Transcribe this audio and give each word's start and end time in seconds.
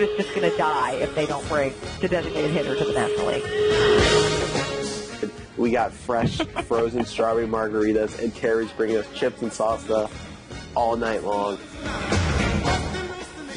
The 0.00 0.06
sport 0.06 0.20
is 0.20 0.24
just 0.24 0.34
going 0.34 0.50
to 0.50 0.56
die 0.56 0.92
if 0.92 1.14
they 1.14 1.26
don't 1.26 1.46
bring 1.48 1.72
the 2.00 2.08
designated 2.08 2.50
hitter 2.50 2.76
to 2.76 2.84
the 2.84 2.92
National 2.92 3.26
League. 3.26 3.44
We 5.56 5.70
got 5.70 5.92
fresh 5.92 6.38
frozen 6.64 7.04
strawberry 7.04 7.46
margaritas, 7.46 8.18
and 8.22 8.34
Terry's 8.34 8.72
bringing 8.72 8.96
us 8.96 9.06
chips 9.14 9.42
and 9.42 9.50
salsa 9.50 10.10
all 10.74 10.96
night 10.96 11.22
long. 11.22 11.58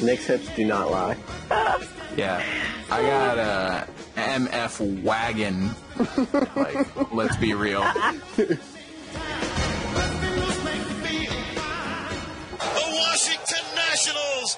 Nick's 0.02 0.26
hips 0.26 0.48
do 0.54 0.64
not 0.66 0.90
lie. 0.90 1.16
Yeah, 2.16 2.44
I 2.92 3.02
got 3.02 3.38
a 3.38 3.88
MF 4.14 5.02
wagon. 5.02 5.70
like, 6.54 7.12
let's 7.12 7.36
be 7.38 7.54
real. 7.54 7.82
The 8.36 8.58
Washington 12.70 13.64
Nationals 13.74 14.56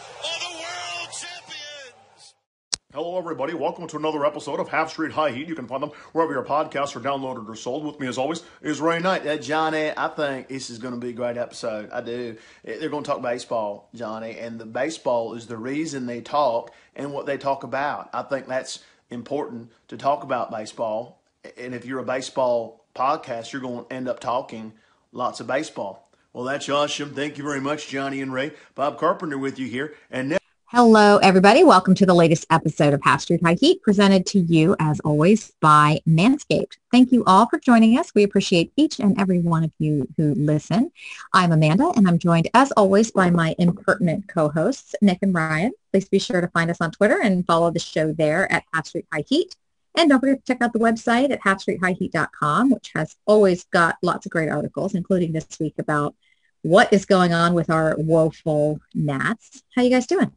Hello, 2.96 3.18
everybody. 3.18 3.52
Welcome 3.52 3.86
to 3.88 3.98
another 3.98 4.24
episode 4.24 4.58
of 4.58 4.70
Half 4.70 4.88
Street 4.88 5.12
High 5.12 5.30
Heat. 5.30 5.48
You 5.48 5.54
can 5.54 5.66
find 5.66 5.82
them 5.82 5.90
wherever 6.12 6.32
your 6.32 6.42
podcasts 6.42 6.96
are 6.96 7.00
downloaded 7.00 7.46
or 7.46 7.54
sold. 7.54 7.84
With 7.84 8.00
me, 8.00 8.06
as 8.06 8.16
always, 8.16 8.42
is 8.62 8.80
Ray 8.80 9.00
Knight. 9.00 9.26
Uh, 9.26 9.36
Johnny, 9.36 9.92
I 9.94 10.08
think 10.08 10.48
this 10.48 10.70
is 10.70 10.78
going 10.78 10.94
to 10.94 10.98
be 10.98 11.10
a 11.10 11.12
great 11.12 11.36
episode. 11.36 11.90
I 11.90 12.00
do. 12.00 12.38
They're 12.64 12.88
going 12.88 13.04
to 13.04 13.10
talk 13.10 13.20
baseball, 13.20 13.90
Johnny, 13.94 14.38
and 14.38 14.58
the 14.58 14.64
baseball 14.64 15.34
is 15.34 15.46
the 15.46 15.58
reason 15.58 16.06
they 16.06 16.22
talk 16.22 16.72
and 16.94 17.12
what 17.12 17.26
they 17.26 17.36
talk 17.36 17.64
about. 17.64 18.08
I 18.14 18.22
think 18.22 18.46
that's 18.46 18.78
important 19.10 19.72
to 19.88 19.98
talk 19.98 20.22
about 20.22 20.50
baseball. 20.50 21.20
And 21.58 21.74
if 21.74 21.84
you're 21.84 21.98
a 21.98 22.02
baseball 22.02 22.86
podcast, 22.94 23.52
you're 23.52 23.60
going 23.60 23.84
to 23.84 23.92
end 23.92 24.08
up 24.08 24.20
talking 24.20 24.72
lots 25.12 25.40
of 25.40 25.46
baseball. 25.46 26.08
Well, 26.32 26.44
that's 26.44 26.66
awesome. 26.70 27.12
Thank 27.12 27.36
you 27.36 27.44
very 27.44 27.60
much, 27.60 27.88
Johnny 27.88 28.22
and 28.22 28.32
Ray. 28.32 28.52
Bob 28.74 28.98
Carpenter 28.98 29.36
with 29.36 29.58
you 29.58 29.66
here. 29.66 29.92
And 30.10 30.30
now, 30.30 30.38
Hello, 30.76 31.16
everybody. 31.16 31.64
Welcome 31.64 31.94
to 31.94 32.04
the 32.04 32.12
latest 32.12 32.44
episode 32.50 32.92
of 32.92 33.00
Half 33.02 33.22
Street 33.22 33.40
High 33.42 33.56
Heat, 33.58 33.80
presented 33.80 34.26
to 34.26 34.40
you, 34.40 34.76
as 34.78 35.00
always, 35.00 35.50
by 35.62 36.02
Manscaped. 36.06 36.76
Thank 36.92 37.12
you 37.12 37.24
all 37.24 37.48
for 37.48 37.58
joining 37.58 37.98
us. 37.98 38.14
We 38.14 38.24
appreciate 38.24 38.74
each 38.76 39.00
and 39.00 39.18
every 39.18 39.38
one 39.38 39.64
of 39.64 39.72
you 39.78 40.06
who 40.18 40.34
listen. 40.34 40.92
I'm 41.32 41.52
Amanda, 41.52 41.94
and 41.96 42.06
I'm 42.06 42.18
joined, 42.18 42.50
as 42.52 42.72
always, 42.72 43.10
by 43.10 43.30
my 43.30 43.54
impertinent 43.58 44.28
co-hosts, 44.28 44.94
Nick 45.00 45.20
and 45.22 45.32
Ryan. 45.34 45.72
Please 45.92 46.10
be 46.10 46.18
sure 46.18 46.42
to 46.42 46.48
find 46.48 46.70
us 46.70 46.82
on 46.82 46.90
Twitter 46.90 47.22
and 47.22 47.46
follow 47.46 47.70
the 47.70 47.78
show 47.78 48.12
there 48.12 48.52
at 48.52 48.64
Half 48.74 48.88
Street 48.88 49.06
High 49.10 49.24
Heat. 49.26 49.56
And 49.96 50.10
don't 50.10 50.20
forget 50.20 50.44
to 50.44 50.52
check 50.52 50.60
out 50.60 50.74
the 50.74 50.78
website 50.78 51.30
at 51.30 51.40
halfstreethighheat.com, 51.40 52.70
which 52.70 52.90
has 52.94 53.16
always 53.24 53.64
got 53.64 53.96
lots 54.02 54.26
of 54.26 54.32
great 54.32 54.50
articles, 54.50 54.94
including 54.94 55.32
this 55.32 55.48
week 55.58 55.76
about 55.78 56.14
what 56.60 56.92
is 56.92 57.06
going 57.06 57.32
on 57.32 57.54
with 57.54 57.70
our 57.70 57.96
woeful 57.96 58.78
gnats. 58.92 59.62
How 59.74 59.80
you 59.80 59.88
guys 59.88 60.06
doing? 60.06 60.32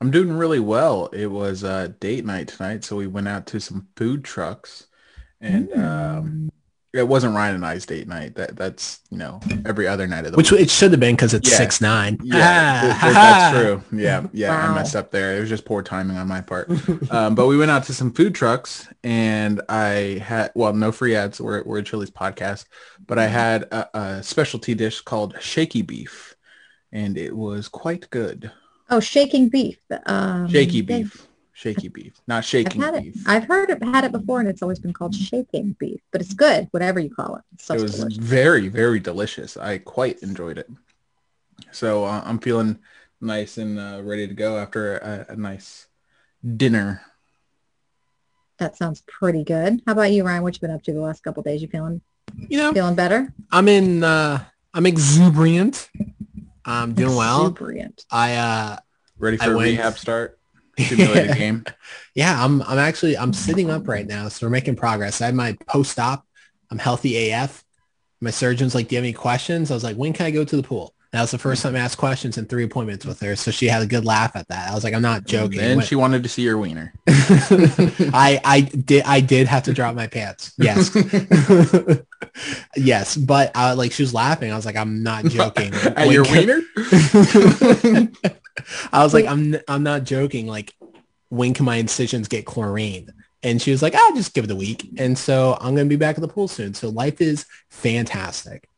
I'm 0.00 0.10
doing 0.10 0.32
really 0.32 0.60
well. 0.60 1.06
It 1.08 1.26
was 1.26 1.62
uh, 1.64 1.88
date 2.00 2.24
night 2.24 2.48
tonight, 2.48 2.84
so 2.84 2.96
we 2.96 3.06
went 3.06 3.28
out 3.28 3.46
to 3.48 3.60
some 3.60 3.88
food 3.96 4.24
trucks, 4.24 4.86
and 5.40 5.70
um, 5.74 6.50
it 6.94 7.06
wasn't 7.06 7.34
Ryan 7.34 7.56
and 7.56 7.66
I's 7.66 7.84
date 7.84 8.08
night. 8.08 8.34
That 8.36 8.56
that's 8.56 9.00
you 9.10 9.18
know 9.18 9.40
every 9.66 9.86
other 9.86 10.06
night 10.06 10.24
of 10.24 10.32
the 10.32 10.36
Which 10.38 10.52
week. 10.52 10.62
it 10.62 10.70
should 10.70 10.90
have 10.92 11.00
been 11.00 11.16
because 11.16 11.34
it's 11.34 11.50
Yeah. 11.50 11.56
six 11.58 11.80
nine. 11.82 12.18
Yeah, 12.22 12.80
th- 12.80 13.00
th- 13.00 13.12
that's 13.14 13.56
true. 13.58 13.82
Yeah, 13.92 14.26
yeah, 14.32 14.70
I 14.70 14.74
messed 14.74 14.96
up 14.96 15.10
there. 15.10 15.36
It 15.36 15.40
was 15.40 15.50
just 15.50 15.66
poor 15.66 15.82
timing 15.82 16.16
on 16.16 16.26
my 16.26 16.40
part. 16.40 16.70
um, 17.10 17.34
but 17.34 17.46
we 17.46 17.58
went 17.58 17.70
out 17.70 17.84
to 17.84 17.94
some 17.94 18.12
food 18.12 18.34
trucks, 18.34 18.88
and 19.04 19.60
I 19.68 20.22
had 20.24 20.50
well, 20.54 20.72
no 20.72 20.92
free 20.92 21.14
ads. 21.14 21.40
We're 21.42 21.62
we're 21.64 21.78
a 21.78 21.82
Chili's 21.82 22.10
podcast, 22.10 22.64
but 23.06 23.18
I 23.18 23.26
had 23.26 23.64
a, 23.64 23.98
a 23.98 24.22
specialty 24.22 24.74
dish 24.74 25.02
called 25.02 25.36
shaky 25.40 25.82
beef, 25.82 26.36
and 26.90 27.18
it 27.18 27.36
was 27.36 27.68
quite 27.68 28.08
good. 28.08 28.50
Oh, 28.90 29.00
shaking 29.00 29.48
beef. 29.48 29.78
Um, 30.06 30.48
Shaky 30.48 30.80
they- 30.82 31.02
beef, 31.04 31.26
shaky 31.52 31.88
beef, 31.88 32.14
not 32.26 32.38
I've 32.38 32.44
shaking 32.44 32.82
it. 32.82 33.02
beef. 33.02 33.24
I've 33.26 33.44
heard 33.44 33.70
it, 33.70 33.82
had 33.84 34.04
it 34.04 34.12
before, 34.12 34.40
and 34.40 34.48
it's 34.48 34.62
always 34.62 34.78
been 34.80 34.92
called 34.92 35.14
shaking 35.14 35.76
beef. 35.78 36.00
But 36.10 36.20
it's 36.20 36.34
good, 36.34 36.68
whatever 36.72 36.98
you 36.98 37.10
call 37.14 37.36
it. 37.36 37.42
It 37.72 37.80
was 37.80 37.94
delicious. 37.96 38.16
very 38.18 38.68
very 38.68 38.98
delicious 39.00 39.56
i 39.56 39.78
quite 39.78 40.18
enjoyed 40.22 40.58
it 40.58 40.68
so 41.70 42.04
uh, 42.04 42.22
i'm 42.24 42.38
feeling 42.38 42.78
nice 43.20 43.58
and 43.58 43.78
uh, 43.78 44.00
ready 44.02 44.26
to 44.26 44.34
go 44.34 44.56
after 44.58 44.96
a, 44.98 45.26
a 45.32 45.36
nice 45.36 45.86
dinner 46.56 47.02
That 48.58 48.76
sounds 48.76 49.02
pretty 49.06 49.44
good. 49.44 49.80
How 49.86 49.92
about 49.92 50.10
you, 50.12 50.24
Ryan? 50.24 50.42
What 50.42 50.54
you 50.54 50.60
been 50.60 50.70
up 50.70 50.82
to 50.84 50.92
the 50.92 51.00
last 51.00 51.22
couple 51.22 51.40
of 51.42 51.44
days? 51.46 51.62
You 51.62 51.68
feeling 51.68 52.00
You 52.48 52.58
know, 52.58 52.72
feeling 52.72 52.94
better? 52.94 53.32
I'm 53.52 53.68
in. 53.68 54.02
Uh, 54.04 54.44
I'm 54.74 54.84
exuberant. 54.86 55.88
I'm 56.64 56.94
doing 56.94 57.16
well. 57.16 57.46
Exuberant. 57.46 58.04
I 58.10 58.34
uh, 58.34 58.76
ready 59.18 59.36
for 59.36 59.52
a 59.52 59.56
went- 59.56 59.70
rehab 59.70 59.98
start 59.98 60.38
simulated 60.78 61.36
game 61.36 61.64
yeah, 62.14 62.42
I'm. 62.44 62.62
I'm 62.62 62.78
actually. 62.78 63.16
I'm 63.16 63.32
sitting 63.32 63.70
up 63.70 63.86
right 63.86 64.06
now, 64.06 64.28
so 64.28 64.46
we're 64.46 64.50
making 64.50 64.76
progress. 64.76 65.20
I 65.20 65.26
had 65.26 65.34
my 65.34 65.56
post-op. 65.66 66.26
I'm 66.70 66.78
healthy 66.78 67.30
AF. 67.30 67.64
My 68.20 68.30
surgeon's 68.30 68.74
like, 68.74 68.88
"Do 68.88 68.94
you 68.94 68.98
have 68.98 69.04
any 69.04 69.12
questions?" 69.12 69.70
I 69.70 69.74
was 69.74 69.84
like, 69.84 69.96
"When 69.96 70.12
can 70.12 70.26
I 70.26 70.30
go 70.30 70.44
to 70.44 70.56
the 70.56 70.62
pool?" 70.62 70.94
That 71.12 71.22
was 71.22 71.32
the 71.32 71.38
first 71.38 71.64
time 71.64 71.74
I 71.74 71.80
asked 71.80 71.98
questions 71.98 72.38
in 72.38 72.44
three 72.46 72.62
appointments 72.62 73.04
with 73.04 73.18
her, 73.20 73.34
so 73.34 73.50
she 73.50 73.66
had 73.66 73.82
a 73.82 73.86
good 73.86 74.04
laugh 74.04 74.36
at 74.36 74.46
that. 74.46 74.70
I 74.70 74.74
was 74.74 74.84
like, 74.84 74.94
"I'm 74.94 75.02
not 75.02 75.24
joking." 75.24 75.58
then 75.58 75.78
When- 75.78 75.86
she 75.86 75.96
wanted 75.96 76.22
to 76.22 76.28
see 76.28 76.42
your 76.42 76.56
wiener 76.56 76.92
I 77.08 78.40
I 78.44 78.60
did 78.60 79.02
I 79.04 79.20
did 79.20 79.48
have 79.48 79.64
to 79.64 79.72
drop 79.72 79.96
my 79.96 80.06
pants. 80.06 80.52
Yes. 80.56 80.94
yes, 82.76 83.16
but 83.16 83.50
uh, 83.56 83.74
like 83.76 83.90
she 83.90 84.04
was 84.04 84.14
laughing. 84.14 84.52
I 84.52 84.56
was 84.56 84.64
like, 84.66 84.76
I'm 84.76 85.02
not 85.02 85.24
joking. 85.38 85.74
at 85.74 85.96
When 85.96 86.12
your 86.12 86.22
wiener 86.24 86.60
I 88.92 89.02
was 89.02 89.12
like, 89.14 89.26
I'm 89.26 89.56
I'm 89.68 89.82
not 89.82 90.04
joking. 90.04 90.46
Like, 90.46 90.74
when 91.28 91.54
can 91.54 91.64
my 91.64 91.76
incisions 91.76 92.28
get 92.28 92.46
chlorine? 92.46 93.12
And 93.42 93.60
she 93.60 93.70
was 93.70 93.80
like, 93.82 93.94
I'll 93.94 94.14
just 94.14 94.34
give 94.34 94.44
it 94.44 94.50
a 94.50 94.56
week. 94.56 94.88
And 94.98 95.16
so 95.18 95.56
I'm 95.60 95.74
gonna 95.74 95.88
be 95.88 95.96
back 95.96 96.16
at 96.16 96.20
the 96.20 96.28
pool 96.28 96.46
soon. 96.46 96.74
So 96.74 96.88
life 96.88 97.20
is 97.20 97.46
fantastic. 97.70 98.68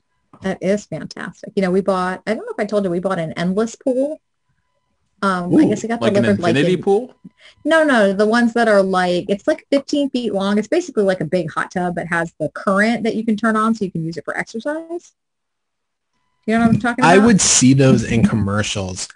That 0.43 0.59
is 0.63 0.87
fantastic. 0.87 1.53
You 1.57 1.63
know, 1.63 1.71
we 1.71 1.81
bought. 1.81 2.23
I 2.27 2.35
don't 2.35 2.45
know 2.45 2.53
if 2.53 2.59
I 2.59 2.65
told 2.65 2.85
you 2.85 2.91
we 2.91 3.01
bought 3.01 3.19
an 3.19 3.33
endless 3.33 3.75
pool. 3.77 4.21
Um, 5.23 5.57
I 5.57 5.67
guess 5.67 5.85
it 5.85 5.89
got 5.89 6.03
like 6.03 6.17
an 6.17 6.23
delivered 6.25 6.43
like 6.43 6.51
infinity 6.51 6.75
in- 6.75 6.83
pool 6.83 7.15
No, 7.65 7.85
no, 7.85 8.13
the 8.13 8.27
ones 8.27 8.55
that 8.55 8.67
are 8.67 8.83
like 8.83 9.27
it's 9.29 9.47
like 9.47 9.65
15 9.71 10.11
feet 10.11 10.35
long. 10.35 10.59
It's 10.59 10.67
basically 10.67 11.05
like 11.05 11.21
a 11.21 11.25
big 11.25 11.51
hot 11.51 11.71
tub 11.71 11.95
that 11.95 12.09
has 12.09 12.35
the 12.41 12.49
current 12.49 13.05
that 13.05 13.15
you 13.15 13.25
can 13.25 13.37
turn 13.37 13.55
on 13.55 13.75
so 13.75 13.85
you 13.85 13.93
can 13.93 14.05
use 14.05 14.17
it 14.17 14.25
for 14.25 14.37
exercise. 14.37 15.13
You 16.47 16.55
know 16.55 16.67
what 16.67 16.75
I'm 16.75 16.81
talking 16.81 17.05
about? 17.05 17.15
I 17.15 17.19
would 17.19 17.41
see 17.41 17.73
those 17.73 18.03
in 18.03 18.27
commercials. 18.27 19.09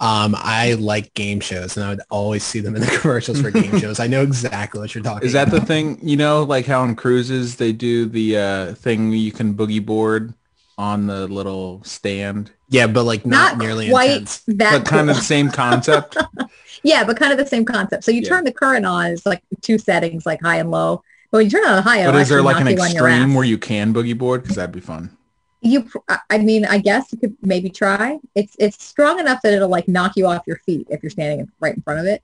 Um, 0.00 0.34
I 0.36 0.72
like 0.74 1.14
game 1.14 1.38
shows 1.38 1.76
and 1.76 1.86
I 1.86 1.90
would 1.90 2.00
always 2.10 2.42
see 2.42 2.58
them 2.58 2.74
in 2.74 2.80
the 2.80 2.88
commercials 3.00 3.40
for 3.40 3.52
game 3.52 3.78
shows. 3.78 4.00
I 4.00 4.08
know 4.08 4.22
exactly 4.22 4.80
what 4.80 4.92
you're 4.96 5.04
talking 5.04 5.24
is 5.24 5.34
that 5.34 5.52
the 5.52 5.60
thing 5.60 5.96
you 6.02 6.16
know 6.16 6.42
like 6.42 6.66
how 6.66 6.82
on 6.82 6.96
cruises 6.96 7.54
they 7.54 7.72
do 7.72 8.06
the 8.06 8.36
uh 8.36 8.74
thing 8.74 9.12
you 9.12 9.30
can 9.30 9.54
boogie 9.54 9.84
board 9.84 10.34
on 10.78 11.06
the 11.06 11.26
little 11.28 11.82
stand 11.84 12.50
Yeah, 12.68 12.86
but 12.86 13.04
like 13.04 13.24
not, 13.26 13.56
not 13.56 13.58
nearly 13.64 13.90
quite 13.90 14.10
intense. 14.10 14.42
that 14.48 14.72
but 14.82 14.84
kind 14.88 15.10
of 15.10 15.16
the 15.16 15.22
same 15.22 15.50
concept 15.50 16.16
Yeah, 16.84 17.04
but 17.04 17.16
kind 17.16 17.30
of 17.30 17.38
the 17.38 17.46
same 17.46 17.64
concept. 17.64 18.02
So 18.04 18.10
you 18.10 18.22
Yeah. 18.22 18.28
turn 18.28 18.44
the 18.44 18.52
current 18.52 18.84
on. 18.84 19.06
It's 19.06 19.24
like 19.24 19.42
two 19.60 19.78
settings, 19.78 20.26
like 20.26 20.40
high 20.42 20.56
and 20.56 20.70
low. 20.70 21.02
But 21.30 21.38
when 21.38 21.44
you 21.46 21.50
turn 21.50 21.62
it 21.64 21.68
on 21.70 21.82
high, 21.82 22.04
but 22.04 22.16
is 22.16 22.28
there 22.28 22.42
like 22.42 22.56
an 22.56 22.64
knock 22.64 22.74
you 22.76 22.82
on 22.82 22.90
your 22.92 23.08
extreme 23.08 23.34
where 23.34 23.44
you 23.44 23.56
can 23.58 23.94
boogie 23.94 24.16
board 24.18 24.42
because 24.42 24.56
that'd 24.56 24.72
be 24.74 24.80
fun 24.80 25.16
you 25.64 25.88
I- 26.08 26.18
I 26.28 26.38
mean, 26.38 26.64
I 26.64 26.78
guess 26.78 27.12
you 27.12 27.18
could 27.18 27.36
maybe 27.40 27.70
try. 27.70 28.18
It's 28.34 28.56
it's 28.58 28.82
strong 28.84 29.20
enough 29.20 29.42
that 29.42 29.52
it'll 29.52 29.68
like 29.68 29.86
knock 29.86 30.12
you 30.16 30.26
off 30.26 30.42
your 30.44 30.56
feet 30.56 30.88
if 30.90 31.02
you're 31.04 31.10
standing 31.10 31.48
right 31.60 31.76
in 31.76 31.82
front 31.82 32.00
of 32.00 32.06
it. 32.06 32.20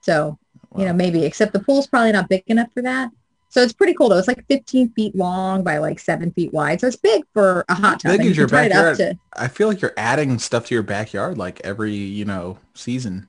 So, 0.00 0.38
you 0.78 0.86
know, 0.86 0.94
maybe 0.94 1.26
except 1.26 1.52
the 1.52 1.60
pool's 1.60 1.86
probably 1.86 2.12
not 2.12 2.30
big 2.30 2.42
enough 2.46 2.72
for 2.72 2.80
that. 2.82 3.10
So 3.50 3.60
it's 3.62 3.72
pretty 3.72 3.94
cool 3.94 4.08
though. 4.08 4.18
It's 4.18 4.28
like 4.28 4.46
15 4.46 4.92
feet 4.92 5.14
long 5.14 5.62
by 5.64 5.78
like 5.78 5.98
seven 5.98 6.30
feet 6.32 6.52
wide. 6.52 6.80
So 6.80 6.86
it's 6.86 6.96
big 6.96 7.24
for 7.34 7.64
a 7.68 7.74
hot 7.74 8.00
tub. 8.00 8.16
big 8.16 8.24
you 8.24 8.30
your 8.30 8.48
can 8.48 8.56
turn 8.56 8.64
it 8.66 8.72
up 8.72 8.96
backyard? 8.96 8.96
to 8.96 9.18
I 9.42 9.48
feel 9.48 9.66
like 9.68 9.80
you're 9.82 9.94
adding 9.96 10.38
stuff 10.38 10.66
to 10.66 10.74
your 10.74 10.84
backyard 10.84 11.36
like 11.36 11.60
every, 11.62 11.94
you 11.94 12.24
know, 12.24 12.58
season. 12.74 13.26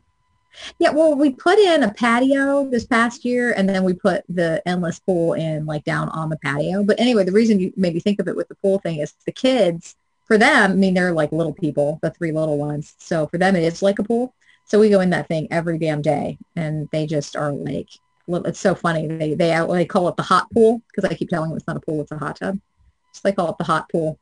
Yeah, 0.79 0.91
well, 0.91 1.15
we 1.15 1.31
put 1.31 1.57
in 1.57 1.83
a 1.83 1.93
patio 1.93 2.69
this 2.69 2.85
past 2.85 3.23
year, 3.23 3.53
and 3.53 3.67
then 3.67 3.83
we 3.83 3.93
put 3.93 4.23
the 4.27 4.61
endless 4.65 4.99
pool 4.99 5.33
in 5.33 5.65
like 5.65 5.85
down 5.85 6.09
on 6.09 6.29
the 6.29 6.37
patio. 6.37 6.83
But 6.83 6.99
anyway, 6.99 7.23
the 7.23 7.31
reason 7.31 7.59
you 7.59 7.73
maybe 7.75 7.99
think 7.99 8.19
of 8.19 8.27
it 8.27 8.35
with 8.35 8.47
the 8.49 8.55
pool 8.55 8.79
thing 8.79 8.99
is 8.99 9.13
the 9.25 9.31
kids, 9.31 9.95
for 10.25 10.37
them, 10.37 10.71
I 10.71 10.75
mean, 10.75 10.93
they're 10.93 11.13
like 11.13 11.31
little 11.31 11.53
people, 11.53 11.99
the 12.01 12.11
three 12.11 12.31
little 12.31 12.57
ones. 12.57 12.95
So 12.99 13.27
for 13.27 13.37
them, 13.37 13.55
it 13.55 13.63
is 13.63 13.81
like 13.81 13.99
a 13.99 14.03
pool. 14.03 14.33
So 14.65 14.79
we 14.79 14.89
go 14.89 15.01
in 15.01 15.09
that 15.11 15.27
thing 15.27 15.47
every 15.51 15.77
damn 15.77 16.01
day, 16.01 16.37
and 16.55 16.87
they 16.91 17.05
just 17.05 17.35
are 17.35 17.51
like, 17.51 17.89
it's 18.27 18.59
so 18.59 18.75
funny. 18.75 19.07
They 19.07 19.33
they 19.33 19.53
uh, 19.53 19.65
they 19.67 19.85
call 19.85 20.07
it 20.07 20.15
the 20.15 20.23
hot 20.23 20.49
pool 20.51 20.81
because 20.87 21.09
I 21.09 21.13
keep 21.13 21.29
telling 21.29 21.49
them 21.49 21.57
it's 21.57 21.67
not 21.67 21.77
a 21.77 21.79
pool, 21.79 22.01
it's 22.01 22.11
a 22.11 22.17
hot 22.17 22.37
tub. 22.37 22.59
So 23.13 23.21
they 23.23 23.31
call 23.31 23.49
it 23.49 23.57
the 23.57 23.63
hot 23.63 23.89
pool. 23.89 24.19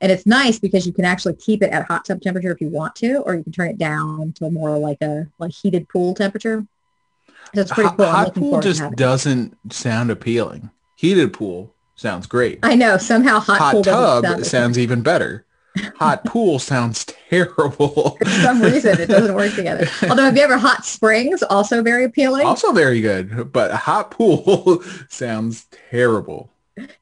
And 0.00 0.12
it's 0.12 0.26
nice 0.26 0.58
because 0.58 0.86
you 0.86 0.92
can 0.92 1.04
actually 1.04 1.34
keep 1.34 1.62
it 1.62 1.70
at 1.70 1.86
hot 1.86 2.04
tub 2.04 2.20
temperature 2.20 2.52
if 2.52 2.60
you 2.60 2.68
want 2.68 2.94
to, 2.96 3.16
or 3.18 3.34
you 3.34 3.42
can 3.42 3.52
turn 3.52 3.68
it 3.68 3.78
down 3.78 4.32
to 4.34 4.50
more 4.50 4.78
like 4.78 5.02
a 5.02 5.26
like 5.38 5.52
heated 5.52 5.88
pool 5.88 6.14
temperature. 6.14 6.66
So 7.54 7.60
it's 7.62 7.72
pretty 7.72 7.88
hot, 7.88 7.96
cool. 7.96 8.06
Hot 8.06 8.34
pool 8.34 8.60
just 8.60 8.82
doesn't 8.92 9.56
sound 9.72 10.10
appealing. 10.10 10.70
Heated 10.96 11.32
pool 11.32 11.74
sounds 11.96 12.26
great. 12.26 12.60
I 12.62 12.74
know 12.76 12.96
somehow 12.98 13.40
hot, 13.40 13.58
Hot 13.58 13.72
pool 13.72 13.84
tub 13.84 14.24
sound 14.24 14.46
sounds 14.46 14.78
even 14.78 15.02
better. 15.02 15.44
Hot 15.96 16.24
pool 16.24 16.58
sounds 16.58 17.04
terrible. 17.04 18.10
for 18.18 18.24
some 18.26 18.60
reason 18.62 19.00
it 19.00 19.06
doesn't 19.06 19.34
work 19.34 19.52
together. 19.54 19.86
Although 20.08 20.24
have 20.24 20.36
you 20.36 20.42
ever 20.42 20.56
hot 20.58 20.84
springs? 20.84 21.42
Also 21.42 21.82
very 21.82 22.04
appealing. 22.04 22.46
also 22.46 22.72
very 22.72 23.00
good, 23.00 23.52
but 23.52 23.70
hot 23.72 24.10
pool 24.10 24.82
sounds 25.08 25.66
terrible. 25.90 26.50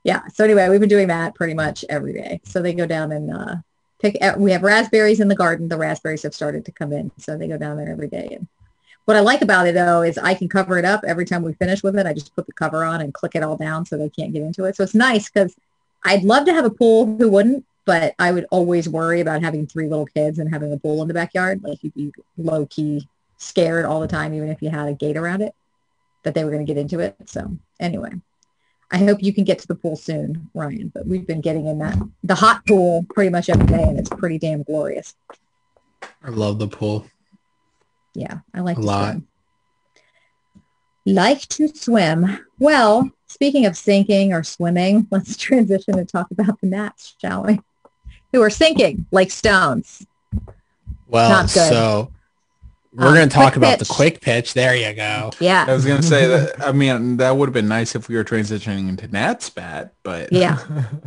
yeah. 0.05 0.27
So 0.29 0.45
anyway, 0.45 0.69
we've 0.69 0.81
been 0.81 0.89
doing 0.89 1.09
that 1.09 1.35
pretty 1.35 1.55
much 1.55 1.85
every 1.89 2.13
day. 2.13 2.41
So 2.45 2.63
they 2.63 2.73
go 2.75 2.87
down 2.87 3.13
and 3.13 3.31
uh, 3.33 3.55
pick. 4.01 4.17
uh, 4.21 4.35
We 4.37 4.53
have 4.53 4.63
raspberries 4.63 5.21
in 5.21 5.29
the 5.29 5.37
garden. 5.37 5.69
The 5.69 5.77
raspberries 5.79 6.23
have 6.23 6.35
started 6.35 6.65
to 6.65 6.73
come 6.73 6.93
in, 6.93 7.11
so 7.19 7.37
they 7.37 7.49
go 7.49 7.59
down 7.59 7.77
there 7.77 7.91
every 7.91 8.09
day. 8.09 8.29
And 8.33 8.47
what 9.05 9.17
I 9.17 9.21
like 9.21 9.43
about 9.43 9.67
it 9.69 9.75
though 9.75 10.03
is 10.03 10.19
I 10.19 10.35
can 10.35 10.49
cover 10.49 10.79
it 10.79 10.85
up 10.85 11.03
every 11.07 11.25
time 11.27 11.43
we 11.43 11.53
finish 11.55 11.83
with 11.83 11.97
it. 11.99 12.07
I 12.07 12.13
just 12.13 12.35
put 12.35 12.47
the 12.47 12.53
cover 12.53 12.85
on 12.85 13.01
and 13.03 13.15
click 13.15 13.35
it 13.35 13.43
all 13.43 13.57
down 13.57 13.87
so 13.87 13.97
they 13.97 14.09
can't 14.09 14.33
get 14.33 14.43
into 14.43 14.65
it. 14.65 14.75
So 14.77 14.83
it's 14.83 14.95
nice 14.95 15.29
because 15.31 15.55
I'd 16.05 16.25
love 16.25 16.45
to 16.47 16.53
have 16.55 16.65
a 16.65 16.71
pool. 16.71 17.07
Who 17.19 17.29
wouldn't? 17.29 17.65
But 17.87 18.15
I 18.19 18.33
would 18.33 18.47
always 18.51 18.89
worry 18.89 19.21
about 19.21 19.43
having 19.43 19.67
three 19.67 19.89
little 19.89 20.07
kids 20.07 20.39
and 20.39 20.53
having 20.53 20.73
a 20.73 20.77
pool 20.77 21.01
in 21.03 21.09
the 21.09 21.15
backyard. 21.15 21.63
Like 21.63 21.83
you'd 21.83 21.95
be 21.95 22.13
low 22.37 22.67
key 22.67 23.09
scared 23.39 23.85
all 23.85 24.01
the 24.01 24.09
time, 24.09 24.35
even 24.35 24.49
if 24.51 24.61
you 24.61 24.71
had 24.71 24.89
a 24.89 24.93
gate 24.93 25.17
around 25.17 25.41
it, 25.43 25.55
that 26.25 26.35
they 26.35 26.45
were 26.45 26.51
going 26.51 26.67
to 26.67 26.71
get 26.73 26.81
into 26.81 26.99
it. 27.01 27.17
So 27.27 27.57
anyway, 27.81 28.11
I 28.91 28.99
hope 28.99 29.23
you 29.23 29.33
can 29.33 29.45
get 29.45 29.61
to 29.61 29.69
the 29.69 29.75
pool 29.75 29.97
soon, 29.97 30.51
Ryan. 30.53 30.91
But 30.93 31.07
we've 31.07 31.27
been 31.27 31.41
getting 31.41 31.67
in 31.67 31.79
that 31.79 31.97
the 32.25 32.35
hot 32.35 32.67
pool 32.67 33.07
pretty 33.15 33.31
much 33.31 33.49
every 33.49 33.67
day, 33.67 33.83
and 33.83 33.99
it's 33.99 34.11
pretty 34.11 34.39
damn 34.39 34.63
glorious. 34.65 35.15
I 36.23 36.31
love 36.31 36.59
the 36.59 36.69
pool. 36.69 37.07
Yeah, 38.15 38.39
I 38.55 38.61
like 38.61 38.79
A 38.79 38.81
to 38.81 38.87
lot. 38.87 39.11
swim. 39.13 39.29
Like 41.05 41.41
to 41.49 41.69
swim. 41.69 42.41
Well, 42.59 43.11
speaking 43.29 43.65
of 43.67 43.77
sinking 43.77 44.33
or 44.33 44.43
swimming, 44.43 45.07
let's 45.13 45.37
transition 45.37 45.99
and 45.99 46.09
talk 46.09 46.29
about 46.33 46.61
the 46.61 46.67
Nats, 46.67 47.15
shall 47.21 47.45
we? 47.45 47.61
Who 48.33 48.43
are 48.43 48.51
sinking 48.51 49.07
like 49.11 49.31
stones. 49.31 50.05
Well, 51.09 51.31
Not 51.31 51.45
good. 51.53 51.69
so 51.69 52.11
we're 52.93 53.09
Um, 53.09 53.15
going 53.15 53.29
to 53.29 53.35
talk 53.35 53.53
quick 53.53 53.57
about 53.57 53.79
the 53.79 53.85
quick 53.85 54.21
pitch. 54.21 54.55
There 54.55 54.75
you 54.75 54.93
go. 54.95 55.31
Yeah. 55.39 55.65
I 55.69 55.73
was 55.73 55.85
gonna 55.85 56.03
say 56.03 56.27
that. 56.27 56.67
I 56.67 56.73
mean, 56.73 57.19
that 57.19 57.37
would 57.37 57.47
have 57.49 57.53
been 57.55 57.69
nice 57.69 57.95
if 57.95 58.09
we 58.09 58.17
were 58.17 58.25
transitioning 58.25 58.89
into 58.89 59.07
Nat 59.09 59.43
spat, 59.43 59.93
but 60.03 60.33
yeah. 60.33 60.59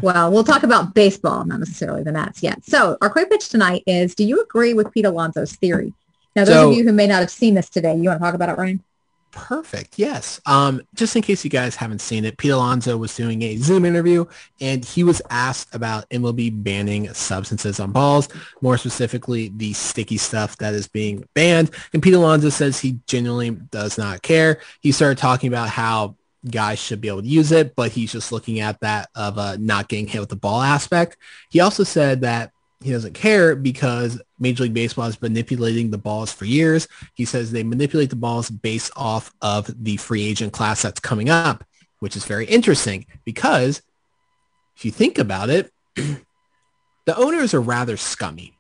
Well, 0.02 0.32
we'll 0.32 0.44
talk 0.44 0.64
about 0.64 0.94
baseball, 0.94 1.44
not 1.46 1.60
necessarily 1.60 2.04
the 2.04 2.12
Nats 2.12 2.42
yet. 2.44 2.64
So 2.66 2.98
our 3.02 3.10
quick 3.10 3.30
pitch 3.30 3.50
tonight 3.50 3.84
is: 3.88 4.16
Do 4.16 4.24
you 4.24 4.40
agree 4.42 4.74
with 4.74 4.92
Pete 4.92 5.06
Alonso's 5.06 5.54
theory? 5.56 5.94
Now, 6.36 6.46
those 6.46 6.54
So- 6.56 6.70
of 6.72 6.78
you 6.78 6.84
who 6.84 6.94
may 6.94 7.08
not 7.08 7.20
have 7.22 7.32
seen 7.32 7.56
this 7.56 7.70
today, 7.70 7.96
you 7.96 8.04
want 8.04 8.20
to 8.20 8.24
talk 8.24 8.36
about 8.36 8.50
it, 8.50 8.58
Ryan? 8.58 8.84
Perfect. 9.32 10.00
Yes. 10.00 10.42
Um, 10.46 10.82
just 10.96 11.16
in 11.16 11.22
case 11.22 11.44
you 11.44 11.52
guys 11.52 11.76
haven't 11.76 12.02
seen 12.02 12.26
it, 12.26 12.38
Pete 12.38 12.52
Alonso 12.52 12.98
was 12.98 13.16
doing 13.16 13.42
a 13.44 13.58
Zoom 13.58 13.86
interview 13.86 14.26
and 14.60 14.84
he 14.84 15.04
was 15.04 15.22
asked 15.30 15.74
about 15.76 16.10
MLB 16.10 16.64
banning 16.64 17.14
substances 17.14 17.80
on 17.80 17.92
balls, 17.92 18.28
more 18.62 18.78
specifically 18.78 19.50
the 19.56 19.74
sticky 19.74 20.18
stuff 20.18 20.58
that 20.58 20.74
is 20.74 20.88
being 20.88 21.28
banned. 21.36 21.72
And 21.94 22.02
Pete 22.02 22.16
Alonso 22.16 22.50
says 22.50 22.80
he 22.80 22.98
genuinely 23.06 23.52
does 23.52 23.98
not 23.98 24.24
care. 24.24 24.62
He 24.82 24.92
started 24.92 25.20
talking 25.20 25.48
about 25.48 25.70
how 25.70 26.16
guys 26.50 26.80
should 26.80 27.02
be 27.02 27.08
able 27.08 27.22
to 27.22 27.28
use 27.28 27.52
it, 27.52 27.76
but 27.76 27.92
he's 27.92 28.12
just 28.12 28.32
looking 28.32 28.62
at 28.62 28.80
that 28.80 29.10
of 29.14 29.38
uh, 29.38 29.58
not 29.60 29.90
getting 29.90 30.08
hit 30.08 30.20
with 30.20 30.30
the 30.30 30.36
ball 30.36 30.62
aspect. 30.62 31.18
He 31.50 31.60
also 31.60 31.84
said 31.84 32.22
that 32.22 32.52
he 32.82 32.92
doesn't 32.92 33.14
care 33.14 33.56
because 33.56 34.22
Major 34.40 34.64
League 34.64 34.74
Baseball 34.74 35.08
is 35.08 35.22
manipulating 35.22 35.92
the 35.92 35.98
balls 35.98 36.32
for 36.32 36.46
years. 36.46 36.88
He 37.14 37.26
says 37.26 37.52
they 37.52 37.64
manipulate 37.64 38.10
the 38.10 38.16
balls 38.16 38.50
based 38.50 38.92
off 38.96 39.34
of 39.42 39.70
the 39.84 39.98
free 39.98 40.24
agent 40.24 40.54
class 40.54 40.82
that's 40.82 41.00
coming 41.00 41.30
up, 41.30 41.66
which 42.00 42.16
is 42.16 42.26
very 42.26 42.46
interesting 42.46 43.06
because 43.26 43.82
if 44.78 44.86
you 44.86 44.92
think 44.92 45.18
about 45.18 45.50
it, 45.50 45.74
the 45.96 47.18
owners 47.18 47.54
are 47.54 47.60
rather 47.60 47.98
scummy. 47.98 48.54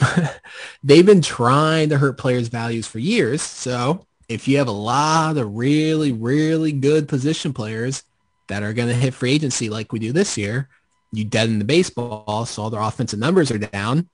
They've 0.82 1.04
been 1.04 1.22
trying 1.22 1.90
to 1.90 1.98
hurt 1.98 2.16
players' 2.16 2.48
values 2.48 2.86
for 2.86 2.98
years. 2.98 3.42
So 3.42 4.06
if 4.28 4.48
you 4.48 4.56
have 4.56 4.68
a 4.68 4.72
lot 4.72 5.36
of 5.36 5.54
really, 5.54 6.12
really 6.12 6.72
good 6.72 7.08
position 7.08 7.52
players 7.52 8.04
that 8.48 8.62
are 8.62 8.72
going 8.72 8.88
to 8.88 8.94
hit 8.94 9.12
free 9.12 9.32
agency 9.32 9.68
like 9.68 9.92
we 9.92 9.98
do 9.98 10.12
this 10.12 10.38
year, 10.38 10.68
you 11.12 11.24
deaden 11.24 11.58
the 11.58 11.64
baseball, 11.64 12.46
so 12.46 12.62
all 12.62 12.70
their 12.70 12.80
offensive 12.80 13.18
numbers 13.18 13.50
are 13.50 13.58
down. 13.58 14.08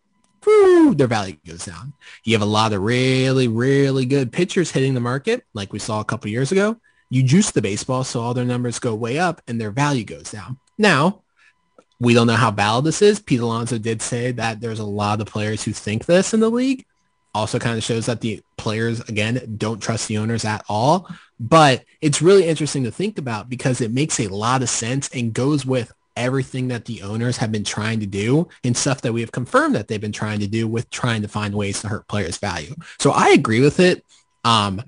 Their 0.45 1.07
value 1.07 1.37
goes 1.47 1.65
down. 1.65 1.93
You 2.25 2.35
have 2.35 2.43
a 2.43 2.47
lot 2.47 2.73
of 2.73 2.83
really, 2.83 3.49
really 3.49 4.07
good 4.07 4.33
pitchers 4.33 4.71
hitting 4.71 4.95
the 4.95 5.01
market, 5.01 5.45
like 5.55 5.73
we 5.73 5.79
saw 5.79 6.01
a 6.01 6.05
couple 6.05 6.31
years 6.31 6.53
ago. 6.53 6.77
You 7.11 7.23
juice 7.23 7.51
the 7.51 7.63
baseball, 7.63 8.05
so 8.05 8.21
all 8.21 8.35
their 8.35 8.45
numbers 8.45 8.79
go 8.79 8.95
way 8.95 9.19
up 9.19 9.43
and 9.47 9.61
their 9.61 9.71
value 9.71 10.05
goes 10.05 10.31
down. 10.31 10.59
Now, 10.79 11.23
we 12.01 12.15
don't 12.15 12.27
know 12.27 12.35
how 12.35 12.51
valid 12.51 12.85
this 12.85 13.03
is. 13.03 13.21
Pete 13.21 13.41
Alonso 13.41 13.79
did 13.79 14.03
say 14.03 14.33
that 14.33 14.61
there's 14.61 14.81
a 14.81 14.85
lot 14.85 15.21
of 15.21 15.29
players 15.29 15.63
who 15.63 15.73
think 15.73 16.07
this 16.07 16.35
in 16.35 16.41
the 16.41 16.51
league. 16.51 16.85
Also 17.35 17.59
kind 17.59 17.79
of 17.79 17.85
shows 17.85 18.07
that 18.07 18.21
the 18.21 18.43
players, 18.57 19.01
again, 19.09 19.55
don't 19.57 19.81
trust 19.81 20.09
the 20.09 20.19
owners 20.19 20.45
at 20.45 20.65
all. 20.69 21.09
But 21.39 21.85
it's 22.01 22.21
really 22.21 22.47
interesting 22.47 22.85
to 22.85 22.91
think 22.91 23.19
about 23.19 23.49
because 23.49 23.81
it 23.81 23.93
makes 23.93 24.19
a 24.19 24.27
lot 24.27 24.63
of 24.63 24.69
sense 24.69 25.09
and 25.11 25.33
goes 25.33 25.65
with 25.65 25.93
everything 26.17 26.69
that 26.69 26.85
the 26.85 27.03
owners 27.03 27.37
have 27.39 27.51
been 27.51 27.65
trying 27.65 28.01
to 28.01 28.07
do 28.07 28.49
and 28.65 28.77
stuff 28.77 29.01
that 29.03 29.13
we 29.13 29.21
have 29.21 29.33
confirmed 29.33 29.75
that 29.75 29.89
they've 29.89 30.01
been 30.01 30.13
trying 30.13 30.41
to 30.41 30.47
do 30.47 30.69
with 30.69 30.89
trying 30.91 31.23
to 31.23 31.29
find 31.29 31.55
ways 31.55 31.81
to 31.81 31.89
hurt 31.89 32.07
players' 32.09 32.39
value. 32.39 32.75
So 32.99 33.11
I 33.11 33.31
agree 33.31 33.61
with 33.61 33.81
it. 33.81 34.05
Um, 34.45 34.83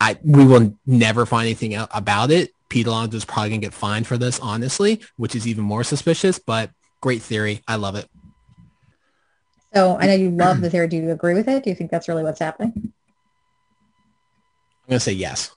I 0.00 0.18
we 0.22 0.44
will 0.44 0.76
never 0.86 1.26
find 1.26 1.46
anything 1.46 1.74
out 1.74 1.88
about 1.92 2.30
it. 2.30 2.52
Pete 2.68 2.86
Alonso 2.86 3.16
is 3.16 3.24
probably 3.24 3.50
gonna 3.50 3.60
get 3.60 3.74
fined 3.74 4.06
for 4.06 4.18
this, 4.18 4.38
honestly, 4.40 5.00
which 5.16 5.34
is 5.34 5.46
even 5.46 5.64
more 5.64 5.82
suspicious. 5.82 6.38
But 6.38 6.70
great 7.00 7.22
theory, 7.22 7.62
I 7.66 7.76
love 7.76 7.96
it. 7.96 8.08
So 9.74 9.98
I 9.98 10.06
know 10.06 10.14
you 10.14 10.30
love 10.30 10.60
the 10.60 10.70
theory. 10.70 10.88
Do 10.88 10.96
you 10.96 11.10
agree 11.10 11.34
with 11.34 11.48
it? 11.48 11.64
Do 11.64 11.70
you 11.70 11.76
think 11.76 11.90
that's 11.90 12.08
really 12.08 12.22
what's 12.22 12.40
happening? 12.40 12.72
I'm 14.88 14.88
gonna 14.88 15.00
say 15.00 15.12
yes. 15.12 15.50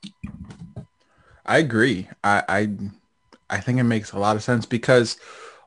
I 1.46 1.58
agree. 1.58 2.08
I, 2.24 2.44
I 2.48 2.70
I 3.52 3.60
think 3.60 3.80
it 3.80 3.84
makes 3.84 4.14
a 4.14 4.20
lot 4.20 4.36
of 4.36 4.44
sense 4.44 4.66
because 4.66 5.18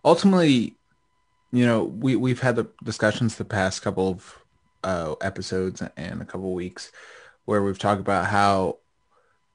ultimately, 0.04 0.74
you 1.52 1.66
know, 1.66 1.84
we 1.84 2.16
we've 2.16 2.40
had 2.40 2.56
the 2.56 2.68
discussions 2.82 3.36
the 3.36 3.44
past 3.44 3.82
couple 3.82 4.08
of 4.08 4.38
uh, 4.82 5.14
episodes 5.20 5.82
and 5.96 6.20
a 6.20 6.24
couple 6.24 6.48
of 6.48 6.54
weeks 6.54 6.90
where 7.44 7.62
we've 7.62 7.78
talked 7.78 8.00
about 8.00 8.26
how 8.26 8.78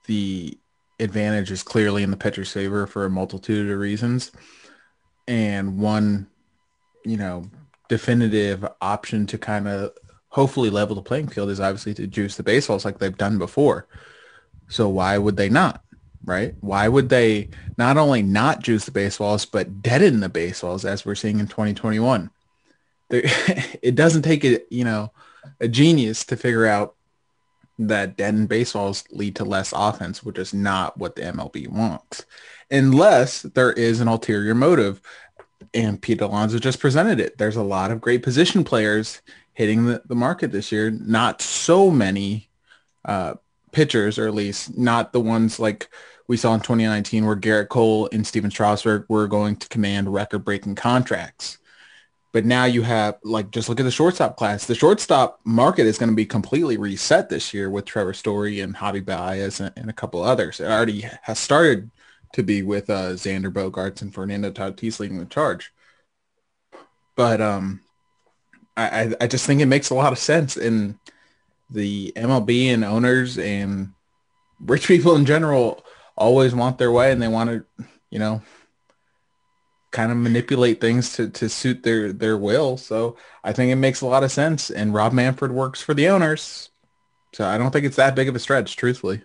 the 0.05 0.57
advantage 0.99 1.49
is 1.49 1.63
clearly 1.63 2.03
in 2.03 2.11
the 2.11 2.17
pitcher's 2.17 2.51
favor 2.51 2.85
for 2.85 3.05
a 3.05 3.09
multitude 3.09 3.69
of 3.69 3.79
reasons, 3.79 4.31
and 5.27 5.79
one, 5.79 6.27
you 7.03 7.17
know, 7.17 7.49
definitive 7.89 8.65
option 8.81 9.25
to 9.25 9.37
kind 9.37 9.67
of 9.67 9.91
hopefully 10.29 10.69
level 10.69 10.95
the 10.95 11.01
playing 11.01 11.27
field 11.27 11.49
is 11.49 11.59
obviously 11.59 11.93
to 11.95 12.05
juice 12.05 12.35
the 12.35 12.43
baseballs 12.43 12.85
like 12.85 12.99
they've 12.99 13.17
done 13.17 13.39
before. 13.39 13.87
So 14.67 14.87
why 14.87 15.17
would 15.17 15.35
they 15.35 15.49
not? 15.49 15.83
Right? 16.23 16.53
Why 16.59 16.87
would 16.87 17.09
they 17.09 17.49
not 17.77 17.97
only 17.97 18.21
not 18.21 18.61
juice 18.61 18.85
the 18.85 18.91
baseballs, 18.91 19.45
but 19.45 19.81
deaden 19.81 20.19
the 20.19 20.29
baseballs 20.29 20.85
as 20.85 21.05
we're 21.05 21.15
seeing 21.15 21.39
in 21.39 21.47
2021? 21.47 22.29
There, 23.09 23.21
it 23.81 23.95
doesn't 23.95 24.23
take 24.23 24.43
a, 24.43 24.59
you 24.69 24.83
know, 24.83 25.11
a 25.59 25.67
genius 25.67 26.25
to 26.25 26.35
figure 26.35 26.65
out 26.65 26.95
that 27.79 28.17
deadened 28.17 28.49
baseballs 28.49 29.05
lead 29.11 29.37
to 29.37 29.45
less 29.45 29.73
offense, 29.75 30.21
which 30.21 30.37
is 30.37 30.53
not 30.53 30.97
what 30.97 31.15
the 31.15 31.21
MLB 31.21 31.69
wants. 31.69 32.25
Unless 32.69 33.43
there 33.43 33.71
is 33.71 34.01
an 34.01 34.07
ulterior 34.07 34.53
motive. 34.53 35.01
And 35.73 36.01
Pete 36.01 36.21
Alonso 36.21 36.57
just 36.57 36.79
presented 36.79 37.19
it. 37.19 37.37
There's 37.37 37.55
a 37.55 37.63
lot 37.63 37.91
of 37.91 38.01
great 38.01 38.23
position 38.23 38.63
players 38.63 39.21
hitting 39.53 39.85
the, 39.85 40.01
the 40.05 40.15
market 40.15 40.51
this 40.51 40.71
year. 40.71 40.89
Not 40.89 41.41
so 41.41 41.91
many 41.91 42.49
uh, 43.05 43.35
pitchers, 43.71 44.17
or 44.17 44.27
at 44.27 44.33
least 44.33 44.77
not 44.77 45.13
the 45.13 45.19
ones 45.19 45.59
like 45.59 45.89
we 46.27 46.37
saw 46.37 46.53
in 46.53 46.59
2019 46.59 47.25
where 47.25 47.35
Gerrit 47.35 47.69
Cole 47.69 48.07
and 48.11 48.25
Stephen 48.25 48.51
Strasburg 48.51 49.05
were 49.09 49.27
going 49.27 49.55
to 49.57 49.67
command 49.67 50.13
record-breaking 50.13 50.75
contracts. 50.75 51.57
But 52.31 52.45
now 52.45 52.65
you 52.65 52.83
have 52.83 53.17
like 53.23 53.49
just 53.49 53.69
look 53.69 53.79
at 53.79 53.83
the 53.83 53.91
shortstop 53.91 54.37
class. 54.37 54.67
The 54.67 54.75
shortstop 54.75 55.39
market 55.43 55.87
is 55.87 55.97
going 55.97 56.11
to 56.11 56.15
be 56.15 56.27
completely 56.27 56.77
reset 56.77 57.29
this 57.29 57.51
year 57.53 57.71
with 57.71 57.85
Trevor 57.85 58.13
Story 58.13 58.59
and 58.59 58.75
Javi 58.75 59.03
Baez 59.03 59.59
and, 59.59 59.73
and 59.75 59.89
a 59.89 59.93
couple 59.93 60.21
others. 60.21 60.59
It 60.59 60.65
already 60.65 61.05
has 61.23 61.39
started 61.39 61.89
to 62.33 62.43
be 62.43 62.61
with 62.61 62.89
uh, 62.91 63.13
Xander 63.13 63.51
Bogaerts 63.51 64.03
and 64.03 64.13
Fernando 64.13 64.51
Tatis 64.51 64.99
leading 64.99 65.17
the 65.17 65.25
charge. 65.25 65.73
But 67.15 67.41
um, 67.41 67.81
I, 68.77 69.15
I 69.19 69.27
just 69.27 69.45
think 69.45 69.61
it 69.61 69.65
makes 69.65 69.89
a 69.89 69.95
lot 69.95 70.13
of 70.13 70.19
sense 70.19 70.55
in 70.55 70.99
the 71.69 72.11
MLB 72.15 72.73
and 72.73 72.83
owners 72.83 73.37
and 73.37 73.93
rich 74.59 74.87
people 74.87 75.15
in 75.15 75.25
general 75.25 75.83
always 76.17 76.53
want 76.53 76.77
their 76.77 76.91
way 76.91 77.11
and 77.11 77.21
they 77.21 77.27
want 77.27 77.49
to, 77.49 77.85
you 78.09 78.19
know, 78.19 78.41
kind 79.91 80.11
of 80.11 80.17
manipulate 80.17 80.81
things 80.81 81.13
to, 81.13 81.29
to 81.29 81.49
suit 81.49 81.83
their, 81.83 82.13
their 82.13 82.37
will. 82.37 82.77
So 82.77 83.17
I 83.43 83.53
think 83.53 83.71
it 83.71 83.75
makes 83.75 84.01
a 84.01 84.05
lot 84.05 84.23
of 84.23 84.31
sense. 84.31 84.69
And 84.69 84.93
Rob 84.93 85.13
Manfred 85.13 85.51
works 85.51 85.81
for 85.81 85.93
the 85.93 86.09
owners. 86.09 86.69
So 87.33 87.45
I 87.45 87.57
don't 87.57 87.71
think 87.71 87.85
it's 87.85 87.95
that 87.95 88.15
big 88.15 88.27
of 88.27 88.35
a 88.35 88.39
stretch, 88.39 88.75
truthfully. 88.75 89.23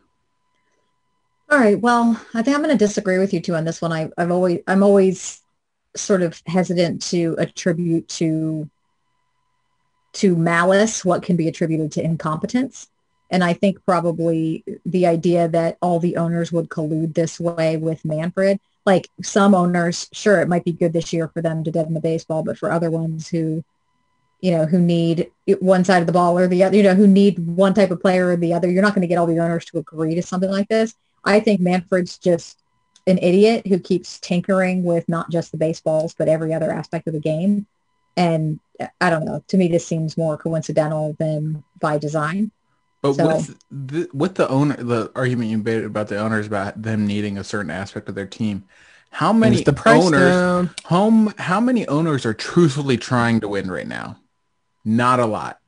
All 1.50 1.58
right. 1.58 1.78
Well, 1.78 2.20
I 2.32 2.42
think 2.42 2.56
I'm 2.56 2.62
going 2.62 2.76
to 2.76 2.84
disagree 2.84 3.18
with 3.18 3.34
you 3.34 3.40
too 3.40 3.54
on 3.54 3.64
this 3.64 3.82
one. 3.82 3.92
I, 3.92 4.10
I've 4.16 4.30
always, 4.30 4.60
I'm 4.66 4.82
always 4.82 5.42
sort 5.96 6.22
of 6.22 6.42
hesitant 6.46 7.02
to 7.02 7.34
attribute 7.38 8.08
to, 8.08 8.68
to 10.14 10.36
malice 10.36 11.04
what 11.04 11.22
can 11.22 11.36
be 11.36 11.48
attributed 11.48 11.92
to 11.92 12.04
incompetence. 12.04 12.88
And 13.30 13.42
I 13.42 13.52
think 13.52 13.84
probably 13.84 14.64
the 14.86 15.06
idea 15.06 15.48
that 15.48 15.76
all 15.80 15.98
the 15.98 16.16
owners 16.16 16.52
would 16.52 16.68
collude 16.68 17.14
this 17.14 17.40
way 17.40 17.76
with 17.76 18.04
Manfred, 18.04 18.60
like 18.86 19.08
some 19.22 19.54
owners, 19.54 20.08
sure, 20.12 20.40
it 20.40 20.48
might 20.48 20.64
be 20.64 20.72
good 20.72 20.92
this 20.92 21.12
year 21.12 21.28
for 21.28 21.42
them 21.42 21.64
to 21.64 21.70
deaden 21.70 21.94
the 21.94 22.00
baseball, 22.00 22.42
but 22.42 22.58
for 22.58 22.70
other 22.70 22.90
ones 22.90 23.28
who, 23.28 23.64
you 24.40 24.50
know, 24.50 24.66
who 24.66 24.78
need 24.78 25.30
one 25.60 25.84
side 25.84 26.00
of 26.00 26.06
the 26.06 26.12
ball 26.12 26.38
or 26.38 26.46
the 26.46 26.62
other, 26.62 26.76
you 26.76 26.82
know, 26.82 26.94
who 26.94 27.06
need 27.06 27.38
one 27.38 27.74
type 27.74 27.90
of 27.90 28.00
player 28.00 28.28
or 28.28 28.36
the 28.36 28.52
other, 28.52 28.70
you're 28.70 28.82
not 28.82 28.94
going 28.94 29.02
to 29.02 29.08
get 29.08 29.18
all 29.18 29.26
the 29.26 29.40
owners 29.40 29.64
to 29.64 29.78
agree 29.78 30.14
to 30.14 30.22
something 30.22 30.50
like 30.50 30.68
this. 30.68 30.94
I 31.24 31.40
think 31.40 31.60
Manfred's 31.60 32.18
just 32.18 32.58
an 33.06 33.18
idiot 33.18 33.66
who 33.66 33.78
keeps 33.78 34.20
tinkering 34.20 34.84
with 34.84 35.08
not 35.08 35.30
just 35.30 35.50
the 35.50 35.58
baseballs, 35.58 36.14
but 36.16 36.28
every 36.28 36.52
other 36.52 36.70
aspect 36.70 37.06
of 37.06 37.14
the 37.14 37.20
game. 37.20 37.66
And 38.16 38.60
I 39.00 39.10
don't 39.10 39.24
know. 39.24 39.42
To 39.48 39.56
me, 39.56 39.68
this 39.68 39.86
seems 39.86 40.16
more 40.16 40.36
coincidental 40.36 41.16
than 41.18 41.62
by 41.80 41.98
design. 41.98 42.50
But 43.02 43.14
So- 43.14 43.26
with 43.26 43.58
the 43.70 44.08
with 44.12 44.34
the 44.36 44.48
owner, 44.48 44.76
the 44.76 45.12
argument 45.14 45.50
you 45.50 45.58
made 45.58 45.84
about 45.84 46.08
the 46.08 46.18
owners 46.18 46.46
about 46.46 46.80
them 46.80 47.06
needing 47.06 47.38
a 47.38 47.44
certain 47.44 47.70
aspect 47.70 48.08
of 48.08 48.14
their 48.14 48.26
team, 48.26 48.64
how 49.10 49.32
many 49.32 49.62
the 49.62 49.80
owners? 49.86 50.32
down. 50.32 50.70
Home, 50.86 51.34
how 51.38 51.60
many 51.60 51.86
owners 51.86 52.26
are 52.26 52.34
truthfully 52.34 52.96
trying 52.96 53.40
to 53.40 53.48
win 53.48 53.70
right 53.70 53.86
now? 53.86 54.18
Not 54.84 55.20
a 55.20 55.26
lot. 55.26 55.60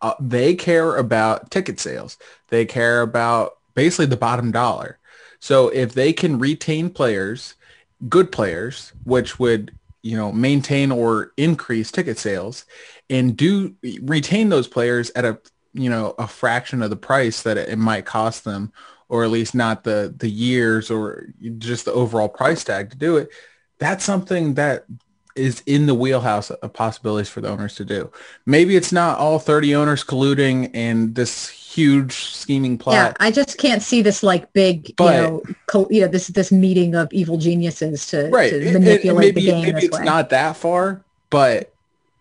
Uh, 0.00 0.14
they 0.20 0.54
care 0.54 0.96
about 0.96 1.50
ticket 1.50 1.80
sales. 1.80 2.18
They 2.48 2.64
care 2.64 3.00
about 3.00 3.56
basically 3.74 4.06
the 4.06 4.16
bottom 4.16 4.52
dollar. 4.52 4.98
So 5.40 5.68
if 5.68 5.94
they 5.94 6.12
can 6.12 6.38
retain 6.38 6.90
players, 6.90 7.54
good 8.08 8.30
players, 8.30 8.92
which 9.04 9.38
would 9.38 9.72
you 10.06 10.16
know 10.16 10.30
maintain 10.30 10.92
or 10.92 11.32
increase 11.36 11.90
ticket 11.90 12.18
sales, 12.18 12.64
and 13.10 13.36
do 13.36 13.74
retain 14.02 14.48
those 14.48 14.68
players 14.68 15.10
at 15.16 15.24
a 15.24 15.38
you 15.72 15.90
know 15.90 16.14
a 16.18 16.28
fraction 16.28 16.80
of 16.82 16.90
the 16.90 16.96
price 16.96 17.42
that 17.42 17.56
it 17.56 17.76
might 17.76 18.06
cost 18.06 18.44
them, 18.44 18.72
or 19.08 19.24
at 19.24 19.30
least 19.30 19.54
not 19.54 19.82
the 19.82 20.14
the 20.16 20.30
years 20.30 20.90
or 20.90 21.26
just 21.58 21.84
the 21.84 21.92
overall 21.92 22.28
price 22.28 22.62
tag 22.62 22.90
to 22.90 22.96
do 22.96 23.16
it. 23.16 23.30
That's 23.78 24.04
something 24.04 24.54
that 24.54 24.84
is 25.36 25.62
in 25.66 25.86
the 25.86 25.94
wheelhouse 25.94 26.50
of 26.50 26.72
possibilities 26.72 27.28
for 27.28 27.40
the 27.40 27.48
owners 27.48 27.74
to 27.76 27.84
do. 27.84 28.10
Maybe 28.46 28.74
it's 28.76 28.92
not 28.92 29.18
all 29.18 29.38
30 29.38 29.74
owners 29.74 30.02
colluding 30.02 30.70
and 30.74 31.14
this 31.14 31.48
huge 31.48 32.14
scheming 32.32 32.78
plot. 32.78 32.94
Yeah, 32.94 33.12
I 33.20 33.30
just 33.30 33.58
can't 33.58 33.82
see 33.82 34.00
this 34.02 34.22
like 34.22 34.50
big, 34.52 34.94
But- 34.96 35.14
you 35.14 35.20
know, 35.22 35.42
co- 35.66 35.88
you 35.90 36.00
know, 36.00 36.08
this 36.08 36.28
this 36.28 36.50
meeting 36.50 36.94
of 36.94 37.12
evil 37.12 37.36
geniuses 37.36 38.06
to, 38.08 38.28
right. 38.30 38.50
to 38.50 38.56
It- 38.56 38.66
it- 38.68 38.72
manipulate 38.72 39.34
maybe 39.34 39.40
the 39.42 39.46
game 39.52 39.64
maybe 39.74 39.86
it's 39.86 39.98
way. 39.98 40.04
not 40.04 40.30
that 40.30 40.56
far, 40.56 41.02
but 41.30 41.72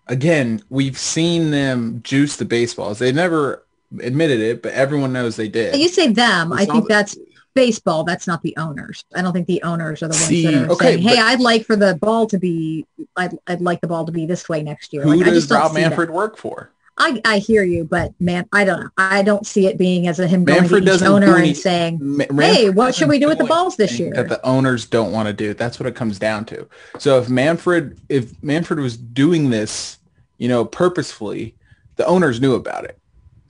again, 0.08 0.62
we've 0.70 0.98
seen 0.98 1.52
them 1.52 2.02
juice 2.04 2.36
the 2.36 2.46
baseballs. 2.46 3.00
They 3.00 3.12
never 3.14 3.64
admitted 4.00 4.42
it, 4.42 4.62
but 4.62 4.74
everyone 4.74 5.14
knows 5.14 5.38
they 5.38 5.48
did. 5.48 5.76
You 5.78 5.88
say 5.88 6.12
them. 6.12 6.52
It's 6.52 6.62
I 6.62 6.66
think 6.66 6.88
that's 6.90 7.18
baseball. 7.56 8.04
That's 8.04 8.28
not 8.28 8.44
the 8.44 8.56
owners. 8.58 9.04
I 9.16 9.22
don't 9.24 9.34
think 9.34 9.48
the 9.48 9.64
owners 9.64 10.04
are 10.04 10.08
the 10.08 10.14
ones 10.14 10.28
See, 10.28 10.46
that 10.46 10.54
are 10.54 10.72
okay, 10.74 10.86
saying, 10.94 11.02
"Hey, 11.02 11.18
I'd 11.18 11.40
like 11.40 11.66
for 11.66 11.76
the 11.76 11.96
ball 11.96 12.28
to 12.28 12.38
be, 12.38 12.86
I'd, 13.16 13.38
I'd 13.48 13.62
like 13.62 13.82
the 13.82 13.88
ball 13.88 14.06
to 14.06 14.12
be 14.12 14.26
this 14.28 14.48
way 14.48 14.62
next 14.62 14.94
year." 14.94 15.02
Who 15.04 15.16
Like, 15.16 15.28
I 15.28 15.32
does 15.32 15.50
Rob. 15.50 15.74
Manfred 15.74 16.12
work 16.12 16.38
for? 16.38 16.70
I, 16.98 17.22
I 17.26 17.40
hear 17.40 17.64
you, 17.64 17.84
but 17.84 18.14
man, 18.22 18.48
I 18.54 18.64
don't 18.64 18.80
know. 18.84 18.90
I 18.98 19.22
don't 19.22 19.46
see 19.46 19.68
it 19.68 19.78
being 19.78 20.08
as 20.08 20.20
a 20.20 20.28
him 20.28 20.46
going 20.46 20.62
Manfred 20.62 20.86
to 20.86 20.96
each 20.96 21.02
owner 21.02 21.36
any- 21.36 21.50
and 21.50 21.58
saying, 21.58 22.26
"Hey, 22.40 22.70
what 22.70 22.96
should 22.96 23.10
we 23.10 23.20
do 23.20 23.28
with 23.28 23.38
the 23.38 23.44
balls 23.46 23.76
this 23.76 24.00
year?" 24.00 24.14
That 24.14 24.30
the 24.30 24.46
owners 24.46 24.86
don't 24.86 25.12
want 25.12 25.28
to 25.28 25.34
do. 25.34 25.54
That's 25.54 25.80
what 25.80 25.88
it 25.88 25.96
comes 25.96 26.20
down 26.20 26.46
to. 26.46 26.68
So 27.00 27.20
if 27.20 27.30
Manfred, 27.30 28.00
if 28.08 28.42
Manfred 28.44 28.80
was 28.80 28.96
doing 28.96 29.50
this, 29.50 29.98
you 30.38 30.48
know, 30.48 30.64
purposefully, 30.64 31.56
the 31.98 32.06
owners 32.06 32.40
knew 32.40 32.54
about 32.56 32.86
it. 32.86 32.98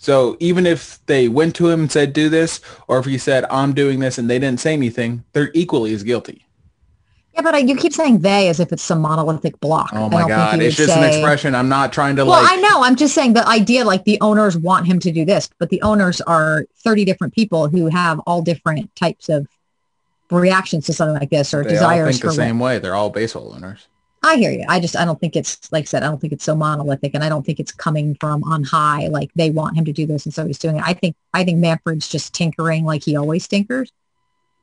So 0.05 0.38
even 0.39 0.67
if 0.67 1.03
they 1.07 1.27
went 1.27 1.55
to 1.55 1.67
him 1.67 1.79
and 1.79 1.91
said, 1.91 2.13
do 2.13 2.29
this, 2.29 2.62
or 2.88 3.00
if 3.00 3.05
he 3.05 3.17
said, 3.17 3.43
I'm 3.50 3.74
doing 3.74 3.97
this 3.97 4.19
and 4.19 4.29
they 4.29 4.38
didn't 4.38 4.59
say 4.59 4.74
anything, 4.74 5.24
they're 5.33 5.50
equally 5.55 5.95
as 5.95 6.03
guilty. 6.03 6.45
Yeah, 7.33 7.41
but 7.41 7.55
I, 7.55 7.57
you 7.57 7.75
keep 7.75 7.91
saying 7.91 8.19
they 8.19 8.47
as 8.50 8.59
if 8.59 8.71
it's 8.71 8.83
some 8.83 9.01
monolithic 9.01 9.59
block. 9.59 9.89
Oh 9.93 10.07
my 10.07 10.27
God. 10.27 10.62
It's 10.62 10.75
just 10.75 10.95
an 10.95 11.03
expression. 11.03 11.55
I'm 11.55 11.69
not 11.69 11.91
trying 11.91 12.17
to 12.17 12.21
Well, 12.24 12.39
like, 12.39 12.51
I 12.51 12.55
know. 12.57 12.83
I'm 12.83 12.95
just 12.95 13.15
saying 13.15 13.33
the 13.33 13.47
idea, 13.47 13.83
like 13.83 14.03
the 14.03 14.21
owners 14.21 14.55
want 14.55 14.85
him 14.85 15.00
to 15.00 15.12
do 15.12 15.25
this, 15.25 15.50
but 15.57 15.71
the 15.71 15.81
owners 15.81 16.21
are 16.21 16.67
30 16.83 17.03
different 17.03 17.33
people 17.33 17.67
who 17.67 17.88
have 17.88 18.19
all 18.27 18.43
different 18.43 18.95
types 18.95 19.27
of 19.27 19.47
reactions 20.29 20.85
to 20.85 20.93
something 20.93 21.19
like 21.19 21.31
this 21.31 21.51
or 21.51 21.63
they 21.63 21.69
all 21.69 21.74
desires 21.74 22.09
think 22.09 22.21
for 22.21 22.27
the 22.27 22.33
same 22.33 22.59
way. 22.59 22.77
They're 22.77 22.93
all 22.93 23.09
baseball 23.09 23.55
owners. 23.55 23.88
I 24.25 24.38
hear 24.38 24.51
you. 24.51 24.65
I 24.67 24.79
just, 24.79 24.96
I 24.96 25.05
don't 25.05 25.20
think 25.20 25.36
it's, 25.36 25.72
like 25.72 25.84
I 25.84 25.86
said, 25.86 26.03
I 26.03 26.08
don't 26.08 26.20
think 26.20 26.34
it's 26.34 26.44
so 26.44 26.55
monolithic 26.55 27.13
and 27.13 27.24
I 27.24 27.29
don't 27.29 27.46
think 27.46 27.60
it's 27.60 27.72
coming 27.72 28.15
from 28.20 28.44
on 28.44 28.63
high. 28.63 29.08
Like 29.08 29.32
they 29.36 29.51
want 29.51 29.77
him 29.77 29.86
to 29.86 29.94
do 29.94 30.05
this 30.05 30.25
and 30.25 30.34
so 30.34 30.46
he's 30.48 30.58
doing 30.60 30.77
it. 30.77 30.84
I 30.86 30.94
think, 30.94 31.15
I 31.34 31.44
think 31.44 31.60
Manfred's 31.60 32.08
just 32.10 32.34
tinkering 32.34 32.86
like 32.86 33.03
he 33.03 33.15
always 33.15 33.48
tinkers 33.48 33.91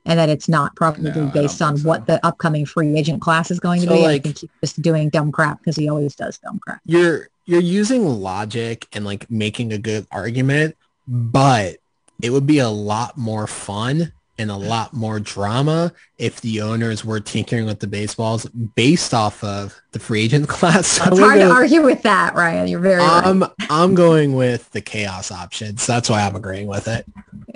and 0.05 0.19
that 0.19 0.29
it's 0.29 0.49
not 0.49 0.75
probably 0.75 1.13
No, 1.13 1.27
based 1.29 1.63
on 1.63 1.77
so. 1.79 1.89
what 1.89 2.07
the 2.07 2.25
upcoming 2.27 2.67
free 2.67 2.97
agent 2.99 3.23
class 3.23 3.53
is 3.53 3.61
going 3.61 3.81
to 3.83 3.87
So, 3.87 3.95
be. 3.95 4.01
I 4.01 4.07
like- 4.07 4.23
think 4.25 4.39
he's 4.39 4.51
just 4.61 4.83
doing 4.83 5.09
dumb 5.11 5.31
crap 5.31 5.59
because 5.61 5.77
he 5.77 5.89
always 5.89 6.17
does 6.17 6.39
dumb 6.39 6.59
crap. 6.59 6.81
You're 6.85 7.29
you're 7.47 7.61
using 7.61 8.05
logic 8.05 8.87
and 8.93 9.05
like 9.05 9.31
making 9.31 9.73
a 9.73 9.79
good 9.79 10.07
argument, 10.13 10.77
but 11.09 11.77
it 12.21 12.31
would 12.31 12.47
be 12.47 12.59
a 12.59 12.69
lot 12.69 13.17
more 13.19 13.47
fun 13.49 14.13
and 14.39 14.51
a 14.51 14.57
lot 14.57 14.93
more 14.93 15.21
drama 15.21 15.93
if 16.19 16.41
the 16.41 16.63
owners 16.63 17.05
were 17.05 17.21
tinkering 17.21 17.67
with 17.67 17.81
the 17.81 17.87
baseballs 17.87 18.47
based 18.47 19.13
off 19.13 19.43
of 19.45 19.81
the 19.93 19.99
free 19.99 20.23
agent 20.23 20.49
class. 20.49 20.87
So 20.87 21.05
It's 21.07 21.19
hard 21.19 21.41
to 21.41 21.51
argue 21.51 21.83
with 21.83 22.03
that, 22.03 22.35
Ryan. 22.35 22.69
You're 22.69 22.81
very. 22.81 23.03
I'm 23.03 23.45
I'm 23.71 23.95
going 23.95 24.35
with 24.35 24.71
the 24.71 24.81
chaos 24.81 25.31
option. 25.31 25.77
So 25.77 25.93
that's 25.93 26.09
why 26.09 26.23
I'm 26.23 26.37
agreeing 26.37 26.67
with 26.67 26.89
it. 26.89 27.07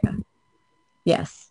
Yeah. 0.04 0.12
Yes. 1.04 1.50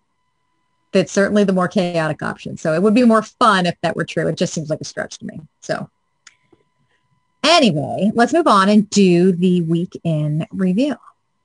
That's 0.91 1.11
certainly 1.11 1.43
the 1.43 1.53
more 1.53 1.67
chaotic 1.67 2.21
option. 2.21 2.55
So 2.55 2.73
it 2.73 2.81
would 2.81 2.93
be 2.93 3.03
more 3.03 3.21
fun 3.21 3.65
if 3.65 3.75
that 3.81 3.95
were 3.95 4.05
true. 4.05 4.27
It 4.27 4.37
just 4.37 4.53
seems 4.53 4.69
like 4.69 4.79
a 4.79 4.85
stretch 4.85 5.17
to 5.19 5.25
me. 5.25 5.41
So 5.59 5.89
anyway, 7.43 8.11
let's 8.15 8.31
move 8.31 8.47
on 8.47 8.69
and 8.69 8.89
do 8.89 9.31
the 9.31 9.61
week 9.63 9.99
in 10.03 10.45
review. 10.51 10.95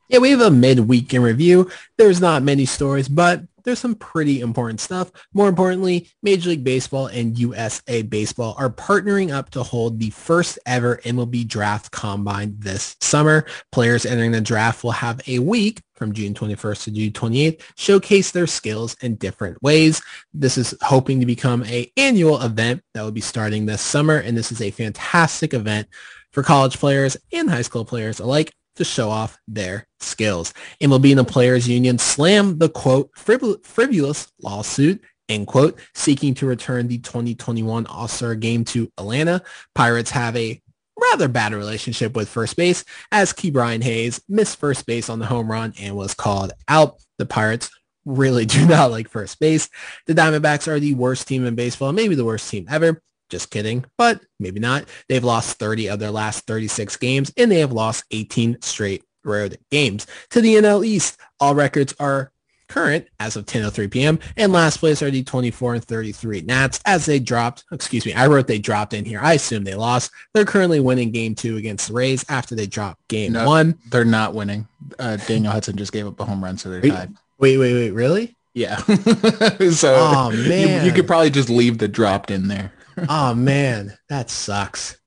Yeah, 0.09 0.19
we 0.19 0.31
have 0.31 0.41
a 0.41 0.51
midweek 0.51 1.15
in 1.15 1.23
review. 1.23 1.71
There's 1.97 2.21
not 2.21 2.43
many 2.43 2.65
stories, 2.65 3.09
but 3.09 3.43
there's 3.65 3.79
some 3.79 3.95
pretty 3.95 4.41
important 4.41 4.81
stuff. 4.81 5.11
More 5.33 5.49
importantly, 5.49 6.09
Major 6.23 6.51
League 6.51 6.65
Baseball 6.65 7.07
and 7.07 7.39
USA 7.39 8.03
Baseball 8.03 8.55
are 8.59 8.71
partnering 8.71 9.33
up 9.33 9.51
to 9.51 9.63
hold 9.63 9.99
the 9.99 10.11
first 10.11 10.59
ever 10.67 10.97
MLB 11.05 11.47
Draft 11.47 11.91
Combine 11.91 12.55
this 12.59 12.97
summer. 13.01 13.47
Players 13.73 14.07
entering 14.07 14.33
the 14.33 14.41
draft 14.41 14.85
will 14.85 14.93
have 14.93 15.21
a 15.29 15.39
week 15.39 15.83
from 15.95 16.13
June 16.13 16.33
21st 16.33 16.85
to 16.85 16.91
June 16.91 17.13
28th 17.13 17.61
showcase 17.77 18.31
their 18.31 18.47
skills 18.47 18.97
in 19.03 19.17
different 19.17 19.63
ways. 19.63 20.01
This 20.33 20.57
is 20.57 20.75
hoping 20.81 21.21
to 21.21 21.27
become 21.27 21.63
a 21.65 21.93
annual 21.97 22.41
event 22.41 22.83
that 22.95 23.03
will 23.03 23.11
be 23.13 23.21
starting 23.21 23.67
this 23.67 23.83
summer, 23.83 24.17
and 24.17 24.37
this 24.37 24.51
is 24.51 24.63
a 24.63 24.71
fantastic 24.71 25.53
event 25.53 25.89
for 26.33 26.43
college 26.43 26.79
players 26.79 27.17
and 27.33 27.51
high 27.51 27.63
school 27.63 27.85
players 27.85 28.21
alike 28.21 28.55
to 28.77 28.85
show 28.85 29.11
off 29.11 29.39
their 29.49 29.87
skills. 30.01 30.55
MLB 30.81 31.11
and 31.11 31.19
the 31.19 31.25
Players 31.25 31.69
Union 31.69 31.99
slammed 31.99 32.61
the 32.61 32.69
quote 32.69 33.11
frivolous 33.15 34.33
lawsuit 34.43 35.03
end 35.31 35.47
quote 35.47 35.79
seeking 35.95 36.35
to 36.35 36.47
return 36.47 36.89
the 36.89 36.99
2021 36.99 37.87
All-Star 37.87 38.35
game 38.35 38.65
to 38.67 38.91
Atlanta. 38.99 39.43
Pirates 39.75 40.11
have 40.11 40.37
a 40.37 40.61
rather 41.01 41.29
bad 41.29 41.55
relationship 41.55 42.15
with 42.15 42.29
first 42.29 42.57
base 42.57 42.85
as 43.11 43.33
Ke'Bryan 43.33 43.83
Hayes 43.83 44.21
missed 44.29 44.59
first 44.59 44.85
base 44.87 45.09
on 45.09 45.19
the 45.19 45.27
home 45.27 45.51
run 45.51 45.73
and 45.81 45.97
was 45.97 46.15
called 46.15 46.53
out. 46.69 46.97
The 47.19 47.27
Pirates 47.27 47.71
really 48.05 48.45
do 48.47 48.67
not 48.67 48.91
like 48.91 49.09
first 49.09 49.39
base. 49.41 49.69
The 50.07 50.15
Diamondbacks 50.15 50.69
are 50.69 50.81
the 50.81 50.95
worst 50.95 51.27
team 51.29 51.47
in 51.47 51.55
baseball, 51.55 51.93
maybe 51.93 52.15
the 52.15 52.25
worst 52.25 52.51
team 52.51 52.67
ever. 52.69 53.01
Just 53.31 53.51
kidding, 53.51 53.85
but 53.97 54.21
maybe 54.39 54.61
not. 54.61 54.85
They've 55.09 55.25
lost 55.25 55.59
30 55.59 55.89
of 55.89 55.99
their 56.01 56.11
last 56.11 56.47
36 56.47 56.97
games, 56.97 57.33
and 57.37 57.51
they 57.51 57.61
have 57.61 57.73
lost 57.73 58.05
18 58.11 58.61
straight 58.61 59.05
road 59.25 59.59
games. 59.71 60.07
To 60.31 60.41
the 60.41 60.57
NL 60.57 60.85
East, 60.85 61.19
all 61.39 61.55
records 61.55 61.95
are 62.01 62.33
current 62.69 63.07
as 63.19 63.35
of 63.37 63.47
10.03 63.47 63.91
p.m. 63.91 64.19
And 64.37 64.53
last 64.53 64.77
place 64.79 65.03
are 65.03 65.11
the 65.11 65.25
24 65.25 65.75
and 65.75 65.85
33 65.85 66.43
Nats 66.43 66.81
as 66.87 67.05
they 67.05 67.19
dropped, 67.19 67.65
excuse 67.73 68.07
me, 68.07 68.13
I 68.15 68.29
wrote 68.29 68.47
they 68.47 68.59
dropped 68.61 68.95
in 68.95 69.05
here. 69.05 69.19
I 69.21 69.35
assume 69.35 69.65
they 69.65 69.75
lost. 69.75 70.13
They're 70.35 70.45
currently 70.45 70.79
winning 70.79 71.11
game 71.11 71.35
two 71.35 71.57
against 71.57 71.89
the 71.89 71.95
Rays 71.95 72.25
after 72.29 72.55
they 72.55 72.67
dropped 72.67 73.07
game 73.09 73.33
No, 73.33 73.45
one. 73.47 73.77
They're 73.91 74.05
not 74.05 74.35
winning. 74.35 74.69
Uh, 75.01 75.17
Daniel 75.17 75.53
Hudson 75.53 75.77
just 75.77 75.93
gave 75.93 76.07
up 76.07 76.21
a 76.21 76.25
home 76.25 76.43
run, 76.45 76.59
so 76.59 76.71
they're 76.71 76.81
Wait, 76.81 76.91
tied. 76.91 77.13
wait, 77.39 77.59
wait, 77.59 77.75
wait, 77.75 77.91
really? 77.91 78.37
Yeah. 78.55 78.77
so 79.71 79.95
Oh, 79.97 80.31
you- 80.31 80.85
you, 80.85 80.93
could 80.93 81.07
probably 81.09 81.31
just 81.31 81.51
leave 81.51 81.79
the 81.79 81.89
dropped 81.89 82.31
in 82.31 82.47
there. 82.49 82.73
Oh 83.09 83.35
man, 83.35 83.97
that 84.09 84.31
sucks. 84.31 85.01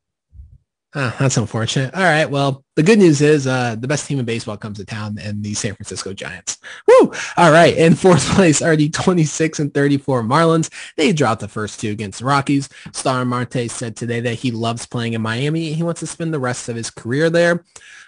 Ah, 0.95 1.15
that's 1.19 1.38
unfortunate. 1.38 1.91
All 1.95 2.03
right. 2.03 2.29
Well, 2.29 2.63
the 2.75 2.83
good 2.83 3.00
news 3.00 3.19
is 3.19 3.47
uh, 3.47 3.75
the 3.75 3.88
best 3.88 4.07
team 4.07 4.19
in 4.19 4.25
baseball 4.25 4.57
comes 4.57 4.77
to 4.77 4.85
town 4.85 5.17
and 5.19 5.43
the 5.43 5.55
San 5.55 5.73
Francisco 5.73 6.13
Giants. 6.13 6.59
Woo! 6.88 7.12
All 7.35 7.51
right. 7.51 7.75
In 7.75 7.95
fourth 7.95 8.23
place 8.35 8.62
are 8.62 8.75
the 8.75 8.89
26 8.89 9.59
and 9.59 9.73
34 9.73 10.21
Marlins. 10.21 10.71
They 10.95 11.12
dropped 11.12 11.41
the 11.41 11.47
first 11.47 11.79
two 11.79 11.89
against 11.89 12.19
the 12.19 12.25
Rockies. 12.25 12.69
Star 12.91 13.25
Marte 13.25 13.71
said 13.71 13.95
today 13.95 14.19
that 14.19 14.35
he 14.35 14.51
loves 14.51 14.85
playing 14.85 15.13
in 15.13 15.21
Miami. 15.23 15.73
He 15.73 15.81
wants 15.81 16.01
to 16.01 16.07
spend 16.07 16.31
the 16.31 16.39
rest 16.39 16.69
of 16.69 16.75
his 16.75 16.91
career 16.91 17.31
there. 17.31 17.63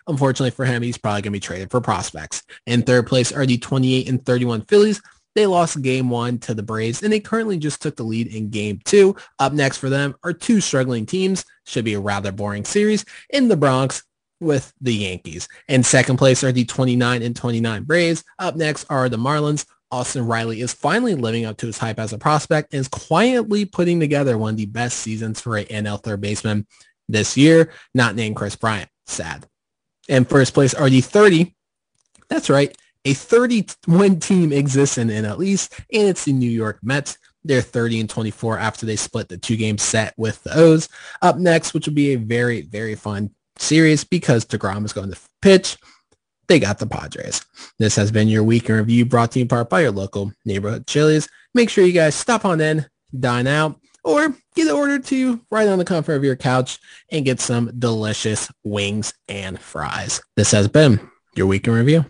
Unfortunately 0.07 0.51
for 0.51 0.65
him, 0.65 0.83
he's 0.83 0.99
probably 0.99 1.23
going 1.23 1.33
to 1.33 1.37
be 1.37 1.39
traded 1.39 1.71
for 1.71 1.81
prospects. 1.81 2.43
In 2.67 2.83
third 2.83 3.07
place 3.07 3.31
are 3.31 3.47
the 3.47 3.57
28 3.57 4.07
and 4.07 4.23
31 4.23 4.61
Phillies. 4.61 5.01
They 5.35 5.45
lost 5.45 5.81
game 5.81 6.09
one 6.09 6.39
to 6.39 6.53
the 6.53 6.63
Braves, 6.63 7.03
and 7.03 7.11
they 7.11 7.19
currently 7.19 7.57
just 7.57 7.81
took 7.81 7.97
the 7.97 8.03
lead 8.03 8.27
in 8.27 8.49
game 8.49 8.79
two. 8.85 9.15
Up 9.37 9.53
next 9.53 9.77
for 9.77 9.89
them 9.89 10.15
are 10.23 10.33
two 10.33 10.61
struggling 10.61 11.05
teams. 11.05 11.45
Should 11.65 11.85
be 11.85 11.93
a 11.93 11.99
rather 11.99 12.31
boring 12.31 12.63
series 12.63 13.05
in 13.29 13.49
the 13.49 13.57
Bronx 13.57 14.03
with 14.39 14.73
the 14.81 14.93
Yankees. 14.93 15.47
In 15.67 15.83
second 15.83 16.17
place 16.17 16.43
are 16.43 16.51
the 16.51 16.65
29 16.65 17.21
and 17.21 17.35
29 17.35 17.83
Braves. 17.83 18.23
Up 18.39 18.55
next 18.55 18.85
are 18.89 19.09
the 19.09 19.17
Marlins. 19.17 19.65
Austin 19.91 20.25
Riley 20.25 20.61
is 20.61 20.73
finally 20.73 21.15
living 21.15 21.45
up 21.45 21.57
to 21.57 21.67
his 21.67 21.77
hype 21.77 21.99
as 21.99 22.11
a 22.11 22.17
prospect 22.17 22.73
and 22.73 22.81
is 22.81 22.87
quietly 22.87 23.65
putting 23.65 23.99
together 23.99 24.37
one 24.37 24.51
of 24.51 24.57
the 24.57 24.65
best 24.65 24.99
seasons 24.99 25.39
for 25.39 25.57
an 25.57 25.65
NL 25.65 26.01
third 26.01 26.21
baseman 26.21 26.65
this 27.07 27.37
year, 27.37 27.71
not 27.93 28.15
named 28.15 28.35
Kris 28.35 28.55
Bryant. 28.55 28.89
Sad. 29.05 29.47
In 30.07 30.25
first 30.25 30.53
place 30.53 30.73
are 30.73 30.89
the 30.89 31.01
30. 31.01 31.55
That's 32.29 32.49
right. 32.49 32.75
A 33.05 33.13
30-win 33.13 34.19
team 34.19 34.51
exists 34.51 34.97
in 34.97 35.07
the 35.07 35.13
NL 35.13 35.45
East, 35.45 35.73
and 35.93 36.07
it's 36.07 36.25
the 36.25 36.33
New 36.33 36.49
York 36.49 36.79
Mets. 36.81 37.17
They're 37.43 37.61
30 37.61 37.99
and 37.99 38.09
24 38.09 38.57
after 38.57 38.87
they 38.87 38.95
split 38.95 39.29
the 39.29 39.37
two-game 39.37 39.77
set 39.77 40.15
with 40.17 40.41
the 40.43 40.57
O's. 40.57 40.89
Up 41.21 41.37
next, 41.37 41.75
which 41.75 41.85
will 41.85 41.93
be 41.93 42.13
a 42.13 42.17
very, 42.17 42.63
very 42.63 42.95
fun 42.95 43.29
series 43.57 44.03
because 44.03 44.45
DeGrom 44.45 44.83
is 44.85 44.93
going 44.93 45.11
to 45.11 45.19
pitch. 45.41 45.77
They 46.47 46.59
got 46.59 46.79
the 46.79 46.87
Padres. 46.87 47.45
This 47.77 47.95
has 47.95 48.11
been 48.11 48.27
your 48.27 48.43
week 48.43 48.69
in 48.69 48.75
review 48.75 49.05
brought 49.05 49.31
to 49.31 49.39
you 49.39 49.43
in 49.43 49.49
part 49.49 49.69
by 49.69 49.81
your 49.81 49.91
local 49.91 50.31
neighborhood 50.43 50.87
Chili's. 50.87 51.29
Make 51.53 51.69
sure 51.69 51.85
you 51.85 51.93
guys 51.93 52.15
stop 52.15 52.45
on 52.45 52.59
in, 52.59 52.85
dine 53.19 53.47
out, 53.47 53.79
or 54.03 54.35
get 54.55 54.71
ordered 54.71 55.05
to 55.05 55.41
right 55.49 55.67
on 55.67 55.77
the 55.77 55.85
comfort 55.85 56.13
of 56.13 56.23
your 56.23 56.35
couch 56.35 56.79
and 57.11 57.25
get 57.25 57.39
some 57.39 57.71
delicious 57.79 58.51
wings 58.63 59.13
and 59.27 59.59
fries. 59.59 60.21
This 60.35 60.51
has 60.51 60.67
been 60.67 60.99
your 61.35 61.47
week 61.47 61.67
in 61.67 61.73
review. 61.73 62.05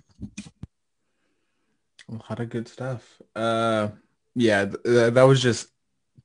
A 2.12 2.14
lot 2.14 2.40
of 2.40 2.50
good 2.50 2.68
stuff. 2.68 3.22
Uh, 3.36 3.90
yeah, 4.36 4.66
th- 4.66 4.84
th- 4.84 5.14
that 5.14 5.24
was 5.24 5.42
just 5.42 5.68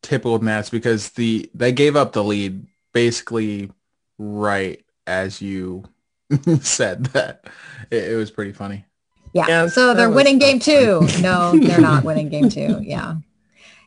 typical 0.03 0.39
Nats 0.39 0.71
because 0.71 1.11
the 1.11 1.51
they 1.55 1.73
gave 1.73 1.97
up 1.97 2.13
the 2.13 2.25
lead 2.25 2.67
basically 2.93 3.71
right 4.19 4.85
as 5.07 5.41
you 5.41 5.85
said 6.61 7.07
that. 7.07 7.47
It, 7.91 8.13
it 8.13 8.17
was 8.17 8.31
pretty 8.31 8.53
funny. 8.53 8.85
Yeah. 9.33 9.47
Yeah, 9.49 9.67
so 9.69 9.95
they're 9.95 10.11
winning 10.11 10.39
tough. 10.39 10.49
game 10.49 10.59
two. 10.59 11.23
No, 11.23 11.53
they're 11.63 11.81
not 11.81 12.05
winning 12.05 12.29
game 12.29 12.49
two. 12.49 12.81
Yeah. 12.83 13.17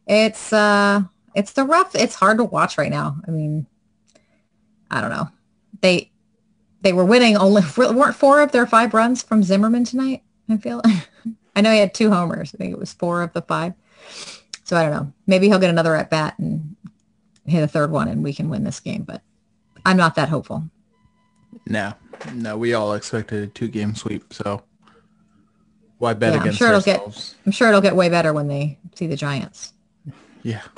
It's 0.07 0.51
uh 0.51 1.01
it's 1.35 1.53
the 1.53 1.63
rough 1.63 1.95
it's 1.95 2.15
hard 2.15 2.37
to 2.37 2.43
watch 2.43 2.77
right 2.77 2.91
now. 2.91 3.17
I 3.27 3.31
mean, 3.31 3.67
I 4.89 5.01
don't 5.01 5.09
know. 5.09 5.29
They 5.81 6.11
they 6.81 6.93
were 6.93 7.05
winning 7.05 7.37
only 7.37 7.61
weren't 7.77 8.15
four 8.15 8.41
of 8.41 8.51
their 8.51 8.65
five 8.65 8.93
runs 8.93 9.21
from 9.21 9.43
Zimmerman 9.43 9.83
tonight, 9.83 10.23
I 10.49 10.57
feel. 10.57 10.81
I 11.55 11.61
know 11.61 11.71
he 11.71 11.79
had 11.79 11.93
two 11.93 12.09
homers. 12.11 12.53
I 12.53 12.57
think 12.57 12.71
it 12.71 12.79
was 12.79 12.93
four 12.93 13.21
of 13.21 13.33
the 13.33 13.41
five. 13.41 13.73
So 14.63 14.77
I 14.77 14.83
don't 14.83 14.91
know. 14.91 15.13
Maybe 15.27 15.47
he'll 15.47 15.59
get 15.59 15.69
another 15.69 15.95
at 15.95 16.09
bat 16.09 16.37
and 16.39 16.75
hit 17.45 17.63
a 17.63 17.67
third 17.67 17.91
one 17.91 18.07
and 18.07 18.23
we 18.23 18.33
can 18.33 18.49
win 18.49 18.63
this 18.63 18.79
game, 18.79 19.03
but 19.03 19.21
I'm 19.85 19.97
not 19.97 20.15
that 20.15 20.29
hopeful. 20.29 20.63
No, 21.67 21.93
no, 22.33 22.57
we 22.57 22.73
all 22.73 22.93
expected 22.93 23.43
a 23.43 23.47
two 23.47 23.67
game 23.67 23.95
sweep, 23.95 24.33
so 24.33 24.63
why 25.97 26.13
bet 26.13 26.31
Yeah, 26.31 26.35
I'm 26.37 26.41
against 26.41 26.57
sure 26.59 26.69
it'll 26.69 26.81
get- 26.81 26.97
ourselves? 26.99 27.35
I'm 27.45 27.51
sure 27.51 27.67
it'll 27.69 27.81
get 27.81 27.95
way 27.95 28.09
better 28.09 28.33
when 28.33 28.47
they 28.47 28.79
see 28.95 29.07
the 29.07 29.15
Giants. 29.15 29.73
Yeah. 30.41 30.61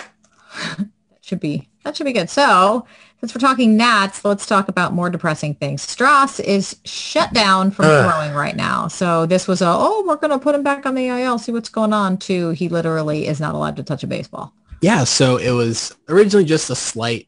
That 0.78 1.30
should 1.30 1.40
be 1.40 1.70
that 1.84 1.98
should 1.98 2.04
be 2.06 2.14
good. 2.14 2.30
So 2.30 2.86
since 3.20 3.34
we're 3.34 3.40
talking 3.40 3.78
Nats, 3.78 4.24
let's 4.26 4.46
talk 4.46 4.68
about 4.68 4.94
more 4.94 5.10
depressing 5.10 5.56
things. 5.56 5.86
Stras 5.86 6.40
is 6.40 6.78
shut 6.84 7.34
down 7.34 7.72
from 7.72 7.86
Ugh. 7.86 8.12
throwing 8.12 8.34
right 8.34 8.56
now. 8.56 8.88
So 8.88 9.26
this 9.26 9.48
was 9.48 9.62
a 9.62 9.68
oh 9.68 10.04
we're 10.06 10.18
gonna 10.18 10.40
put 10.40 10.56
him 10.56 10.64
back 10.64 10.86
on 10.86 10.96
the 10.96 11.08
IL, 11.08 11.40
see 11.40 11.52
what's 11.52 11.70
going 11.70 11.94
on. 11.94 12.18
To 12.18 12.50
he 12.52 12.70
literally 12.70 13.28
is 13.28 13.40
not 13.40 13.56
allowed 13.56 13.78
to 13.78 13.84
touch 13.84 14.04
a 14.04 14.08
baseball. 14.08 14.54
Yeah, 14.82 15.06
so 15.06 15.38
it 15.38 15.52
was 15.52 15.96
originally 16.10 16.46
just 16.46 16.70
a 16.70 16.76
slight 16.76 17.28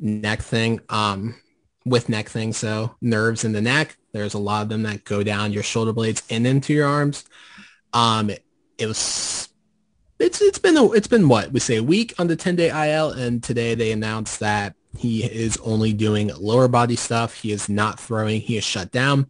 neck 0.00 0.42
thing, 0.42 0.80
um, 0.88 1.36
with 1.84 2.08
neck 2.08 2.28
thing. 2.28 2.52
So 2.52 2.96
nerves 3.00 3.44
in 3.44 3.52
the 3.52 3.60
neck. 3.60 3.96
There's 4.12 4.34
a 4.34 4.38
lot 4.38 4.62
of 4.62 4.68
them 4.68 4.82
that 4.84 5.04
go 5.04 5.22
down 5.22 5.52
your 5.52 5.62
shoulder 5.62 5.92
blades 5.92 6.22
and 6.30 6.46
into 6.46 6.72
your 6.72 6.88
arms. 6.88 7.24
Um, 7.92 8.30
it, 8.30 8.44
it 8.78 8.86
was. 8.86 9.48
It's 10.18 10.42
it's 10.42 10.58
been 10.58 10.76
a, 10.76 10.90
it's 10.92 11.06
been 11.06 11.28
what 11.28 11.52
we 11.52 11.60
say 11.60 11.76
a 11.76 11.82
week 11.82 12.14
on 12.18 12.26
the 12.26 12.36
10 12.36 12.56
day 12.56 12.68
IL, 12.68 13.10
and 13.10 13.42
today 13.42 13.74
they 13.74 13.92
announced 13.92 14.40
that 14.40 14.74
he 14.98 15.24
is 15.24 15.56
only 15.58 15.92
doing 15.92 16.30
lower 16.38 16.68
body 16.68 16.96
stuff. 16.96 17.34
He 17.34 17.52
is 17.52 17.68
not 17.68 18.00
throwing. 18.00 18.40
He 18.40 18.56
is 18.56 18.64
shut 18.64 18.90
down. 18.90 19.26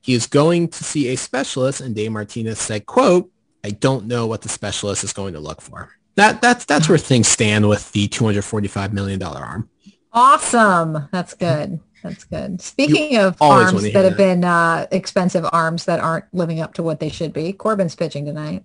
He 0.00 0.14
is 0.14 0.26
going 0.26 0.68
to 0.68 0.84
see 0.84 1.08
a 1.08 1.16
specialist, 1.16 1.80
and 1.80 1.94
Dave 1.94 2.12
Martinez 2.12 2.58
said, 2.58 2.86
"quote 2.86 3.30
I 3.62 3.70
don't 3.70 4.06
know 4.06 4.26
what 4.26 4.42
the 4.42 4.48
specialist 4.48 5.04
is 5.04 5.12
going 5.12 5.34
to 5.34 5.40
look 5.40 5.60
for." 5.60 5.90
That 6.16 6.40
that's 6.40 6.64
that's 6.64 6.88
where 6.88 6.98
things 6.98 7.28
stand 7.28 7.68
with 7.68 7.90
the 7.92 8.08
245 8.08 8.92
million 8.92 9.18
dollar 9.18 9.40
arm. 9.40 9.68
Awesome. 10.12 11.08
That's 11.10 11.34
good. 11.34 11.80
That's 12.02 12.24
good. 12.24 12.60
Speaking 12.60 13.16
of 13.16 13.40
arms 13.40 13.82
that 13.82 13.94
have 13.94 14.04
that. 14.04 14.16
been 14.16 14.44
uh, 14.44 14.86
expensive 14.92 15.46
arms 15.52 15.86
that 15.86 16.00
aren't 16.00 16.26
living 16.32 16.60
up 16.60 16.74
to 16.74 16.82
what 16.82 17.00
they 17.00 17.08
should 17.08 17.32
be, 17.32 17.52
Corbin's 17.52 17.96
pitching 17.96 18.26
tonight. 18.26 18.64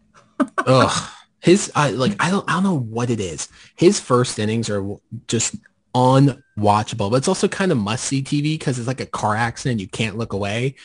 Ugh. 0.57 1.09
His 1.39 1.71
I 1.73 1.91
like 1.91 2.15
I 2.19 2.31
don't 2.31 2.47
I 2.49 2.53
don't 2.53 2.63
know 2.63 2.77
what 2.77 3.09
it 3.09 3.19
is. 3.19 3.47
His 3.75 3.99
first 3.99 4.39
innings 4.39 4.69
are 4.69 4.85
just 5.27 5.55
unwatchable, 5.95 7.09
but 7.11 7.17
it's 7.17 7.27
also 7.27 7.47
kind 7.47 7.71
of 7.71 7.77
must 7.77 8.05
see 8.05 8.21
TV 8.21 8.57
because 8.57 8.77
it's 8.79 8.87
like 8.87 9.01
a 9.01 9.05
car 9.05 9.35
accident. 9.35 9.79
You 9.81 9.87
can't 9.87 10.17
look 10.17 10.33
away. 10.33 10.75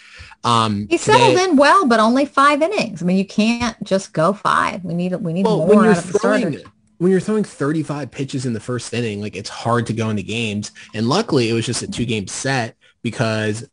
Um, 0.45 0.87
He 0.89 0.97
settled 0.97 1.31
today- 1.33 1.45
in 1.45 1.57
well, 1.57 1.87
but 1.87 2.01
only 2.01 2.27
five 2.27 2.63
innings. 2.63 3.03
I 3.03 3.07
mean, 3.07 3.17
you 3.17 3.27
can't 3.27 3.77
just 3.85 4.13
go 4.13 4.33
five. 4.33 4.85
We 4.85 4.95
need 4.95 5.15
we 5.17 5.33
need 5.33 5.45
Well, 5.45 5.59
more 5.59 5.67
when 5.69 5.79
you're 5.85 5.93
out 5.93 5.99
of 5.99 6.13
the 6.13 6.19
starters. 6.19 6.63
when 6.99 7.11
you're 7.11 7.21
throwing 7.21 7.45
35 7.45 8.11
pitches 8.11 8.47
in 8.47 8.53
the 8.53 8.61
first 8.61 8.93
inning, 8.95 9.21
like 9.21 9.37
it's 9.37 9.51
hard 9.51 9.87
to 9.87 9.93
go 9.93 10.11
into 10.11 10.23
games. 10.23 10.71
And 10.95 11.09
luckily, 11.09 11.49
it 11.51 11.53
was 11.53 11.67
just 11.67 11.83
a 11.83 11.87
two 11.89 12.05
game 12.07 12.27
set 12.27 12.77
because 13.03 13.65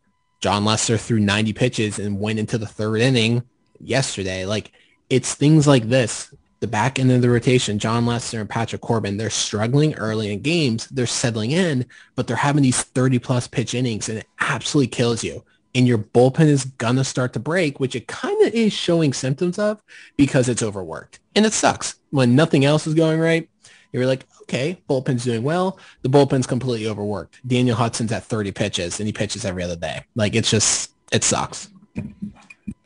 Jon 0.42 0.66
Lester 0.66 0.98
threw 0.98 1.20
90 1.20 1.54
pitches 1.54 2.00
and 2.00 2.20
went 2.20 2.40
into 2.40 2.58
the 2.58 2.66
third 2.68 3.00
inning 3.02 3.44
yesterday. 3.80 4.46
Like 4.46 4.72
it's 5.10 5.34
things 5.36 5.68
like 5.68 5.88
this. 5.90 6.34
The 6.62 6.68
back 6.68 7.00
end 7.00 7.12
of 7.12 7.24
the 7.24 7.30
rotation, 7.30 7.80
Jon 7.80 8.06
Lester 8.06 8.40
and 8.40 8.50
Patrick 8.50 8.82
Corbin, 8.82 9.18
they're 9.18 9.32
struggling 9.32 9.96
early 9.96 10.32
in 10.32 10.42
games. 10.42 10.88
They're 10.88 11.08
settling 11.08 11.52
in, 11.52 11.88
but 12.16 12.28
they're 12.28 12.38
having 12.38 12.62
these 12.62 12.84
30 12.84 13.18
plus 13.18 13.48
pitch 13.48 13.74
innings 13.74 14.08
and 14.08 14.20
it 14.20 14.28
absolutely 14.40 14.88
kills 14.88 15.24
you. 15.24 15.44
And 15.74 15.88
your 15.88 15.98
bullpen 15.98 16.48
is 16.48 16.66
going 16.66 16.98
to 16.98 17.04
start 17.04 17.34
to 17.34 17.40
break, 17.40 17.80
which 17.80 17.96
it 17.96 18.08
kind 18.08 18.40
of 18.46 18.54
is 18.54 18.74
showing 18.74 19.12
symptoms 19.12 19.58
of 19.58 19.82
because 20.18 20.50
it's 20.50 20.62
overworked. 20.62 21.20
And 21.36 21.46
it 21.46 21.54
sucks. 21.54 21.96
When 22.12 22.36
nothing 22.36 22.64
else 22.64 22.86
is 22.86 22.94
going 22.94 23.20
right, 23.20 23.50
you're 23.92 24.06
like, 24.06 24.26
okay, 24.44 24.82
bullpen's 24.88 25.24
doing 25.24 25.44
well. 25.44 25.80
The 26.04 26.10
bullpen's 26.10 26.46
completely 26.46 26.88
overworked. 26.88 27.40
Daniel 27.48 27.76
Hudson's 27.76 28.12
at 28.12 28.24
30 28.24 28.52
pitches 28.52 29.00
and 29.00 29.08
he 29.08 29.14
pitches 29.14 29.46
every 29.46 29.64
other 29.64 29.76
day. 29.76 30.06
Like 30.14 30.36
it's 30.36 30.52
just, 30.52 30.92
it 31.12 31.24
sucks. 31.24 31.70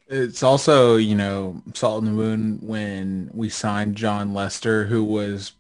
It's 0.08 0.44
also, 0.44 0.98
you 0.98 1.16
know, 1.16 1.62
salt 1.74 2.04
in 2.04 2.12
the 2.12 2.16
wound 2.16 2.60
when 2.62 3.32
we 3.34 3.50
signed 3.50 3.96
Jon 3.96 4.34
Lester, 4.34 4.86
who 4.86 5.04
was 5.04 5.54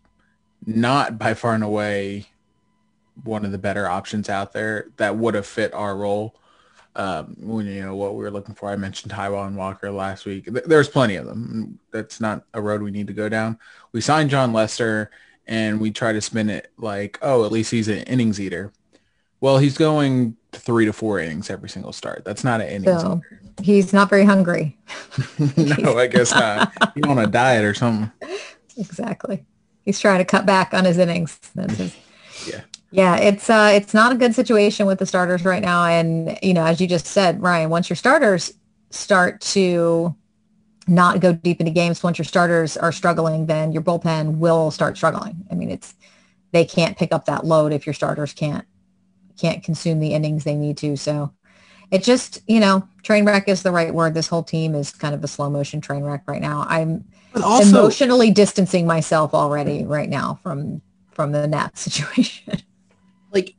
not 0.65 1.17
by 1.17 1.34
far 1.34 1.55
and 1.55 1.63
away 1.63 2.27
one 3.23 3.45
of 3.45 3.51
the 3.51 3.58
better 3.58 3.88
options 3.88 4.29
out 4.29 4.53
there 4.53 4.88
that 4.97 5.15
would 5.17 5.34
have 5.34 5.47
fit 5.47 5.73
our 5.73 5.95
role. 5.95 6.36
Um, 6.95 7.36
when 7.39 7.65
you 7.65 7.81
know 7.81 7.95
what 7.95 8.13
we 8.13 8.23
were 8.23 8.31
looking 8.31 8.55
for, 8.55 8.69
I 8.69 8.75
mentioned 8.75 9.12
Taijuan 9.12 9.55
Walker 9.55 9.91
last 9.91 10.25
week. 10.25 10.47
There's 10.65 10.88
plenty 10.88 11.15
of 11.15 11.25
them. 11.25 11.79
That's 11.91 12.21
not 12.21 12.43
a 12.53 12.62
road 12.62 12.81
we 12.81 12.91
need 12.91 13.08
to 13.08 13.13
go 13.13 13.27
down. 13.27 13.58
We 13.91 13.99
signed 13.99 14.29
Jon 14.29 14.53
Lester, 14.53 15.12
and 15.47 15.81
we 15.81 15.91
try 15.91 16.13
to 16.13 16.21
spin 16.21 16.49
it 16.49 16.71
like, 16.77 17.19
oh, 17.21 17.45
at 17.45 17.51
least 17.51 17.71
he's 17.71 17.88
an 17.88 18.03
innings 18.03 18.39
eater. 18.39 18.71
Well, 19.41 19.58
he's 19.58 19.77
going 19.77 20.38
three 20.55 20.85
to 20.85 20.93
four 20.93 21.19
innings 21.19 21.49
every 21.49 21.69
single 21.69 21.93
start. 21.93 22.23
That's 22.25 22.43
not 22.43 22.61
an 22.61 22.67
innings 22.67 23.01
So 23.01 23.21
he's 23.61 23.93
not 23.93 24.09
very 24.09 24.25
hungry. 24.25 24.77
no, 25.57 25.97
I 25.97 26.07
guess 26.07 26.31
not. 26.31 26.73
You 26.95 27.03
on 27.09 27.19
a 27.19 27.27
diet 27.27 27.65
or 27.65 27.73
something. 27.73 28.11
Exactly. 28.77 29.45
He's 29.85 30.01
trying 30.01 30.17
to 30.17 30.25
cut 30.25 30.45
back 30.45 30.73
on 30.73 30.83
his 30.83 30.97
innings. 30.97 31.39
That's 31.55 31.77
his. 31.77 31.95
Yeah. 32.45 32.59
Yeah, 32.91 33.15
it's 33.15 33.49
uh 33.49 33.71
it's 33.73 33.93
not 33.93 34.11
a 34.11 34.15
good 34.15 34.35
situation 34.35 34.85
with 34.85 34.99
the 34.99 35.05
starters 35.05 35.45
right 35.45 35.61
now 35.61 35.85
and 35.85 36.37
you 36.43 36.53
know, 36.53 36.65
as 36.65 36.81
you 36.81 36.87
just 36.87 37.05
said, 37.05 37.41
Ryan, 37.41 37.69
once 37.69 37.89
your 37.89 37.95
starters 37.95 38.51
start 38.89 39.39
to 39.41 40.13
not 40.87 41.21
go 41.21 41.31
deep 41.31 41.61
into 41.61 41.71
games, 41.71 42.03
once 42.03 42.17
your 42.17 42.25
starters 42.25 42.75
are 42.75 42.91
struggling, 42.91 43.45
then 43.45 43.71
your 43.71 43.81
bullpen 43.81 44.39
will 44.39 44.71
start 44.71 44.97
struggling. 44.97 45.45
I 45.49 45.55
mean, 45.55 45.71
it's 45.71 45.95
they 46.51 46.65
can't 46.65 46.97
pick 46.97 47.13
up 47.13 47.25
that 47.27 47.45
load 47.45 47.71
if 47.71 47.85
your 47.85 47.93
starters 47.93 48.33
can't 48.33 48.65
can't 49.39 49.63
consume 49.63 50.00
the 50.00 50.13
innings 50.13 50.43
they 50.43 50.56
need 50.56 50.78
to. 50.78 50.95
So 50.98 51.34
it 51.91 52.04
just, 52.04 52.41
you 52.48 52.60
know, 52.60 52.88
train 53.04 53.26
wreck 53.26 53.48
is 53.48 53.63
the 53.63 53.71
right 53.71 53.93
word. 53.93 54.13
This 54.13 54.28
whole 54.28 54.43
team 54.43 54.76
is 54.76 54.91
kind 54.91 55.13
of 55.13 55.24
a 55.24 55.28
slow 55.28 55.50
motion 55.50 55.82
train 55.82 56.04
wreck 56.04 56.24
right 56.28 56.41
now. 56.41 56.65
I'm 56.67 57.06
also, 57.43 57.80
emotionally 57.80 58.32
distancing 58.32 58.88
myself 58.88 59.34
already 59.34 59.86
right 59.86 60.10
now 60.10 60.39
from 60.41 60.82
from 61.12 61.32
the 61.32 61.48
Nats 61.48 61.82
situation. 61.91 62.62
like 63.32 63.56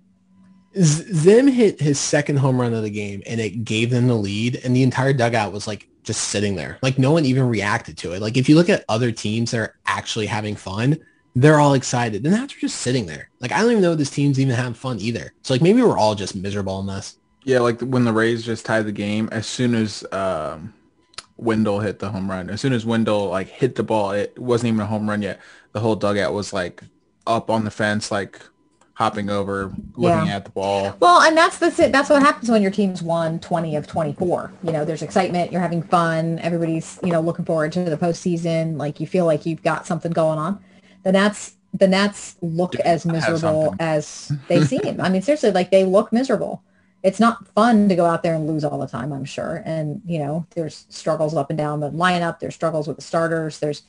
Zim 0.80 1.48
hit 1.48 1.80
his 1.80 1.98
second 1.98 2.36
home 2.36 2.60
run 2.60 2.74
of 2.74 2.82
the 2.82 2.90
game 2.90 3.22
and 3.26 3.40
it 3.40 3.64
gave 3.64 3.90
them 3.90 4.08
the 4.08 4.14
lead 4.14 4.60
and 4.62 4.76
the 4.76 4.82
entire 4.82 5.12
dugout 5.12 5.52
was 5.52 5.66
like 5.66 5.88
just 6.02 6.28
sitting 6.28 6.54
there. 6.54 6.78
Like 6.82 6.98
no 6.98 7.12
one 7.12 7.24
even 7.24 7.48
reacted 7.48 7.96
to 7.98 8.12
it. 8.12 8.20
Like 8.20 8.36
if 8.36 8.48
you 8.48 8.54
look 8.54 8.68
at 8.68 8.84
other 8.88 9.10
teams 9.10 9.50
that 9.50 9.58
are 9.58 9.76
actually 9.86 10.26
having 10.26 10.54
fun, 10.54 10.98
they're 11.36 11.60
all 11.60 11.74
excited. 11.74 12.24
And 12.24 12.34
Nats 12.34 12.56
are 12.56 12.58
just 12.60 12.80
sitting 12.80 13.04
there. 13.06 13.28
Like 13.40 13.52
I 13.52 13.60
don't 13.60 13.70
even 13.70 13.82
know 13.82 13.92
if 13.92 13.98
this 13.98 14.10
team's 14.10 14.40
even 14.40 14.54
having 14.54 14.72
fun 14.74 14.98
either. 14.98 15.32
So 15.42 15.52
like 15.54 15.60
maybe 15.62 15.82
we're 15.82 15.98
all 15.98 16.14
just 16.14 16.34
miserable 16.34 16.80
in 16.80 16.86
this. 16.86 17.18
Yeah, 17.44 17.60
like 17.60 17.80
when 17.80 18.04
the 18.04 18.12
Rays 18.12 18.42
just 18.44 18.64
tied 18.66 18.86
the 18.86 18.92
game, 18.92 19.28
as 19.30 19.46
soon 19.46 19.74
as 19.76 20.02
um, 20.12 20.72
Wendle 21.36 21.78
hit 21.80 21.98
the 22.00 22.08
home 22.08 22.28
run, 22.28 22.48
as 22.50 22.60
soon 22.60 22.72
as 22.72 22.84
Wendle 22.86 23.28
like 23.28 23.48
hit 23.48 23.74
the 23.76 23.82
ball, 23.84 24.10
it 24.12 24.36
wasn't 24.38 24.68
even 24.68 24.80
a 24.80 24.86
home 24.86 25.08
run 25.08 25.22
yet. 25.22 25.38
The 25.72 25.80
whole 25.80 25.94
dugout 25.94 26.32
was 26.32 26.52
like 26.52 26.82
up 27.26 27.50
on 27.50 27.64
the 27.64 27.70
fence, 27.70 28.10
like 28.10 28.40
hopping 28.94 29.28
over, 29.28 29.74
looking 29.94 30.26
Yeah. 30.26 30.36
at 30.36 30.46
the 30.46 30.50
ball. 30.50 30.96
Well, 31.00 31.20
and 31.20 31.36
that's 31.36 31.58
the 31.58 31.70
si- 31.70 31.88
that's 31.88 32.08
what 32.08 32.22
happens 32.22 32.50
when 32.50 32.62
your 32.62 32.70
team's 32.70 33.02
won 33.02 33.38
20 33.40 33.76
of 33.76 33.86
24. 33.86 34.52
You 34.64 34.72
know, 34.72 34.86
there's 34.86 35.02
excitement, 35.02 35.52
you're 35.52 35.60
having 35.60 35.82
fun, 35.82 36.38
everybody's, 36.38 36.98
you 37.04 37.12
know, 37.12 37.20
looking 37.20 37.44
forward 37.44 37.72
to 37.72 37.84
the 37.84 37.98
postseason, 37.98 38.78
like 38.78 38.98
you 38.98 39.06
feel 39.06 39.26
like 39.26 39.44
you've 39.44 39.62
got 39.62 39.86
something 39.86 40.12
going 40.12 40.38
on. 40.38 40.58
The 41.06 41.12
Nats 41.12 41.54
the 41.72 41.86
Nats 41.86 42.34
look 42.42 42.74
as 42.80 43.06
miserable 43.06 43.76
as 43.78 44.32
they 44.48 44.64
seem. 44.64 45.00
I 45.00 45.08
mean, 45.08 45.22
seriously, 45.22 45.52
like 45.52 45.70
they 45.70 45.84
look 45.84 46.12
miserable. 46.12 46.64
It's 47.04 47.20
not 47.20 47.46
fun 47.54 47.88
to 47.88 47.94
go 47.94 48.06
out 48.06 48.24
there 48.24 48.34
and 48.34 48.48
lose 48.48 48.64
all 48.64 48.78
the 48.78 48.88
time, 48.88 49.12
I'm 49.12 49.24
sure. 49.24 49.62
And, 49.64 50.02
you 50.04 50.18
know, 50.18 50.46
there's 50.56 50.86
struggles 50.88 51.32
up 51.36 51.50
and 51.50 51.56
down 51.56 51.78
the 51.78 51.90
lineup, 51.90 52.40
there's 52.40 52.56
struggles 52.56 52.88
with 52.88 52.96
the 52.96 53.02
starters, 53.02 53.60
there's 53.60 53.82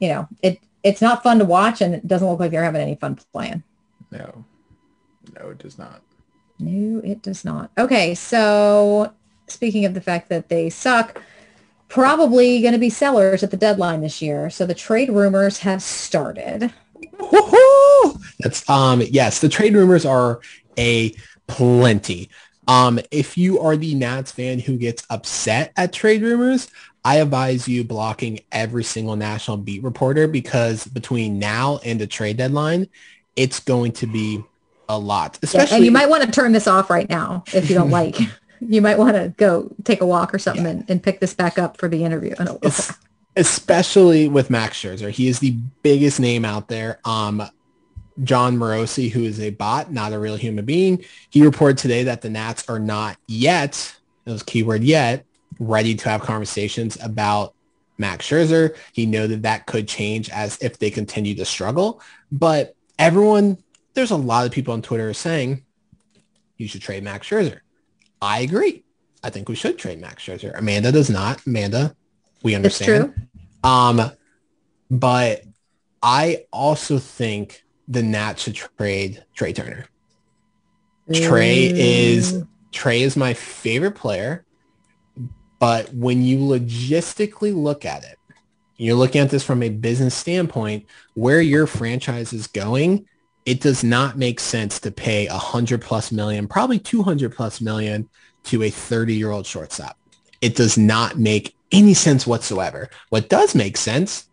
you 0.00 0.08
know, 0.08 0.26
it 0.42 0.58
it's 0.82 1.00
not 1.00 1.22
fun 1.22 1.38
to 1.38 1.44
watch 1.44 1.80
and 1.82 1.94
it 1.94 2.08
doesn't 2.08 2.26
look 2.26 2.40
like 2.40 2.50
they're 2.50 2.64
having 2.64 2.80
any 2.80 2.96
fun 2.96 3.16
playing. 3.32 3.62
No, 4.10 4.44
no, 5.38 5.50
it 5.50 5.58
does 5.58 5.78
not. 5.78 6.02
No, 6.58 7.00
it 7.04 7.22
does 7.22 7.44
not. 7.44 7.70
Okay, 7.78 8.14
so 8.14 9.12
speaking 9.46 9.84
of 9.84 9.94
the 9.94 10.00
fact 10.00 10.30
that 10.30 10.48
they 10.48 10.68
suck, 10.68 11.22
probably 11.90 12.62
going 12.62 12.72
to 12.72 12.78
be 12.78 12.88
sellers 12.88 13.42
at 13.42 13.50
the 13.50 13.56
deadline 13.56 14.00
this 14.00 14.22
year. 14.22 14.48
So 14.48 14.64
the 14.64 14.74
trade 14.74 15.10
rumors 15.10 15.58
have 15.58 15.82
started. 15.82 16.72
Woohoo! 17.18 18.22
That's 18.38 18.68
um 18.70 19.02
yes, 19.02 19.40
the 19.40 19.48
trade 19.48 19.74
rumors 19.74 20.06
are 20.06 20.40
a 20.78 21.12
plenty. 21.46 22.30
Um 22.66 23.00
if 23.10 23.36
you 23.36 23.60
are 23.60 23.76
the 23.76 23.94
Nats 23.94 24.32
fan 24.32 24.58
who 24.60 24.78
gets 24.78 25.04
upset 25.10 25.72
at 25.76 25.92
trade 25.92 26.22
rumors, 26.22 26.70
I 27.04 27.16
advise 27.16 27.66
you 27.66 27.84
blocking 27.84 28.40
every 28.52 28.84
single 28.84 29.16
national 29.16 29.58
beat 29.58 29.82
reporter 29.82 30.26
because 30.28 30.86
between 30.86 31.38
now 31.38 31.80
and 31.84 32.00
the 32.00 32.06
trade 32.06 32.36
deadline, 32.36 32.88
it's 33.36 33.60
going 33.60 33.92
to 33.92 34.06
be 34.06 34.42
a 34.88 34.98
lot. 34.98 35.38
Yeah, 35.40 35.46
Especially 35.46 35.76
and 35.76 35.84
you 35.84 35.90
might 35.90 36.08
want 36.08 36.24
to 36.24 36.30
turn 36.30 36.52
this 36.52 36.66
off 36.66 36.90
right 36.90 37.08
now 37.08 37.44
if 37.52 37.68
you 37.68 37.74
don't 37.74 37.90
like. 37.90 38.16
You 38.68 38.82
might 38.82 38.98
want 38.98 39.16
to 39.16 39.32
go 39.36 39.70
take 39.84 40.02
a 40.02 40.06
walk 40.06 40.34
or 40.34 40.38
something 40.38 40.66
and, 40.66 40.84
and 40.88 41.02
pick 41.02 41.18
this 41.20 41.32
back 41.32 41.58
up 41.58 41.78
for 41.78 41.88
the 41.88 42.04
interview. 42.04 42.34
in 42.38 42.46
a 42.46 42.58
es- 42.62 42.90
while. 42.90 42.98
especially 43.36 44.28
with 44.28 44.50
Max 44.50 44.76
Scherzer. 44.78 45.10
He 45.10 45.28
is 45.28 45.38
the 45.38 45.52
biggest 45.82 46.20
name 46.20 46.44
out 46.44 46.68
there. 46.68 46.98
Um, 47.04 47.42
Jon 48.22 48.58
Morosi, 48.58 49.10
who 49.10 49.24
is 49.24 49.40
a 49.40 49.50
bot, 49.50 49.92
not 49.92 50.12
a 50.12 50.18
real 50.18 50.36
human 50.36 50.64
being, 50.66 51.02
he 51.30 51.42
reported 51.42 51.78
today 51.78 52.02
that 52.04 52.20
the 52.20 52.28
Nats 52.28 52.68
are 52.68 52.78
not 52.78 53.16
yet, 53.26 53.96
that 54.24 54.32
was 54.32 54.42
keyword 54.42 54.82
yet, 54.84 55.24
ready 55.58 55.94
to 55.94 56.08
have 56.10 56.20
conversations 56.20 56.98
about 57.02 57.54
Max 57.96 58.26
Scherzer. 58.26 58.76
He 58.92 59.06
noted 59.06 59.42
that 59.44 59.66
could 59.66 59.88
change 59.88 60.28
as 60.30 60.58
if 60.60 60.78
they 60.78 60.90
continue 60.90 61.34
to 61.36 61.44
struggle. 61.44 62.02
But 62.30 62.74
everyone, 62.98 63.56
there's 63.94 64.10
a 64.10 64.16
lot 64.16 64.44
of 64.44 64.52
people 64.52 64.74
on 64.74 64.82
Twitter 64.82 65.14
saying 65.14 65.64
you 66.58 66.68
should 66.68 66.82
trade 66.82 67.02
Max 67.04 67.26
Scherzer. 67.28 67.60
I 68.22 68.40
agree. 68.40 68.84
I 69.22 69.30
think 69.30 69.48
we 69.48 69.54
should 69.54 69.78
trade 69.78 70.00
Max 70.00 70.22
Scherzer. 70.24 70.56
Amanda 70.58 70.92
does 70.92 71.10
not. 71.10 71.44
Amanda, 71.46 71.94
we 72.42 72.52
It's 72.52 72.56
understand. 72.56 73.14
true. 73.14 73.70
Um, 73.70 74.10
but 74.90 75.44
I 76.02 76.44
also 76.52 76.98
think 76.98 77.64
the 77.88 78.02
Nats 78.02 78.42
should 78.42 78.54
trade 78.54 79.24
Trea 79.34 79.52
Turner. 79.52 79.86
Trea 81.12 81.72
is 81.74 82.44
Trea 82.72 83.02
is 83.02 83.16
my 83.16 83.34
favorite 83.34 83.96
player, 83.96 84.44
but 85.58 85.92
when 85.92 86.22
you 86.22 86.38
logistically 86.38 87.54
look 87.54 87.84
at 87.84 88.04
it, 88.04 88.16
you're 88.76 88.94
looking 88.94 89.20
at 89.20 89.28
this 89.28 89.42
from 89.42 89.62
a 89.62 89.68
business 89.68 90.14
standpoint, 90.14 90.86
where 91.14 91.40
your 91.40 91.66
franchise 91.66 92.32
is 92.32 92.46
going, 92.46 93.06
it 93.46 93.60
does 93.60 93.82
not 93.82 94.18
make 94.18 94.40
sense 94.40 94.78
to 94.80 94.90
pay 94.90 95.26
a 95.26 95.34
hundred 95.34 95.80
plus 95.80 96.12
million, 96.12 96.46
probably 96.46 96.78
200 96.78 97.34
plus 97.34 97.60
million 97.60 98.08
to 98.44 98.62
a 98.62 98.70
30 98.70 99.14
year 99.14 99.30
old 99.30 99.46
shortstop. 99.46 99.98
It 100.40 100.56
does 100.56 100.78
not 100.78 101.18
make 101.18 101.54
any 101.72 101.94
sense 101.94 102.26
whatsoever. 102.26 102.88
What 103.10 103.28
does 103.28 103.54
make 103.54 103.76
sense 103.76 104.28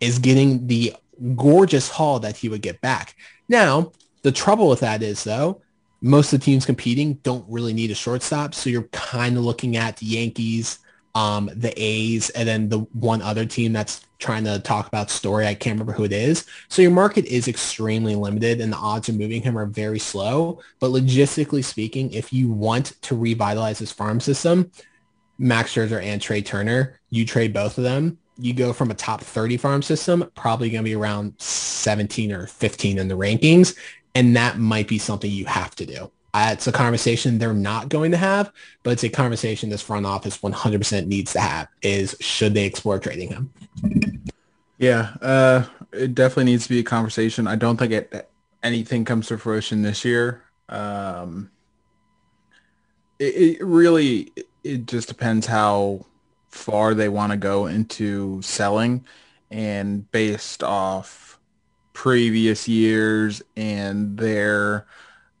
is 0.00 0.18
getting 0.18 0.66
the 0.66 0.94
gorgeous 1.36 1.88
haul 1.88 2.20
that 2.20 2.36
he 2.36 2.48
would 2.48 2.62
get 2.62 2.80
back. 2.80 3.16
Now, 3.48 3.92
the 4.22 4.32
trouble 4.32 4.68
with 4.68 4.80
that 4.80 5.02
is 5.02 5.24
though, 5.24 5.60
most 6.00 6.32
of 6.32 6.40
the 6.40 6.44
teams 6.44 6.66
competing 6.66 7.14
don't 7.22 7.44
really 7.48 7.72
need 7.72 7.90
a 7.90 7.94
shortstop. 7.94 8.54
So 8.54 8.68
you're 8.68 8.82
kind 8.84 9.36
of 9.36 9.44
looking 9.44 9.76
at 9.76 9.96
the 9.96 10.06
Yankees, 10.06 10.80
um, 11.14 11.50
the 11.54 11.72
A's, 11.76 12.30
and 12.30 12.48
then 12.48 12.68
the 12.68 12.80
one 12.92 13.22
other 13.22 13.46
team 13.46 13.72
that's 13.72 14.04
trying 14.18 14.44
to 14.44 14.58
talk 14.58 14.86
about 14.86 15.10
story. 15.10 15.46
I 15.46 15.54
can't 15.54 15.74
remember 15.74 15.92
who 15.92 16.04
it 16.04 16.12
is. 16.12 16.46
So 16.68 16.82
your 16.82 16.90
market 16.90 17.26
is 17.26 17.46
extremely 17.46 18.14
limited 18.14 18.60
and 18.60 18.72
the 18.72 18.76
odds 18.76 19.08
of 19.08 19.18
moving 19.18 19.42
him 19.42 19.58
are 19.58 19.66
very 19.66 19.98
slow. 19.98 20.60
But 20.80 20.90
logistically 20.90 21.62
speaking, 21.62 22.12
if 22.12 22.32
you 22.32 22.50
want 22.50 23.00
to 23.02 23.16
revitalize 23.16 23.78
this 23.78 23.92
farm 23.92 24.20
system, 24.20 24.70
Max 25.38 25.74
Scherzer 25.74 26.02
and 26.02 26.22
Trea 26.22 26.42
Turner, 26.42 26.98
you 27.10 27.26
trade 27.26 27.52
both 27.52 27.76
of 27.76 27.84
them. 27.84 28.18
You 28.38 28.54
go 28.54 28.72
from 28.72 28.90
a 28.90 28.94
top 28.94 29.20
30 29.20 29.58
farm 29.58 29.82
system, 29.82 30.30
probably 30.34 30.70
going 30.70 30.82
to 30.82 30.88
be 30.88 30.96
around 30.96 31.34
17 31.38 32.32
or 32.32 32.46
15 32.46 32.98
in 32.98 33.08
the 33.08 33.16
rankings. 33.16 33.76
And 34.14 34.34
that 34.36 34.58
might 34.58 34.88
be 34.88 34.98
something 34.98 35.30
you 35.30 35.44
have 35.44 35.74
to 35.76 35.86
do. 35.86 36.10
It's 36.34 36.66
a 36.66 36.72
conversation 36.72 37.38
they're 37.38 37.54
not 37.54 37.88
going 37.88 38.10
to 38.10 38.16
have, 38.16 38.52
but 38.82 38.90
it's 38.90 39.04
a 39.04 39.08
conversation 39.08 39.70
this 39.70 39.82
front 39.82 40.04
office 40.04 40.38
100% 40.38 41.06
needs 41.06 41.32
to 41.34 41.40
have 41.40 41.68
is 41.80 42.16
should 42.20 42.54
they 42.54 42.64
explore 42.64 42.98
trading 42.98 43.28
him? 43.28 43.52
Yeah, 44.78 45.14
uh, 45.22 45.64
it 45.92 46.14
definitely 46.14 46.44
needs 46.44 46.64
to 46.64 46.70
be 46.70 46.80
a 46.80 46.84
conversation. 46.84 47.46
I 47.46 47.56
don't 47.56 47.76
think 47.76 47.92
it 47.92 48.28
anything 48.62 49.04
comes 49.04 49.28
to 49.28 49.38
fruition 49.38 49.82
this 49.82 50.04
year. 50.04 50.42
Um, 50.68 51.50
it, 53.18 53.58
it 53.58 53.64
really 53.64 54.32
it 54.64 54.86
just 54.86 55.08
depends 55.08 55.46
how 55.46 56.06
far 56.48 56.94
they 56.94 57.08
want 57.08 57.30
to 57.30 57.36
go 57.36 57.66
into 57.66 58.42
selling, 58.42 59.04
and 59.50 60.10
based 60.10 60.64
off 60.64 61.38
previous 61.92 62.66
years 62.66 63.40
and 63.56 64.18
their 64.18 64.86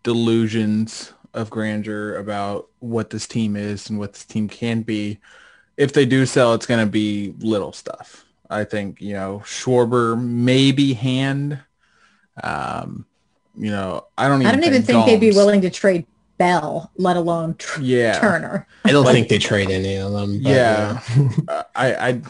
delusions 0.04 1.12
of 1.34 1.50
grandeur 1.50 2.16
about 2.16 2.68
what 2.78 3.10
this 3.10 3.26
team 3.26 3.56
is 3.56 3.90
and 3.90 3.98
what 3.98 4.12
this 4.12 4.24
team 4.24 4.48
can 4.48 4.82
be. 4.82 5.18
If 5.76 5.92
they 5.92 6.06
do 6.06 6.24
sell, 6.24 6.54
it's 6.54 6.66
going 6.66 6.84
to 6.84 6.90
be 6.90 7.34
little 7.40 7.72
stuff. 7.72 8.24
I 8.48 8.62
think, 8.62 9.00
you 9.00 9.14
know, 9.14 9.42
Schwarber, 9.44 10.20
maybe 10.22 10.92
hand. 10.92 11.58
Um, 12.42 13.04
you 13.56 13.70
know, 13.70 14.06
I 14.16 14.28
don't 14.28 14.42
even 14.42 14.46
I 14.46 14.54
don't 14.54 14.64
even 14.64 14.82
think 14.82 15.06
they'd 15.06 15.18
be 15.18 15.32
willing 15.32 15.60
to 15.62 15.70
trade 15.70 16.06
Bell, 16.38 16.90
let 16.96 17.16
alone 17.16 17.54
tr- 17.58 17.80
Yeah. 17.80 18.18
Turner. 18.20 18.66
I 18.84 18.92
don't 18.92 19.06
think 19.06 19.28
they 19.28 19.38
trade 19.38 19.70
any 19.70 19.96
of 19.96 20.12
them. 20.12 20.42
but, 20.42 20.50
Yeah. 20.50 21.00
Uh, 21.48 21.62
I, 21.74 21.94
I, 21.94 22.22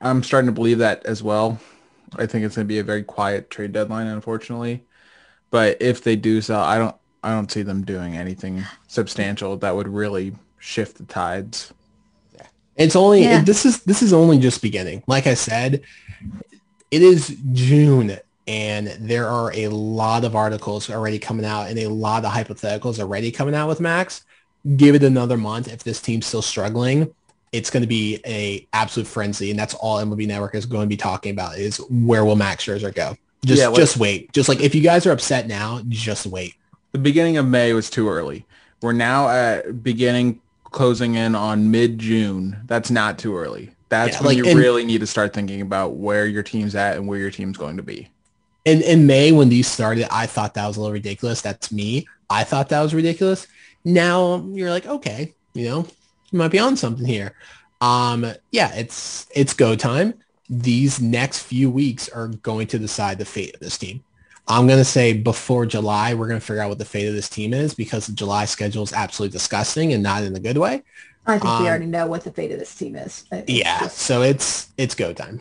I'm 0.00 0.22
starting 0.22 0.46
to 0.46 0.52
believe 0.52 0.78
that 0.78 1.04
as 1.06 1.22
well. 1.22 1.58
I 2.16 2.26
think 2.26 2.44
it's 2.44 2.56
going 2.56 2.66
to 2.66 2.68
be 2.68 2.78
a 2.78 2.84
very 2.84 3.02
quiet 3.02 3.50
trade 3.50 3.72
deadline, 3.72 4.06
unfortunately. 4.06 4.84
But 5.50 5.76
if 5.80 6.02
they 6.02 6.16
do 6.16 6.40
sell, 6.40 6.60
I 6.60 6.78
don't 6.78 6.94
I 7.22 7.30
don't 7.30 7.50
see 7.50 7.62
them 7.62 7.84
doing 7.84 8.16
anything 8.16 8.64
substantial 8.88 9.56
that 9.58 9.74
would 9.74 9.88
really 9.88 10.34
shift 10.58 10.98
the 10.98 11.04
tides. 11.04 11.72
It's 12.76 12.94
only 12.94 13.22
Yeah. 13.22 13.42
this 13.42 13.64
is 13.64 13.82
this 13.82 14.02
is 14.02 14.12
only 14.12 14.38
just 14.38 14.60
beginning. 14.62 15.02
Like 15.06 15.26
I 15.26 15.34
said, 15.34 15.82
it 16.90 17.02
is 17.02 17.36
June 17.52 18.18
and 18.46 18.88
there 19.00 19.28
are 19.28 19.52
a 19.54 19.68
lot 19.68 20.24
of 20.24 20.36
articles 20.36 20.88
already 20.88 21.18
coming 21.18 21.44
out 21.44 21.68
and 21.68 21.78
a 21.78 21.88
lot 21.88 22.24
of 22.24 22.32
hypotheticals 22.32 23.00
already 23.00 23.30
coming 23.32 23.54
out 23.54 23.68
with 23.68 23.80
Max. 23.80 24.24
Give 24.76 24.94
it 24.94 25.02
another 25.02 25.36
month 25.36 25.72
if 25.72 25.82
this 25.82 26.00
team's 26.00 26.26
still 26.26 26.42
struggling. 26.42 27.12
It's 27.52 27.70
going 27.70 27.82
to 27.82 27.88
be 27.88 28.20
a 28.26 28.66
absolute 28.72 29.06
frenzy, 29.06 29.50
and 29.50 29.58
that's 29.58 29.74
all 29.74 29.98
MLB 29.98 30.26
Network 30.26 30.54
is 30.54 30.66
going 30.66 30.82
to 30.82 30.88
be 30.88 30.96
talking 30.96 31.30
about 31.32 31.56
is 31.58 31.78
where 31.88 32.24
will 32.24 32.36
Max 32.36 32.64
Scherzer 32.64 32.94
go? 32.94 33.16
Just 33.46 33.60
Yeah, 33.62 33.68
like- 33.68 33.76
just 33.76 33.96
wait. 33.96 34.32
Just 34.32 34.48
like 34.48 34.60
if 34.60 34.74
you 34.74 34.82
guys 34.82 35.06
are 35.06 35.12
upset 35.12 35.46
now, 35.48 35.80
just 35.88 36.26
wait. 36.26 36.54
The 36.92 36.98
beginning 36.98 37.36
of 37.36 37.46
May 37.46 37.72
was 37.72 37.88
too 37.90 38.08
early. 38.08 38.44
We're 38.82 38.92
now 38.92 39.28
at 39.28 39.82
beginning 39.82 40.40
closing 40.64 41.14
in 41.14 41.34
on 41.34 41.70
mid 41.70 41.98
June. 41.98 42.56
That's 42.66 42.90
not 42.90 43.18
too 43.18 43.36
early. 43.36 43.70
That's 43.88 44.14
Yeah, 44.16 44.18
when 44.18 44.26
like, 44.26 44.36
you 44.38 44.46
and- 44.46 44.58
really 44.58 44.84
need 44.84 45.00
to 45.00 45.06
start 45.06 45.32
thinking 45.32 45.60
about 45.60 45.94
where 45.94 46.26
your 46.26 46.42
team's 46.42 46.74
at 46.74 46.96
and 46.96 47.06
where 47.06 47.18
your 47.18 47.30
team's 47.30 47.56
going 47.56 47.76
to 47.76 47.82
be. 47.82 48.08
in 48.64 48.82
in 48.82 49.06
May 49.06 49.30
when 49.30 49.48
these 49.48 49.68
started, 49.68 50.08
I 50.12 50.26
thought 50.26 50.54
that 50.54 50.66
was 50.66 50.76
a 50.76 50.80
little 50.80 50.92
ridiculous. 50.92 51.40
That's 51.40 51.70
me. 51.70 52.06
I 52.28 52.42
thought 52.42 52.68
that 52.70 52.82
was 52.82 52.92
ridiculous. 52.94 53.46
Now 53.84 54.44
you're 54.52 54.70
like, 54.70 54.86
okay, 54.86 55.34
you 55.54 55.66
know, 55.68 55.86
you 56.32 56.38
might 56.40 56.50
be 56.50 56.58
on 56.58 56.76
something 56.76 57.06
here. 57.06 57.34
Um, 57.80 58.26
yeah, 58.50 58.74
it's 58.74 59.26
it's 59.34 59.54
go 59.54 59.76
time. 59.76 60.14
These 60.48 61.00
next 61.00 61.40
few 61.40 61.70
weeks 61.70 62.08
are 62.08 62.28
going 62.28 62.66
to 62.68 62.78
decide 62.78 63.18
the 63.18 63.24
fate 63.24 63.54
of 63.54 63.60
this 63.60 63.76
team. 63.78 64.02
I'm 64.48 64.68
gonna 64.68 64.84
say 64.84 65.12
before 65.12 65.66
July, 65.66 66.14
we're 66.14 66.28
gonna 66.28 66.38
figure 66.40 66.62
out 66.62 66.68
what 66.68 66.78
the 66.78 66.84
fate 66.84 67.08
of 67.08 67.14
this 67.14 67.28
team 67.28 67.52
is 67.52 67.74
because 67.74 68.06
the 68.06 68.12
July 68.12 68.44
schedule 68.44 68.84
is 68.84 68.92
absolutely 68.92 69.32
disgusting 69.32 69.92
and 69.92 70.02
not 70.02 70.22
in 70.22 70.36
a 70.36 70.40
good 70.40 70.56
way. 70.58 70.82
I 71.26 71.32
think 71.38 71.44
Um, 71.46 71.62
we 71.64 71.68
already 71.68 71.86
know 71.86 72.06
what 72.06 72.22
the 72.22 72.30
fate 72.30 72.52
of 72.52 72.60
this 72.60 72.72
team 72.72 72.94
is. 72.94 73.24
Yeah, 73.48 73.80
just- 73.80 73.98
so 73.98 74.22
it's 74.22 74.68
it's 74.78 74.94
go 74.94 75.12
time. 75.12 75.40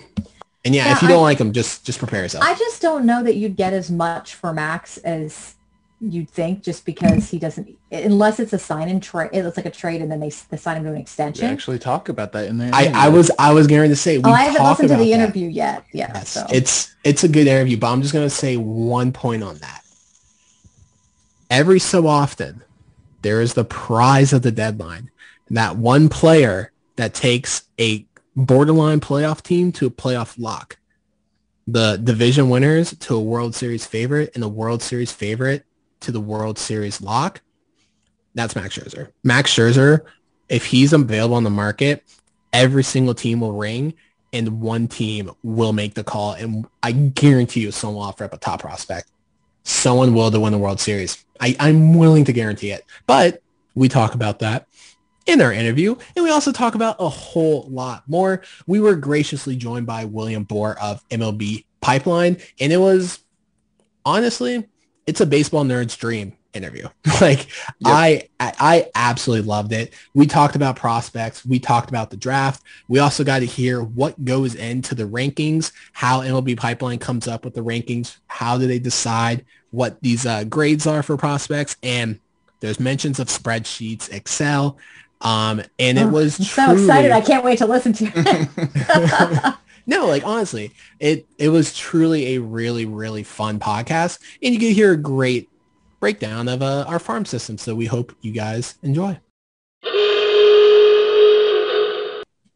And 0.63 0.73
yeah, 0.73 0.85
Yeah, 0.87 0.93
if 0.93 1.01
you 1.03 1.07
don't 1.07 1.19
I- 1.19 1.21
like 1.21 1.37
them, 1.37 1.53
just 1.53 1.83
just 1.85 1.99
prepare 1.99 2.23
yourself. 2.23 2.43
I 2.43 2.55
just 2.55 2.81
don't 2.81 3.05
know 3.05 3.21
that 3.21 3.35
you'd 3.35 3.55
get 3.55 3.73
as 3.73 3.91
much 3.91 4.33
for 4.33 4.51
Max 4.53 4.97
as 4.97 5.53
you'd 6.01 6.29
think 6.29 6.61
just 6.61 6.85
because 6.85 7.29
he 7.29 7.39
doesn't 7.39 7.69
unless 7.89 8.39
it's 8.39 8.51
a 8.51 8.59
sign 8.59 8.89
and 8.89 9.01
trade 9.01 9.29
it's 9.31 9.55
like 9.55 9.65
a 9.65 9.71
trade 9.71 10.01
and 10.01 10.11
then 10.11 10.19
they, 10.19 10.29
they 10.49 10.57
sign 10.57 10.77
him 10.77 10.83
to 10.83 10.89
an 10.89 10.95
They 10.95 11.01
extension. 11.01 11.45
actually 11.45 11.79
talk 11.79 12.09
about 12.09 12.33
that 12.33 12.47
in 12.47 12.57
there. 12.57 12.69
I, 12.73 12.91
I 12.93 13.09
was 13.09 13.31
I 13.39 13.53
was 13.53 13.65
going 13.65 13.89
to 13.89 13.95
say 13.95 14.17
we 14.17 14.25
oh, 14.29 14.33
I 14.33 14.41
haven't 14.43 14.57
talk 14.61 14.71
listened 14.79 14.89
to 14.89 14.95
about 14.95 15.03
the 15.03 15.11
that. 15.11 15.19
interview 15.21 15.47
yet. 15.47 15.85
Yeah. 15.93 16.11
Yes, 16.13 16.29
so 16.29 16.45
it's 16.51 16.93
it's 17.05 17.23
a 17.23 17.29
good 17.29 17.47
interview, 17.47 17.77
but 17.77 17.91
I'm 17.91 18.01
just 18.01 18.13
gonna 18.13 18.29
say 18.29 18.57
one 18.57 19.13
point 19.13 19.41
on 19.41 19.57
that. 19.59 19.81
Every 21.49 21.79
so 21.79 22.07
often, 22.07 22.63
there 23.21 23.39
is 23.41 23.53
the 23.53 23.63
prize 23.65 24.33
of 24.33 24.41
the 24.41 24.51
deadline. 24.51 25.11
That 25.49 25.77
one 25.77 26.09
player 26.09 26.71
that 26.97 27.13
takes 27.13 27.63
a 27.79 28.05
borderline 28.35 28.99
playoff 28.99 29.41
team 29.41 29.71
to 29.73 29.85
a 29.85 29.91
playoff 29.91 30.35
lock. 30.37 30.77
The 31.67 31.97
division 31.97 32.49
winners 32.49 32.95
to 32.97 33.15
a 33.15 33.21
World 33.21 33.55
Series 33.55 33.85
favorite 33.85 34.31
and 34.35 34.43
a 34.43 34.47
World 34.49 34.81
Series 34.81 35.11
favorite 35.11 35.65
to 36.05 36.11
the 36.11 36.21
World 36.21 36.57
Series 36.57 37.01
lock. 37.01 37.41
That's 38.33 38.55
Max 38.55 38.77
Scherzer. 38.77 39.11
Max 39.23 39.53
Scherzer, 39.53 40.01
if 40.49 40.65
he's 40.65 40.93
available 40.93 41.35
on 41.35 41.43
the 41.43 41.49
market, 41.49 42.03
every 42.53 42.83
single 42.83 43.13
team 43.13 43.39
will 43.39 43.53
ring 43.53 43.93
and 44.33 44.61
one 44.61 44.87
team 44.87 45.31
will 45.43 45.73
make 45.73 45.93
the 45.93 46.03
call. 46.03 46.33
And 46.33 46.65
I 46.83 46.91
guarantee 46.91 47.61
you 47.61 47.71
someone 47.71 47.95
will 47.95 48.03
offer 48.03 48.25
up 48.25 48.33
a 48.33 48.37
top 48.37 48.61
prospect. 48.61 49.09
Someone 49.63 50.13
will 50.13 50.29
to 50.29 50.39
win 50.39 50.51
the 50.51 50.59
World 50.59 50.79
Series. 50.79 51.25
I, 51.39 51.55
I'm 51.59 51.97
willing 51.97 52.25
to 52.25 52.33
guarantee 52.33 52.71
it. 52.71 52.85
But 53.07 53.41
we 53.73 53.89
talk 53.89 54.13
about 54.13 54.39
that 54.39 54.67
in 55.25 55.41
our 55.41 55.51
interview. 55.51 55.95
And 56.15 56.23
we 56.23 56.31
also 56.31 56.51
talk 56.51 56.75
about 56.75 56.97
a 56.99 57.09
whole 57.09 57.67
lot 57.69 58.03
more. 58.07 58.43
We 58.67 58.79
were 58.79 58.95
graciously 58.95 59.55
joined 59.55 59.87
by 59.87 60.05
William 60.05 60.43
Boor 60.43 60.77
of 60.79 61.07
MLB 61.09 61.65
Pipeline. 61.81 62.37
And 62.59 62.71
it 62.71 62.77
was 62.77 63.19
honestly, 64.05 64.67
it's 65.07 65.21
a 65.21 65.25
baseball 65.25 65.63
nerd's 65.63 65.95
dream 65.95 66.33
interview. 66.53 66.87
like 67.21 67.47
I, 67.83 68.29
I 68.39 68.53
I 68.59 68.89
absolutely 68.95 69.45
loved 69.47 69.73
it. 69.73 69.93
We 70.13 70.25
talked 70.25 70.55
about 70.55 70.75
prospects. 70.77 71.45
We 71.45 71.59
talked 71.59 71.89
about 71.89 72.09
the 72.09 72.17
draft. 72.17 72.63
We 72.87 72.99
also 72.99 73.23
got 73.23 73.39
to 73.39 73.45
hear 73.45 73.83
what 73.83 74.23
goes 74.23 74.55
into 74.55 74.95
the 74.95 75.03
rankings, 75.03 75.71
how 75.91 76.21
MLB 76.21 76.57
Pipeline 76.57 76.99
comes 76.99 77.27
up 77.27 77.43
with 77.43 77.53
the 77.55 77.61
rankings, 77.63 78.17
how 78.27 78.57
do 78.57 78.67
they 78.67 78.79
decide 78.79 79.45
what 79.71 79.99
these 80.01 80.25
uh, 80.25 80.45
grades 80.45 80.87
are 80.87 81.03
for 81.03 81.17
prospects, 81.17 81.75
and 81.83 82.19
there's 82.61 82.79
mentions 82.79 83.19
of 83.19 83.27
spreadsheets, 83.27 84.09
Excel, 84.13 84.77
um, 85.21 85.61
and 85.77 85.97
it 85.99 86.03
Oh, 86.05 86.07
was 86.07 86.39
I'm 86.39 86.45
so 86.45 86.65
truly- 86.67 86.81
excited. 86.83 87.11
I 87.11 87.21
can't 87.21 87.43
wait 87.43 87.57
to 87.57 87.65
listen 87.65 87.91
to 87.93 88.11
it. 88.15 89.55
no, 89.85 90.07
like 90.07 90.25
honestly, 90.25 90.71
it 90.99 91.25
it 91.37 91.49
was 91.49 91.75
truly 91.75 92.35
a 92.35 92.41
really 92.41 92.85
really 92.85 93.23
fun 93.23 93.59
podcast, 93.59 94.19
and 94.41 94.53
you 94.53 94.59
could 94.59 94.73
hear 94.73 94.91
a 94.91 94.97
great 94.97 95.49
breakdown 95.99 96.47
of 96.47 96.61
uh, 96.61 96.85
our 96.87 96.99
farm 96.99 97.25
system. 97.25 97.57
So 97.57 97.75
we 97.75 97.85
hope 97.85 98.15
you 98.21 98.31
guys 98.31 98.75
enjoy. 98.83 99.19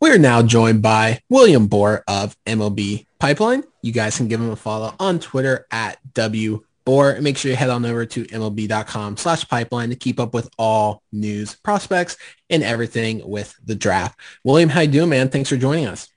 We're 0.01 0.17
now 0.17 0.41
joined 0.41 0.81
by 0.81 1.21
William 1.29 1.67
Boor 1.67 2.03
of 2.07 2.35
MLB 2.45 3.05
Pipeline. 3.19 3.63
You 3.81 3.91
guys 3.91 4.17
can 4.17 4.27
give 4.27 4.39
him 4.39 4.49
a 4.49 4.55
follow 4.55 4.95
on 4.99 5.19
Twitter 5.19 5.67
at 5.71 5.97
W. 6.13 6.63
And 6.87 7.23
make 7.23 7.37
sure 7.37 7.51
you 7.51 7.57
head 7.57 7.69
on 7.69 7.85
over 7.85 8.03
to 8.03 8.25
MLB.com 8.25 9.17
slash 9.17 9.47
pipeline 9.47 9.89
to 9.89 9.95
keep 9.95 10.19
up 10.19 10.33
with 10.33 10.49
all 10.57 11.03
news, 11.11 11.53
prospects, 11.53 12.17
and 12.49 12.63
everything 12.63 13.21
with 13.29 13.53
the 13.63 13.75
draft. 13.75 14.19
William, 14.43 14.69
how 14.69 14.81
you 14.81 14.87
doing, 14.87 15.09
man? 15.09 15.29
Thanks 15.29 15.49
for 15.49 15.57
joining 15.57 15.85
us. 15.85 16.09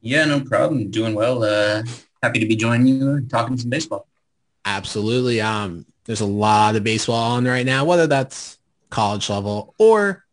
Yeah, 0.00 0.24
no 0.24 0.40
problem. 0.40 0.90
Doing 0.90 1.14
well. 1.14 1.42
Uh, 1.42 1.82
happy 2.22 2.38
to 2.40 2.46
be 2.46 2.56
joining 2.56 2.86
you 2.86 3.12
and 3.12 3.30
talking 3.30 3.56
some 3.56 3.70
baseball. 3.70 4.06
Absolutely. 4.64 5.40
Um, 5.40 5.86
there's 6.04 6.20
a 6.20 6.26
lot 6.26 6.76
of 6.76 6.84
baseball 6.84 7.32
on 7.32 7.44
right 7.44 7.66
now, 7.66 7.84
whether 7.84 8.06
that's 8.06 8.58
college 8.90 9.28
level 9.28 9.74
or 9.78 10.24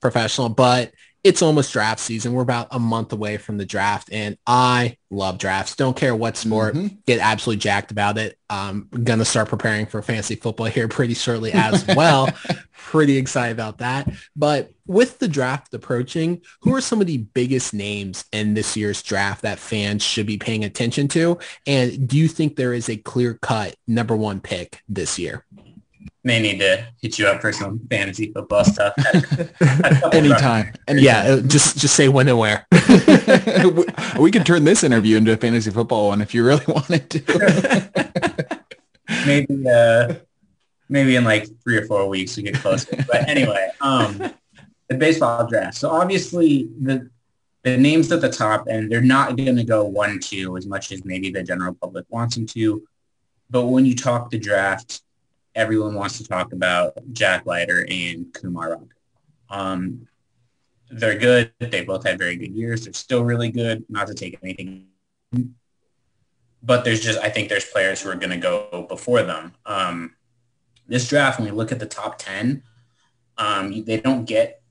professional, 0.00 0.48
but 0.48 0.92
it's 1.26 1.42
almost 1.42 1.72
draft 1.72 1.98
season. 1.98 2.32
We're 2.32 2.42
about 2.42 2.68
a 2.70 2.78
month 2.78 3.12
away 3.12 3.36
from 3.36 3.58
the 3.58 3.66
draft 3.66 4.08
and 4.12 4.38
I 4.46 4.96
love 5.10 5.38
drafts. 5.38 5.74
Don't 5.74 5.96
care 5.96 6.14
what 6.14 6.36
sport, 6.36 6.76
mm-hmm. 6.76 6.94
get 7.04 7.18
absolutely 7.18 7.60
jacked 7.60 7.90
about 7.90 8.16
it. 8.16 8.38
I'm 8.48 8.88
going 8.90 9.18
to 9.18 9.24
start 9.24 9.48
preparing 9.48 9.86
for 9.86 10.00
fantasy 10.02 10.36
football 10.36 10.66
here 10.66 10.86
pretty 10.86 11.14
shortly 11.14 11.50
as 11.52 11.84
well. 11.96 12.28
pretty 12.72 13.16
excited 13.16 13.50
about 13.50 13.78
that. 13.78 14.08
But 14.36 14.70
with 14.86 15.18
the 15.18 15.26
draft 15.26 15.74
approaching, 15.74 16.42
who 16.60 16.72
are 16.76 16.80
some 16.80 17.00
of 17.00 17.08
the 17.08 17.18
biggest 17.18 17.74
names 17.74 18.24
in 18.30 18.54
this 18.54 18.76
year's 18.76 19.02
draft 19.02 19.42
that 19.42 19.58
fans 19.58 20.04
should 20.04 20.26
be 20.26 20.38
paying 20.38 20.62
attention 20.62 21.08
to? 21.08 21.40
And 21.66 22.08
do 22.08 22.16
you 22.16 22.28
think 22.28 22.54
there 22.54 22.72
is 22.72 22.88
a 22.88 22.96
clear 22.96 23.34
cut 23.34 23.74
number 23.88 24.14
one 24.14 24.40
pick 24.40 24.80
this 24.88 25.18
year? 25.18 25.44
May 26.24 26.40
need 26.40 26.58
to 26.58 26.86
hit 27.00 27.18
you 27.18 27.26
up 27.26 27.40
for 27.40 27.52
some 27.52 27.80
fantasy 27.88 28.32
football 28.32 28.64
stuff. 28.64 28.94
Anytime. 30.12 30.72
And 30.88 31.00
Yeah, 31.00 31.40
just 31.46 31.78
just 31.78 31.94
say 31.94 32.08
when 32.08 32.28
and 32.28 32.38
where. 32.38 32.66
we, 32.72 33.84
we 34.18 34.30
could 34.30 34.44
turn 34.44 34.64
this 34.64 34.82
interview 34.82 35.16
into 35.16 35.32
a 35.32 35.36
fantasy 35.36 35.70
football 35.70 36.08
one 36.08 36.20
if 36.20 36.34
you 36.34 36.44
really 36.44 36.64
wanted 36.68 37.10
to. 37.10 37.90
maybe 39.26 39.68
uh, 39.68 40.14
maybe 40.88 41.16
in 41.16 41.24
like 41.24 41.48
three 41.62 41.76
or 41.76 41.86
four 41.86 42.08
weeks 42.08 42.36
we 42.36 42.42
get 42.42 42.54
closer. 42.56 42.96
But 43.06 43.28
anyway, 43.28 43.70
um, 43.80 44.32
the 44.88 44.96
baseball 44.96 45.46
draft. 45.46 45.76
So 45.76 45.90
obviously 45.90 46.68
the 46.80 47.08
the 47.62 47.76
names 47.76 48.12
at 48.12 48.20
the 48.20 48.30
top, 48.30 48.68
and 48.68 48.90
they're 48.90 49.00
not 49.00 49.36
going 49.36 49.56
to 49.56 49.64
go 49.64 49.84
one 49.84 50.20
two 50.20 50.56
as 50.56 50.66
much 50.66 50.92
as 50.92 51.04
maybe 51.04 51.30
the 51.30 51.42
general 51.42 51.74
public 51.74 52.06
wants 52.08 52.36
them 52.36 52.46
to. 52.46 52.86
But 53.50 53.66
when 53.66 53.84
you 53.84 53.94
talk 53.94 54.30
the 54.30 54.38
draft, 54.38 55.02
everyone 55.56 55.94
wants 55.94 56.18
to 56.18 56.28
talk 56.28 56.52
about 56.52 56.94
Jack 57.12 57.46
Leiter 57.46 57.86
and 57.90 58.32
Kumar 58.32 58.72
Rocker. 58.72 58.96
Um, 59.48 60.06
they're 60.90 61.18
good. 61.18 61.52
They 61.58 61.84
both 61.84 62.06
had 62.06 62.18
very 62.18 62.36
good 62.36 62.52
years. 62.52 62.84
They're 62.84 62.92
still 62.92 63.24
really 63.24 63.50
good. 63.50 63.84
Not 63.88 64.06
to 64.06 64.14
take 64.14 64.38
anything, 64.42 64.86
but 66.62 66.84
there's 66.84 67.00
just 67.00 67.18
I 67.18 67.30
think 67.30 67.48
there's 67.48 67.64
players 67.64 68.02
who 68.02 68.10
are 68.10 68.14
going 68.14 68.30
to 68.30 68.36
go 68.36 68.86
before 68.88 69.22
them. 69.22 69.54
Um, 69.64 70.14
this 70.86 71.08
draft, 71.08 71.40
when 71.40 71.48
we 71.48 71.56
look 71.56 71.72
at 71.72 71.80
the 71.80 71.86
top 71.86 72.18
ten, 72.18 72.62
um, 73.38 73.84
they 73.84 73.98
don't 73.98 74.26
get 74.26 74.62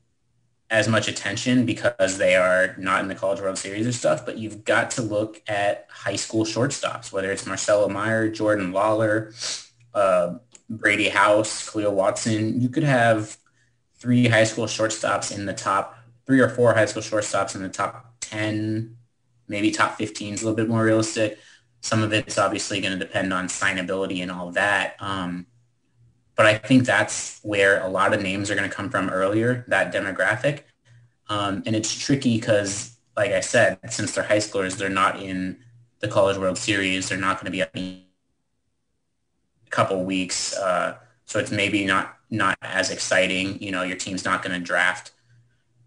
as 0.69 0.87
much 0.87 1.07
attention 1.07 1.65
because 1.65 2.17
they 2.17 2.35
are 2.35 2.75
not 2.77 3.01
in 3.01 3.07
the 3.07 3.15
College 3.15 3.41
World 3.41 3.57
Series 3.57 3.85
or 3.85 3.91
stuff. 3.91 4.25
But 4.25 4.37
you've 4.37 4.63
got 4.63 4.91
to 4.91 5.01
look 5.01 5.41
at 5.47 5.87
high 5.89 6.15
school 6.15 6.45
shortstops, 6.45 7.11
whether 7.11 7.31
it's 7.31 7.45
Marcelo 7.45 7.89
Meyer, 7.89 8.29
Jordan 8.29 8.71
Lawlar. 8.71 9.33
Uh, 9.93 10.35
Brady 10.69 11.09
House, 11.09 11.67
Cleo 11.69 11.91
Watson. 11.91 12.59
You 12.59 12.69
could 12.69 12.83
have 12.83 13.37
three 13.97 14.27
high 14.27 14.43
school 14.43 14.65
shortstops 14.65 15.35
in 15.35 15.45
the 15.45 15.53
top, 15.53 15.97
three 16.25 16.39
or 16.39 16.49
four 16.49 16.73
high 16.73 16.85
school 16.85 17.01
shortstops 17.01 17.55
in 17.55 17.61
the 17.61 17.69
top 17.69 18.15
10, 18.21 18.95
maybe 19.47 19.71
top 19.71 19.97
15 19.97 20.33
is 20.33 20.41
a 20.41 20.45
little 20.45 20.55
bit 20.55 20.69
more 20.69 20.83
realistic. 20.83 21.37
Some 21.81 22.01
of 22.01 22.13
it's 22.13 22.37
obviously 22.37 22.81
going 22.81 22.97
to 22.97 22.99
depend 22.99 23.31
on 23.31 23.47
signability 23.47 24.21
and 24.21 24.31
all 24.31 24.51
that. 24.51 24.95
Um, 24.99 25.45
but 26.35 26.45
I 26.45 26.57
think 26.57 26.85
that's 26.85 27.39
where 27.43 27.81
a 27.81 27.87
lot 27.87 28.13
of 28.13 28.21
names 28.21 28.51
are 28.51 28.55
going 28.55 28.69
to 28.69 28.75
come 28.75 28.89
from 28.89 29.09
earlier, 29.09 29.63
that 29.67 29.93
demographic. 29.93 30.63
Um, 31.29 31.63
and 31.65 31.75
it's 31.75 31.93
tricky 31.93 32.37
because, 32.37 32.97
like 33.15 33.31
I 33.31 33.39
said, 33.39 33.79
since 33.89 34.13
they're 34.13 34.23
high 34.23 34.37
schoolers, 34.37 34.77
they're 34.77 34.89
not 34.89 35.21
in 35.21 35.57
the 35.99 36.07
College 36.07 36.37
World 36.37 36.57
Series. 36.57 37.09
They're 37.09 37.17
not 37.17 37.37
going 37.41 37.51
to 37.51 37.51
be 37.51 38.05
couple 39.75 40.03
weeks. 40.03 40.55
Uh, 40.57 40.97
so 41.25 41.39
it's 41.39 41.51
maybe 41.51 41.85
not 41.85 42.17
not 42.29 42.57
as 42.61 42.89
exciting. 42.89 43.61
You 43.61 43.71
know, 43.71 43.83
your 43.83 43.97
team's 43.97 44.25
not 44.25 44.41
going 44.41 44.57
to 44.57 44.65
draft 44.65 45.11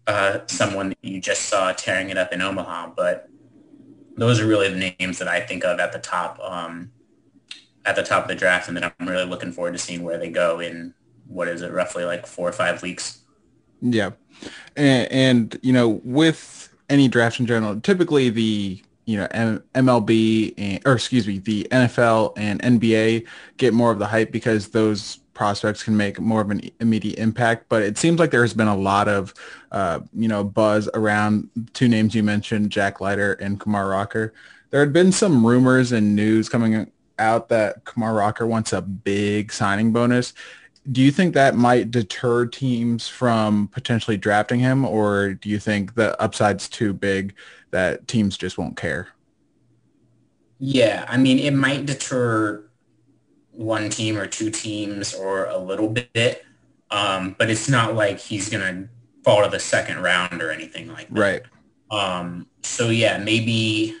uh, 0.07 0.39
someone 0.47 0.89
that 0.89 0.97
you 1.01 1.19
just 1.19 1.43
saw 1.43 1.71
tearing 1.73 2.09
it 2.09 2.17
up 2.17 2.31
in 2.31 2.41
Omaha. 2.41 2.91
But 2.95 3.29
those 4.15 4.39
are 4.39 4.47
really 4.47 4.69
the 4.69 4.95
names 4.99 5.19
that 5.19 5.27
I 5.27 5.41
think 5.41 5.63
of 5.63 5.79
at 5.79 5.91
the 5.91 5.99
top 5.99 6.39
um, 6.41 6.91
at 7.85 7.95
the 7.95 8.03
top 8.03 8.23
of 8.23 8.29
the 8.29 8.35
draft, 8.35 8.67
and 8.67 8.77
that 8.77 8.93
I'm 8.99 9.07
really 9.07 9.25
looking 9.25 9.51
forward 9.51 9.73
to 9.73 9.79
seeing 9.79 10.03
where 10.03 10.17
they 10.17 10.29
go 10.29 10.59
in 10.59 10.93
what 11.27 11.47
is 11.47 11.61
it, 11.61 11.71
roughly 11.71 12.05
like 12.05 12.25
four 12.25 12.47
or 12.47 12.51
five 12.51 12.81
weeks. 12.81 13.21
Yeah, 13.81 14.11
and, 14.75 15.11
and 15.11 15.59
you 15.61 15.73
know, 15.73 16.01
with 16.03 16.73
any 16.89 17.07
draft 17.07 17.39
in 17.39 17.45
general, 17.45 17.79
typically 17.79 18.29
the 18.29 18.83
you 19.09 19.17
know 19.17 19.27
M- 19.31 19.63
MLB 19.73 20.53
and, 20.55 20.81
or 20.85 20.93
excuse 20.93 21.27
me, 21.27 21.39
the 21.39 21.67
NFL 21.71 22.33
and 22.37 22.61
NBA 22.61 23.25
get 23.57 23.73
more 23.73 23.91
of 23.91 23.97
the 23.97 24.05
hype 24.05 24.31
because 24.31 24.69
those 24.69 25.17
prospects 25.33 25.81
can 25.81 25.97
make 25.97 26.19
more 26.19 26.41
of 26.41 26.51
an 26.51 26.61
immediate 26.79 27.17
impact. 27.17 27.65
But 27.69 27.81
it 27.81 27.97
seems 27.97 28.19
like 28.19 28.29
there 28.29 28.43
has 28.43 28.53
been 28.53 28.67
a 28.67 28.77
lot 28.77 29.07
of 29.07 29.33
uh, 29.71 30.01
you 30.13 30.27
know 30.27 30.43
buzz 30.43 30.87
around 30.93 31.49
two 31.73 31.87
names 31.87 32.13
you 32.13 32.21
mentioned, 32.21 32.69
Jack 32.69 33.01
Leiter 33.01 33.33
and 33.33 33.59
Kumar 33.59 33.89
Rocker. 33.89 34.31
There 34.69 34.79
had 34.79 34.93
been 34.93 35.11
some 35.11 35.43
rumors 35.43 35.91
and 35.91 36.15
news 36.15 36.47
coming 36.47 36.91
out 37.17 37.49
that 37.49 37.83
Kumar 37.85 38.13
Rocker 38.13 38.45
wants 38.45 38.73
a 38.73 38.81
big 38.81 39.51
signing 39.51 39.91
bonus 39.91 40.33
do 40.91 41.01
you 41.01 41.11
think 41.11 41.33
that 41.33 41.55
might 41.55 41.91
deter 41.91 42.45
teams 42.45 43.07
from 43.07 43.67
potentially 43.67 44.17
drafting 44.17 44.59
him 44.59 44.85
or 44.85 45.33
do 45.33 45.49
you 45.49 45.59
think 45.59 45.95
the 45.95 46.19
upside's 46.21 46.69
too 46.69 46.93
big 46.93 47.33
that 47.71 48.07
teams 48.07 48.37
just 48.37 48.57
won't 48.57 48.77
care? 48.77 49.09
Yeah, 50.59 51.05
I 51.07 51.17
mean, 51.17 51.39
it 51.39 51.53
might 51.53 51.85
deter 51.85 52.69
one 53.51 53.89
team 53.89 54.17
or 54.17 54.27
two 54.27 54.49
teams 54.51 55.13
or 55.13 55.45
a 55.45 55.57
little 55.57 55.89
bit, 55.89 56.45
um, 56.91 57.35
but 57.37 57.49
it's 57.49 57.69
not 57.69 57.95
like 57.95 58.19
he's 58.19 58.49
going 58.49 58.63
to 58.63 58.89
fall 59.23 59.43
to 59.43 59.49
the 59.49 59.59
second 59.59 60.01
round 60.01 60.41
or 60.41 60.51
anything 60.51 60.87
like 60.87 61.07
that. 61.09 61.19
Right. 61.19 61.41
Um, 61.91 62.47
so 62.61 62.89
yeah, 62.89 63.17
maybe 63.17 63.95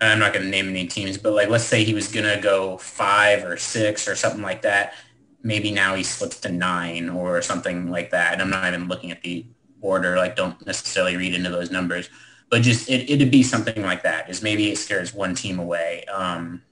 I'm 0.00 0.18
not 0.18 0.32
going 0.32 0.44
to 0.44 0.50
name 0.50 0.68
any 0.68 0.86
teams, 0.86 1.16
but 1.16 1.32
like 1.32 1.48
let's 1.48 1.64
say 1.64 1.84
he 1.84 1.94
was 1.94 2.08
going 2.08 2.26
to 2.26 2.40
go 2.42 2.76
five 2.78 3.44
or 3.44 3.56
six 3.56 4.08
or 4.08 4.16
something 4.16 4.42
like 4.42 4.62
that 4.62 4.94
maybe 5.42 5.70
now 5.70 5.94
he 5.94 6.02
slips 6.02 6.40
to 6.40 6.50
nine 6.50 7.08
or 7.08 7.40
something 7.42 7.90
like 7.90 8.10
that. 8.10 8.34
And 8.34 8.42
I'm 8.42 8.50
not 8.50 8.72
even 8.72 8.88
looking 8.88 9.10
at 9.10 9.22
the 9.22 9.46
order, 9.80 10.16
like 10.16 10.36
don't 10.36 10.64
necessarily 10.66 11.16
read 11.16 11.34
into 11.34 11.50
those 11.50 11.70
numbers, 11.70 12.10
but 12.50 12.62
just 12.62 12.90
it, 12.90 13.08
it'd 13.08 13.30
be 13.30 13.42
something 13.42 13.80
like 13.82 14.02
that 14.02 14.28
is 14.28 14.42
maybe 14.42 14.70
it 14.70 14.76
scares 14.76 15.14
one 15.14 15.34
team 15.34 15.58
away. 15.58 16.04
Um, 16.12 16.62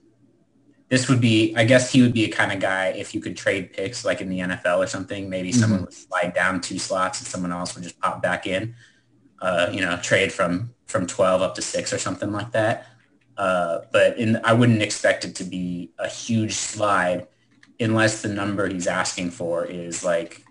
this 0.89 1.07
would 1.07 1.21
be, 1.21 1.55
I 1.55 1.63
guess 1.63 1.91
he 1.91 2.01
would 2.01 2.13
be 2.13 2.25
a 2.25 2.29
kind 2.29 2.51
of 2.51 2.59
guy 2.59 2.87
if 2.87 3.15
you 3.15 3.21
could 3.21 3.37
trade 3.37 3.73
picks 3.73 4.03
like 4.03 4.21
in 4.21 4.29
the 4.29 4.39
NFL 4.39 4.79
or 4.79 4.87
something, 4.87 5.29
maybe 5.29 5.51
mm-hmm. 5.51 5.59
someone 5.59 5.81
would 5.81 5.93
slide 5.93 6.33
down 6.33 6.61
two 6.61 6.79
slots 6.79 7.19
and 7.19 7.27
someone 7.27 7.51
else 7.51 7.75
would 7.75 7.83
just 7.83 7.99
pop 7.99 8.21
back 8.21 8.45
in, 8.45 8.75
uh, 9.41 9.69
you 9.71 9.81
know, 9.81 9.97
trade 9.97 10.33
from, 10.33 10.73
from 10.87 11.07
12 11.07 11.41
up 11.41 11.55
to 11.55 11.61
six 11.61 11.93
or 11.93 11.99
something 11.99 12.31
like 12.31 12.51
that. 12.51 12.87
Uh, 13.37 13.81
but 13.91 14.17
in, 14.17 14.41
I 14.43 14.51
wouldn't 14.51 14.81
expect 14.81 15.23
it 15.23 15.35
to 15.35 15.43
be 15.43 15.91
a 15.97 16.09
huge 16.09 16.53
slide 16.53 17.27
unless 17.79 18.21
the 18.21 18.27
number 18.27 18.67
he's 18.67 18.87
asking 18.87 19.31
for 19.31 19.63
is 19.65 20.03
like 20.03 20.43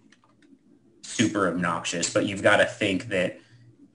super 1.02 1.48
obnoxious. 1.48 2.14
But 2.14 2.26
you've 2.26 2.42
got 2.42 2.58
to 2.58 2.64
think 2.64 3.08
that 3.08 3.40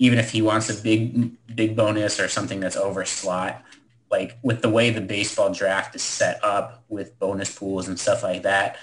even 0.04 0.20
if 0.20 0.32
he 0.32 0.42
wants 0.42 0.70
a 0.70 0.84
big 0.84 1.32
big 1.56 1.78
bonus 1.78 2.20
or 2.20 2.28
something 2.28 2.60
that's 2.60 2.76
over 2.76 3.06
slot, 3.06 3.63
like 4.12 4.38
with 4.44 4.62
the 4.62 4.70
way 4.70 4.89
the 4.89 5.00
baseball 5.00 5.54
draft 5.54 5.96
is 5.96 6.04
set 6.04 6.44
up 6.44 6.84
with 6.89 7.18
bonus 7.20 7.58
pools 7.58 7.88
and 7.88 7.98
stuff 7.98 8.22
like 8.22 8.44
that, 8.44 8.76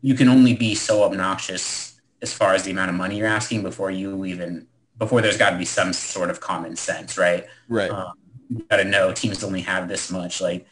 you 0.00 0.14
can 0.14 0.28
only 0.28 0.52
be 0.52 0.74
so 0.74 1.04
obnoxious 1.04 2.00
as 2.22 2.32
far 2.32 2.54
as 2.54 2.64
the 2.64 2.72
amount 2.72 2.90
of 2.90 2.96
money 2.96 3.18
you're 3.18 3.28
asking 3.28 3.62
before 3.62 3.92
you 3.92 4.24
even 4.24 4.66
before 4.98 5.22
there's 5.22 5.38
got 5.38 5.50
to 5.50 5.58
be 5.58 5.64
some 5.64 5.92
sort 5.92 6.28
of 6.28 6.40
common 6.40 6.74
sense, 6.74 7.16
right? 7.16 7.46
Right. 7.68 7.90
Um, 7.90 8.14
you 8.48 8.66
got 8.68 8.78
to 8.78 8.84
know 8.84 9.12
teams 9.12 9.44
only 9.44 9.60
have 9.60 9.88
this 9.88 10.10
much. 10.10 10.40
Like, 10.40 10.66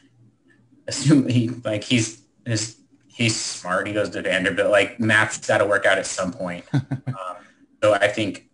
assume 0.89 1.29
he 1.29 1.49
like 1.65 1.85
he's 1.85 2.23
his 2.45 2.77
he's 3.07 3.39
smart. 3.39 3.87
He 3.87 3.93
goes 3.93 4.11
to 4.11 4.23
Vanderbilt. 4.23 4.73
Like 4.73 4.99
math's 4.99 5.47
got 5.47 5.59
to 5.59 5.65
work 5.65 5.87
out 5.87 5.97
at 5.97 6.07
some 6.07 6.33
point. 6.33 6.65
um, 6.73 7.37
so 7.83 7.95
I 7.95 8.09
think, 8.09 8.50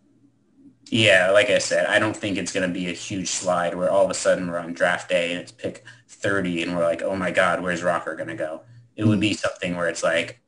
yeah, 0.91 1.31
like 1.31 1.49
I 1.49 1.57
said, 1.59 1.85
I 1.85 1.99
don't 1.99 2.15
think 2.15 2.37
it's 2.37 2.51
going 2.51 2.67
to 2.67 2.73
be 2.73 2.89
a 2.89 2.93
huge 2.93 3.29
slide 3.29 3.75
where 3.75 3.89
all 3.89 4.05
of 4.05 4.11
a 4.11 4.13
sudden 4.13 4.49
we're 4.49 4.59
on 4.59 4.73
draft 4.73 5.09
day 5.09 5.31
and 5.31 5.41
it's 5.41 5.51
pick 5.51 5.83
30 6.07 6.63
and 6.63 6.75
we're 6.75 6.83
like, 6.83 7.01
oh 7.01 7.15
my 7.15 7.31
God, 7.31 7.61
where's 7.61 7.83
Rocker 7.83 8.15
going 8.15 8.29
to 8.29 8.35
go? 8.35 8.61
It 8.95 9.05
would 9.05 9.19
be 9.19 9.31
mm-hmm. 9.31 9.35
something 9.35 9.75
where 9.75 9.87
it's 9.87 10.03
like, 10.03 10.41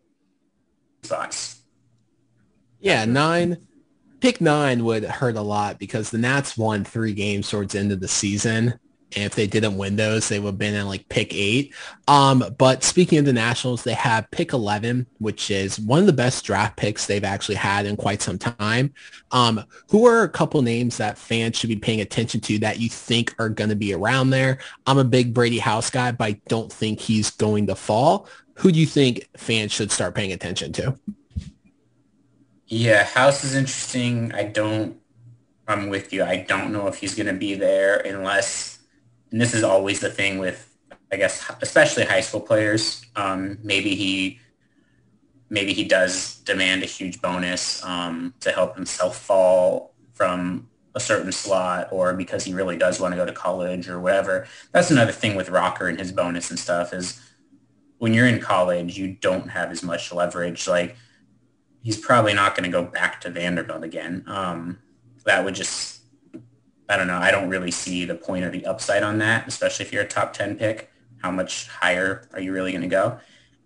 thoughts. 1.04 1.62
Yeah, 2.80 3.06
nine. 3.06 3.58
Pick 4.20 4.42
nine 4.42 4.84
would 4.84 5.04
hurt 5.04 5.36
a 5.38 5.42
lot 5.42 5.80
because 5.80 6.10
the 6.10 6.18
Nats 6.18 6.58
won 6.58 6.84
three 6.84 7.14
games 7.14 7.50
towards 7.50 7.74
the 7.74 7.80
end 7.80 7.92
of 7.92 8.00
the 8.00 8.08
season 8.08 8.80
if 9.12 9.36
they 9.36 9.48
didn't 9.48 9.78
win 9.78 9.96
those, 9.96 10.30
they 10.30 10.40
would 10.40 10.50
have 10.50 10.58
been 10.58 10.76
in 10.76 10.88
like 10.88 11.08
pick 11.10 11.34
eight. 11.34 11.74
Um, 12.08 12.44
but 12.58 12.84
speaking 12.84 13.18
of 13.18 13.26
the 13.26 13.34
Nationals, 13.34 13.84
they 13.84 13.94
have 13.94 14.30
pick 14.32 14.54
11, 14.54 15.08
which 15.18 15.50
is 15.50 15.80
one 15.80 16.00
of 16.00 16.06
the 16.06 16.14
best 16.14 16.46
draft 16.46 16.78
picks 16.78 17.06
they've 17.06 17.24
actually 17.24 17.56
had 17.56 17.86
in 17.86 17.98
quite 17.98 18.22
some 18.22 18.38
time. 18.38 18.94
Um, 19.32 19.64
who 19.90 20.06
are 20.06 20.24
a 20.24 20.30
couple 20.30 20.62
names 20.62 20.98
that 20.98 21.18
fans 21.18 21.58
should 21.58 21.70
be 21.70 21.76
paying 21.76 22.02
attention 22.02 22.40
to 22.42 22.60
that 22.60 22.80
you 22.80 22.90
think 22.90 23.34
are 23.40 23.50
going 23.50 23.70
to 23.70 23.76
be 23.76 23.94
around 23.94 24.30
there? 24.30 24.60
I'm 24.86 24.98
a 24.98 25.04
big 25.04 25.34
Brady 25.34 25.60
House 25.60 25.90
guy, 25.90 26.12
but 26.12 26.26
I 26.26 26.42
don't 26.48 26.72
think 26.72 27.00
he's 27.00 27.32
going 27.32 27.68
to 27.68 27.76
fall. 27.76 28.28
Who 28.56 28.72
do 28.72 28.80
you 28.80 28.86
think 28.86 29.28
fans 29.38 29.72
should 29.72 29.92
start 29.92 30.16
paying 30.16 30.34
attention 30.34 30.74
to? 30.74 30.98
Yeah, 32.68 33.04
House 33.04 33.44
is 33.44 33.56
interesting. 33.56 34.32
I 34.34 34.44
don't, 34.44 34.98
I'm 35.68 35.90
with 35.90 36.14
you. 36.14 36.24
I 36.24 36.38
don't 36.38 36.72
know 36.72 36.88
if 36.88 36.98
he's 36.98 37.16
going 37.16 37.28
to 37.28 37.34
be 37.34 37.56
there 37.56 37.98
unless 37.98 38.79
and 39.32 39.40
this 39.40 39.54
is 39.54 39.64
always 39.64 40.00
the 40.00 40.10
thing 40.10 40.38
with, 40.38 40.76
I 41.12 41.18
guess, 41.18 41.52
especially 41.62 42.06
high 42.06 42.22
school 42.22 42.42
players. 42.42 43.06
Um, 43.16 43.60
maybe 43.64 43.96
he, 43.96 44.40
maybe 45.50 45.74
he 45.74 45.84
does 45.84 46.38
demand 46.40 46.84
a 46.84 46.88
huge 46.88 47.22
bonus 47.22 47.84
um, 47.84 48.34
to 48.40 48.52
help 48.52 48.76
himself 48.76 49.18
fall 49.18 49.94
from 50.14 50.70
a 50.96 51.00
certain 51.00 51.32
slot, 51.32 51.90
or 51.92 52.14
because 52.14 52.44
he 52.44 52.54
really 52.54 52.78
does 52.78 53.00
want 53.00 53.14
to 53.14 53.16
go 53.16 53.26
to 53.26 53.32
college 53.32 53.88
or 53.88 54.00
whatever. 54.00 54.48
That's 54.72 54.92
another 54.92 55.12
thing 55.12 55.36
with 55.36 55.50
Rocker 55.50 55.88
and 55.88 56.00
his 56.00 56.12
bonus 56.12 56.50
and 56.50 56.60
stuff 56.60 56.94
is 56.94 57.22
when 58.00 58.14
you're 58.14 58.28
in 58.28 58.40
college, 58.40 58.98
you 58.98 59.14
don't 59.14 59.50
have 59.50 59.72
as 59.72 59.84
much 59.84 60.12
leverage. 60.12 60.68
Like 60.68 60.96
he's 61.84 61.98
probably 61.98 62.34
not 62.34 62.56
going 62.56 62.70
to 62.70 62.72
go 62.72 62.84
back 62.84 63.22
to 63.22 63.30
Vanderbilt 63.30 63.84
again. 63.84 64.24
Um, 64.28 64.80
that 65.26 65.46
would 65.46 65.56
just 65.56 65.99
I 66.90 66.98
don't 66.98 67.08
know. 67.08 67.18
I 67.18 67.32
don't 67.32 67.50
really 67.50 67.72
see 67.72 68.04
the 68.04 68.16
point 68.16 68.44
of 68.44 68.52
the 68.52 68.66
upside 68.66 69.04
on 69.04 69.20
that, 69.20 69.48
especially 69.48 69.86
if 69.86 69.94
you're 69.94 70.04
a 70.04 70.08
top 70.08 70.34
10 70.34 70.58
pick. 70.58 70.92
How 71.22 71.32
much 71.32 71.68
higher 71.68 72.28
are 72.34 72.40
you 72.40 72.52
really 72.52 72.72
going 72.72 72.82
to 72.82 72.88
go? 72.88 73.20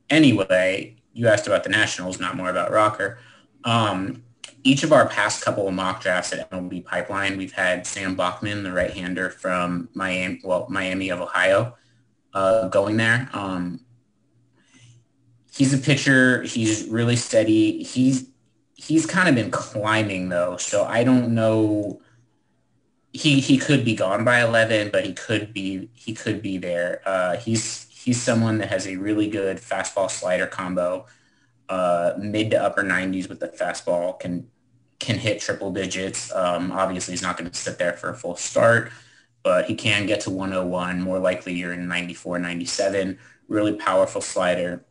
Anyway, 0.10 0.98
you 1.14 1.28
asked 1.28 1.48
about 1.48 1.64
the 1.64 1.70
Nationals, 1.70 2.20
not 2.20 2.36
more 2.36 2.50
about 2.50 2.72
Rocker. 2.72 3.20
Um, 3.64 4.24
each 4.64 4.84
of 4.84 4.92
our 4.92 5.08
past 5.08 5.44
couple 5.44 5.68
of 5.68 5.74
mock 5.74 6.02
drafts 6.02 6.34
at 6.34 6.50
MLB 6.52 6.84
Pipeline, 6.84 7.38
we've 7.38 7.54
had 7.54 7.88
Sam 7.88 8.16
Bachman, 8.16 8.64
the 8.64 8.74
right-hander 8.74 9.30
from 9.30 9.90
Miami, 9.94 10.42
well, 10.44 10.68
Miami 10.70 11.10
of 11.10 11.22
Ohio, 11.22 11.76
uh, 12.34 12.68
going 12.68 12.98
there. 12.98 13.30
Um, 13.34 13.80
he's 15.54 15.74
a 15.74 15.78
pitcher. 15.78 16.44
He's 16.44 16.88
really 16.88 17.16
steady. 17.16 17.84
He's 17.84 18.28
he's 18.76 19.06
kind 19.06 19.30
of 19.30 19.36
been 19.36 19.52
climbing 19.52 20.30
though, 20.30 20.58
so 20.58 20.84
I 20.84 21.04
don't 21.04 21.34
know 21.34 22.02
he 23.14 23.40
he 23.40 23.58
could 23.58 23.86
be 23.86 23.96
gone 23.96 24.26
by 24.26 24.42
11, 24.42 24.90
but 24.92 25.06
he 25.06 25.14
could 25.14 25.54
be 25.54 25.90
he 25.94 26.14
could 26.14 26.42
be 26.42 26.58
there. 26.58 27.02
Uh, 27.06 27.38
he's 27.38 27.88
he's 27.92 28.22
someone 28.22 28.58
that 28.58 28.70
has 28.70 28.88
a 28.88 28.96
really 28.96 29.30
good 29.30 29.58
fastball 29.58 30.10
slider 30.10 30.48
combo, 30.48 31.06
uh, 31.70 32.14
mid 32.18 32.52
to 32.52 32.62
upper 32.62 32.84
90s 32.84 33.30
with 33.30 33.40
the 33.40 33.48
fastball 33.50 34.20
can 34.20 34.48
can 35.00 35.18
hit 35.18 35.40
triple 35.42 35.72
digits. 35.72 36.34
Um, 36.34 36.72
obviously, 36.72 37.14
he's 37.14 37.22
not 37.22 37.38
going 37.38 37.50
to 37.50 37.56
sit 37.56 37.78
there 37.78 37.94
for 37.94 38.10
a 38.10 38.16
full 38.16 38.36
start, 38.36 38.92
but 39.44 39.66
he 39.66 39.76
can 39.76 40.08
get 40.08 40.22
to 40.22 40.32
101. 40.32 41.02
More 41.02 41.20
likely, 41.20 41.54
you're 41.54 41.74
in 41.74 41.88
94, 41.88 42.40
97. 42.40 43.20
Really 43.48 43.74
powerful 43.74 44.22
slider. 44.22 44.86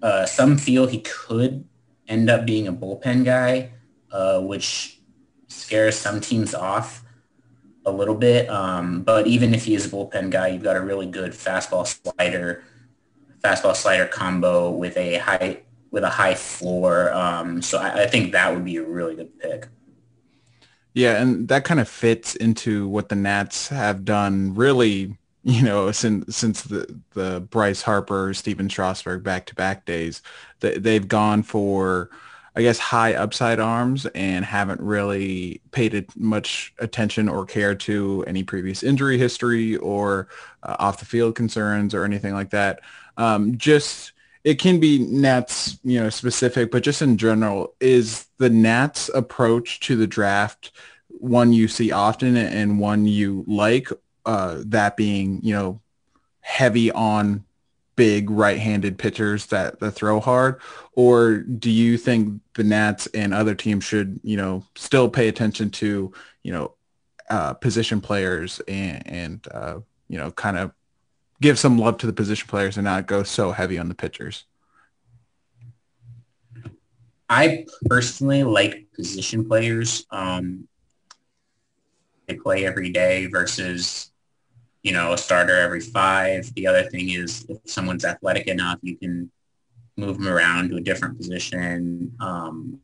Uh, 0.00 0.24
some 0.24 0.56
feel 0.56 0.86
he 0.86 1.00
could 1.00 1.68
end 2.08 2.30
up 2.30 2.46
being 2.46 2.68
a 2.68 2.72
bullpen 2.72 3.24
guy, 3.24 3.70
uh, 4.10 4.40
which 4.40 5.00
scares 5.48 5.96
some 5.96 6.20
teams 6.20 6.54
off. 6.54 7.01
A 7.84 7.90
little 7.90 8.14
bit. 8.14 8.48
Um, 8.48 9.02
but 9.02 9.26
even 9.26 9.54
if 9.54 9.64
he 9.64 9.74
is 9.74 9.86
a 9.86 9.88
bullpen 9.88 10.30
guy, 10.30 10.48
you've 10.48 10.62
got 10.62 10.76
a 10.76 10.80
really 10.80 11.06
good 11.06 11.32
fastball 11.32 11.86
slider, 11.86 12.64
fastball 13.42 13.74
slider 13.74 14.06
combo 14.06 14.70
with 14.70 14.96
a 14.96 15.18
high 15.18 15.62
with 15.90 16.04
a 16.04 16.10
high 16.10 16.34
floor. 16.34 17.12
Um, 17.12 17.60
so 17.60 17.78
I, 17.78 18.04
I 18.04 18.06
think 18.06 18.32
that 18.32 18.54
would 18.54 18.64
be 18.64 18.76
a 18.76 18.82
really 18.82 19.14
good 19.14 19.38
pick. 19.38 19.68
Yeah, 20.94 21.20
and 21.20 21.48
that 21.48 21.64
kind 21.64 21.80
of 21.80 21.88
fits 21.88 22.34
into 22.34 22.86
what 22.88 23.08
the 23.08 23.14
Nats 23.14 23.68
have 23.68 24.04
done 24.04 24.54
really, 24.54 25.16
you 25.42 25.62
know, 25.62 25.90
since 25.90 26.36
since 26.36 26.62
the 26.62 27.00
the 27.14 27.40
Bryce 27.40 27.82
Harper, 27.82 28.34
Stephen 28.34 28.68
Strasburg 28.68 29.22
back-to-back 29.22 29.86
days. 29.86 30.22
They, 30.60 30.78
they've 30.78 31.08
gone 31.08 31.42
for 31.42 32.10
I 32.54 32.62
guess 32.62 32.78
high 32.78 33.14
upside 33.14 33.60
arms 33.60 34.06
and 34.14 34.44
haven't 34.44 34.80
really 34.80 35.62
paid 35.70 36.06
much 36.16 36.74
attention 36.78 37.28
or 37.28 37.46
care 37.46 37.74
to 37.74 38.24
any 38.26 38.42
previous 38.42 38.82
injury 38.82 39.16
history 39.16 39.76
or 39.76 40.28
uh, 40.62 40.76
off 40.78 40.98
the 40.98 41.06
field 41.06 41.34
concerns 41.34 41.94
or 41.94 42.04
anything 42.04 42.34
like 42.34 42.50
that. 42.50 42.80
Um, 43.16 43.56
just 43.56 44.12
it 44.44 44.58
can 44.58 44.80
be 44.80 44.98
Nats, 44.98 45.78
you 45.84 46.00
know, 46.00 46.10
specific, 46.10 46.70
but 46.70 46.82
just 46.82 47.00
in 47.00 47.16
general, 47.16 47.74
is 47.80 48.26
the 48.38 48.50
Nats 48.50 49.08
approach 49.14 49.80
to 49.80 49.96
the 49.96 50.06
draft 50.06 50.72
one 51.08 51.52
you 51.52 51.68
see 51.68 51.92
often 51.92 52.36
and 52.36 52.80
one 52.80 53.06
you 53.06 53.44
like? 53.46 53.88
Uh, 54.24 54.62
that 54.66 54.96
being, 54.96 55.40
you 55.42 55.54
know, 55.54 55.80
heavy 56.40 56.90
on 56.92 57.44
big 58.02 58.30
right-handed 58.30 58.98
pitchers 58.98 59.46
that, 59.46 59.78
that 59.78 59.92
throw 59.92 60.18
hard, 60.18 60.60
or 60.94 61.38
do 61.38 61.70
you 61.70 61.96
think 61.96 62.40
the 62.54 62.64
Nats 62.64 63.06
and 63.14 63.32
other 63.32 63.54
teams 63.54 63.84
should, 63.84 64.18
you 64.24 64.36
know, 64.36 64.64
still 64.74 65.08
pay 65.08 65.28
attention 65.28 65.70
to, 65.70 66.12
you 66.42 66.52
know, 66.52 66.74
uh, 67.30 67.52
position 67.54 68.00
players 68.00 68.60
and, 68.66 69.06
and 69.06 69.48
uh, 69.52 69.78
you 70.08 70.18
know, 70.18 70.32
kind 70.32 70.58
of 70.58 70.72
give 71.40 71.60
some 71.60 71.78
love 71.78 71.96
to 71.98 72.06
the 72.06 72.12
position 72.12 72.48
players 72.48 72.76
and 72.76 72.84
not 72.84 73.06
go 73.06 73.22
so 73.22 73.52
heavy 73.52 73.78
on 73.78 73.88
the 73.88 73.94
pitchers? 73.94 74.46
I 77.30 77.66
personally 77.88 78.42
like 78.42 78.88
position 78.96 79.46
players. 79.46 80.06
Um, 80.10 80.66
they 82.26 82.34
play 82.34 82.66
every 82.66 82.90
day 82.90 83.26
versus, 83.26 84.11
you 84.82 84.92
know, 84.92 85.12
a 85.12 85.18
starter 85.18 85.56
every 85.56 85.80
five. 85.80 86.52
The 86.54 86.66
other 86.66 86.84
thing 86.84 87.10
is 87.10 87.46
if 87.48 87.58
someone's 87.66 88.04
athletic 88.04 88.48
enough, 88.48 88.78
you 88.82 88.96
can 88.96 89.30
move 89.96 90.18
them 90.18 90.28
around 90.28 90.70
to 90.70 90.76
a 90.76 90.80
different 90.80 91.16
position. 91.16 92.14
Um, 92.20 92.80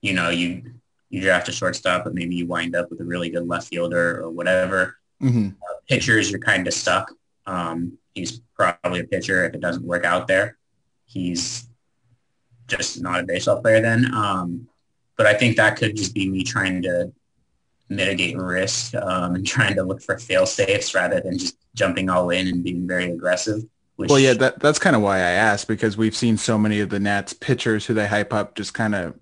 you 0.00 0.14
know, 0.14 0.30
you 0.30 0.62
you 1.10 1.22
draft 1.22 1.48
a 1.48 1.52
shortstop, 1.52 2.04
but 2.04 2.14
maybe 2.14 2.36
you 2.36 2.46
wind 2.46 2.76
up 2.76 2.90
with 2.90 3.00
a 3.00 3.04
really 3.04 3.30
good 3.30 3.48
left 3.48 3.68
fielder 3.68 4.20
or 4.20 4.30
whatever. 4.30 4.98
Mm-hmm. 5.22 5.48
Uh, 5.48 5.74
pitchers, 5.88 6.30
you're 6.30 6.40
kind 6.40 6.66
of 6.66 6.74
stuck. 6.74 7.10
Um, 7.46 7.96
he's 8.14 8.40
probably 8.54 9.00
a 9.00 9.04
pitcher 9.04 9.44
if 9.44 9.54
it 9.54 9.60
doesn't 9.60 9.84
work 9.84 10.04
out 10.04 10.28
there. 10.28 10.58
He's 11.06 11.66
just 12.66 13.00
not 13.00 13.20
a 13.20 13.22
baseball 13.22 13.62
player 13.62 13.80
then. 13.80 14.14
Um, 14.14 14.68
but 15.16 15.26
I 15.26 15.34
think 15.34 15.56
that 15.56 15.78
could 15.78 15.96
just 15.96 16.14
be 16.14 16.28
me 16.28 16.44
trying 16.44 16.82
to 16.82 17.10
mitigate 17.88 18.36
risk 18.36 18.94
um, 18.94 19.34
and 19.34 19.46
trying 19.46 19.74
to 19.74 19.82
look 19.82 20.02
for 20.02 20.18
fail 20.18 20.46
safes 20.46 20.94
rather 20.94 21.20
than 21.20 21.38
just 21.38 21.56
jumping 21.74 22.10
all 22.10 22.30
in 22.30 22.46
and 22.48 22.62
being 22.62 22.86
very 22.86 23.10
aggressive. 23.10 23.64
Which, 23.96 24.10
well, 24.10 24.18
yeah, 24.20 24.34
that, 24.34 24.60
that's 24.60 24.78
kind 24.78 24.94
of 24.94 25.02
why 25.02 25.16
I 25.16 25.30
asked 25.30 25.66
because 25.66 25.96
we've 25.96 26.14
seen 26.14 26.36
so 26.36 26.56
many 26.56 26.80
of 26.80 26.88
the 26.88 27.00
Nats 27.00 27.32
pitchers 27.32 27.84
who 27.84 27.94
they 27.94 28.06
hype 28.06 28.32
up 28.32 28.54
just 28.54 28.72
kind 28.72 28.94
of 28.94 29.18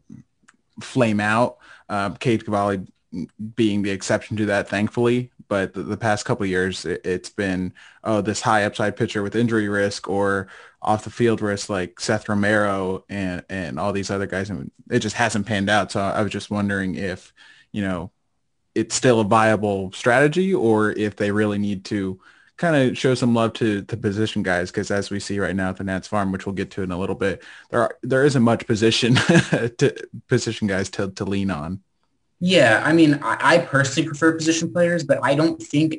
flame 0.81 1.21
out. 1.21 1.59
Uh, 1.89 2.11
Cade 2.11 2.45
Cavalli 2.45 2.87
being 3.55 3.83
the 3.83 3.91
exception 3.91 4.37
to 4.37 4.47
that, 4.47 4.69
thankfully. 4.69 5.31
But 5.49 5.75
the, 5.75 5.83
the 5.83 5.97
past 5.97 6.25
couple 6.25 6.45
years, 6.45 6.85
it, 6.85 7.07
has 7.07 7.31
been 7.31 7.73
oh 8.03 8.21
this 8.21 8.41
high 8.41 8.65
upside 8.65 8.97
pitcher 8.97 9.23
with 9.23 9.37
injury 9.37 9.69
risk 9.69 10.09
or 10.09 10.49
off 10.83 11.05
the 11.05 11.11
field 11.11 11.41
risk 11.41 11.69
like 11.69 12.01
Seth 12.01 12.29
Romero 12.29 13.05
and 13.09 13.45
and 13.49 13.79
all 13.79 13.93
these 13.93 14.11
other 14.11 14.27
guys, 14.27 14.51
and 14.51 14.71
it 14.91 14.99
just 14.99 15.17
hasn't 15.17 15.47
panned 15.47 15.71
out. 15.71 15.93
So 15.93 16.01
I 16.01 16.23
was 16.23 16.33
just 16.33 16.51
wondering 16.51 16.97
if 16.97 17.33
you 17.73 17.83
know 17.83 18.11
it's 18.77 18.95
still 18.95 19.21
a 19.21 19.25
viable 19.25 19.91
strategy 19.93 20.55
or 20.55 20.93
if 20.93 21.17
they 21.17 21.31
really 21.31 21.59
need 21.59 21.85
to 21.87 22.21
kind 22.59 22.77
of 22.77 22.97
show 22.97 23.15
some 23.15 23.35
love 23.35 23.53
to 23.55 23.81
the 23.83 23.97
position 23.97 24.43
guys 24.43 24.71
because 24.71 24.91
as 24.91 25.11
we 25.11 25.19
see 25.19 25.39
right 25.39 25.57
now 25.57 25.71
at 25.71 25.77
the 25.77 25.85
Nats 25.85 26.09
farm, 26.09 26.31
which 26.31 26.47
we'll 26.47 26.55
get 26.55 26.71
to 26.73 26.83
in 26.83 26.91
a 26.91 26.99
little 26.99 27.15
bit, 27.15 27.43
there 27.71 27.81
are, 27.81 27.97
there 28.03 28.25
isn't 28.25 28.43
much 28.43 28.67
position 28.67 29.15
to 29.79 29.95
position 30.29 30.67
guys 30.67 30.91
to, 30.91 31.11
to 31.13 31.25
lean 31.25 31.51
on. 31.51 31.81
Yeah, 32.39 32.83
I 32.85 32.93
mean, 32.93 33.19
I, 33.23 33.37
I 33.41 33.59
personally 33.59 34.07
prefer 34.07 34.33
position 34.37 34.71
players, 34.71 35.05
but 35.05 35.21
I 35.23 35.35
don't 35.35 35.63
think 35.63 35.97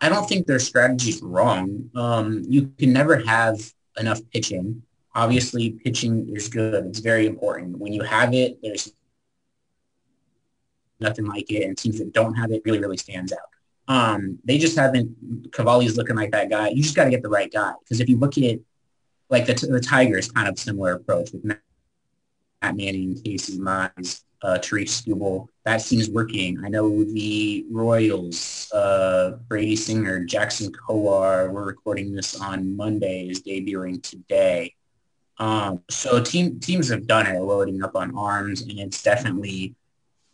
I 0.00 0.08
don't 0.08 0.28
think 0.28 0.46
their 0.46 0.58
strategy 0.58 1.10
is 1.10 1.22
wrong. 1.22 1.90
Um, 1.94 2.42
you 2.48 2.72
can 2.76 2.92
never 2.92 3.18
have 3.18 3.60
enough 3.98 4.20
pitching. 4.32 4.82
Obviously, 5.14 5.70
pitching 5.70 6.34
is 6.34 6.48
good. 6.48 6.86
It's 6.86 6.98
very 6.98 7.26
important. 7.26 7.78
When 7.78 7.92
you 7.92 8.02
have 8.02 8.34
it, 8.34 8.58
there's 8.62 8.92
nothing 11.02 11.26
like 11.26 11.50
it, 11.50 11.64
and 11.64 11.76
teams 11.76 11.98
that 11.98 12.12
don't 12.12 12.34
have 12.34 12.50
it 12.52 12.62
really, 12.64 12.78
really 12.78 12.96
stands 12.96 13.32
out. 13.32 13.38
Um, 13.88 14.38
they 14.44 14.58
just 14.58 14.76
haven't. 14.76 15.50
Cavalli's 15.52 15.96
looking 15.96 16.16
like 16.16 16.30
that 16.32 16.48
guy. 16.48 16.68
You 16.68 16.82
just 16.82 16.96
got 16.96 17.04
to 17.04 17.10
get 17.10 17.22
the 17.22 17.28
right 17.28 17.52
guy 17.52 17.72
because 17.80 18.00
if 18.00 18.08
you 18.08 18.18
look 18.18 18.38
at 18.38 18.58
like 19.28 19.46
the 19.46 19.54
the 19.54 19.80
Tigers, 19.80 20.30
kind 20.30 20.48
of 20.48 20.58
similar 20.58 20.92
approach 20.94 21.32
with 21.32 21.44
Matt 21.44 21.60
Manning, 22.62 23.20
Casey 23.22 23.58
Mize, 23.58 24.22
uh, 24.42 24.58
Tarik 24.58 24.88
Skubal. 24.88 25.48
That 25.64 25.80
seems 25.80 26.10
working. 26.10 26.64
I 26.64 26.68
know 26.68 27.04
the 27.04 27.64
Royals, 27.70 28.70
uh, 28.72 29.38
Brady 29.48 29.76
Singer, 29.76 30.24
Jackson 30.24 30.72
Kowar, 30.72 31.50
we're 31.50 31.64
recording 31.64 32.12
this 32.12 32.40
on 32.40 32.76
Monday, 32.76 33.28
is 33.28 33.42
debuting 33.42 34.02
today. 34.02 34.74
Um, 35.38 35.82
so 35.88 36.22
team, 36.22 36.60
teams 36.60 36.88
have 36.88 37.06
done 37.06 37.26
it, 37.26 37.40
loading 37.40 37.82
up 37.82 37.96
on 37.96 38.16
arms, 38.16 38.62
and 38.62 38.78
it's 38.78 39.02
definitely, 39.02 39.74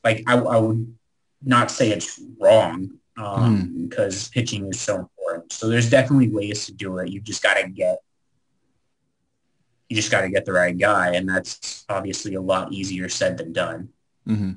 like, 0.09 0.25
I, 0.27 0.39
I 0.39 0.57
would 0.59 0.95
not 1.43 1.71
say 1.71 1.91
it's 1.91 2.21
wrong 2.41 2.91
um, 3.17 3.59
mm. 3.59 3.89
because 3.89 4.29
pitching 4.31 4.69
is 4.69 4.81
so 4.81 4.97
important. 4.97 5.53
So 5.53 5.69
there's 5.69 5.91
definitely 5.91 6.31
ways 6.31 6.67
to 6.67 6.73
do 6.73 6.99
it. 6.99 7.11
You've 7.11 7.25
just 7.25 7.43
got 7.43 7.55
to 7.55 7.69
get 7.69 7.99
you 9.89 9.97
just 9.97 10.11
got 10.11 10.21
to 10.21 10.29
get 10.29 10.45
the 10.45 10.53
right 10.53 10.77
guy, 10.77 11.15
and 11.15 11.27
that's 11.27 11.85
obviously 11.89 12.35
a 12.35 12.41
lot 12.41 12.73
easier 12.73 13.09
said 13.09 13.39
than 13.39 13.53
done. 13.53 13.89
Mm-hmm. 14.27 14.53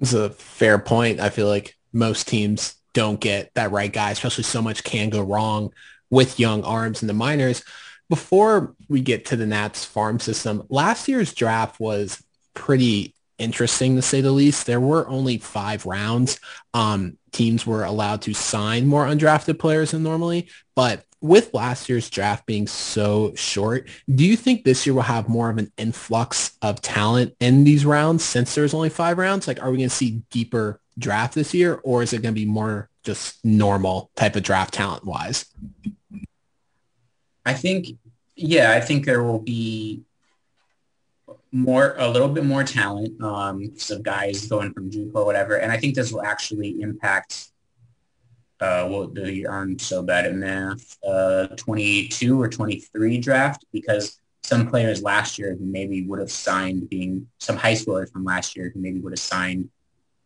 It's 0.00 0.12
a 0.12 0.30
fair 0.30 0.78
point. 0.78 1.18
I 1.18 1.30
feel 1.30 1.48
like 1.48 1.76
most 1.94 2.28
teams 2.28 2.74
don't 2.92 3.18
get 3.18 3.54
that 3.54 3.72
right 3.72 3.92
guy, 3.92 4.10
especially 4.10 4.44
so 4.44 4.60
much 4.60 4.84
can 4.84 5.08
go 5.08 5.22
wrong 5.22 5.72
with 6.10 6.38
young 6.38 6.62
arms 6.62 7.02
in 7.02 7.08
the 7.08 7.14
minors. 7.14 7.64
Before 8.10 8.74
we 8.88 9.00
get 9.00 9.24
to 9.26 9.36
the 9.36 9.46
Nats 9.46 9.84
farm 9.84 10.20
system, 10.20 10.62
last 10.68 11.08
year's 11.08 11.32
draft 11.32 11.80
was 11.80 12.22
pretty 12.52 13.15
interesting 13.38 13.96
to 13.96 14.02
say 14.02 14.20
the 14.20 14.32
least. 14.32 14.66
There 14.66 14.80
were 14.80 15.08
only 15.08 15.38
five 15.38 15.86
rounds. 15.86 16.40
Um, 16.74 17.18
teams 17.32 17.66
were 17.66 17.84
allowed 17.84 18.22
to 18.22 18.34
sign 18.34 18.86
more 18.86 19.06
undrafted 19.06 19.58
players 19.58 19.90
than 19.90 20.02
normally, 20.02 20.48
but 20.74 21.04
with 21.20 21.52
last 21.54 21.88
year's 21.88 22.10
draft 22.10 22.46
being 22.46 22.66
so 22.66 23.34
short, 23.34 23.88
do 24.14 24.24
you 24.24 24.36
think 24.36 24.64
this 24.64 24.86
year 24.86 24.94
will 24.94 25.02
have 25.02 25.28
more 25.28 25.50
of 25.50 25.58
an 25.58 25.72
influx 25.76 26.56
of 26.62 26.80
talent 26.80 27.34
in 27.40 27.64
these 27.64 27.84
rounds 27.84 28.24
since 28.24 28.54
there's 28.54 28.74
only 28.74 28.88
five 28.88 29.18
rounds? 29.18 29.48
Like, 29.48 29.62
are 29.62 29.70
we 29.70 29.78
going 29.78 29.88
to 29.88 29.94
see 29.94 30.22
deeper 30.30 30.80
draft 30.98 31.34
this 31.34 31.52
year 31.54 31.80
or 31.84 32.02
is 32.02 32.12
it 32.12 32.22
going 32.22 32.34
to 32.34 32.40
be 32.40 32.46
more 32.46 32.88
just 33.02 33.44
normal 33.44 34.10
type 34.14 34.36
of 34.36 34.42
draft 34.42 34.74
talent 34.74 35.04
wise? 35.04 35.46
I 37.44 37.54
think, 37.54 37.88
yeah, 38.34 38.72
I 38.72 38.80
think 38.80 39.04
there 39.04 39.22
will 39.22 39.38
be 39.38 40.02
more, 41.56 41.94
a 41.98 42.08
little 42.08 42.28
bit 42.28 42.44
more 42.44 42.64
talent, 42.64 43.20
um, 43.22 43.72
some 43.76 44.02
guys 44.02 44.46
going 44.46 44.72
from 44.72 44.90
JUCO 44.90 45.24
whatever. 45.24 45.56
And 45.56 45.72
I 45.72 45.78
think 45.78 45.94
this 45.94 46.12
will 46.12 46.22
actually 46.22 46.80
impact 46.80 47.50
uh, 48.60 48.86
what 48.86 49.14
the 49.14 49.46
I'm 49.46 49.78
so 49.78 50.02
bad 50.02 50.26
at 50.26 50.34
math, 50.34 50.96
uh, 51.06 51.48
22 51.56 52.40
or 52.40 52.48
23 52.48 53.18
draft 53.18 53.64
because 53.72 54.20
some 54.42 54.68
players 54.68 55.02
last 55.02 55.38
year 55.38 55.56
who 55.58 55.64
maybe 55.64 56.02
would 56.06 56.20
have 56.20 56.30
signed 56.30 56.88
being 56.88 57.26
some 57.38 57.56
high 57.56 57.74
schoolers 57.74 58.10
from 58.12 58.24
last 58.24 58.56
year 58.56 58.70
who 58.72 58.80
maybe 58.80 59.00
would 59.00 59.12
have 59.12 59.18
signed 59.18 59.68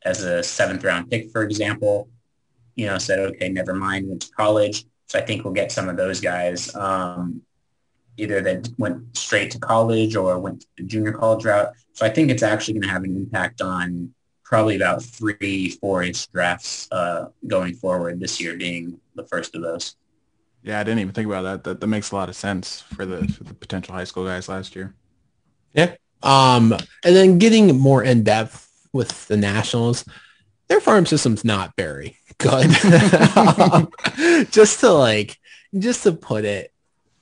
as 0.05 0.23
a 0.23 0.43
seventh 0.43 0.85
round 0.85 1.11
pick, 1.11 1.31
for 1.31 1.43
example, 1.43 2.09
you 2.75 2.87
know, 2.87 2.99
said, 2.99 3.19
okay, 3.19 3.49
never 3.49 3.75
mind, 3.75 4.09
went 4.09 4.23
to 4.23 4.31
college. 4.33 4.85
So 5.09 5.19
I 5.19 5.23
think 5.23 5.45
we'll 5.45 5.55
get 5.55 5.73
some 5.73 5.89
of 5.89 5.97
those 5.97 6.21
guys 6.21 6.75
um, 6.75 7.43
either 8.21 8.41
that 8.43 8.69
went 8.79 9.17
straight 9.17 9.51
to 9.53 9.59
college 9.59 10.17
or 10.17 10.39
went 10.39 10.61
to 10.63 10.67
the 10.77 10.85
junior 10.85 11.13
college 11.13 11.45
route. 11.45 11.73
So 11.95 12.07
I 12.07 12.11
think 12.11 12.31
it's 12.31 12.43
actually 12.43 12.75
going 12.75 12.83
to 12.83 12.89
have 12.89 13.05
an 13.05 13.17
impact 13.17 13.61
on 13.61 14.15
probably 14.45 14.77
about 14.77 15.03
three, 15.03 15.71
four-ish 15.81 16.27
drafts 16.29 16.89
uh, 16.91 17.29
going 17.47 17.75
forward. 17.75 18.21
This 18.21 18.41
year 18.41 18.57
being 18.57 19.01
the 19.15 19.25
first 19.25 19.55
of 19.55 19.63
those. 19.63 19.97
Yeah, 20.63 20.81
I 20.81 20.85
didn't 20.85 20.99
even 21.01 21.15
think 21.15 21.27
about 21.27 21.43
that. 21.43 21.65
That 21.65 21.81
that 21.81 21.87
makes 21.87 22.11
a 22.11 22.17
lot 22.17 22.29
of 22.29 22.37
sense 22.37 22.81
for 22.81 23.07
the 23.07 23.27
for 23.29 23.45
the 23.45 23.55
potential 23.55 23.95
high 23.95 24.05
school 24.05 24.25
guys 24.25 24.49
last 24.49 24.77
year. 24.77 24.95
Yeah. 25.73 25.95
Um, 26.23 26.73
and 27.05 27.17
then 27.17 27.39
getting 27.39 27.79
more 27.79 28.03
in 28.03 28.25
depth 28.25 28.69
with 28.93 29.27
the 29.29 29.37
Nationals. 29.37 30.05
their 30.69 30.81
farm 30.81 31.07
system's 31.07 31.45
not 31.45 31.73
very 31.77 32.17
good. 32.39 32.71
Just 34.51 34.81
to 34.81 34.91
like, 34.91 35.39
just 35.79 36.03
to 36.03 36.13
put 36.13 36.45
it 36.45 36.73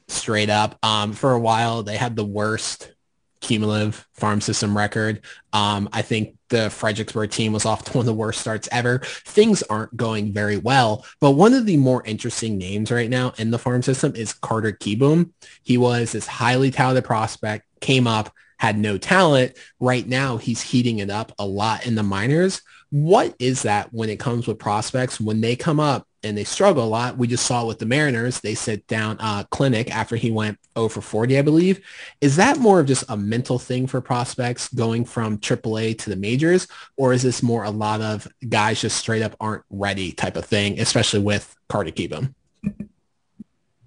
straight 0.08 0.50
up, 0.50 0.78
um, 0.82 1.12
for 1.12 1.32
a 1.32 1.40
while 1.40 1.82
they 1.82 1.96
had 1.96 2.16
the 2.16 2.24
worst 2.24 2.92
cumulative 3.40 4.06
farm 4.14 4.40
system 4.40 4.76
record. 4.76 5.22
Um, 5.52 5.88
I 5.92 6.02
think 6.02 6.36
the 6.48 6.70
Fredericksburg 6.70 7.30
team 7.30 7.52
was 7.52 7.64
off 7.64 7.84
to 7.84 7.92
one 7.92 8.02
of 8.02 8.06
the 8.06 8.14
worst 8.14 8.40
starts 8.40 8.68
ever. 8.72 9.00
Things 9.26 9.62
aren't 9.64 9.96
going 9.96 10.32
very 10.32 10.56
well, 10.56 11.04
but 11.20 11.32
one 11.32 11.54
of 11.54 11.66
the 11.66 11.76
more 11.76 12.02
interesting 12.04 12.58
names 12.58 12.90
right 12.90 13.10
now 13.10 13.32
in 13.38 13.50
the 13.50 13.58
farm 13.58 13.82
system 13.82 14.14
is 14.16 14.32
Carter 14.32 14.72
Kieboom. 14.72 15.30
He 15.62 15.78
was 15.78 16.12
this 16.12 16.26
highly 16.26 16.70
touted 16.70 17.04
prospect, 17.04 17.66
came 17.80 18.06
up, 18.06 18.32
had 18.58 18.78
no 18.78 18.98
talent. 18.98 19.56
Right 19.78 20.06
now, 20.06 20.36
he's 20.36 20.62
heating 20.62 20.98
it 20.98 21.10
up 21.10 21.32
a 21.38 21.46
lot 21.46 21.86
in 21.86 21.94
the 21.94 22.02
minors. 22.02 22.62
What 22.90 23.34
is 23.38 23.62
that 23.62 23.92
when 23.92 24.08
it 24.08 24.18
comes 24.18 24.46
with 24.46 24.58
prospects? 24.58 25.20
When 25.20 25.40
they 25.40 25.54
come 25.54 25.78
up 25.78 26.07
and 26.22 26.36
they 26.36 26.44
struggle 26.44 26.84
a 26.84 26.86
lot, 26.86 27.16
we 27.16 27.26
just 27.26 27.46
saw 27.46 27.64
with 27.64 27.78
the 27.78 27.86
Mariners, 27.86 28.40
they 28.40 28.54
sit 28.54 28.86
down 28.86 29.16
uh, 29.20 29.44
Kelenic 29.44 29.88
after 29.90 30.16
he 30.16 30.30
went 30.30 30.58
0 30.76 30.88
for 30.88 31.00
40, 31.00 31.38
I 31.38 31.42
believe. 31.42 31.80
Is 32.20 32.36
that 32.36 32.58
more 32.58 32.80
of 32.80 32.86
just 32.86 33.04
a 33.08 33.16
mental 33.16 33.58
thing 33.58 33.86
for 33.86 34.00
prospects 34.00 34.68
going 34.68 35.04
from 35.04 35.38
AAA 35.38 35.98
to 35.98 36.10
the 36.10 36.16
majors? 36.16 36.66
Or 36.96 37.12
is 37.12 37.22
this 37.22 37.42
more 37.42 37.64
a 37.64 37.70
lot 37.70 38.00
of 38.00 38.26
guys 38.48 38.80
just 38.80 38.96
straight 38.96 39.22
up 39.22 39.36
aren't 39.40 39.64
ready 39.70 40.12
type 40.12 40.36
of 40.36 40.44
thing, 40.44 40.80
especially 40.80 41.20
with 41.20 41.54
Carter 41.68 41.92
Kieboom? 41.92 42.34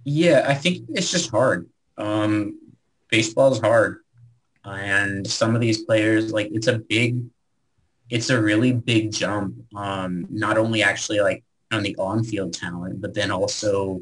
Yeah, 0.04 0.46
I 0.48 0.56
think 0.56 0.86
it's 0.90 1.12
just 1.12 1.30
hard. 1.32 1.70
Um, 1.98 2.60
baseball 3.10 3.52
is 3.52 3.60
hard. 3.60 4.00
And 4.64 5.26
some 5.28 5.56
of 5.56 5.62
these 5.62 5.84
players, 5.84 6.32
like 6.32 6.50
it's 6.52 6.68
a 6.68 6.80
big, 6.80 7.24
it's 8.10 8.30
a 8.30 8.42
really 8.42 8.72
big 8.72 9.12
jump. 9.12 9.56
Um, 9.76 10.28
not 10.30 10.58
only 10.58 10.84
actually 10.84 11.20
like 11.20 11.44
on 11.72 11.84
the 11.84 11.96
on-field 11.98 12.54
talent, 12.54 13.02
but 13.02 13.14
then 13.14 13.32
also 13.32 14.02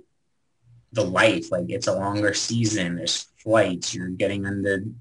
the 0.94 1.04
life. 1.04 1.52
Like 1.52 1.66
it's 1.70 1.88
a 1.88 1.94
longer 1.94 2.34
season. 2.34 2.96
There's 2.96 3.28
flights. 3.38 3.94
You're 3.94 4.10
getting 4.10 4.46
into 4.46 4.92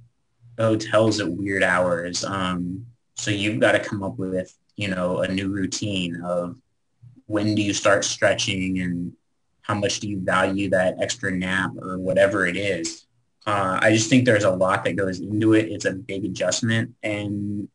hotels 0.59 1.21
at 1.21 1.31
weird 1.31 1.63
hours. 1.63 2.25
Um, 2.25 2.87
so 3.15 3.31
you've 3.31 3.61
got 3.61 3.73
to 3.73 3.81
come 3.81 4.03
up 4.03 4.19
with, 4.19 4.57
you 4.77 4.89
know, 4.89 5.19
a 5.19 5.29
new 5.29 5.49
routine 5.49 6.21
of 6.23 6.57
when 7.27 7.55
do 7.55 7.63
you 7.63 7.73
start 7.73 8.05
stretching 8.05 8.81
and 8.81 9.13
how 9.63 9.75
much 9.75 10.01
do 10.01 10.09
you 10.09 10.19
value 10.21 10.71
that 10.71 10.97
extra 11.01 11.31
nap 11.31 11.73
or 11.81 11.99
whatever 11.99 12.47
it 12.47 12.57
is. 12.57 13.07
Uh, 13.47 13.79
I 13.81 13.93
just 13.93 14.09
think 14.09 14.25
there's 14.25 14.45
a 14.45 14.51
lot 14.51 14.85
that 14.85 14.97
goes 14.97 15.21
into 15.21 15.53
it. 15.55 15.71
It's 15.71 15.85
a 15.85 15.93
big 15.93 16.25
adjustment. 16.25 16.95
And 17.03 17.69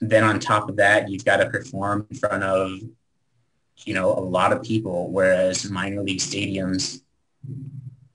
then 0.00 0.22
on 0.22 0.38
top 0.38 0.68
of 0.68 0.76
that, 0.76 1.08
you've 1.08 1.24
got 1.24 1.38
to 1.38 1.48
perform 1.48 2.06
in 2.10 2.16
front 2.16 2.42
of, 2.42 2.72
you 3.84 3.94
know, 3.94 4.10
a 4.10 4.20
lot 4.20 4.52
of 4.52 4.62
people, 4.62 5.10
whereas 5.10 5.70
minor 5.70 6.02
league 6.02 6.18
stadiums, 6.18 7.02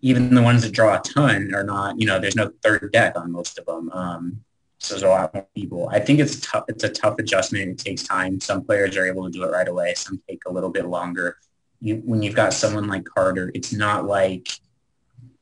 even 0.01 0.35
the 0.35 0.41
ones 0.41 0.63
that 0.63 0.71
draw 0.71 0.97
a 0.97 1.01
ton 1.01 1.53
are 1.55 1.63
not, 1.63 1.99
you 1.99 2.05
know, 2.05 2.19
there's 2.19 2.35
no 2.35 2.51
third 2.61 2.91
deck 2.91 3.17
on 3.17 3.31
most 3.31 3.57
of 3.57 3.65
them. 3.65 3.89
Um, 3.91 4.43
so 4.77 4.93
there's 4.93 5.03
a 5.03 5.07
lot 5.07 5.33
more 5.33 5.47
people. 5.55 5.87
I 5.89 5.99
think 5.99 6.19
it's 6.19 6.41
tough. 6.41 6.65
It's 6.67 6.83
a 6.83 6.89
tough 6.89 7.17
adjustment. 7.17 7.69
It 7.69 7.77
takes 7.77 8.03
time. 8.03 8.41
Some 8.41 8.65
players 8.65 8.97
are 8.97 9.05
able 9.05 9.23
to 9.23 9.31
do 9.31 9.43
it 9.43 9.51
right 9.51 9.67
away. 9.67 9.93
Some 9.93 10.21
take 10.27 10.41
a 10.45 10.51
little 10.51 10.69
bit 10.69 10.85
longer. 10.85 11.37
You, 11.79 12.01
when 12.05 12.21
you've 12.21 12.35
got 12.35 12.53
someone 12.53 12.87
like 12.87 13.05
Carter, 13.05 13.49
it's 13.55 13.71
not 13.71 14.05
like 14.05 14.49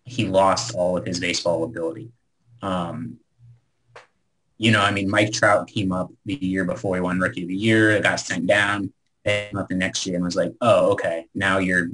he 0.05 0.27
lost 0.27 0.75
all 0.75 0.95
of 0.95 1.05
his 1.05 1.19
baseball 1.19 1.63
ability. 1.63 2.11
Um, 2.61 3.17
you 4.59 4.69
know, 4.71 4.81
I 4.81 4.91
mean, 4.91 5.09
Mike 5.09 5.31
Trout 5.31 5.67
came 5.67 5.91
up 5.91 6.11
the 6.25 6.35
year 6.35 6.63
before 6.63 6.95
he 6.95 7.01
won 7.01 7.19
Rookie 7.19 7.41
of 7.41 7.47
the 7.47 7.55
Year. 7.55 7.99
Got 7.99 8.19
sent 8.19 8.45
down. 8.45 8.93
Came 9.25 9.57
up 9.57 9.69
the 9.69 9.75
next 9.75 10.05
year 10.05 10.15
and 10.15 10.25
was 10.25 10.35
like, 10.35 10.53
oh, 10.61 10.91
okay, 10.93 11.27
now 11.35 11.59
you're 11.59 11.89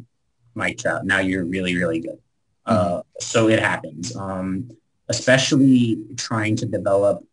Mike 0.56 0.78
Trout. 0.78 1.06
Now 1.06 1.20
you're 1.20 1.46
really, 1.46 1.76
really 1.76 2.00
good. 2.00 2.20
Mm-hmm. 2.68 2.98
Uh, 2.98 3.02
so 3.20 3.50
it 3.50 3.60
happens. 3.60 4.16
Um, 4.16 4.70
especially 5.10 6.00
trying 6.16 6.56
to 6.58 6.66
develop 6.66 7.26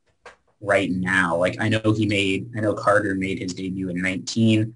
right 0.61 0.90
now. 0.90 1.36
Like 1.36 1.57
I 1.61 1.68
know 1.68 1.92
he 1.97 2.07
made, 2.07 2.51
I 2.57 2.61
know 2.61 2.74
Carter 2.74 3.14
made 3.14 3.38
his 3.38 3.55
debut 3.55 3.88
in 3.88 4.01
19 4.01 4.74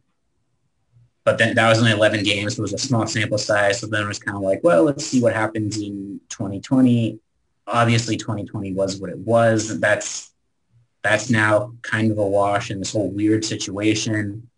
but 1.29 1.37
then 1.37 1.55
that 1.57 1.69
was 1.69 1.79
only 1.79 1.91
11 1.91 2.23
games. 2.23 2.57
So 2.57 2.61
it 2.61 2.62
was 2.62 2.73
a 2.73 2.79
small 2.79 3.07
sample 3.07 3.37
size. 3.37 3.81
So 3.81 3.87
then 3.87 4.05
it 4.05 4.09
was 4.09 4.19
kind 4.19 4.35
of 4.35 4.43
like, 4.43 4.61
well, 4.64 4.85
let's 4.85 5.05
see 5.05 5.21
what 5.21 5.35
happens 5.35 5.77
in 5.77 6.23
2020. 6.31 7.21
Obviously, 7.66 8.16
2020 8.16 8.73
was 8.73 8.99
what 8.99 9.11
it 9.11 9.19
was. 9.19 9.79
That's 9.79 10.33
that's 11.03 11.29
now 11.29 11.75
kind 11.83 12.11
of 12.11 12.16
a 12.16 12.27
wash 12.27 12.71
in 12.71 12.79
this 12.79 12.93
whole 12.93 13.11
weird 13.11 13.45
situation. 13.45 14.49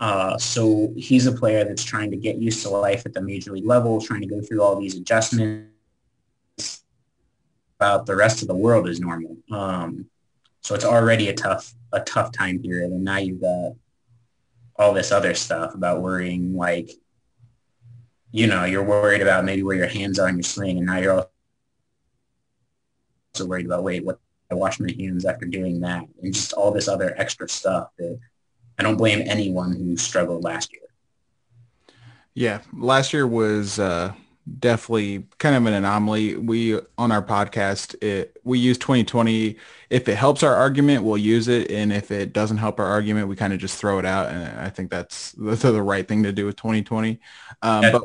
Uh, 0.00 0.38
so 0.38 0.92
he's 0.96 1.26
a 1.26 1.32
player 1.32 1.62
that's 1.62 1.84
trying 1.84 2.10
to 2.10 2.16
get 2.16 2.36
used 2.36 2.62
to 2.62 2.70
life 2.70 3.04
at 3.04 3.12
the 3.12 3.20
major 3.20 3.52
league 3.52 3.66
level, 3.66 4.00
trying 4.00 4.22
to 4.22 4.26
go 4.26 4.40
through 4.40 4.62
all 4.62 4.80
these 4.80 4.96
adjustments. 4.96 5.68
About 7.78 8.04
the 8.06 8.16
rest 8.16 8.42
of 8.42 8.48
the 8.48 8.54
world 8.54 8.88
is 8.88 9.00
normal. 9.00 9.36
Um, 9.50 10.06
so 10.60 10.74
it's 10.74 10.84
already 10.84 11.28
a 11.28 11.34
tough 11.34 11.72
a 11.92 12.00
tough 12.00 12.30
time 12.32 12.58
period, 12.58 12.92
and 12.92 13.04
now 13.04 13.16
you've 13.16 13.40
got 13.40 13.72
all 14.76 14.92
this 14.94 15.12
other 15.12 15.34
stuff 15.34 15.74
about 15.74 16.00
worrying 16.00 16.56
like 16.56 16.90
you 18.32 18.46
know 18.46 18.64
you're 18.64 18.82
worried 18.82 19.20
about 19.20 19.44
maybe 19.44 19.62
where 19.62 19.76
your 19.76 19.86
hands 19.86 20.18
are 20.18 20.28
in 20.28 20.36
your 20.36 20.42
swing 20.42 20.78
and 20.78 20.86
now 20.86 20.96
you're 20.96 21.26
also 23.34 23.46
worried 23.46 23.66
about 23.66 23.82
wait 23.82 24.04
what 24.04 24.18
I 24.50 24.54
wash 24.54 24.80
my 24.80 24.90
hands 24.98 25.24
after 25.26 25.44
doing 25.44 25.80
that 25.80 26.04
and 26.22 26.32
just 26.32 26.54
all 26.54 26.70
this 26.70 26.88
other 26.88 27.14
extra 27.16 27.48
stuff 27.48 27.90
that 27.98 28.18
I 28.80 28.82
don't 28.82 28.96
blame 28.96 29.22
anyone 29.26 29.76
who 29.76 29.94
struggled 29.98 30.42
last 30.42 30.72
year. 30.72 30.80
Yeah, 32.32 32.62
last 32.72 33.12
year 33.12 33.26
was 33.26 33.78
uh, 33.78 34.14
definitely 34.58 35.26
kind 35.36 35.54
of 35.54 35.66
an 35.66 35.74
anomaly. 35.74 36.36
We 36.36 36.80
on 36.96 37.12
our 37.12 37.22
podcast, 37.22 38.02
it 38.02 38.38
we 38.42 38.58
use 38.58 38.78
2020. 38.78 39.56
If 39.90 40.08
it 40.08 40.16
helps 40.16 40.42
our 40.42 40.54
argument, 40.54 41.04
we'll 41.04 41.18
use 41.18 41.46
it, 41.46 41.70
and 41.70 41.92
if 41.92 42.10
it 42.10 42.32
doesn't 42.32 42.56
help 42.56 42.80
our 42.80 42.86
argument, 42.86 43.28
we 43.28 43.36
kind 43.36 43.52
of 43.52 43.58
just 43.58 43.78
throw 43.78 43.98
it 43.98 44.06
out. 44.06 44.30
And 44.30 44.58
I 44.58 44.70
think 44.70 44.90
that's 44.90 45.32
the, 45.32 45.56
the 45.56 45.82
right 45.82 46.08
thing 46.08 46.22
to 46.22 46.32
do 46.32 46.46
with 46.46 46.56
2020. 46.56 47.20
Um, 47.60 47.92
but 47.92 48.02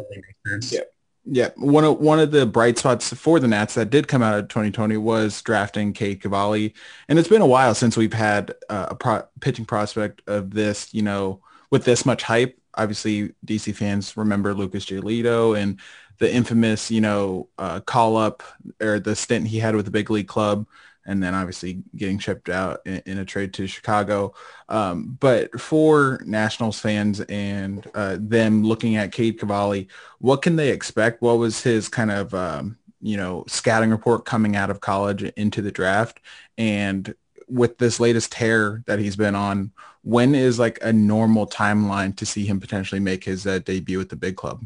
yeah, 0.71 0.81
yeah, 1.25 1.49
one 1.55 1.83
of 1.83 1.99
one 1.99 2.19
of 2.19 2.31
the 2.31 2.45
bright 2.45 2.77
spots 2.77 3.11
for 3.13 3.39
the 3.39 3.47
Nats 3.47 3.73
that 3.73 3.89
did 3.89 4.07
come 4.07 4.21
out 4.21 4.37
of 4.37 4.47
2020 4.47 4.97
was 4.97 5.41
drafting 5.41 5.91
Cade 5.91 6.21
Cavalli, 6.21 6.73
and 7.09 7.17
it's 7.17 7.27
been 7.27 7.41
a 7.41 7.47
while 7.47 7.73
since 7.73 7.97
we've 7.97 8.13
had 8.13 8.53
uh, 8.69 8.87
a 8.89 8.95
pro- 8.95 9.27
pitching 9.41 9.65
prospect 9.65 10.21
of 10.27 10.51
this, 10.51 10.93
you 10.93 11.01
know, 11.01 11.41
with 11.71 11.83
this 11.83 12.05
much 12.05 12.23
hype. 12.23 12.59
Obviously, 12.75 13.33
DC 13.45 13.75
fans 13.75 14.15
remember 14.15 14.53
Lucas 14.53 14.85
Giolito 14.85 15.57
and 15.57 15.79
the 16.19 16.31
infamous, 16.31 16.91
you 16.91 17.01
know, 17.01 17.49
uh, 17.57 17.79
call 17.79 18.17
up 18.17 18.43
or 18.81 18.99
the 18.99 19.15
stint 19.15 19.47
he 19.47 19.59
had 19.59 19.75
with 19.75 19.85
the 19.85 19.91
big 19.91 20.11
league 20.11 20.27
club, 20.27 20.67
and 21.05 21.21
then 21.21 21.33
obviously 21.33 21.83
getting 21.95 22.19
shipped 22.19 22.49
out 22.49 22.81
in, 22.85 23.01
in 23.05 23.17
a 23.19 23.25
trade 23.25 23.53
to 23.53 23.67
Chicago. 23.67 24.33
Um, 24.69 25.17
but 25.19 25.59
for 25.59 26.21
Nationals 26.25 26.79
fans 26.79 27.21
and 27.21 27.85
uh, 27.93 28.17
them 28.19 28.63
looking 28.63 28.95
at 28.95 29.11
Cade 29.11 29.39
Cavalli, 29.39 29.87
what 30.19 30.41
can 30.41 30.55
they 30.55 30.69
expect? 30.69 31.21
What 31.21 31.37
was 31.37 31.61
his 31.61 31.87
kind 31.89 32.11
of, 32.11 32.33
um, 32.33 32.77
you 33.01 33.17
know, 33.17 33.43
scouting 33.47 33.91
report 33.91 34.25
coming 34.25 34.55
out 34.55 34.69
of 34.69 34.81
college 34.81 35.23
into 35.23 35.61
the 35.61 35.71
draft? 35.71 36.19
And 36.57 37.13
with 37.47 37.77
this 37.77 37.99
latest 37.99 38.31
tear 38.31 38.83
that 38.87 38.99
he's 38.99 39.15
been 39.15 39.35
on, 39.35 39.71
when 40.01 40.35
is 40.35 40.59
like 40.59 40.79
a 40.81 40.93
normal 40.93 41.47
timeline 41.47 42.15
to 42.17 42.25
see 42.25 42.45
him 42.45 42.59
potentially 42.59 42.99
make 42.99 43.23
his 43.23 43.45
uh, 43.47 43.59
debut 43.59 43.99
at 44.01 44.09
the 44.09 44.15
big 44.15 44.35
club? 44.35 44.65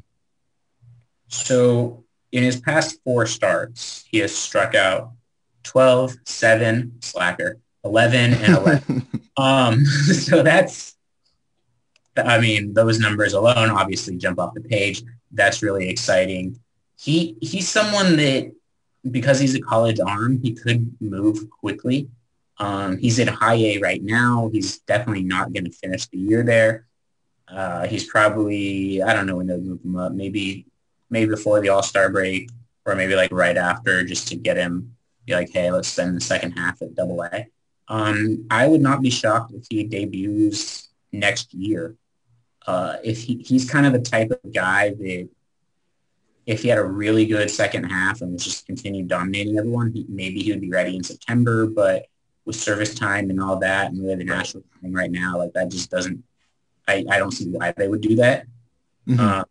So 1.28 2.04
in 2.32 2.44
his 2.44 2.60
past 2.60 3.00
four 3.04 3.26
starts, 3.26 4.06
he 4.10 4.20
has 4.20 4.36
struck 4.36 4.76
out 4.76 5.12
12, 5.64 6.16
7, 6.26 6.94
slacker, 7.02 7.58
11, 7.84 8.34
and 8.34 8.58
11. 8.58 9.08
um, 9.38 9.86
so 9.86 10.44
that's, 10.44 10.96
I 12.18 12.40
mean, 12.40 12.74
those 12.74 13.00
numbers 13.00 13.34
alone 13.34 13.70
obviously 13.70 14.18
jump 14.18 14.40
off 14.40 14.54
the 14.54 14.62
page. 14.62 15.04
That's 15.32 15.62
really 15.62 15.90
exciting. 15.90 16.60
He 17.00 17.38
He's 17.42 17.70
someone 17.70 18.18
that, 18.18 18.52
because 19.10 19.40
he's 19.40 19.56
a 19.56 19.62
college 19.62 20.00
arm, 20.00 20.42
he 20.42 20.54
could 20.54 20.96
move 21.00 21.50
quickly. 21.50 22.10
Um, 22.58 22.98
he's 22.98 23.20
in 23.20 23.28
high 23.30 23.56
A 23.56 23.78
right 23.80 24.04
now. 24.04 24.50
He's 24.52 24.80
definitely 24.80 25.24
not 25.24 25.54
going 25.54 25.64
to 25.64 25.72
finish 25.72 26.08
the 26.08 26.18
year 26.18 26.44
there. 26.44 26.86
Uh, 27.48 27.88
he's 27.88 28.04
probably, 28.04 29.02
I 29.02 29.14
don't 29.14 29.26
know 29.26 29.38
when 29.38 29.48
they'll 29.48 29.62
move 29.62 29.84
him 29.84 29.96
up, 29.96 30.12
maybe 30.12 30.66
maybe 31.10 31.32
before 31.32 31.60
the 31.60 31.70
All-Star 31.70 32.10
break 32.10 32.50
or 32.86 32.96
maybe 32.96 33.16
like 33.16 33.32
right 33.32 33.58
after 33.58 34.04
just 34.04 34.28
to 34.30 34.36
get 34.36 34.58
him 34.58 34.96
be 35.30 35.36
like, 35.36 35.52
hey, 35.52 35.72
let's 35.72 35.88
spend 35.88 36.16
the 36.16 36.22
second 36.22 36.52
half 36.52 36.82
at 36.82 36.96
double 36.96 37.24
A. 37.24 37.48
Um, 37.88 38.46
I 38.52 38.68
would 38.68 38.82
not 38.82 39.02
be 39.02 39.10
shocked 39.10 39.54
if 39.54 39.66
he 39.70 39.84
debuts 39.84 40.90
next 41.12 41.54
year. 41.54 41.96
Uh, 42.68 42.98
if 43.04 43.24
he, 43.24 43.38
he's 43.38 43.70
kind 43.70 43.86
of 43.86 43.94
the 43.94 44.00
type 44.00 44.32
of 44.32 44.54
guy 44.54 44.90
that 44.90 45.30
if 46.46 46.62
he 46.62 46.68
had 46.68 46.78
a 46.78 46.84
really 46.84 47.26
good 47.26 47.50
second 47.50 47.86
half 47.86 48.22
and 48.22 48.34
was 48.34 48.44
just 48.44 48.66
continued 48.66 49.08
dominating 49.08 49.58
everyone, 49.58 49.92
he, 49.92 50.06
maybe 50.10 50.42
he 50.42 50.52
would 50.52 50.62
be 50.62 50.70
ready 50.70 50.96
in 50.96 51.04
September. 51.04 51.68
But 51.68 52.06
with 52.46 52.56
service 52.56 52.96
time 52.96 53.30
and 53.30 53.42
all 53.42 53.58
that 53.60 53.92
and 53.92 54.04
where 54.04 54.16
the 54.16 54.24
national 54.24 54.64
thing 54.82 54.94
right 54.94 55.12
now, 55.12 55.38
like 55.38 55.54
that 55.54 55.70
just 55.70 55.90
doesn't 55.90 56.24
I, 56.88 57.06
I 57.10 57.20
don't 57.20 57.32
see 57.32 57.46
why 57.46 57.74
they 57.78 57.88
would 57.88 58.02
do 58.02 58.16
that. 58.16 58.48
Mhm. 59.08 59.20
Uh, 59.20 59.44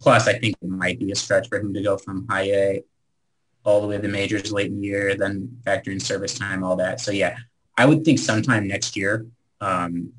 plus, 0.00 0.26
I 0.26 0.32
think 0.38 0.56
it 0.60 0.68
might 0.68 0.98
be 0.98 1.12
a 1.12 1.14
stretch 1.14 1.48
for 1.48 1.58
him 1.58 1.72
to 1.72 1.82
go 1.82 1.96
from 1.96 2.26
high 2.28 2.50
A 2.50 2.84
all 3.64 3.80
the 3.80 3.86
way 3.86 3.96
to 3.96 4.02
the 4.02 4.08
majors 4.08 4.52
late 4.52 4.70
in 4.70 4.80
the 4.80 4.86
year, 4.86 5.14
then 5.14 5.58
factor 5.64 5.90
in 5.90 6.00
service 6.00 6.38
time, 6.38 6.64
all 6.64 6.76
that. 6.76 7.00
So 7.00 7.10
yeah, 7.10 7.36
I 7.76 7.86
would 7.86 8.04
think 8.04 8.18
sometime 8.18 8.66
next 8.66 8.96
year, 8.96 9.26
um, 9.60 10.12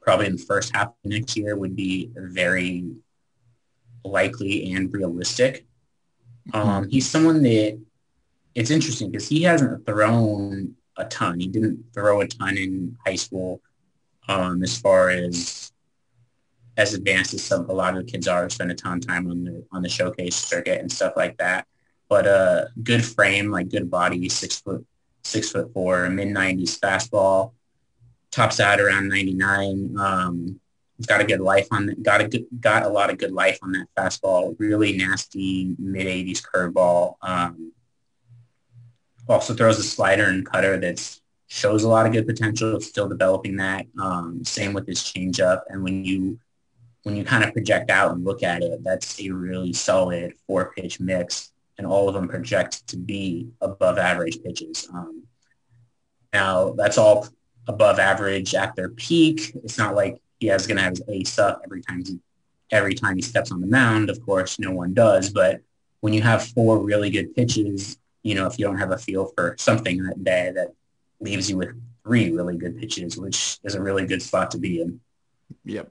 probably 0.00 0.26
in 0.26 0.36
the 0.36 0.42
first 0.42 0.74
half 0.74 0.88
of 0.88 0.94
next 1.04 1.36
year 1.36 1.56
would 1.56 1.76
be 1.76 2.10
very 2.14 2.86
likely 4.04 4.72
and 4.72 4.92
realistic. 4.92 5.66
Um, 6.52 6.88
he's 6.88 7.08
someone 7.08 7.42
that 7.42 7.80
it's 8.54 8.70
interesting 8.70 9.10
because 9.10 9.28
he 9.28 9.42
hasn't 9.42 9.86
thrown 9.86 10.74
a 10.96 11.04
ton. 11.06 11.40
He 11.40 11.46
didn't 11.46 11.84
throw 11.94 12.20
a 12.20 12.26
ton 12.26 12.56
in 12.56 12.96
high 13.06 13.16
school 13.16 13.60
um, 14.28 14.62
as 14.62 14.76
far 14.76 15.10
as 15.10 15.72
as 16.78 16.94
advanced 16.94 17.34
as 17.34 17.44
some 17.44 17.68
a 17.68 17.72
lot 17.72 17.96
of 17.96 18.04
the 18.04 18.10
kids 18.10 18.26
are. 18.26 18.48
Spend 18.50 18.70
a 18.70 18.74
ton 18.74 18.98
of 18.98 19.06
time 19.06 19.30
on 19.30 19.44
the 19.44 19.64
on 19.72 19.82
the 19.82 19.88
showcase 19.88 20.36
circuit 20.36 20.80
and 20.80 20.90
stuff 20.90 21.14
like 21.16 21.36
that. 21.38 21.66
But 22.12 22.26
uh, 22.26 22.64
good 22.82 23.02
frame, 23.02 23.50
like 23.50 23.70
good 23.70 23.90
body, 23.90 24.28
six 24.28 24.60
foot 24.60 24.84
six 25.24 25.50
foot 25.50 25.72
four, 25.72 26.10
mid 26.10 26.28
nineties 26.28 26.78
fastball, 26.78 27.52
tops 28.30 28.60
out 28.60 28.80
around 28.80 29.08
ninety 29.08 29.32
nine. 29.32 29.96
Um, 29.98 30.60
got 31.06 31.22
a 31.22 31.24
good 31.24 31.40
life 31.40 31.68
on 31.70 31.86
that. 31.86 32.02
Got 32.02 32.20
a 32.20 32.28
good, 32.28 32.44
got 32.60 32.82
a 32.82 32.90
lot 32.90 33.08
of 33.08 33.16
good 33.16 33.32
life 33.32 33.58
on 33.62 33.72
that 33.72 33.88
fastball. 33.96 34.54
Really 34.58 34.94
nasty 34.94 35.74
mid 35.78 36.06
eighties 36.06 36.42
curveball. 36.42 37.14
Um, 37.22 37.72
also 39.26 39.54
throws 39.54 39.78
a 39.78 39.82
slider 39.82 40.26
and 40.26 40.44
cutter 40.44 40.76
that 40.80 41.18
shows 41.46 41.82
a 41.82 41.88
lot 41.88 42.04
of 42.04 42.12
good 42.12 42.26
potential. 42.26 42.78
Still 42.82 43.08
developing 43.08 43.56
that. 43.56 43.86
Um, 43.98 44.44
same 44.44 44.74
with 44.74 44.86
his 44.86 45.00
changeup. 45.00 45.62
And 45.70 45.82
when 45.82 46.04
you 46.04 46.38
when 47.04 47.16
you 47.16 47.24
kind 47.24 47.42
of 47.42 47.54
project 47.54 47.90
out 47.90 48.12
and 48.12 48.22
look 48.22 48.42
at 48.42 48.62
it, 48.62 48.84
that's 48.84 49.18
a 49.18 49.30
really 49.30 49.72
solid 49.72 50.34
four 50.46 50.72
pitch 50.76 51.00
mix, 51.00 51.51
and 51.82 51.90
all 51.90 52.08
of 52.08 52.14
them 52.14 52.28
project 52.28 52.86
to 52.86 52.96
be 52.96 53.48
above 53.60 53.98
average 53.98 54.40
pitches. 54.40 54.88
Um, 54.94 55.24
now 56.32 56.74
that's 56.74 56.96
all 56.96 57.28
above 57.66 57.98
average 57.98 58.54
at 58.54 58.76
their 58.76 58.88
peak. 58.90 59.52
It's 59.64 59.78
not 59.78 59.96
like 59.96 60.20
he 60.38 60.46
has 60.46 60.68
going 60.68 60.76
to 60.76 60.84
have 60.84 60.92
his 60.92 61.02
ace 61.08 61.38
up 61.40 61.60
every 61.64 61.82
time 61.82 62.04
he 62.04 62.20
every 62.70 62.94
time 62.94 63.16
he 63.16 63.22
steps 63.22 63.50
on 63.50 63.60
the 63.60 63.66
mound. 63.66 64.10
Of 64.10 64.24
course, 64.24 64.60
no 64.60 64.70
one 64.70 64.94
does. 64.94 65.30
But 65.30 65.60
when 66.00 66.12
you 66.12 66.22
have 66.22 66.44
four 66.44 66.78
really 66.78 67.10
good 67.10 67.34
pitches, 67.34 67.98
you 68.22 68.36
know, 68.36 68.46
if 68.46 68.60
you 68.60 68.64
don't 68.64 68.78
have 68.78 68.92
a 68.92 68.98
feel 68.98 69.32
for 69.34 69.56
something 69.58 70.04
that 70.04 70.22
day, 70.22 70.52
that 70.54 70.72
leaves 71.20 71.50
you 71.50 71.56
with 71.56 71.70
three 72.04 72.30
really 72.30 72.56
good 72.56 72.78
pitches, 72.78 73.16
which 73.16 73.58
is 73.64 73.74
a 73.74 73.82
really 73.82 74.06
good 74.06 74.22
spot 74.22 74.52
to 74.52 74.58
be 74.58 74.80
in. 74.80 75.00
Yep. 75.64 75.90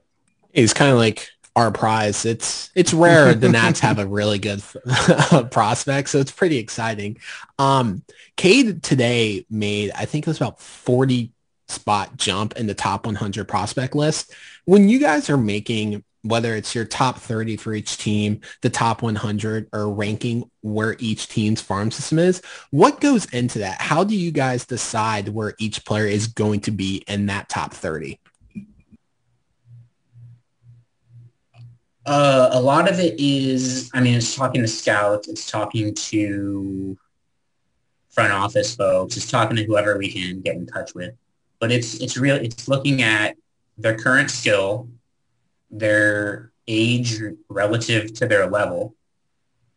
It's 0.54 0.72
kind 0.72 0.90
of 0.90 0.96
like 0.96 1.28
our 1.54 1.70
prize. 1.70 2.24
It's 2.24 2.70
it's 2.74 2.94
rare 2.94 3.34
the 3.34 3.48
Nats 3.48 3.80
have 3.80 3.98
a 3.98 4.06
really 4.06 4.38
good 4.38 4.62
prospect, 5.50 6.08
so 6.08 6.18
it's 6.18 6.30
pretty 6.30 6.58
exciting. 6.58 7.18
Um, 7.58 8.02
Cade 8.36 8.82
today 8.82 9.46
made 9.50 9.90
I 9.94 10.04
think 10.04 10.26
it 10.26 10.30
was 10.30 10.38
about 10.38 10.60
40 10.60 11.32
spot 11.68 12.16
jump 12.16 12.56
in 12.56 12.66
the 12.66 12.74
top 12.74 13.06
100 13.06 13.48
prospect 13.48 13.94
list. 13.94 14.32
When 14.64 14.88
you 14.88 14.98
guys 14.98 15.30
are 15.30 15.36
making 15.36 16.04
whether 16.22 16.54
it's 16.54 16.74
your 16.74 16.84
top 16.84 17.18
30 17.18 17.56
for 17.56 17.74
each 17.74 17.98
team, 17.98 18.40
the 18.60 18.70
top 18.70 19.02
100, 19.02 19.68
or 19.72 19.92
ranking 19.92 20.48
where 20.60 20.96
each 20.98 21.28
team's 21.28 21.60
farm 21.60 21.90
system 21.90 22.18
is, 22.18 22.40
what 22.70 23.00
goes 23.00 23.24
into 23.26 23.58
that? 23.58 23.80
How 23.80 24.04
do 24.04 24.16
you 24.16 24.30
guys 24.30 24.64
decide 24.64 25.28
where 25.28 25.54
each 25.58 25.84
player 25.84 26.06
is 26.06 26.28
going 26.28 26.60
to 26.60 26.70
be 26.70 27.02
in 27.08 27.26
that 27.26 27.48
top 27.48 27.74
30? 27.74 28.20
Uh, 32.04 32.50
a 32.52 32.60
lot 32.60 32.90
of 32.90 32.98
it 32.98 33.18
is, 33.18 33.90
I 33.94 34.00
mean, 34.00 34.14
it's 34.14 34.34
talking 34.34 34.62
to 34.62 34.68
scouts, 34.68 35.28
it's 35.28 35.48
talking 35.48 35.94
to 35.94 36.98
front 38.10 38.32
office 38.32 38.74
folks, 38.74 39.16
it's 39.16 39.30
talking 39.30 39.56
to 39.56 39.64
whoever 39.64 39.96
we 39.96 40.10
can 40.10 40.40
get 40.40 40.56
in 40.56 40.66
touch 40.66 40.94
with. 40.94 41.14
But 41.60 41.70
it's 41.70 41.94
it's 42.00 42.16
real. 42.16 42.34
It's 42.36 42.66
looking 42.66 43.02
at 43.02 43.36
their 43.78 43.96
current 43.96 44.30
skill, 44.30 44.88
their 45.70 46.50
age 46.66 47.20
relative 47.48 48.12
to 48.14 48.26
their 48.26 48.48
level, 48.48 48.96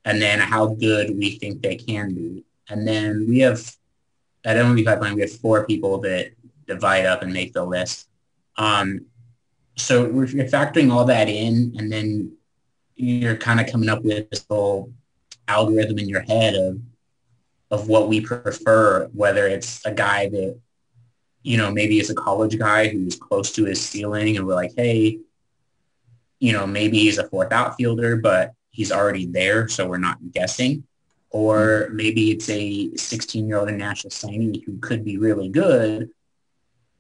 and 0.04 0.20
then 0.20 0.40
how 0.40 0.68
good 0.68 1.16
we 1.16 1.38
think 1.38 1.62
they 1.62 1.76
can 1.76 2.16
be. 2.16 2.44
And 2.70 2.88
then 2.88 3.28
we 3.30 3.40
have 3.40 3.76
at 4.44 4.58
MLB 4.58 4.84
Pipeline, 4.86 5.16
we 5.16 5.22
have 5.22 5.32
four 5.32 5.66
people 5.66 6.00
that 6.02 6.32
divide 6.68 7.06
up 7.06 7.22
and 7.22 7.34
make 7.34 7.54
the 7.54 7.64
list. 7.64 8.08
Um, 8.58 9.06
so 9.76 10.06
you're 10.06 10.46
factoring 10.46 10.92
all 10.92 11.06
that 11.06 11.28
in, 11.28 11.74
and 11.78 11.92
then 11.92 12.32
you're 12.96 13.36
kind 13.36 13.60
of 13.60 13.68
coming 13.68 13.90
up 13.90 14.04
with 14.04 14.30
this 14.30 14.46
whole 14.50 14.92
algorithm 15.48 16.00
in 16.00 16.10
your 16.10 16.22
head 16.22 16.56
of 16.56 16.80
of 17.72 17.90
what 17.90 18.08
we 18.08 18.22
prefer, 18.22 19.08
whether 19.14 19.48
it's 19.48 19.86
a 19.86 19.92
guy 19.92 20.30
that 20.30 20.58
you 21.44 21.58
know 21.58 21.72
maybe 21.72 22.00
is 22.00 22.10
a 22.10 22.16
college 22.16 22.58
guy 22.58 22.88
who's 22.88 23.16
close 23.16 23.52
to 23.54 23.66
his 23.66 23.82
ceiling, 23.82 24.38
and 24.38 24.46
we're 24.46 24.56
like, 24.56 24.74
hey, 24.76 25.20
you 26.40 26.54
know, 26.54 26.66
maybe 26.66 27.00
he's 27.00 27.18
a 27.18 27.28
fourth 27.28 27.52
outfielder, 27.52 28.18
but 28.18 28.54
he's 28.72 28.92
already 28.92 29.26
there, 29.26 29.68
so 29.68 29.88
we're 29.88 29.98
not 29.98 30.18
guessing. 30.32 30.84
Or 31.32 31.90
maybe 31.92 32.32
it's 32.32 32.50
a 32.50 32.90
16-year-old 32.90 33.68
international 33.68 34.12
signee 34.12 34.64
who 34.64 34.78
could 34.78 35.04
be 35.04 35.18
really 35.18 35.50
good, 35.50 36.10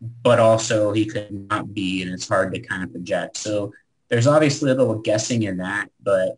but 0.02 0.40
also 0.40 0.92
he 0.92 1.06
could 1.06 1.32
not 1.50 1.74
be, 1.74 2.02
and 2.02 2.12
it's 2.12 2.28
hard 2.28 2.54
to 2.54 2.60
kind 2.60 2.84
of 2.84 2.92
project. 2.92 3.38
So 3.38 3.74
there's 4.10 4.28
obviously 4.28 4.72
a 4.72 4.76
little 4.76 5.00
guessing 5.00 5.44
in 5.44 5.58
that, 5.58 5.90
but 6.04 6.38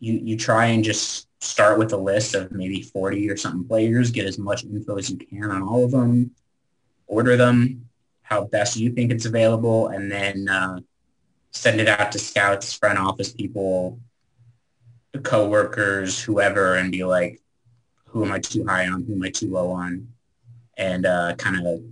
you, 0.00 0.14
you 0.22 0.36
try 0.36 0.66
and 0.66 0.84
just 0.84 1.28
start 1.40 1.78
with 1.78 1.92
a 1.92 1.96
list 1.96 2.34
of 2.34 2.52
maybe 2.52 2.82
40 2.82 3.30
or 3.30 3.36
something 3.36 3.66
players, 3.66 4.10
get 4.10 4.26
as 4.26 4.38
much 4.38 4.64
info 4.64 4.96
as 4.96 5.10
you 5.10 5.16
can 5.16 5.50
on 5.50 5.62
all 5.62 5.84
of 5.84 5.90
them, 5.90 6.30
order 7.06 7.36
them 7.36 7.88
how 8.22 8.44
best 8.44 8.76
you 8.76 8.90
think 8.90 9.12
it's 9.12 9.24
available, 9.24 9.88
and 9.88 10.10
then 10.10 10.48
uh, 10.48 10.80
send 11.52 11.80
it 11.80 11.88
out 11.88 12.10
to 12.12 12.18
scouts, 12.18 12.72
front 12.72 12.98
office 12.98 13.32
people, 13.32 14.00
co-workers, 15.22 16.20
whoever, 16.20 16.74
and 16.74 16.90
be 16.90 17.04
like, 17.04 17.40
who 18.06 18.24
am 18.24 18.32
I 18.32 18.40
too 18.40 18.66
high 18.66 18.88
on? 18.88 19.04
Who 19.04 19.14
am 19.14 19.22
I 19.22 19.30
too 19.30 19.50
low 19.50 19.70
on? 19.70 20.08
And 20.76 21.06
uh, 21.06 21.34
kind 21.36 21.66
of 21.66 21.82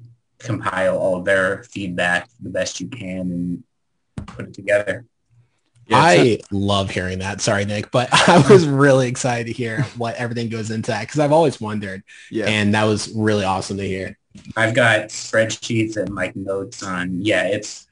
compile 0.44 0.96
all 0.98 1.22
their 1.22 1.64
feedback 1.64 2.28
the 2.40 2.50
best 2.50 2.80
you 2.80 2.88
can 2.88 3.30
and 3.30 3.64
put 4.26 4.46
it 4.46 4.54
together. 4.54 5.04
I 5.90 6.40
love 6.50 6.90
hearing 6.90 7.18
that. 7.18 7.40
Sorry, 7.40 7.64
Nick, 7.64 7.90
but 7.90 8.08
I 8.28 8.46
was 8.48 8.66
really 8.66 9.08
excited 9.08 9.46
to 9.46 9.52
hear 9.52 9.82
what 9.96 10.14
everything 10.16 10.48
goes 10.48 10.70
into 10.70 10.90
that 10.90 11.02
because 11.02 11.20
I've 11.20 11.32
always 11.32 11.60
wondered. 11.60 12.02
Yeah. 12.30 12.46
And 12.46 12.74
that 12.74 12.84
was 12.84 13.12
really 13.14 13.44
awesome 13.44 13.76
to 13.78 13.86
hear. 13.86 14.18
I've 14.56 14.74
got 14.74 15.08
spreadsheets 15.08 15.96
and 15.96 16.14
like 16.14 16.34
notes 16.36 16.82
on. 16.82 17.22
Yeah, 17.22 17.44
it's. 17.44 17.86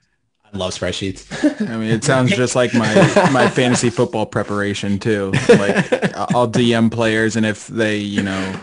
I 0.52 0.56
love 0.56 0.72
spreadsheets. 0.72 1.70
I 1.70 1.76
mean, 1.76 1.90
it 1.90 2.04
sounds 2.04 2.30
just 2.36 2.56
like 2.56 2.74
my 2.74 2.94
my 3.32 3.48
fantasy 3.48 3.90
football 3.90 4.26
preparation 4.26 4.98
too. 4.98 5.30
Like 5.48 5.92
I'll 6.34 6.50
DM 6.50 6.90
players, 6.90 7.36
and 7.36 7.46
if 7.46 7.68
they, 7.68 7.98
you 7.98 8.22
know, 8.22 8.60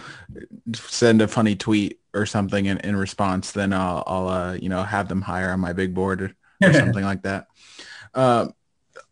send 0.74 1.22
a 1.22 1.28
funny 1.28 1.56
tweet 1.56 1.99
or 2.14 2.26
something 2.26 2.66
in, 2.66 2.78
in 2.80 2.95
response, 2.95 3.51
then 3.51 3.74
I'll, 3.74 4.03
I'll 4.07 4.28
uh, 4.28 4.53
you 4.53 4.70
know, 4.70 4.84
have 4.84 5.07
them 5.07 5.22
higher 5.22 5.51
on 5.51 5.60
my 5.60 5.74
big 5.74 5.93
board 5.93 6.22
or, 6.22 6.36
or 6.64 6.74
something 6.74 7.03
like 7.12 7.24
that. 7.24 7.47
Um, 8.14 8.53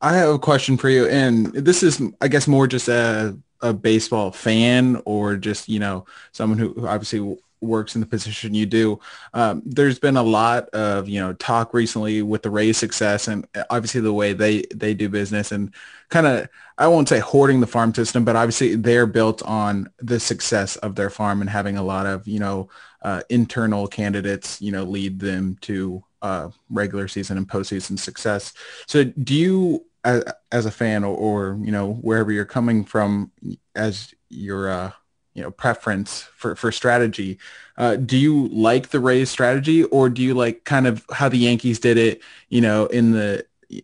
I 0.02 0.14
have 0.16 0.30
a 0.30 0.40
question 0.40 0.78
for 0.78 0.90
you, 0.90 1.08
and 1.08 1.48
this 1.48 1.84
is, 1.84 2.02
I 2.22 2.28
guess, 2.28 2.48
more 2.48 2.68
just 2.68 2.88
a, 2.88 3.38
a 3.62 3.74
baseball 3.74 4.32
fan 4.32 5.02
or 5.06 5.36
just, 5.38 5.70
you 5.70 5.80
know, 5.80 6.06
someone 6.32 6.60
who, 6.60 6.74
who 6.74 6.88
obviously 6.88 7.38
works 7.62 7.96
in 7.96 8.02
the 8.02 8.08
position 8.08 8.54
you 8.54 8.66
do. 8.66 9.00
Um, 9.34 9.62
there's 9.66 10.00
been 10.00 10.18
a 10.18 10.24
lot 10.24 10.70
of, 10.70 11.10
you 11.10 11.20
know, 11.20 11.34
talk 11.34 11.74
recently 11.74 12.22
with 12.22 12.44
the 12.44 12.50
Rays 12.50 12.78
success 12.78 13.28
and 13.28 13.48
obviously 13.70 14.02
the 14.02 14.14
way 14.14 14.34
they, 14.34 14.64
they 14.74 14.94
do 14.94 15.10
business 15.10 15.52
and 15.52 15.74
kind 16.10 16.28
of, 16.28 16.48
I 16.78 16.88
won't 16.88 17.10
say 17.10 17.20
hoarding 17.20 17.60
the 17.60 17.68
farm 17.68 17.94
system, 17.94 18.24
but 18.24 18.36
obviously 18.36 18.76
they're 18.76 19.08
built 19.08 19.42
on 19.44 19.90
the 20.00 20.20
success 20.20 20.76
of 20.78 20.96
their 20.96 21.10
farm 21.10 21.42
and 21.42 21.50
having 21.50 21.78
a 21.78 21.84
lot 21.84 22.06
of, 22.06 22.28
you 22.28 22.40
know, 22.40 22.70
uh, 23.02 23.22
internal 23.30 23.88
candidates, 23.88 24.62
you 24.62 24.72
know, 24.72 24.84
lead 24.84 25.20
them 25.20 25.58
to 25.62 26.04
uh, 26.22 26.50
regular 26.70 27.08
season 27.08 27.38
and 27.38 27.48
postseason 27.48 27.98
success. 27.98 28.54
So 28.86 29.04
do 29.04 29.34
you, 29.34 29.86
as, 30.04 30.24
as 30.52 30.66
a 30.66 30.72
fan 30.72 31.04
or, 31.04 31.16
or, 31.16 31.60
you 31.62 31.72
know, 31.72 31.94
wherever 31.94 32.32
you're 32.32 32.46
coming 32.46 32.86
from 32.86 33.32
as 33.76 34.14
your, 34.30 34.70
uh, 34.70 34.92
you 35.38 35.44
know, 35.44 35.52
preference 35.52 36.24
for, 36.36 36.56
for 36.56 36.72
strategy, 36.72 37.38
uh, 37.78 37.96
do 37.96 38.18
you 38.18 38.48
like 38.48 38.90
the 38.90 39.00
Rays 39.00 39.30
strategy 39.30 39.84
or 39.84 40.10
do 40.10 40.24
you 40.24 40.34
like 40.34 40.64
kind 40.64 40.88
of 40.88 41.06
how 41.12 41.30
the 41.30 41.38
Yankees 41.38 41.78
did 41.80 41.96
it, 41.96 42.24
you 42.50 42.60
know, 42.60 42.88
in 42.88 43.12
the, 43.12 43.46
you 43.70 43.84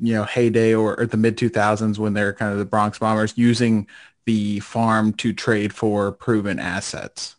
know, 0.00 0.24
heyday 0.24 0.74
or, 0.74 0.98
or 0.98 1.06
the 1.06 1.16
mid 1.16 1.38
2000s 1.38 1.98
when 2.00 2.14
they're 2.14 2.32
kind 2.32 2.52
of 2.52 2.58
the 2.58 2.64
Bronx 2.64 2.98
Bombers 2.98 3.32
using 3.36 3.86
the 4.24 4.58
farm 4.58 5.12
to 5.14 5.32
trade 5.32 5.72
for 5.72 6.10
proven 6.10 6.58
assets? 6.58 7.36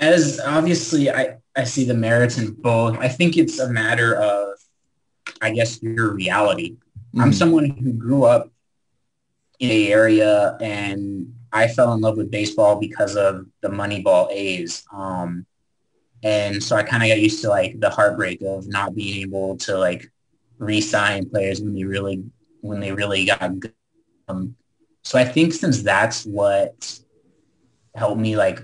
as 0.00 0.40
obviously 0.46 1.10
I, 1.10 1.38
I 1.56 1.64
see 1.64 1.84
the 1.84 1.92
merits 1.92 2.38
in 2.38 2.52
both. 2.52 2.96
I 2.98 3.08
think 3.08 3.36
it's 3.36 3.58
a 3.58 3.68
matter 3.68 4.14
of, 4.14 4.50
I 5.42 5.50
guess, 5.50 5.82
your 5.82 6.14
reality. 6.14 6.76
I'm 7.18 7.32
Mhm. 7.32 7.34
someone 7.34 7.70
who 7.70 7.92
grew 7.94 8.22
up 8.22 8.52
in 9.58 9.70
a 9.70 9.92
area 9.92 10.56
and 10.60 11.34
I 11.52 11.68
fell 11.68 11.92
in 11.94 12.00
love 12.00 12.16
with 12.16 12.30
baseball 12.30 12.78
because 12.78 13.16
of 13.16 13.46
the 13.60 13.68
Moneyball 13.68 14.30
A's. 14.30 14.84
Um, 14.92 15.46
and 16.22 16.62
so 16.62 16.76
I 16.76 16.82
kind 16.82 17.02
of 17.02 17.08
got 17.08 17.20
used 17.20 17.42
to 17.42 17.48
like 17.48 17.80
the 17.80 17.90
heartbreak 17.90 18.42
of 18.42 18.68
not 18.68 18.94
being 18.94 19.22
able 19.22 19.56
to 19.58 19.78
like 19.78 20.10
re-sign 20.58 21.28
players 21.28 21.60
when 21.60 21.74
they 21.74 21.84
really 21.84 22.24
when 22.60 22.80
they 22.80 22.92
really 22.92 23.24
got 23.24 23.58
good. 23.58 23.72
Um, 24.28 24.56
so 25.02 25.18
I 25.18 25.24
think 25.24 25.52
since 25.52 25.82
that's 25.82 26.26
what 26.26 26.98
helped 27.94 28.20
me 28.20 28.36
like 28.36 28.62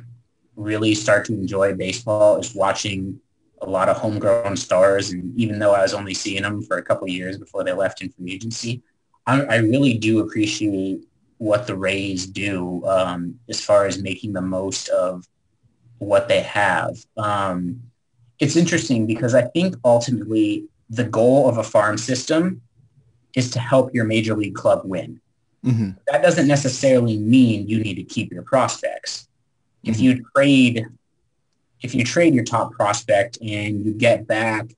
really 0.56 0.94
start 0.94 1.24
to 1.26 1.32
enjoy 1.32 1.74
baseball 1.74 2.38
is 2.38 2.54
watching 2.54 3.20
a 3.62 3.66
lot 3.68 3.88
of 3.88 3.96
homegrown 3.96 4.56
stars. 4.56 5.10
And 5.10 5.36
even 5.38 5.58
though 5.58 5.72
I 5.72 5.82
was 5.82 5.94
only 5.94 6.14
seeing 6.14 6.42
them 6.42 6.62
for 6.62 6.76
a 6.76 6.82
couple 6.82 7.08
years 7.08 7.38
before 7.38 7.64
they 7.64 7.72
left 7.72 8.02
in 8.02 8.10
free 8.10 8.32
agency, 8.32 8.82
I, 9.26 9.42
I 9.42 9.56
really 9.56 9.98
do 9.98 10.20
appreciate 10.20 11.00
what 11.38 11.66
the 11.66 11.76
Rays 11.76 12.26
do 12.26 12.84
um, 12.86 13.38
as 13.48 13.60
far 13.60 13.86
as 13.86 14.00
making 14.00 14.32
the 14.32 14.40
most 14.40 14.88
of 14.88 15.26
what 15.98 16.28
they 16.28 16.40
have. 16.40 16.96
Um, 17.16 17.82
it's 18.38 18.56
interesting 18.56 19.06
because 19.06 19.34
I 19.34 19.42
think 19.42 19.76
ultimately 19.84 20.66
the 20.90 21.04
goal 21.04 21.48
of 21.48 21.58
a 21.58 21.64
farm 21.64 21.96
system 21.98 22.60
is 23.34 23.50
to 23.50 23.58
help 23.58 23.94
your 23.94 24.04
major 24.04 24.36
league 24.36 24.54
club 24.54 24.82
win. 24.84 25.20
hmm 25.62 25.90
That 26.06 26.22
doesn't 26.22 26.46
necessarily 26.46 27.18
mean 27.18 27.68
you 27.68 27.80
need 27.80 27.94
to 27.94 28.04
keep 28.04 28.32
your 28.32 28.42
prospects. 28.42 29.28
If 29.82 30.00
you 30.00 30.24
trade, 30.34 30.86
if 31.82 31.94
you 31.94 32.04
trade 32.04 32.34
your 32.34 32.44
top 32.44 32.72
prospect 32.72 33.36
and 33.42 33.84
you 33.84 33.92
get 33.92 34.26
back, 34.26 34.70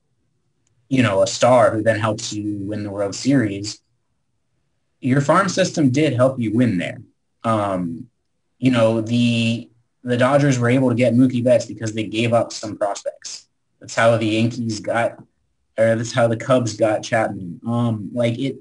you 0.89 1.01
know, 1.01 1.21
a 1.21 1.27
star 1.27 1.71
who 1.71 1.81
then 1.81 1.99
helps 1.99 2.33
you 2.33 2.57
win 2.59 2.83
the 2.83 2.91
World 2.91 3.15
Series, 3.15 3.81
your 4.99 5.21
farm 5.21 5.49
system 5.49 5.89
did 5.89 6.13
help 6.13 6.39
you 6.39 6.53
win 6.53 6.77
there. 6.77 6.97
Um, 7.43 8.09
you 8.59 8.71
know, 8.71 9.01
the 9.01 9.69
the 10.03 10.17
Dodgers 10.17 10.57
were 10.57 10.69
able 10.69 10.89
to 10.89 10.95
get 10.95 11.13
Mookie 11.13 11.43
Betts 11.43 11.65
because 11.65 11.93
they 11.93 12.05
gave 12.05 12.33
up 12.33 12.53
some 12.53 12.77
prospects. 12.77 13.47
That's 13.79 13.95
how 13.95 14.15
the 14.17 14.25
Yankees 14.25 14.79
got, 14.79 15.19
or 15.77 15.95
that's 15.95 16.13
how 16.13 16.27
the 16.27 16.37
Cubs 16.37 16.77
got 16.77 17.03
Chapman. 17.03 17.59
Um, 17.67 18.09
like 18.13 18.39
it, 18.39 18.57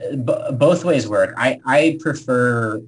b- 0.00 0.50
both 0.52 0.84
ways 0.84 1.08
work. 1.08 1.34
I, 1.36 1.60
I 1.64 1.98
prefer 2.00 2.82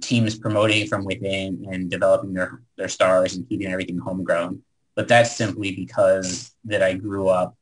teams 0.00 0.38
promoting 0.38 0.86
from 0.86 1.04
within 1.04 1.66
and 1.70 1.90
developing 1.90 2.34
their, 2.34 2.60
their 2.76 2.88
stars 2.88 3.36
and 3.36 3.48
keeping 3.48 3.72
everything 3.72 3.98
homegrown. 3.98 4.62
But 4.94 5.08
that's 5.08 5.34
simply 5.34 5.74
because 5.74 6.54
that 6.64 6.82
I 6.82 6.94
grew 6.94 7.28
up 7.28 7.56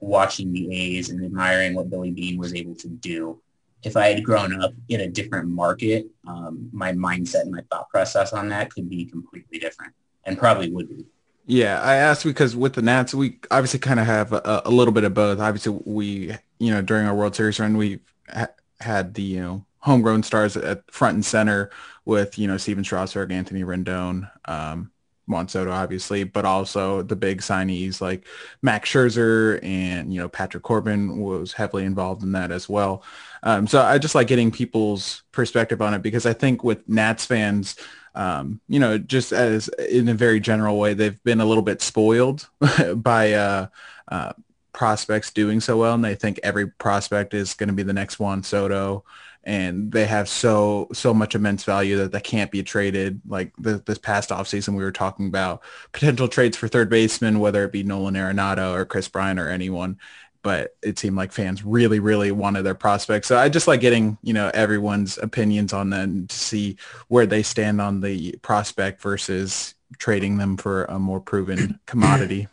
watching 0.00 0.52
the 0.52 0.74
A's 0.74 1.10
and 1.10 1.24
admiring 1.24 1.74
what 1.74 1.90
Billy 1.90 2.10
Beane 2.10 2.38
was 2.38 2.54
able 2.54 2.74
to 2.76 2.88
do. 2.88 3.40
If 3.82 3.96
I 3.96 4.08
had 4.08 4.24
grown 4.24 4.60
up 4.60 4.72
in 4.88 5.00
a 5.00 5.08
different 5.08 5.48
market, 5.48 6.06
um, 6.26 6.68
my 6.72 6.92
mindset 6.92 7.42
and 7.42 7.52
my 7.52 7.62
thought 7.70 7.88
process 7.88 8.32
on 8.32 8.48
that 8.48 8.72
could 8.72 8.90
be 8.90 9.04
completely 9.04 9.58
different 9.58 9.94
and 10.24 10.36
probably 10.36 10.70
would 10.70 10.88
be. 10.88 11.04
Yeah, 11.46 11.80
I 11.80 11.94
asked 11.94 12.24
because 12.24 12.56
with 12.56 12.74
the 12.74 12.82
Nats, 12.82 13.14
we 13.14 13.38
obviously 13.50 13.78
kind 13.78 14.00
of 14.00 14.06
have 14.06 14.32
a, 14.32 14.62
a 14.64 14.70
little 14.70 14.92
bit 14.92 15.04
of 15.04 15.14
both. 15.14 15.38
Obviously, 15.38 15.78
we, 15.84 16.36
you 16.58 16.72
know, 16.72 16.82
during 16.82 17.06
our 17.06 17.14
World 17.14 17.36
Series 17.36 17.60
run, 17.60 17.76
we 17.76 18.00
ha- 18.28 18.48
had 18.80 19.14
the, 19.14 19.22
you 19.22 19.40
know, 19.40 19.64
homegrown 19.78 20.24
stars 20.24 20.56
at 20.56 20.90
front 20.90 21.14
and 21.14 21.24
center 21.24 21.70
with, 22.04 22.36
you 22.36 22.48
know, 22.48 22.56
Stephen 22.56 22.82
Strasburg, 22.82 23.30
Anthony 23.30 23.62
Rendon, 23.62 24.28
um, 24.46 24.90
Juan 25.26 25.48
Soto, 25.48 25.70
obviously, 25.70 26.24
but 26.24 26.44
also 26.44 27.02
the 27.02 27.16
big 27.16 27.40
signees 27.40 28.00
like 28.00 28.26
Max 28.62 28.90
Scherzer 28.90 29.58
and, 29.62 30.12
you 30.12 30.20
know, 30.20 30.28
Patrick 30.28 30.62
Corbin 30.62 31.18
was 31.18 31.52
heavily 31.52 31.84
involved 31.84 32.22
in 32.22 32.32
that 32.32 32.52
as 32.52 32.68
well. 32.68 33.02
Um, 33.42 33.66
so 33.66 33.82
I 33.82 33.98
just 33.98 34.14
like 34.14 34.28
getting 34.28 34.50
people's 34.50 35.22
perspective 35.32 35.82
on 35.82 35.94
it 35.94 36.02
because 36.02 36.26
I 36.26 36.32
think 36.32 36.62
with 36.62 36.88
Nats 36.88 37.26
fans, 37.26 37.76
um, 38.14 38.60
you 38.68 38.80
know, 38.80 38.98
just 38.98 39.32
as 39.32 39.68
in 39.90 40.08
a 40.08 40.14
very 40.14 40.40
general 40.40 40.78
way, 40.78 40.94
they've 40.94 41.22
been 41.22 41.40
a 41.40 41.44
little 41.44 41.62
bit 41.62 41.82
spoiled 41.82 42.48
by 42.96 43.32
uh, 43.34 43.66
uh, 44.08 44.32
prospects 44.72 45.30
doing 45.30 45.60
so 45.60 45.76
well, 45.76 45.94
and 45.94 46.04
they 46.04 46.14
think 46.14 46.40
every 46.42 46.66
prospect 46.66 47.34
is 47.34 47.54
going 47.54 47.68
to 47.68 47.74
be 47.74 47.82
the 47.82 47.92
next 47.92 48.18
Juan 48.18 48.42
Soto, 48.42 49.04
and 49.46 49.92
they 49.92 50.04
have 50.04 50.28
so 50.28 50.88
so 50.92 51.14
much 51.14 51.36
immense 51.36 51.62
value 51.62 51.96
that 51.98 52.10
they 52.10 52.20
can't 52.20 52.50
be 52.50 52.64
traded. 52.64 53.20
Like 53.26 53.52
the, 53.56 53.80
this 53.86 53.96
past 53.96 54.30
offseason, 54.30 54.76
we 54.76 54.82
were 54.82 54.92
talking 54.92 55.28
about 55.28 55.62
potential 55.92 56.26
trades 56.26 56.56
for 56.56 56.66
third 56.66 56.90
baseman, 56.90 57.38
whether 57.38 57.64
it 57.64 57.70
be 57.70 57.84
Nolan 57.84 58.14
Arenado 58.14 58.74
or 58.74 58.84
Kris 58.84 59.06
Bryant 59.08 59.38
or 59.38 59.48
anyone. 59.48 59.98
But 60.42 60.76
it 60.82 60.98
seemed 60.98 61.16
like 61.16 61.32
fans 61.32 61.64
really, 61.64 62.00
really 62.00 62.32
wanted 62.32 62.62
their 62.62 62.74
prospects. 62.74 63.28
So 63.28 63.38
I 63.38 63.48
just 63.48 63.68
like 63.68 63.80
getting, 63.80 64.18
you 64.22 64.32
know, 64.32 64.50
everyone's 64.52 65.16
opinions 65.18 65.72
on 65.72 65.90
them 65.90 66.26
to 66.26 66.36
see 66.36 66.76
where 67.08 67.26
they 67.26 67.42
stand 67.42 67.80
on 67.80 68.00
the 68.00 68.32
prospect 68.42 69.00
versus 69.00 69.74
trading 69.98 70.38
them 70.38 70.56
for 70.56 70.84
a 70.86 70.98
more 70.98 71.20
proven 71.20 71.78
commodity. 71.86 72.48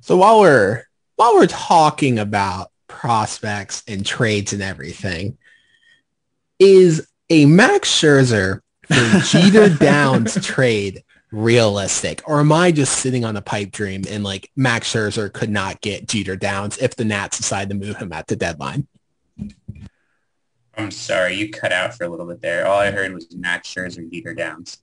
So 0.00 0.16
while 0.16 0.40
we're 0.40 0.84
while 1.16 1.34
we're 1.34 1.46
talking 1.46 2.18
about 2.18 2.70
prospects 2.88 3.82
and 3.86 4.04
trades 4.04 4.52
and 4.52 4.62
everything, 4.62 5.38
is 6.62 7.08
a 7.28 7.44
Max 7.46 7.90
Scherzer 7.90 8.60
for 8.86 9.18
Jeter 9.26 9.68
Downs 9.68 10.34
trade 10.46 11.02
realistic? 11.32 12.22
Or 12.24 12.38
am 12.38 12.52
I 12.52 12.70
just 12.70 13.00
sitting 13.00 13.24
on 13.24 13.36
a 13.36 13.42
pipe 13.42 13.72
dream 13.72 14.04
and 14.08 14.22
like 14.22 14.48
Max 14.54 14.92
Scherzer 14.92 15.32
could 15.32 15.50
not 15.50 15.80
get 15.80 16.06
Jeter 16.06 16.36
Downs 16.36 16.78
if 16.78 16.94
the 16.94 17.04
Nats 17.04 17.38
decide 17.38 17.68
to 17.70 17.74
move 17.74 17.96
him 17.96 18.12
at 18.12 18.28
the 18.28 18.36
deadline? 18.36 18.86
I'm 20.76 20.92
sorry, 20.92 21.34
you 21.34 21.50
cut 21.50 21.72
out 21.72 21.94
for 21.94 22.04
a 22.04 22.08
little 22.08 22.26
bit 22.26 22.40
there. 22.40 22.64
All 22.66 22.78
I 22.78 22.92
heard 22.92 23.12
was 23.12 23.34
Max 23.34 23.68
Scherzer, 23.68 24.08
Jeter 24.08 24.34
Downs. 24.34 24.78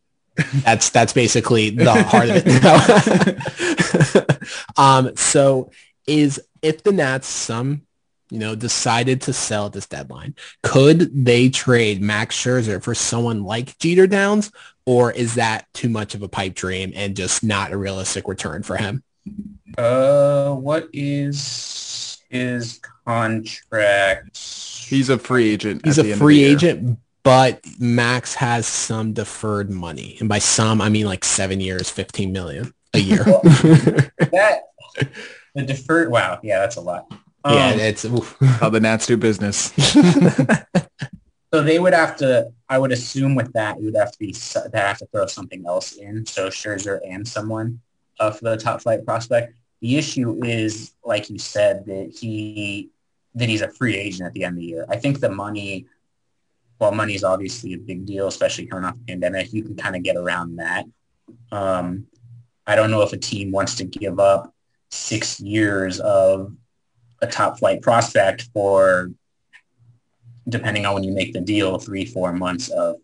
That's 0.63 0.89
that's 0.89 1.13
basically 1.13 1.69
the 1.69 2.03
heart 2.03 2.29
of 2.29 2.43
it. 2.45 4.39
um, 4.77 5.15
so 5.15 5.71
is 6.05 6.41
if 6.61 6.83
the 6.83 6.91
Nats 6.91 7.27
some 7.27 7.83
you 8.29 8.39
know 8.39 8.55
decided 8.55 9.21
to 9.21 9.33
sell 9.33 9.67
at 9.67 9.73
this 9.73 9.87
deadline, 9.87 10.35
could 10.63 11.25
they 11.25 11.49
trade 11.49 12.01
Max 12.01 12.35
Scherzer 12.35 12.81
for 12.81 12.95
someone 12.95 13.43
like 13.43 13.77
Jeter 13.79 14.07
Downs, 14.07 14.51
or 14.85 15.11
is 15.11 15.35
that 15.35 15.67
too 15.73 15.89
much 15.89 16.15
of 16.15 16.21
a 16.21 16.27
pipe 16.27 16.55
dream 16.55 16.91
and 16.95 17.15
just 17.15 17.43
not 17.43 17.71
a 17.71 17.77
realistic 17.77 18.27
return 18.27 18.63
for 18.63 18.77
him? 18.77 19.03
Uh, 19.77 20.53
what 20.53 20.89
is 20.93 22.21
his 22.29 22.79
contract? 23.05 24.37
He's 24.37 25.09
a 25.09 25.19
free 25.19 25.51
agent. 25.51 25.85
He's 25.85 25.99
at 25.99 26.03
the 26.03 26.11
a 26.11 26.13
end 26.13 26.13
of 26.13 26.19
the 26.19 26.25
free 26.25 26.39
year. 26.39 26.51
agent, 26.51 26.99
but 27.23 27.61
Max 27.79 28.33
has 28.35 28.65
some 28.65 29.13
deferred 29.13 29.69
money, 29.69 30.17
and 30.19 30.27
by 30.27 30.39
some 30.39 30.81
I 30.81 30.89
mean 30.89 31.05
like 31.05 31.23
seven 31.23 31.59
years, 31.59 31.89
fifteen 31.89 32.31
million 32.31 32.73
a 32.93 32.99
year. 32.99 33.23
that 33.23 34.61
the 35.55 35.63
deferred. 35.63 36.11
Wow, 36.11 36.39
yeah, 36.43 36.59
that's 36.59 36.77
a 36.77 36.81
lot. 36.81 37.11
Yeah, 37.45 37.69
Um, 37.69 37.79
it's 37.79 38.05
oof. 38.05 38.37
How 38.39 38.69
the 38.69 38.79
Nats 38.79 39.07
do 39.07 39.17
business. 39.17 39.73
So 41.51 41.63
they 41.63 41.79
would 41.79 41.93
have 41.93 42.15
to, 42.17 42.51
I 42.67 42.77
would 42.77 42.91
assume 42.91 43.33
with 43.33 43.51
that, 43.53 43.77
it 43.77 43.83
would 43.83 43.95
have 43.95 44.11
to 44.11 44.19
be, 44.19 44.35
they 44.71 44.79
have 44.79 44.99
to 44.99 45.07
throw 45.07 45.25
something 45.25 45.65
else 45.65 45.93
in. 45.93 46.25
So 46.25 46.49
Scherzer 46.49 46.99
and 47.07 47.27
someone 47.27 47.79
uh, 48.19 48.31
for 48.31 48.43
the 48.51 48.57
top 48.57 48.81
flight 48.81 49.03
prospect. 49.03 49.55
The 49.81 49.97
issue 49.97 50.43
is, 50.43 50.91
like 51.03 51.29
you 51.29 51.39
said, 51.39 51.85
that 51.87 52.15
he, 52.15 52.89
that 53.33 53.49
he's 53.49 53.61
a 53.61 53.69
free 53.69 53.95
agent 53.95 54.27
at 54.27 54.33
the 54.33 54.43
end 54.43 54.57
of 54.57 54.59
the 54.59 54.65
year. 54.65 54.85
I 54.89 54.97
think 54.97 55.21
the 55.21 55.31
money, 55.31 55.87
well, 56.77 56.91
money 56.91 57.15
is 57.15 57.23
obviously 57.23 57.73
a 57.73 57.77
big 57.77 58.05
deal, 58.05 58.27
especially 58.27 58.67
coming 58.67 58.85
off 58.85 58.97
the 58.97 59.05
pandemic. 59.05 59.51
You 59.51 59.63
can 59.63 59.75
kind 59.75 59.95
of 59.95 60.03
get 60.03 60.17
around 60.17 60.57
that. 60.57 60.85
Um, 61.51 62.05
I 62.67 62.75
don't 62.75 62.91
know 62.91 63.01
if 63.01 63.13
a 63.13 63.17
team 63.17 63.51
wants 63.51 63.75
to 63.77 63.85
give 63.85 64.19
up 64.19 64.53
six 64.91 65.39
years 65.39 65.99
of 65.99 66.53
a 67.21 67.27
top 67.27 67.59
flight 67.59 67.81
prospect 67.81 68.49
for 68.53 69.11
depending 70.47 70.85
on 70.85 70.95
when 70.95 71.03
you 71.03 71.13
make 71.13 71.33
the 71.33 71.41
deal, 71.41 71.77
three, 71.77 72.05
four 72.05 72.33
months 72.33 72.69
of 72.69 72.97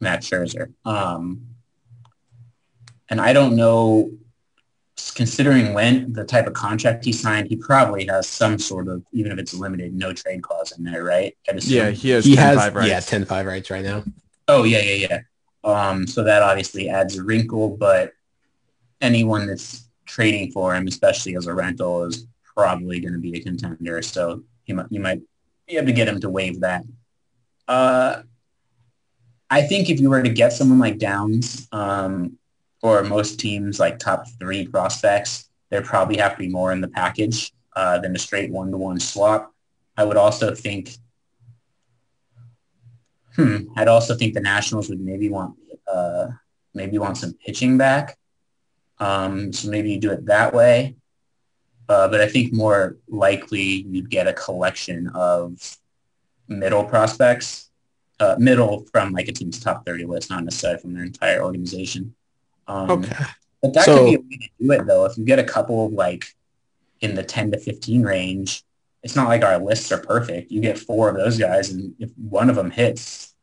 Matt 0.00 0.22
Scherzer. 0.22 0.72
Um, 0.84 1.46
and 3.08 3.20
I 3.20 3.32
don't 3.32 3.56
know, 3.56 4.10
considering 5.14 5.72
when 5.72 6.12
the 6.12 6.24
type 6.24 6.46
of 6.46 6.52
contract 6.52 7.04
he 7.04 7.12
signed, 7.12 7.48
he 7.48 7.56
probably 7.56 8.06
has 8.06 8.28
some 8.28 8.58
sort 8.58 8.88
of, 8.88 9.02
even 9.12 9.32
if 9.32 9.38
it's 9.38 9.54
limited, 9.54 9.94
no 9.94 10.12
trade 10.12 10.42
clause 10.42 10.72
in 10.76 10.84
there, 10.84 11.02
right? 11.02 11.36
Yeah, 11.62 11.90
he 11.90 12.10
has 12.10 12.24
he 12.24 12.36
10-5 12.36 12.74
rights. 12.74 12.88
yeah 12.88 13.00
10-5 13.00 13.46
rights 13.46 13.70
right 13.70 13.84
now. 13.84 14.04
Oh, 14.46 14.64
yeah, 14.64 14.80
yeah, 14.80 15.06
yeah. 15.08 15.20
Um, 15.62 16.06
so 16.06 16.24
that 16.24 16.42
obviously 16.42 16.88
adds 16.88 17.18
a 17.18 17.22
wrinkle, 17.22 17.76
but 17.76 18.12
anyone 19.00 19.46
that's 19.46 19.88
trading 20.06 20.52
for 20.52 20.74
him, 20.74 20.86
especially 20.86 21.36
as 21.36 21.46
a 21.46 21.54
rental, 21.54 22.04
is 22.04 22.26
probably 22.56 23.00
going 23.00 23.12
to 23.14 23.18
be 23.18 23.36
a 23.38 23.42
contender. 23.42 24.02
So 24.02 24.42
you 24.66 24.74
might, 24.74 24.86
you 24.90 25.00
might 25.00 25.20
be 25.66 25.76
able 25.76 25.86
to 25.86 25.92
get 25.92 26.08
him 26.08 26.20
to 26.20 26.30
waive 26.30 26.60
that. 26.60 26.84
Uh, 27.68 28.22
I 29.48 29.62
think 29.62 29.90
if 29.90 30.00
you 30.00 30.10
were 30.10 30.22
to 30.22 30.28
get 30.28 30.52
someone 30.52 30.78
like 30.78 30.98
Downs, 30.98 31.68
um, 31.72 32.36
or 32.82 33.02
most 33.04 33.38
teams 33.38 33.78
like 33.78 33.98
top 33.98 34.24
three 34.38 34.66
prospects, 34.66 35.50
there 35.68 35.82
probably 35.82 36.16
have 36.16 36.32
to 36.32 36.38
be 36.38 36.48
more 36.48 36.72
in 36.72 36.80
the 36.80 36.88
package 36.88 37.52
uh, 37.76 37.98
than 37.98 38.16
a 38.16 38.18
straight 38.18 38.50
one-to-one 38.50 38.98
swap. 38.98 39.52
I 39.96 40.04
would 40.04 40.16
also 40.16 40.54
think, 40.54 40.96
hmm, 43.36 43.64
I'd 43.76 43.88
also 43.88 44.14
think 44.16 44.34
the 44.34 44.40
Nationals 44.40 44.88
would 44.88 45.00
maybe 45.00 45.28
want 45.28 45.56
uh, 45.86 46.28
maybe 46.72 46.98
want 46.98 47.18
some 47.18 47.34
pitching 47.34 47.76
back. 47.76 48.16
Um, 48.98 49.52
so 49.52 49.68
maybe 49.68 49.90
you 49.92 50.00
do 50.00 50.12
it 50.12 50.26
that 50.26 50.54
way. 50.54 50.96
Uh, 51.90 52.06
but 52.06 52.20
I 52.20 52.28
think 52.28 52.52
more 52.52 52.96
likely 53.08 53.62
you'd 53.90 54.10
get 54.10 54.28
a 54.28 54.32
collection 54.32 55.08
of 55.08 55.76
middle 56.46 56.84
prospects, 56.84 57.68
uh, 58.20 58.36
middle 58.38 58.86
from 58.92 59.10
like 59.12 59.26
a 59.26 59.32
team's 59.32 59.58
top 59.58 59.84
30 59.84 60.04
list, 60.04 60.30
not 60.30 60.44
necessarily 60.44 60.78
from 60.80 60.94
their 60.94 61.02
entire 61.02 61.42
organization. 61.42 62.14
Um, 62.68 62.90
Okay. 62.90 63.24
But 63.60 63.74
that 63.74 63.84
So- 63.86 63.96
could 63.98 64.06
be 64.06 64.14
a 64.14 64.18
way 64.20 64.36
to 64.36 64.48
do 64.64 64.72
it 64.72 64.86
though. 64.86 65.04
If 65.04 65.18
you 65.18 65.24
get 65.24 65.40
a 65.40 65.44
couple 65.44 65.86
of 65.86 65.92
like 65.92 66.26
in 67.00 67.16
the 67.16 67.24
10 67.24 67.50
to 67.50 67.58
15 67.58 68.02
range, 68.04 68.62
it's 69.02 69.16
not 69.16 69.26
like 69.28 69.42
our 69.42 69.58
lists 69.58 69.90
are 69.90 69.98
perfect. 69.98 70.52
You 70.52 70.60
get 70.60 70.78
four 70.78 71.08
of 71.08 71.16
those 71.16 71.38
guys 71.38 71.70
and 71.70 71.94
if 71.98 72.10
one 72.16 72.48
of 72.48 72.54
them 72.54 72.70
hits, 72.70 73.34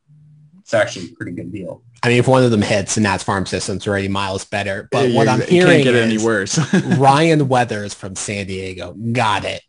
it's 0.68 0.74
actually 0.74 1.06
a 1.06 1.16
pretty 1.16 1.32
good 1.32 1.50
deal. 1.50 1.82
I 2.04 2.10
mean, 2.10 2.18
if 2.18 2.28
one 2.28 2.44
of 2.44 2.52
them 2.52 2.62
hits, 2.62 2.98
and 2.98 3.06
that's 3.06 3.24
farm 3.24 3.46
systems 3.46 3.88
already 3.88 4.10
miles 4.10 4.44
better. 4.44 4.90
But 4.92 5.12
Yeah, 5.12 5.16
what 5.16 5.30
I'm 5.30 5.42
it 5.42 5.48
hearing 5.48 5.82
can't 5.82 5.84
get 5.86 5.96
is 5.96 6.14
any 6.14 6.18
worse. 6.18 6.60
Ryan 6.98 7.48
Weathers 7.48 7.94
from 7.94 8.18
San 8.18 8.48
Diego. 8.48 8.92
Got 9.14 9.46
it. 9.46 9.62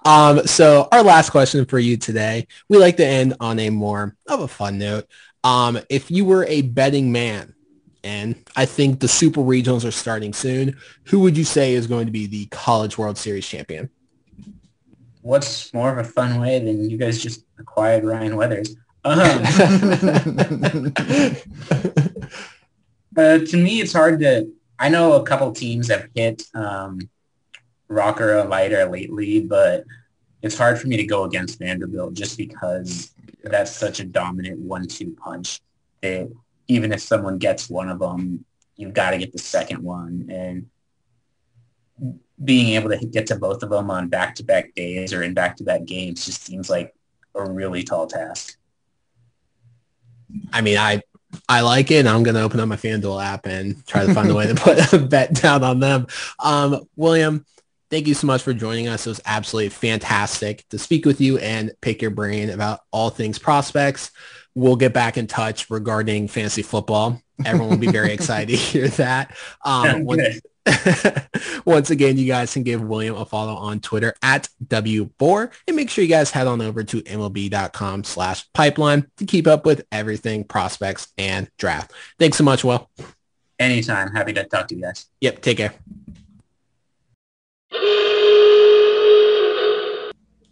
um, 0.06 0.46
so 0.46 0.88
our 0.90 1.02
last 1.02 1.28
question 1.28 1.66
for 1.66 1.78
you 1.78 1.98
today, 1.98 2.46
we 2.70 2.78
like 2.78 2.96
to 2.96 3.04
end 3.04 3.34
on 3.40 3.58
a 3.58 3.68
more 3.68 4.16
of 4.26 4.40
a 4.40 4.48
fun 4.48 4.78
note. 4.78 5.06
Um, 5.44 5.78
if 5.90 6.10
you 6.10 6.24
were 6.24 6.46
a 6.46 6.62
betting 6.62 7.12
man, 7.12 7.54
and 8.02 8.42
I 8.56 8.64
think 8.64 9.00
the 9.00 9.08
Super 9.08 9.42
Regionals 9.42 9.84
are 9.84 9.90
starting 9.90 10.32
soon, 10.32 10.78
who 11.04 11.20
would 11.20 11.36
you 11.36 11.44
say 11.44 11.74
is 11.74 11.86
going 11.86 12.06
to 12.06 12.12
be 12.12 12.26
the 12.26 12.46
College 12.46 12.96
World 12.96 13.18
Series 13.18 13.46
champion? 13.46 13.90
What's 15.20 15.74
more 15.74 15.92
of 15.92 15.98
a 15.98 16.04
fun 16.08 16.40
way 16.40 16.58
than 16.58 16.88
you 16.88 16.96
guys 16.96 17.22
just 17.22 17.44
acquired 17.60 18.04
Ryan 18.04 18.36
Weathers? 18.36 18.76
Um, 19.02 19.16
uh, 23.16 23.38
to 23.38 23.56
me, 23.56 23.80
it's 23.80 23.94
hard 23.94 24.20
to. 24.20 24.52
I 24.78 24.90
know 24.90 25.14
a 25.14 25.22
couple 25.24 25.50
teams 25.52 25.88
have 25.88 26.08
hit 26.14 26.42
um, 26.54 27.08
Rocker 27.88 28.38
or 28.38 28.44
Leiter 28.44 28.84
lately, 28.84 29.40
but 29.40 29.84
it's 30.42 30.58
hard 30.58 30.78
for 30.78 30.86
me 30.86 30.98
to 30.98 31.04
go 31.04 31.24
against 31.24 31.58
Vanderbilt 31.58 32.12
just 32.12 32.36
because 32.36 33.14
that's 33.42 33.72
such 33.74 34.00
a 34.00 34.04
dominant 34.04 34.58
one-two 34.58 35.16
punch. 35.18 35.60
That 36.02 36.30
even 36.68 36.92
if 36.92 37.00
someone 37.00 37.38
gets 37.38 37.70
one 37.70 37.88
of 37.88 38.00
them, 38.00 38.44
you've 38.76 38.94
got 38.94 39.12
to 39.12 39.18
get 39.18 39.32
the 39.32 39.38
second 39.38 39.82
one, 39.82 40.28
and 40.30 40.66
being 42.42 42.74
able 42.74 42.90
to 42.90 43.06
get 43.06 43.26
to 43.26 43.36
both 43.36 43.62
of 43.62 43.70
them 43.70 43.90
on 43.90 44.08
back-to-back 44.08 44.74
days 44.74 45.12
or 45.12 45.22
in 45.22 45.34
back-to-back 45.34 45.84
games 45.84 46.24
just 46.24 46.42
seems 46.42 46.70
like 46.70 46.94
a 47.34 47.48
really 47.48 47.82
tall 47.82 48.06
task. 48.06 48.56
I 50.52 50.60
mean, 50.60 50.78
I 50.78 51.02
I 51.48 51.60
like 51.60 51.90
it. 51.90 52.00
and 52.00 52.08
I'm 52.08 52.22
going 52.22 52.34
to 52.34 52.42
open 52.42 52.60
up 52.60 52.68
my 52.68 52.76
FanDuel 52.76 53.24
app 53.24 53.46
and 53.46 53.86
try 53.86 54.06
to 54.06 54.14
find 54.14 54.30
a 54.30 54.34
way 54.34 54.46
to 54.46 54.54
put 54.54 54.92
a 54.92 54.98
bet 54.98 55.34
down 55.34 55.62
on 55.62 55.80
them. 55.80 56.06
Um, 56.38 56.88
William, 56.96 57.44
thank 57.90 58.06
you 58.06 58.14
so 58.14 58.26
much 58.26 58.42
for 58.42 58.52
joining 58.52 58.88
us. 58.88 59.06
It 59.06 59.10
was 59.10 59.20
absolutely 59.26 59.70
fantastic 59.70 60.64
to 60.70 60.78
speak 60.78 61.06
with 61.06 61.20
you 61.20 61.38
and 61.38 61.72
pick 61.80 62.02
your 62.02 62.10
brain 62.10 62.50
about 62.50 62.80
all 62.90 63.10
things 63.10 63.38
prospects. 63.38 64.10
We'll 64.54 64.76
get 64.76 64.92
back 64.92 65.16
in 65.16 65.26
touch 65.26 65.70
regarding 65.70 66.28
fantasy 66.28 66.62
football. 66.62 67.22
Everyone 67.44 67.70
will 67.70 67.78
be 67.78 67.90
very 67.90 68.12
excited 68.12 68.48
to 68.48 68.56
hear 68.56 68.88
that. 68.88 69.36
Um, 69.64 70.06
Once 71.64 71.90
again, 71.90 72.18
you 72.18 72.26
guys 72.26 72.52
can 72.52 72.62
give 72.62 72.82
William 72.82 73.16
a 73.16 73.24
follow 73.24 73.54
on 73.54 73.80
Twitter 73.80 74.14
at 74.22 74.48
WBOR 74.64 75.52
and 75.66 75.76
make 75.76 75.90
sure 75.90 76.04
you 76.04 76.10
guys 76.10 76.30
head 76.30 76.46
on 76.46 76.60
over 76.60 76.82
to 76.84 77.02
MLB.com 77.02 78.04
slash 78.04 78.50
pipeline 78.52 79.10
to 79.16 79.24
keep 79.24 79.46
up 79.46 79.64
with 79.64 79.86
everything 79.90 80.44
prospects 80.44 81.08
and 81.16 81.50
draft. 81.58 81.92
Thanks 82.18 82.36
so 82.36 82.44
much, 82.44 82.64
Will. 82.64 82.90
Anytime. 83.58 84.12
Happy 84.12 84.32
to 84.34 84.44
talk 84.44 84.68
to 84.68 84.74
you 84.74 84.82
guys. 84.82 85.06
Yep, 85.20 85.42
take 85.42 85.58
care. 85.58 85.74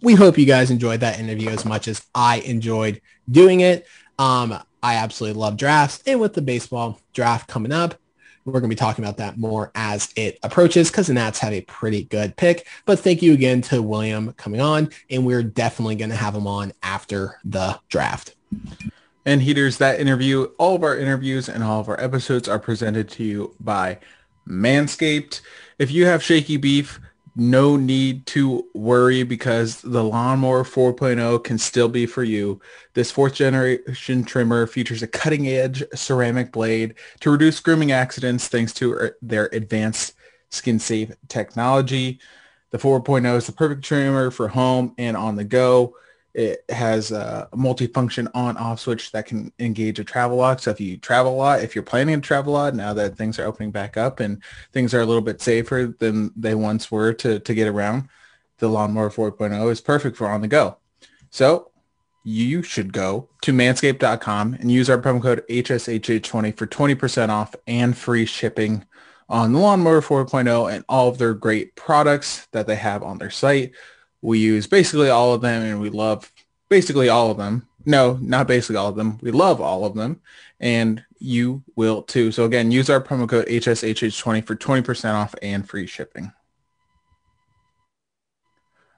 We 0.00 0.14
hope 0.14 0.38
you 0.38 0.46
guys 0.46 0.70
enjoyed 0.70 1.00
that 1.00 1.18
interview 1.18 1.48
as 1.48 1.64
much 1.64 1.88
as 1.88 2.06
I 2.14 2.36
enjoyed 2.40 3.00
doing 3.30 3.60
it. 3.60 3.86
Um, 4.18 4.58
I 4.82 4.94
absolutely 4.96 5.40
love 5.40 5.56
drafts. 5.56 6.02
And 6.06 6.20
with 6.20 6.34
the 6.34 6.42
baseball 6.42 7.00
draft 7.12 7.48
coming 7.48 7.72
up, 7.72 7.96
we're 8.52 8.60
going 8.60 8.70
to 8.70 8.74
be 8.74 8.78
talking 8.78 9.04
about 9.04 9.18
that 9.18 9.38
more 9.38 9.70
as 9.74 10.12
it 10.16 10.38
approaches 10.42 10.90
because 10.90 11.06
the 11.06 11.14
Nats 11.14 11.38
have 11.38 11.52
a 11.52 11.60
pretty 11.62 12.04
good 12.04 12.36
pick. 12.36 12.66
But 12.84 12.98
thank 12.98 13.22
you 13.22 13.32
again 13.32 13.62
to 13.62 13.82
William 13.82 14.32
coming 14.34 14.60
on. 14.60 14.90
And 15.10 15.24
we're 15.26 15.42
definitely 15.42 15.96
going 15.96 16.10
to 16.10 16.16
have 16.16 16.34
him 16.34 16.46
on 16.46 16.72
after 16.82 17.38
the 17.44 17.78
draft. 17.88 18.34
And 19.24 19.42
Heaters, 19.42 19.78
that 19.78 20.00
interview, 20.00 20.44
all 20.58 20.76
of 20.76 20.82
our 20.82 20.96
interviews 20.96 21.48
and 21.48 21.62
all 21.62 21.80
of 21.80 21.88
our 21.88 22.00
episodes 22.00 22.48
are 22.48 22.58
presented 22.58 23.10
to 23.10 23.24
you 23.24 23.54
by 23.60 23.98
Manscaped. 24.48 25.42
If 25.78 25.90
you 25.90 26.06
have 26.06 26.22
shaky 26.22 26.56
beef, 26.56 26.98
no 27.38 27.76
need 27.76 28.26
to 28.26 28.66
worry 28.74 29.22
because 29.22 29.80
the 29.80 30.02
Lawnmower 30.02 30.64
4.0 30.64 31.44
can 31.44 31.56
still 31.56 31.88
be 31.88 32.04
for 32.04 32.24
you. 32.24 32.60
This 32.94 33.12
fourth 33.12 33.34
generation 33.34 34.24
trimmer 34.24 34.66
features 34.66 35.04
a 35.04 35.06
cutting 35.06 35.46
edge 35.46 35.84
ceramic 35.94 36.50
blade 36.50 36.96
to 37.20 37.30
reduce 37.30 37.60
grooming 37.60 37.92
accidents 37.92 38.48
thanks 38.48 38.72
to 38.74 38.92
er, 38.92 39.16
their 39.22 39.48
advanced 39.52 40.14
skin 40.50 40.80
safe 40.80 41.12
technology. 41.28 42.18
The 42.70 42.78
4.0 42.78 43.36
is 43.36 43.46
the 43.46 43.52
perfect 43.52 43.84
trimmer 43.84 44.32
for 44.32 44.48
home 44.48 44.94
and 44.98 45.16
on 45.16 45.36
the 45.36 45.44
go. 45.44 45.94
It 46.34 46.64
has 46.68 47.10
a 47.10 47.48
multifunction 47.54 48.28
on-off 48.34 48.80
switch 48.80 49.12
that 49.12 49.26
can 49.26 49.52
engage 49.58 49.98
a 49.98 50.04
travel 50.04 50.36
lock. 50.36 50.60
So 50.60 50.70
if 50.70 50.80
you 50.80 50.96
travel 50.96 51.34
a 51.34 51.36
lot, 51.36 51.62
if 51.62 51.74
you're 51.74 51.82
planning 51.82 52.20
to 52.20 52.26
travel 52.26 52.52
a 52.52 52.56
lot, 52.56 52.74
now 52.74 52.94
that 52.94 53.16
things 53.16 53.38
are 53.38 53.46
opening 53.46 53.70
back 53.70 53.96
up 53.96 54.20
and 54.20 54.42
things 54.72 54.94
are 54.94 55.00
a 55.00 55.06
little 55.06 55.22
bit 55.22 55.40
safer 55.40 55.94
than 55.98 56.30
they 56.36 56.54
once 56.54 56.90
were 56.90 57.12
to, 57.14 57.40
to 57.40 57.54
get 57.54 57.66
around, 57.66 58.08
the 58.58 58.68
Lawnmower 58.68 59.10
4.0 59.10 59.70
is 59.70 59.80
perfect 59.80 60.16
for 60.16 60.28
on 60.28 60.42
the 60.42 60.48
go. 60.48 60.76
So 61.30 61.70
you 62.24 62.62
should 62.62 62.92
go 62.92 63.28
to 63.42 63.52
manscaped.com 63.52 64.54
and 64.54 64.70
use 64.70 64.90
our 64.90 65.00
promo 65.00 65.22
code 65.22 65.44
HSHH20 65.48 66.56
for 66.56 66.66
20% 66.66 67.30
off 67.30 67.54
and 67.66 67.96
free 67.96 68.26
shipping 68.26 68.84
on 69.28 69.52
the 69.52 69.58
Lawnmower 69.58 70.02
4.0 70.02 70.72
and 70.72 70.84
all 70.88 71.08
of 71.08 71.18
their 71.18 71.34
great 71.34 71.74
products 71.74 72.46
that 72.52 72.66
they 72.66 72.76
have 72.76 73.02
on 73.02 73.18
their 73.18 73.30
site. 73.30 73.72
We 74.22 74.38
use 74.38 74.66
basically 74.66 75.10
all 75.10 75.34
of 75.34 75.40
them 75.40 75.62
and 75.62 75.80
we 75.80 75.90
love 75.90 76.32
basically 76.68 77.08
all 77.08 77.30
of 77.30 77.36
them. 77.36 77.68
No, 77.84 78.18
not 78.20 78.46
basically 78.46 78.76
all 78.76 78.88
of 78.88 78.96
them. 78.96 79.18
We 79.22 79.30
love 79.30 79.60
all 79.60 79.84
of 79.84 79.94
them 79.94 80.20
and 80.60 81.04
you 81.18 81.62
will 81.76 82.02
too. 82.02 82.32
So 82.32 82.44
again, 82.44 82.70
use 82.70 82.90
our 82.90 83.00
promo 83.00 83.28
code 83.28 83.46
HSHH20 83.46 84.44
for 84.44 84.56
20% 84.56 85.14
off 85.14 85.34
and 85.42 85.68
free 85.68 85.86
shipping. 85.86 86.32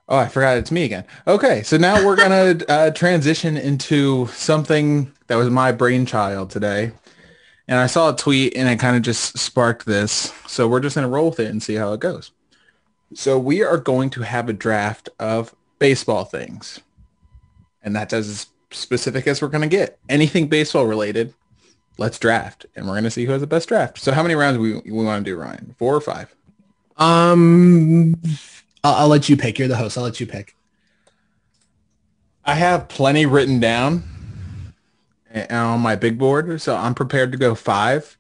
Oh, 0.08 0.16
I 0.16 0.26
forgot 0.26 0.56
it's 0.56 0.72
me 0.72 0.84
again. 0.84 1.04
Okay, 1.26 1.62
so 1.62 1.76
now 1.76 2.04
we're 2.04 2.16
going 2.16 2.58
to 2.58 2.70
uh, 2.70 2.90
transition 2.90 3.56
into 3.56 4.26
something 4.28 5.12
that 5.28 5.36
was 5.36 5.50
my 5.50 5.70
brainchild 5.70 6.50
today. 6.50 6.92
And 7.68 7.78
I 7.78 7.86
saw 7.86 8.12
a 8.12 8.16
tweet 8.16 8.56
and 8.56 8.68
it 8.68 8.80
kind 8.80 8.96
of 8.96 9.02
just 9.02 9.38
sparked 9.38 9.86
this. 9.86 10.32
So 10.48 10.66
we're 10.66 10.80
just 10.80 10.96
going 10.96 11.06
to 11.06 11.14
roll 11.14 11.30
with 11.30 11.38
it 11.38 11.50
and 11.50 11.62
see 11.62 11.76
how 11.76 11.92
it 11.92 12.00
goes. 12.00 12.32
So 13.14 13.38
we 13.38 13.62
are 13.62 13.76
going 13.76 14.10
to 14.10 14.22
have 14.22 14.48
a 14.48 14.52
draft 14.52 15.08
of 15.18 15.54
baseball 15.78 16.24
things. 16.24 16.80
And 17.82 17.96
that's 17.96 18.12
as 18.12 18.46
specific 18.70 19.26
as 19.26 19.42
we're 19.42 19.48
going 19.48 19.68
to 19.68 19.76
get. 19.76 19.98
Anything 20.08 20.46
baseball 20.46 20.86
related, 20.86 21.34
let's 21.98 22.18
draft. 22.18 22.66
And 22.76 22.86
we're 22.86 22.94
going 22.94 23.04
to 23.04 23.10
see 23.10 23.24
who 23.24 23.32
has 23.32 23.40
the 23.40 23.46
best 23.46 23.68
draft. 23.68 23.98
So 23.98 24.12
how 24.12 24.22
many 24.22 24.34
rounds 24.34 24.58
we, 24.58 24.74
we 24.80 25.04
want 25.04 25.24
to 25.24 25.30
do, 25.30 25.36
Ryan? 25.36 25.74
Four 25.78 25.94
or 25.94 26.00
five? 26.00 26.34
Um, 26.96 28.14
I'll, 28.84 28.94
I'll 28.94 29.08
let 29.08 29.28
you 29.28 29.36
pick. 29.36 29.58
You're 29.58 29.68
the 29.68 29.76
host. 29.76 29.98
I'll 29.98 30.04
let 30.04 30.20
you 30.20 30.26
pick. 30.26 30.54
I 32.44 32.54
have 32.54 32.88
plenty 32.88 33.26
written 33.26 33.60
down 33.60 34.04
on 35.50 35.80
my 35.80 35.96
big 35.96 36.18
board. 36.18 36.60
So 36.60 36.76
I'm 36.76 36.94
prepared 36.94 37.32
to 37.32 37.38
go 37.38 37.54
five. 37.54 38.16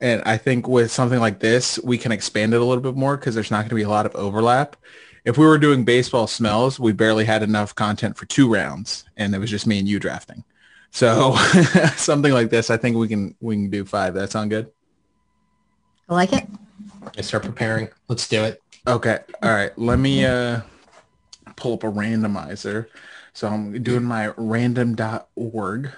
And 0.00 0.22
I 0.24 0.36
think 0.36 0.66
with 0.66 0.90
something 0.90 1.20
like 1.20 1.40
this, 1.40 1.78
we 1.84 1.98
can 1.98 2.12
expand 2.12 2.54
it 2.54 2.60
a 2.60 2.64
little 2.64 2.82
bit 2.82 2.96
more 2.96 3.16
because 3.16 3.34
there's 3.34 3.50
not 3.50 3.58
going 3.58 3.68
to 3.70 3.74
be 3.74 3.82
a 3.82 3.88
lot 3.88 4.06
of 4.06 4.14
overlap. 4.14 4.76
If 5.24 5.36
we 5.36 5.44
were 5.44 5.58
doing 5.58 5.84
baseball 5.84 6.26
smells, 6.26 6.80
we 6.80 6.92
barely 6.92 7.26
had 7.26 7.42
enough 7.42 7.74
content 7.74 8.16
for 8.16 8.24
two 8.24 8.50
rounds, 8.50 9.04
and 9.18 9.34
it 9.34 9.38
was 9.38 9.50
just 9.50 9.66
me 9.66 9.78
and 9.78 9.86
you 9.86 9.98
drafting. 9.98 10.44
So 10.90 11.36
something 11.96 12.32
like 12.32 12.48
this, 12.48 12.70
I 12.70 12.78
think 12.78 12.96
we 12.96 13.08
can 13.08 13.34
we 13.40 13.56
can 13.56 13.70
do 13.70 13.84
five. 13.84 14.14
That 14.14 14.30
sound 14.30 14.50
good? 14.50 14.70
I 16.08 16.14
like 16.14 16.32
it. 16.32 16.46
I 17.16 17.20
start 17.20 17.44
preparing. 17.44 17.88
Let's 18.08 18.26
do 18.28 18.44
it. 18.44 18.62
Okay. 18.86 19.18
All 19.42 19.50
right. 19.50 19.76
Let 19.78 19.98
me 19.98 20.24
uh, 20.24 20.62
pull 21.56 21.74
up 21.74 21.84
a 21.84 21.90
randomizer. 21.90 22.86
So 23.32 23.46
I'm 23.48 23.82
doing 23.82 24.02
my 24.02 24.32
random.org. 24.36 25.90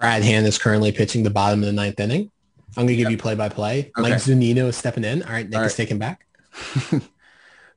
Brad 0.00 0.22
Hand 0.22 0.46
is 0.46 0.58
currently 0.58 0.90
pitching 0.90 1.22
the 1.22 1.30
bottom 1.30 1.60
of 1.60 1.66
the 1.66 1.72
ninth 1.72 2.00
inning. 2.00 2.30
I'm 2.76 2.86
going 2.86 2.88
to 2.88 2.96
give 2.96 3.10
you 3.10 3.18
play-by-play. 3.18 3.92
Mike 3.96 4.14
Zunino 4.14 4.66
is 4.68 4.76
stepping 4.76 5.04
in. 5.04 5.22
All 5.22 5.32
right, 5.32 5.48
Nick 5.48 5.58
All 5.58 5.64
is 5.64 5.72
right. 5.72 5.76
taking 5.76 5.98
back. 5.98 6.26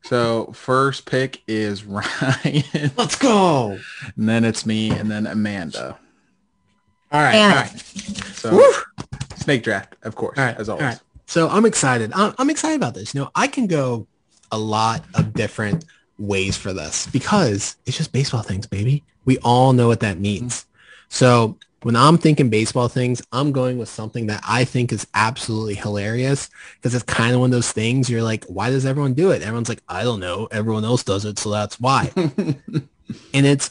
So 0.04 0.52
first 0.54 1.06
pick 1.06 1.41
is 1.48 1.84
Ryan, 1.86 2.91
Let's 2.95 3.16
go. 3.18 3.78
and 4.16 4.30
then 4.30 4.45
it's 4.45 4.66
me, 4.66 4.89
and 4.91 5.12
then 5.12 5.28
Amanda. 5.28 5.98
All 7.12 7.22
right, 7.22 7.36
And- 7.36 7.54
all 7.54 7.60
right. 7.60 7.80
So 8.34 8.72
snake 9.36 9.64
draft, 9.64 9.95
of 10.04 10.16
course, 10.16 10.38
All 10.38 10.45
right, 10.45 10.56
as 10.58 10.70
always. 10.70 10.84
right. 10.84 11.00
So 11.26 11.50
I'm 11.50 11.66
excited. 11.66 12.14
I'm, 12.14 12.34
I'm 12.38 12.50
excited 12.50 12.76
about 12.76 12.93
this. 12.93 13.14
You 13.14 13.22
know, 13.22 13.32
I 13.36 13.48
can 13.48 13.68
go 13.68 14.08
a 14.52 14.58
lot 14.58 15.04
of 15.16 15.34
different 15.34 15.84
ways 16.18 16.56
for 16.56 16.72
this 16.72 17.08
because 17.08 17.76
it's 17.86 17.98
just 17.98 18.14
baseball 18.14 18.43
things, 18.43 18.66
baby. 18.66 19.04
We 19.26 19.38
all 19.39 19.74
know 19.74 19.88
what 19.88 20.00
that 20.02 20.20
means. 20.20 20.62
Mm-hmm. 20.62 20.72
So 21.10 21.58
when 21.84 21.96
I'm 21.96 22.18
thinking 22.18 22.50
baseball 22.50 22.88
things, 22.88 23.22
I'm 23.32 23.52
going 23.52 23.78
with 23.78 23.90
something 23.90 24.28
that 24.28 24.44
I 24.48 24.64
think 24.66 24.92
is 24.92 25.06
absolutely 25.14 25.76
hilarious 25.76 26.50
because 26.76 26.96
it's 26.96 27.04
kind 27.04 27.34
of 27.34 27.40
one 27.40 27.50
of 27.50 27.52
those 27.52 27.72
things 27.72 28.10
you're 28.10 28.24
like, 28.24 28.46
why 28.46 28.70
does 28.70 28.86
everyone 28.86 29.14
do 29.14 29.32
it? 29.32 29.42
Everyone's 29.42 29.70
like, 29.70 29.84
I 29.88 30.04
don't 30.04 30.20
know. 30.20 30.48
Everyone 30.52 30.86
else 30.86 31.04
does 31.04 31.26
it, 31.26 31.38
so 31.38 31.52
that's 31.52 31.80
why. 31.80 32.12
and 32.16 32.60
it's 33.34 33.70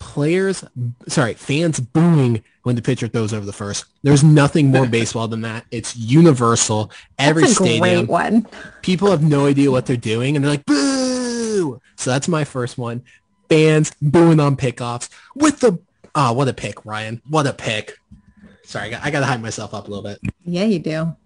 players, 0.00 0.64
sorry, 1.08 1.34
fans 1.34 1.80
booing 1.80 2.42
when 2.64 2.76
the 2.76 2.82
pitcher 2.82 3.08
throws 3.08 3.32
over 3.32 3.46
the 3.46 3.52
first. 3.52 3.84
There's 4.02 4.24
nothing 4.24 4.68
more 4.68 4.86
baseball 4.98 5.28
than 5.28 5.42
that. 5.42 5.64
It's 5.70 5.96
universal. 5.96 6.90
Every 7.18 7.42
That's 7.44 7.52
a 7.52 7.64
stadium, 7.64 8.06
great 8.06 8.08
one. 8.08 8.46
people 8.82 9.10
have 9.10 9.22
no 9.22 9.46
idea 9.46 9.70
what 9.70 9.86
they're 9.86 9.96
doing, 9.96 10.36
and 10.36 10.44
they're 10.44 10.52
like, 10.52 10.66
boo! 10.66 11.80
So 11.96 12.10
that's 12.10 12.28
my 12.28 12.44
first 12.44 12.76
one. 12.76 13.02
Fans 13.48 13.92
booing 14.02 14.40
on 14.40 14.56
pickoffs 14.56 15.08
with 15.34 15.60
the, 15.60 15.78
oh, 16.14 16.32
what 16.32 16.48
a 16.48 16.52
pick, 16.52 16.84
Ryan. 16.84 17.20
What 17.28 17.46
a 17.46 17.52
pick. 17.52 17.98
Sorry, 18.64 18.86
I 18.86 18.90
got, 18.90 19.04
I 19.04 19.10
got 19.10 19.20
to 19.20 19.26
hype 19.26 19.40
myself 19.40 19.74
up 19.74 19.88
a 19.88 19.90
little 19.90 20.04
bit. 20.04 20.18
Yeah, 20.44 20.64
you 20.64 20.78
do. 20.78 21.16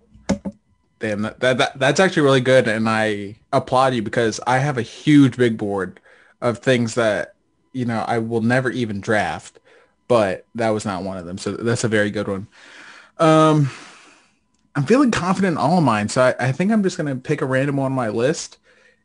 Damn, 0.99 1.23
that, 1.23 1.39
that, 1.41 1.59
that 1.59 1.79
that's 1.79 2.01
actually 2.01 2.23
really 2.23 2.41
good, 2.41 2.67
and 2.67 2.89
I 2.89 3.37
applaud 3.53 3.95
you 3.95 4.03
because 4.03 4.41
I 4.47 4.59
have 4.59 4.79
a 4.79 4.83
huge 4.83 5.37
big 5.37 5.57
board 5.57 6.01
of 6.41 6.59
things 6.59 6.95
that 6.97 7.35
you 7.73 7.85
know 7.85 8.05
I 8.09 8.19
will 8.19 8.41
never 8.41 8.69
even 8.71 9.01
draft, 9.01 9.61
but 10.09 10.45
that 10.57 10.71
was 10.71 10.85
not 10.85 11.05
one 11.05 11.17
of 11.17 11.25
them. 11.25 11.39
So 11.39 11.53
that's 11.53 11.85
a 11.85 11.89
very 11.89 12.11
good 12.11 12.27
one. 12.27 12.49
Um, 13.19 13.71
I'm 14.75 14.85
feeling 14.85 15.13
confident 15.13 15.53
in 15.53 15.59
all 15.59 15.79
of 15.79 15.85
mine, 15.85 16.09
so 16.09 16.23
I, 16.23 16.49
I 16.49 16.53
think 16.53 16.73
I'm 16.73 16.83
just 16.83 16.97
gonna 16.97 17.15
pick 17.15 17.43
a 17.43 17.47
random 17.47 17.77
one 17.77 17.87
on 17.87 17.93
my 17.93 18.09
list. 18.09 18.59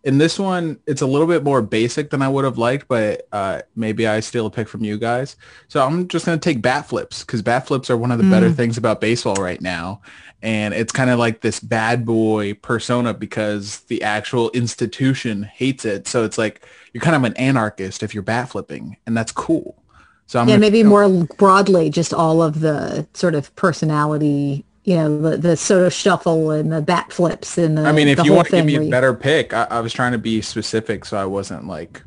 In 0.03 0.17
this 0.17 0.37
one, 0.37 0.79
it's 0.85 1.01
a 1.01 1.05
little 1.07 1.27
bit 1.27 1.43
more 1.43 1.61
basic 1.61 2.09
than 2.09 2.21
I 2.21 2.27
would 2.27 2.43
have 2.43 2.57
liked, 2.57 2.87
but 2.89 3.27
uh, 3.31 3.61
maybe 3.75 4.05
I 4.05 4.19
steal 4.19 4.45
a 4.45 4.51
pick 4.51 4.67
from 4.67 4.83
you 4.83 4.97
guys. 4.97 5.37
So 5.69 5.85
I'm 5.85 6.07
just 6.09 6.25
gonna 6.25 6.37
take 6.37 6.61
bat 6.61 6.87
flips 6.87 7.23
because 7.23 7.41
bat 7.41 7.67
flips 7.67 7.89
are 7.89 7.95
one 7.97 8.11
of 8.11 8.17
the 8.17 8.29
better 8.29 8.51
things 8.51 8.77
about 8.77 8.99
baseball 8.99 9.35
right 9.35 9.61
now 9.61 10.01
and 10.43 10.73
it's 10.73 10.91
kind 10.91 11.09
of 11.09 11.17
like 11.17 11.39
this 11.39 11.61
bad 11.61 12.05
boy 12.05 12.53
persona 12.55 13.13
because 13.13 13.79
the 13.87 14.03
actual 14.03 14.51
institution 14.51 15.43
hates 15.43 15.85
it. 15.85 16.05
So 16.05 16.25
it's 16.25 16.37
like 16.37 16.67
you're 16.91 17.01
kind 17.01 17.15
of 17.15 17.23
an 17.23 17.33
anarchist 17.37 18.03
if 18.03 18.13
you're 18.13 18.23
bat 18.23 18.49
flipping, 18.49 18.97
and 19.07 19.15
that's 19.15 19.31
cool. 19.31 19.81
So 20.27 20.39
I'm 20.39 20.47
yeah, 20.49 20.55
gonna- 20.55 20.59
maybe 20.59 20.83
more 20.83 21.09
broadly, 21.37 21.89
just 21.89 22.13
all 22.13 22.43
of 22.43 22.59
the 22.59 23.07
sort 23.13 23.35
of 23.35 23.55
personality, 23.55 24.65
you 24.83 24.95
know, 24.95 25.21
the, 25.21 25.37
the 25.37 25.57
soda 25.57 25.89
shuffle 25.89 26.51
and 26.51 26.71
the 26.71 26.81
bat 26.81 27.11
flips 27.11 27.57
and 27.57 27.77
the 27.77 27.83
I 27.83 27.91
mean, 27.91 28.07
if 28.07 28.23
you 28.23 28.33
want 28.33 28.49
to 28.49 28.57
give 28.57 28.65
me 28.65 28.75
a 28.75 28.89
better 28.89 29.13
pick, 29.13 29.53
I, 29.53 29.67
I 29.69 29.79
was 29.79 29.93
trying 29.93 30.11
to 30.11 30.17
be 30.17 30.41
specific, 30.41 31.05
so 31.05 31.17
I 31.17 31.25
wasn't 31.25 31.67
like, 31.67 32.03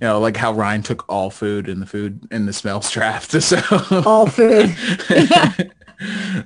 you 0.00 0.06
know, 0.06 0.20
like 0.20 0.36
how 0.36 0.52
Ryan 0.52 0.82
took 0.82 1.04
all 1.08 1.30
food 1.30 1.68
in 1.68 1.80
the 1.80 1.86
food 1.86 2.26
in 2.30 2.46
the 2.46 2.52
smells 2.52 2.90
draft. 2.90 3.34
So 3.40 3.58
all 4.06 4.26
food. 4.26 4.74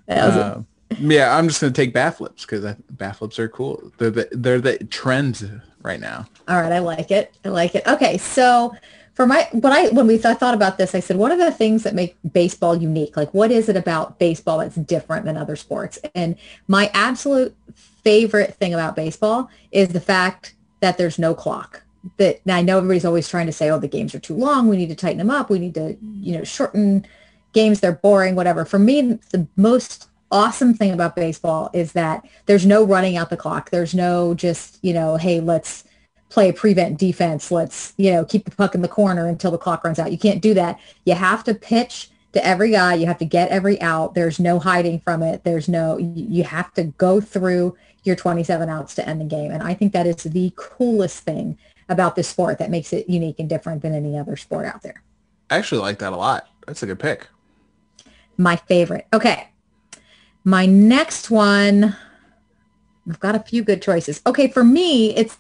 Was 0.08 0.36
Um, 0.36 0.66
yeah, 0.98 1.36
I'm 1.36 1.48
just 1.48 1.60
gonna 1.60 1.72
take 1.72 1.92
bat 1.92 2.16
flips 2.16 2.44
because 2.44 2.74
bat 2.90 3.16
flips 3.16 3.38
are 3.38 3.48
cool. 3.48 3.92
They're 3.98 4.10
the 4.10 4.28
they're 4.32 4.60
the 4.60 4.78
trends 4.84 5.44
right 5.82 6.00
now. 6.00 6.26
All 6.48 6.60
right, 6.60 6.72
I 6.72 6.78
like 6.78 7.10
it. 7.10 7.34
I 7.44 7.48
like 7.48 7.74
it. 7.74 7.86
Okay, 7.86 8.18
so 8.18 8.74
for 9.16 9.26
my 9.26 9.48
when 9.52 9.72
I 9.72 9.88
when 9.88 10.06
we 10.06 10.18
th- 10.18 10.36
thought 10.36 10.54
about 10.54 10.76
this, 10.76 10.94
I 10.94 11.00
said, 11.00 11.16
what 11.16 11.32
are 11.32 11.38
the 11.38 11.50
things 11.50 11.82
that 11.84 11.94
make 11.94 12.16
baseball 12.32 12.76
unique? 12.76 13.16
Like, 13.16 13.32
what 13.32 13.50
is 13.50 13.70
it 13.70 13.76
about 13.76 14.18
baseball 14.18 14.58
that's 14.58 14.76
different 14.76 15.24
than 15.24 15.38
other 15.38 15.56
sports? 15.56 15.98
And 16.14 16.36
my 16.68 16.90
absolute 16.92 17.56
favorite 17.74 18.54
thing 18.56 18.74
about 18.74 18.94
baseball 18.94 19.50
is 19.72 19.88
the 19.88 20.00
fact 20.00 20.54
that 20.80 20.98
there's 20.98 21.18
no 21.18 21.34
clock. 21.34 21.82
That 22.18 22.40
I 22.46 22.60
know 22.60 22.76
everybody's 22.76 23.06
always 23.06 23.26
trying 23.26 23.46
to 23.46 23.52
say, 23.52 23.70
oh, 23.70 23.78
the 23.78 23.88
games 23.88 24.14
are 24.14 24.20
too 24.20 24.36
long. 24.36 24.68
We 24.68 24.76
need 24.76 24.90
to 24.90 24.94
tighten 24.94 25.18
them 25.18 25.30
up. 25.30 25.48
We 25.48 25.58
need 25.58 25.74
to, 25.74 25.96
you 26.02 26.36
know, 26.36 26.44
shorten 26.44 27.06
games. 27.54 27.80
They're 27.80 27.92
boring, 27.92 28.34
whatever. 28.34 28.66
For 28.66 28.78
me, 28.78 29.18
the 29.32 29.48
most 29.56 30.08
awesome 30.30 30.74
thing 30.74 30.92
about 30.92 31.16
baseball 31.16 31.70
is 31.72 31.92
that 31.92 32.22
there's 32.44 32.66
no 32.66 32.84
running 32.84 33.16
out 33.16 33.30
the 33.30 33.36
clock. 33.36 33.70
There's 33.70 33.94
no 33.94 34.34
just, 34.34 34.78
you 34.82 34.92
know, 34.92 35.16
hey, 35.16 35.40
let's 35.40 35.84
play 36.28 36.52
prevent 36.52 36.98
defense. 36.98 37.50
Let's, 37.50 37.94
you 37.96 38.12
know, 38.12 38.24
keep 38.24 38.44
the 38.44 38.50
puck 38.50 38.74
in 38.74 38.82
the 38.82 38.88
corner 38.88 39.26
until 39.26 39.50
the 39.50 39.58
clock 39.58 39.84
runs 39.84 39.98
out. 39.98 40.12
You 40.12 40.18
can't 40.18 40.42
do 40.42 40.54
that. 40.54 40.78
You 41.04 41.14
have 41.14 41.44
to 41.44 41.54
pitch 41.54 42.10
to 42.32 42.44
every 42.44 42.70
guy. 42.70 42.94
You 42.94 43.06
have 43.06 43.18
to 43.18 43.24
get 43.24 43.50
every 43.50 43.80
out. 43.80 44.14
There's 44.14 44.38
no 44.38 44.58
hiding 44.58 45.00
from 45.00 45.22
it. 45.22 45.44
There's 45.44 45.68
no, 45.68 45.96
you 45.98 46.44
have 46.44 46.72
to 46.74 46.84
go 46.84 47.20
through 47.20 47.76
your 48.04 48.16
27 48.16 48.68
outs 48.68 48.94
to 48.96 49.08
end 49.08 49.20
the 49.20 49.24
game. 49.24 49.50
And 49.50 49.62
I 49.62 49.74
think 49.74 49.92
that 49.92 50.06
is 50.06 50.16
the 50.16 50.52
coolest 50.56 51.20
thing 51.24 51.58
about 51.88 52.16
this 52.16 52.28
sport 52.28 52.58
that 52.58 52.70
makes 52.70 52.92
it 52.92 53.08
unique 53.08 53.38
and 53.38 53.48
different 53.48 53.82
than 53.82 53.94
any 53.94 54.18
other 54.18 54.36
sport 54.36 54.66
out 54.66 54.82
there. 54.82 55.02
I 55.50 55.56
actually 55.56 55.80
like 55.80 55.98
that 56.00 56.12
a 56.12 56.16
lot. 56.16 56.48
That's 56.66 56.82
a 56.82 56.86
good 56.86 56.98
pick. 56.98 57.28
my 58.36 58.56
favorite. 58.56 59.06
Okay. 59.12 59.48
My 60.44 60.66
next 60.66 61.30
one, 61.30 61.96
I've 63.08 63.20
got 63.20 63.34
a 63.34 63.40
few 63.40 63.62
good 63.62 63.82
choices. 63.82 64.20
Okay, 64.26 64.48
for 64.48 64.64
me, 64.64 65.14
it's 65.16 65.38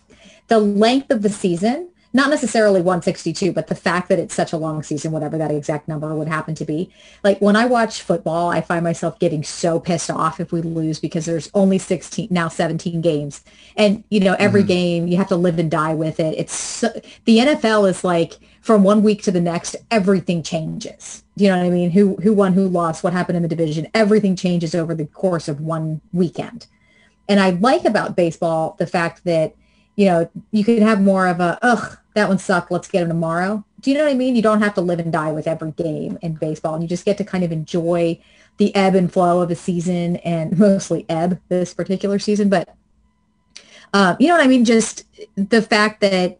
the 0.48 0.58
length 0.58 1.10
of 1.10 1.22
the 1.22 1.30
season, 1.30 1.90
not 2.16 2.30
necessarily 2.30 2.80
162, 2.80 3.52
but 3.52 3.66
the 3.66 3.74
fact 3.74 4.08
that 4.08 4.18
it's 4.18 4.34
such 4.34 4.54
a 4.54 4.56
long 4.56 4.82
season, 4.82 5.12
whatever 5.12 5.36
that 5.36 5.50
exact 5.50 5.86
number 5.86 6.14
would 6.14 6.28
happen 6.28 6.54
to 6.54 6.64
be. 6.64 6.90
Like 7.22 7.38
when 7.40 7.56
I 7.56 7.66
watch 7.66 8.00
football, 8.00 8.48
I 8.48 8.62
find 8.62 8.82
myself 8.82 9.18
getting 9.18 9.44
so 9.44 9.78
pissed 9.78 10.10
off 10.10 10.40
if 10.40 10.50
we 10.50 10.62
lose 10.62 10.98
because 10.98 11.26
there's 11.26 11.50
only 11.52 11.76
16, 11.76 12.28
now 12.30 12.48
17 12.48 13.02
games. 13.02 13.44
And, 13.76 14.02
you 14.08 14.20
know, 14.20 14.34
every 14.38 14.62
mm-hmm. 14.62 14.68
game 14.68 15.08
you 15.08 15.18
have 15.18 15.28
to 15.28 15.36
live 15.36 15.58
and 15.58 15.70
die 15.70 15.92
with 15.92 16.18
it. 16.18 16.38
It's 16.38 16.54
so, 16.54 16.88
the 17.26 17.38
NFL 17.38 17.86
is 17.90 18.02
like 18.02 18.38
from 18.62 18.82
one 18.82 19.02
week 19.02 19.22
to 19.24 19.30
the 19.30 19.40
next, 19.40 19.76
everything 19.90 20.42
changes. 20.42 21.22
Do 21.36 21.44
you 21.44 21.50
know 21.50 21.58
what 21.58 21.66
I 21.66 21.70
mean? 21.70 21.90
Who, 21.90 22.16
who 22.16 22.32
won, 22.32 22.54
who 22.54 22.66
lost, 22.66 23.04
what 23.04 23.12
happened 23.12 23.36
in 23.36 23.42
the 23.42 23.48
division, 23.48 23.88
everything 23.92 24.36
changes 24.36 24.74
over 24.74 24.94
the 24.94 25.04
course 25.04 25.48
of 25.48 25.60
one 25.60 26.00
weekend. 26.14 26.66
And 27.28 27.40
I 27.40 27.50
like 27.50 27.84
about 27.84 28.16
baseball 28.16 28.76
the 28.78 28.86
fact 28.86 29.24
that, 29.24 29.54
you 29.96 30.06
know, 30.06 30.30
you 30.52 30.62
can 30.62 30.82
have 30.82 31.00
more 31.00 31.26
of 31.26 31.40
a, 31.40 31.58
ugh, 31.62 31.98
that 32.14 32.28
one 32.28 32.38
sucked. 32.38 32.70
Let's 32.70 32.88
get 32.88 33.02
him 33.02 33.08
tomorrow. 33.08 33.64
Do 33.80 33.90
you 33.90 33.96
know 33.96 34.04
what 34.04 34.10
I 34.10 34.14
mean? 34.14 34.36
You 34.36 34.42
don't 34.42 34.62
have 34.62 34.74
to 34.74 34.80
live 34.80 34.98
and 34.98 35.12
die 35.12 35.32
with 35.32 35.46
every 35.46 35.72
game 35.72 36.18
in 36.22 36.34
baseball. 36.34 36.74
And 36.74 36.82
you 36.82 36.88
just 36.88 37.04
get 37.04 37.18
to 37.18 37.24
kind 37.24 37.44
of 37.44 37.50
enjoy 37.50 38.20
the 38.58 38.74
ebb 38.74 38.94
and 38.94 39.12
flow 39.12 39.40
of 39.40 39.50
a 39.50 39.54
season 39.54 40.16
and 40.16 40.58
mostly 40.58 41.06
ebb 41.08 41.40
this 41.48 41.74
particular 41.74 42.18
season. 42.18 42.48
But, 42.48 42.68
uh, 43.92 44.16
you 44.20 44.28
know 44.28 44.36
what 44.36 44.44
I 44.44 44.48
mean? 44.48 44.64
Just 44.64 45.04
the 45.36 45.62
fact 45.62 46.00
that 46.02 46.38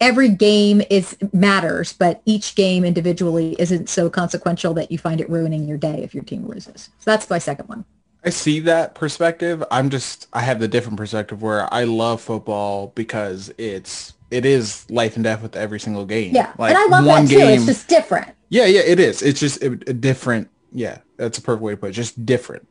every 0.00 0.28
game 0.28 0.80
is 0.90 1.16
matters, 1.32 1.92
but 1.92 2.22
each 2.24 2.54
game 2.54 2.84
individually 2.84 3.56
isn't 3.58 3.88
so 3.88 4.08
consequential 4.08 4.74
that 4.74 4.90
you 4.90 4.98
find 4.98 5.20
it 5.20 5.28
ruining 5.28 5.66
your 5.66 5.78
day 5.78 6.02
if 6.02 6.14
your 6.14 6.24
team 6.24 6.46
loses. 6.46 6.90
So 6.98 7.10
that's 7.10 7.28
my 7.28 7.38
second 7.38 7.68
one. 7.68 7.84
I 8.24 8.30
see 8.30 8.60
that 8.60 8.94
perspective. 8.94 9.64
I'm 9.70 9.88
just 9.90 10.28
I 10.32 10.40
have 10.40 10.60
the 10.60 10.68
different 10.68 10.98
perspective 10.98 11.42
where 11.42 11.72
I 11.72 11.84
love 11.84 12.20
football 12.20 12.92
because 12.94 13.52
it's 13.58 14.12
it 14.30 14.44
is 14.44 14.88
life 14.90 15.16
and 15.16 15.24
death 15.24 15.42
with 15.42 15.56
every 15.56 15.80
single 15.80 16.04
game. 16.04 16.34
Yeah. 16.34 16.52
Like 16.58 16.74
and 16.74 16.78
I 16.78 16.86
love 16.98 17.06
one 17.06 17.24
that 17.24 17.30
too. 17.30 17.36
game. 17.38 17.50
It's 17.58 17.66
just 17.66 17.88
different. 17.88 18.28
yeah, 18.48 18.66
yeah, 18.66 18.82
it 18.84 19.00
is. 19.00 19.22
It's 19.22 19.40
just 19.40 19.62
a, 19.62 19.72
a 19.86 19.92
different. 19.94 20.48
Yeah, 20.72 20.98
that's 21.16 21.38
a 21.38 21.42
perfect 21.42 21.62
way 21.62 21.72
to 21.72 21.76
put 21.76 21.90
it. 21.90 21.92
Just 21.94 22.24
different. 22.26 22.66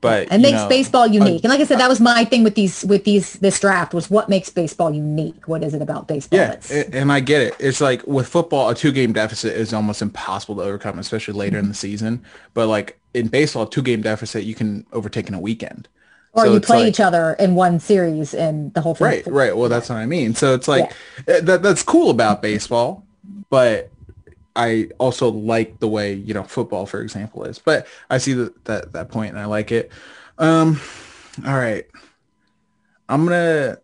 But 0.00 0.30
It 0.30 0.38
makes 0.38 0.58
know, 0.58 0.68
baseball 0.68 1.06
unique. 1.06 1.44
uh, 1.44 1.48
and 1.48 1.50
like 1.50 1.60
I 1.60 1.64
said, 1.64 1.78
that 1.80 1.88
was 1.88 1.98
my 1.98 2.26
thing 2.26 2.44
with 2.44 2.54
these 2.54 2.84
with 2.84 3.04
these 3.04 3.34
this 3.34 3.58
draft 3.58 3.94
was 3.94 4.10
what 4.10 4.28
makes 4.28 4.50
baseball 4.50 4.92
unique. 4.92 5.48
What 5.48 5.64
is 5.64 5.72
it 5.74 5.80
about 5.82 6.06
baseball? 6.08 6.38
Yeah, 6.38 6.84
and 6.92 7.10
I 7.10 7.20
get 7.20 7.40
it. 7.42 7.56
It's 7.58 7.80
like 7.80 8.06
with 8.06 8.28
football, 8.28 8.68
a 8.68 8.74
two-game 8.74 9.14
deficit 9.14 9.54
is 9.56 9.72
almost 9.72 10.02
impossible 10.02 10.56
to 10.56 10.62
overcome, 10.62 10.98
especially 10.98 11.34
later 11.34 11.56
Mm-hmm. 11.56 11.64
in 11.64 11.68
the 11.68 11.74
season. 11.74 12.24
But 12.52 12.68
like 12.68 12.98
in 13.14 13.28
baseball, 13.28 13.66
two-game 13.66 14.02
deficit 14.02 14.44
you 14.44 14.54
can 14.54 14.84
overtake 14.92 15.28
in 15.28 15.34
a 15.34 15.40
weekend. 15.40 15.88
or 16.32 16.44
So 16.44 16.52
you 16.54 16.60
play 16.60 16.80
like- 16.80 16.88
each 16.88 17.00
other 17.00 17.34
in 17.38 17.54
one 17.54 17.78
series 17.78 18.34
and 18.34 18.74
the 18.74 18.80
whole 18.80 18.94
thing. 18.94 19.06
Right, 19.06 19.26
right. 19.26 19.56
Well, 19.56 19.68
that's 19.68 19.88
what 19.88 19.96
I 19.96 20.06
mean. 20.06 20.34
So 20.34 20.54
it's 20.54 20.68
like 20.68 20.92
uh, 21.28 21.40
that. 21.40 21.62
That's 21.62 21.82
cool 21.82 22.10
about 22.10 22.42
baseball, 22.42 23.06
but 23.50 23.90
I 24.56 24.88
also 24.98 25.30
like 25.30 25.78
the 25.78 25.88
way 25.88 26.12
you 26.12 26.34
know 26.34 26.42
football, 26.42 26.86
for 26.86 27.00
example, 27.00 27.44
is. 27.44 27.58
But 27.58 27.86
I 28.10 28.18
see 28.18 28.32
that 28.34 28.64
that 28.64 28.92
that 28.92 29.08
point, 29.10 29.30
and 29.30 29.38
I 29.38 29.44
like 29.46 29.70
it. 29.70 29.92
Um, 30.38 30.80
all 31.46 31.54
right, 31.54 31.86
I'm 33.08 33.24
gonna 33.24 33.78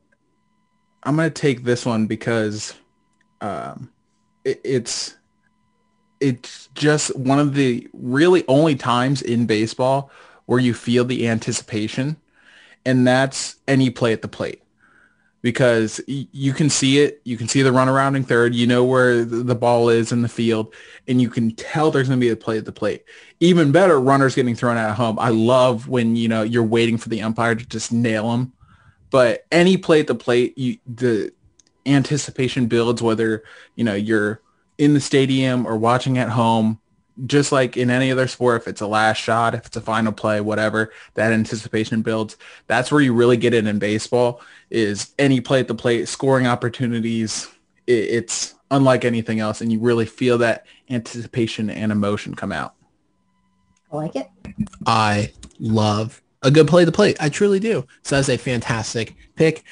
I'm 1.05 1.17
gonna 1.17 1.31
take 1.31 1.63
this 1.63 1.87
one 1.87 2.07
because 2.07 2.75
um, 3.41 3.91
it, 4.45 4.61
it's 4.65 5.17
it's 6.21 6.69
just 6.75 7.17
one 7.17 7.39
of 7.39 7.55
the 7.55 7.89
really 7.93 8.45
only 8.47 8.77
times 8.77 9.23
in 9.23 9.47
baseball 9.47 10.11
where 10.47 10.59
you 10.59 10.75
feel 10.75 11.05
the 11.05 11.29
anticipation, 11.29 12.17
and 12.85 13.07
that's 13.07 13.57
any 13.67 13.91
play 13.91 14.13
at 14.13 14.23
the 14.23 14.29
plate 14.29 14.63
because 15.43 16.01
you 16.07 16.53
can 16.53 16.69
see 16.69 16.99
it. 16.99 17.21
You 17.25 17.37
can 17.37 17.49
see 17.49 17.63
the 17.63 17.73
run 17.73 17.89
around 17.89 18.17
in 18.17 18.25
third. 18.25 18.55
You 18.55 18.67
know 18.67 18.85
where 18.85 19.25
the 19.25 19.55
ball 19.55 19.89
is 19.89 20.13
in 20.13 20.23
the 20.23 20.29
field, 20.29 20.75
and 21.09 21.21
you 21.21 21.31
can 21.31 21.53
tell 21.53 21.91
there's 21.91 22.09
going 22.09 22.21
to 22.21 22.25
be 22.25 22.31
a 22.31 22.37
play 22.37 22.59
at 22.59 22.65
the 22.65 22.73
plate. 22.73 23.05
Even 23.41 23.73
better, 23.73 23.99
runners 24.01 24.35
getting 24.35 24.55
thrown 24.55 24.77
out 24.77 24.91
of 24.91 24.97
home. 24.97 25.19
I 25.19 25.31
love 25.31 25.89
when 25.89 26.17
you 26.17 26.29
know 26.29 26.43
you're 26.43 26.63
waiting 26.63 26.99
for 26.99 27.09
the 27.09 27.23
umpire 27.23 27.55
to 27.55 27.67
just 27.67 27.93
nail 27.93 28.31
them. 28.31 28.53
But 29.11 29.47
any 29.51 29.77
play 29.77 30.01
at 30.01 30.07
the 30.07 30.15
plate, 30.15 30.57
you, 30.57 30.79
the 30.87 31.33
anticipation 31.87 32.67
builds. 32.67 33.03
Whether 33.03 33.43
you 33.77 33.85
know 33.85 33.95
you're 33.95 34.43
in 34.81 34.95
the 34.95 35.01
stadium 35.01 35.67
or 35.67 35.77
watching 35.77 36.17
at 36.17 36.31
home, 36.31 36.81
just 37.27 37.53
like 37.53 37.77
in 37.77 37.91
any 37.91 38.11
other 38.11 38.27
sport, 38.27 38.63
if 38.63 38.69
it's 38.69 38.81
a 38.81 38.87
last 38.87 39.19
shot, 39.19 39.55
if 39.55 39.67
it's 39.67 39.77
a 39.77 39.81
final 39.81 40.11
play, 40.11 40.41
whatever, 40.41 40.91
that 41.15 41.33
anticipation 41.33 42.01
builds. 42.01 42.39
That's 42.67 42.91
where 42.91 43.03
you 43.03 43.13
really 43.13 43.37
get 43.37 43.53
it 43.53 43.67
in 43.67 43.79
baseball 43.79 44.41
is 44.71 45.15
any 45.19 45.43
play 45.43 45.61
at 45.61 45.69
the 45.69 45.75
plate, 45.75 46.09
scoring 46.09 46.47
opportunities. 46.47 47.47
It's 47.87 48.55
unlike 48.71 49.05
anything 49.05 49.39
else. 49.39 49.61
And 49.61 49.71
you 49.71 49.81
really 49.81 50.07
feel 50.07 50.39
that 50.39 50.65
anticipation 50.89 51.69
and 51.69 51.93
emotion 51.93 52.35
come 52.35 52.51
out. 52.51 52.75
I 53.93 53.97
like 53.97 54.17
it. 54.17 54.29
I 54.87 55.33
love 55.59 56.23
a 56.43 56.51
good 56.51 56.69
play 56.69 56.83
at 56.83 56.87
the 56.87 56.93
plate. 56.93 57.19
I 57.21 57.29
truly 57.29 57.61
do. 57.61 57.87
So 58.03 58.17
that's 58.17 58.31
a 58.31 58.39
fantastic 58.39 59.15
pick. 59.37 59.63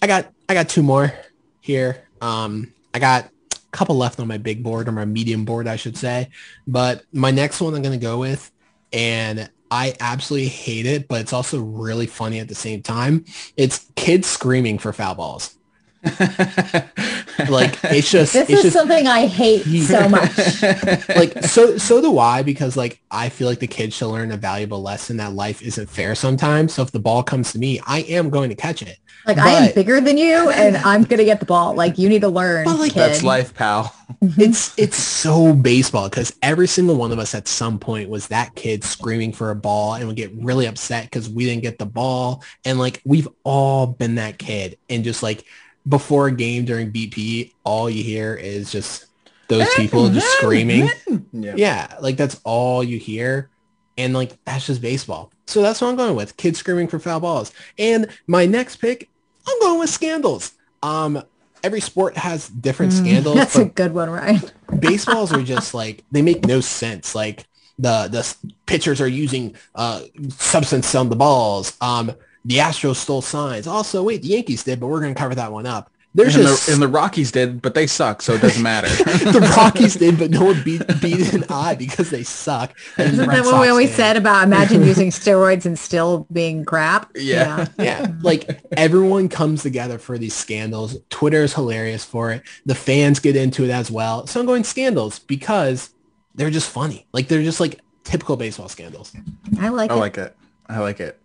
I 0.00 0.06
got 0.06 0.32
I 0.48 0.54
got 0.54 0.68
two 0.68 0.84
more 0.84 1.12
here. 1.60 2.04
Um, 2.20 2.72
I 2.94 3.00
got 3.00 3.24
a 3.24 3.28
couple 3.72 3.96
left 3.96 4.20
on 4.20 4.28
my 4.28 4.38
big 4.38 4.62
board 4.62 4.88
or 4.88 4.92
my 4.92 5.04
medium 5.04 5.44
board, 5.44 5.66
I 5.66 5.76
should 5.76 5.96
say. 5.96 6.28
But 6.66 7.04
my 7.12 7.30
next 7.30 7.60
one 7.60 7.74
I'm 7.74 7.82
going 7.82 7.98
to 7.98 8.04
go 8.04 8.18
with, 8.18 8.50
and 8.92 9.50
I 9.70 9.94
absolutely 10.00 10.48
hate 10.48 10.86
it, 10.86 11.08
but 11.08 11.22
it's 11.22 11.32
also 11.32 11.60
really 11.60 12.06
funny 12.06 12.38
at 12.38 12.48
the 12.48 12.54
same 12.54 12.82
time. 12.82 13.24
It's 13.56 13.90
kids 13.96 14.28
screaming 14.28 14.78
for 14.78 14.92
foul 14.92 15.14
balls. 15.14 15.56
like 17.48 17.78
it's 17.84 18.10
just 18.10 18.32
this 18.32 18.50
it's 18.50 18.50
is 18.50 18.62
just, 18.62 18.76
something 18.76 19.06
I 19.06 19.26
hate 19.26 19.62
so 19.84 20.08
much. 20.08 20.62
like 21.10 21.44
so 21.44 21.78
so 21.78 22.00
do 22.00 22.18
I 22.18 22.42
because 22.42 22.76
like 22.76 23.00
I 23.08 23.28
feel 23.28 23.48
like 23.48 23.60
the 23.60 23.68
kids 23.68 23.94
should 23.94 24.08
learn 24.08 24.32
a 24.32 24.36
valuable 24.36 24.82
lesson 24.82 25.18
that 25.18 25.32
life 25.34 25.62
isn't 25.62 25.88
fair 25.88 26.16
sometimes. 26.16 26.74
So 26.74 26.82
if 26.82 26.90
the 26.90 26.98
ball 26.98 27.22
comes 27.22 27.52
to 27.52 27.58
me, 27.60 27.80
I 27.86 28.00
am 28.00 28.30
going 28.30 28.50
to 28.50 28.56
catch 28.56 28.82
it. 28.82 28.98
Like 29.24 29.38
I 29.38 29.50
am 29.50 29.74
bigger 29.74 30.00
than 30.00 30.18
you, 30.18 30.50
and 30.54 30.76
I'm 30.78 31.04
gonna 31.04 31.24
get 31.24 31.38
the 31.38 31.46
ball. 31.46 31.74
Like 31.74 31.98
you 31.98 32.08
need 32.08 32.22
to 32.22 32.28
learn. 32.28 32.64
But, 32.64 32.80
like, 32.80 32.94
kid. 32.94 32.98
That's 32.98 33.22
life, 33.22 33.54
pal. 33.54 33.94
Mm-hmm. 34.20 34.40
it's 34.40 34.78
it's 34.78 34.96
so 34.96 35.54
baseball 35.54 36.08
because 36.08 36.36
every 36.42 36.66
single 36.66 36.96
one 36.96 37.12
of 37.12 37.18
us 37.18 37.34
at 37.34 37.48
some 37.48 37.78
point 37.78 38.08
was 38.10 38.28
that 38.28 38.54
kid 38.54 38.84
screaming 38.84 39.32
for 39.32 39.50
a 39.50 39.56
ball 39.56 39.94
and 39.94 40.06
would 40.06 40.16
get 40.16 40.32
really 40.34 40.66
upset 40.66 41.04
because 41.04 41.30
we 41.30 41.44
didn't 41.46 41.62
get 41.62 41.78
the 41.78 41.86
ball 41.86 42.42
and 42.64 42.78
like 42.78 43.00
we've 43.04 43.28
all 43.42 43.86
been 43.86 44.16
that 44.16 44.38
kid 44.38 44.76
and 44.90 45.02
just 45.02 45.22
like 45.22 45.46
before 45.88 46.28
a 46.28 46.32
game 46.32 46.64
during 46.64 46.92
BP 46.92 47.52
all 47.64 47.90
you 47.90 48.02
hear 48.04 48.34
is 48.34 48.70
just 48.70 49.06
those 49.48 49.68
people 49.74 50.08
just 50.08 50.26
screaming 50.38 50.88
Yeah. 51.32 51.54
yeah 51.56 51.94
like 52.00 52.16
that's 52.16 52.40
all 52.44 52.82
you 52.84 52.98
hear 52.98 53.50
and 53.98 54.14
like 54.14 54.32
that's 54.44 54.66
just 54.66 54.80
baseball 54.80 55.30
so 55.46 55.60
that's 55.60 55.80
what 55.80 55.88
I'm 55.88 55.96
going 55.96 56.14
with 56.16 56.36
kids 56.36 56.58
screaming 56.60 56.88
for 56.88 56.98
foul 56.98 57.20
balls 57.20 57.52
and 57.78 58.06
my 58.26 58.46
next 58.46 58.76
pick 58.76 59.08
I'm 59.46 59.58
going 59.60 59.80
with 59.80 59.90
scandals 59.90 60.52
um 60.82 61.22
every 61.64 61.80
sport 61.80 62.16
has 62.16 62.48
different 62.48 62.92
scandals 62.92 63.36
Mm, 63.36 63.38
That's 63.38 63.56
a 63.56 63.64
good 63.66 63.92
one, 63.94 64.10
right? 64.10 64.52
baseballs 64.80 65.32
are 65.32 65.42
just 65.42 65.74
like 65.74 66.04
they 66.10 66.22
make 66.22 66.46
no 66.46 66.60
sense. 66.60 67.14
Like 67.14 67.44
the 67.78 68.08
the 68.08 68.36
pitchers 68.66 69.00
are 69.00 69.08
using 69.08 69.54
uh 69.74 70.02
substance 70.30 70.94
on 70.94 71.08
the 71.08 71.16
balls. 71.16 71.76
Um, 71.80 72.12
the 72.44 72.56
Astros 72.58 72.96
stole 72.96 73.22
signs. 73.22 73.66
Also, 73.66 74.02
wait, 74.02 74.22
the 74.22 74.28
Yankees 74.28 74.64
did, 74.64 74.80
but 74.80 74.88
we're 74.88 75.00
gonna 75.00 75.14
cover 75.14 75.34
that 75.34 75.52
one 75.52 75.66
up. 75.66 75.90
There's 76.14 76.34
and, 76.36 76.44
just 76.44 76.66
the, 76.66 76.74
and 76.74 76.82
the 76.82 76.88
Rockies 76.88 77.32
did, 77.32 77.62
but 77.62 77.72
they 77.72 77.86
suck, 77.86 78.20
so 78.20 78.34
it 78.34 78.42
doesn't 78.42 78.62
matter. 78.62 78.88
the 79.04 79.40
Rockies 79.56 79.94
did, 79.94 80.18
but 80.18 80.30
no 80.30 80.44
one 80.44 80.62
beat 80.62 80.82
beat 81.00 81.32
an 81.32 81.44
eye 81.48 81.74
because 81.74 82.10
they 82.10 82.22
suck. 82.22 82.76
And 82.98 83.14
Isn't 83.14 83.26
Red 83.26 83.38
that 83.38 83.50
what 83.50 83.62
we 83.62 83.68
always 83.68 83.88
did. 83.88 83.96
said 83.96 84.16
about 84.18 84.44
imagine 84.44 84.82
using 84.84 85.08
steroids 85.08 85.64
and 85.64 85.78
still 85.78 86.26
being 86.30 86.66
crap? 86.66 87.10
Yeah. 87.16 87.68
yeah 87.78 88.08
like 88.20 88.60
everyone 88.76 89.28
comes 89.30 89.62
together 89.62 89.98
for 89.98 90.18
these 90.18 90.34
scandals 90.34 90.98
twitter 91.08 91.44
is 91.44 91.54
hilarious 91.54 92.04
for 92.04 92.32
it 92.32 92.42
the 92.66 92.74
fans 92.74 93.20
get 93.20 93.36
into 93.36 93.64
it 93.64 93.70
as 93.70 93.90
well 93.90 94.26
so 94.26 94.40
i'm 94.40 94.46
going 94.46 94.64
scandals 94.64 95.20
because 95.20 95.94
they're 96.34 96.50
just 96.50 96.68
funny 96.68 97.06
like 97.12 97.28
they're 97.28 97.42
just 97.42 97.60
like 97.60 97.80
typical 98.04 98.36
baseball 98.36 98.68
scandals 98.68 99.12
I 99.58 99.68
like 99.68 99.90
I 99.90 99.94
it. 99.94 99.98
like 99.98 100.18
it. 100.18 100.36
I 100.68 100.78
like 100.80 101.00
it. 101.00 101.18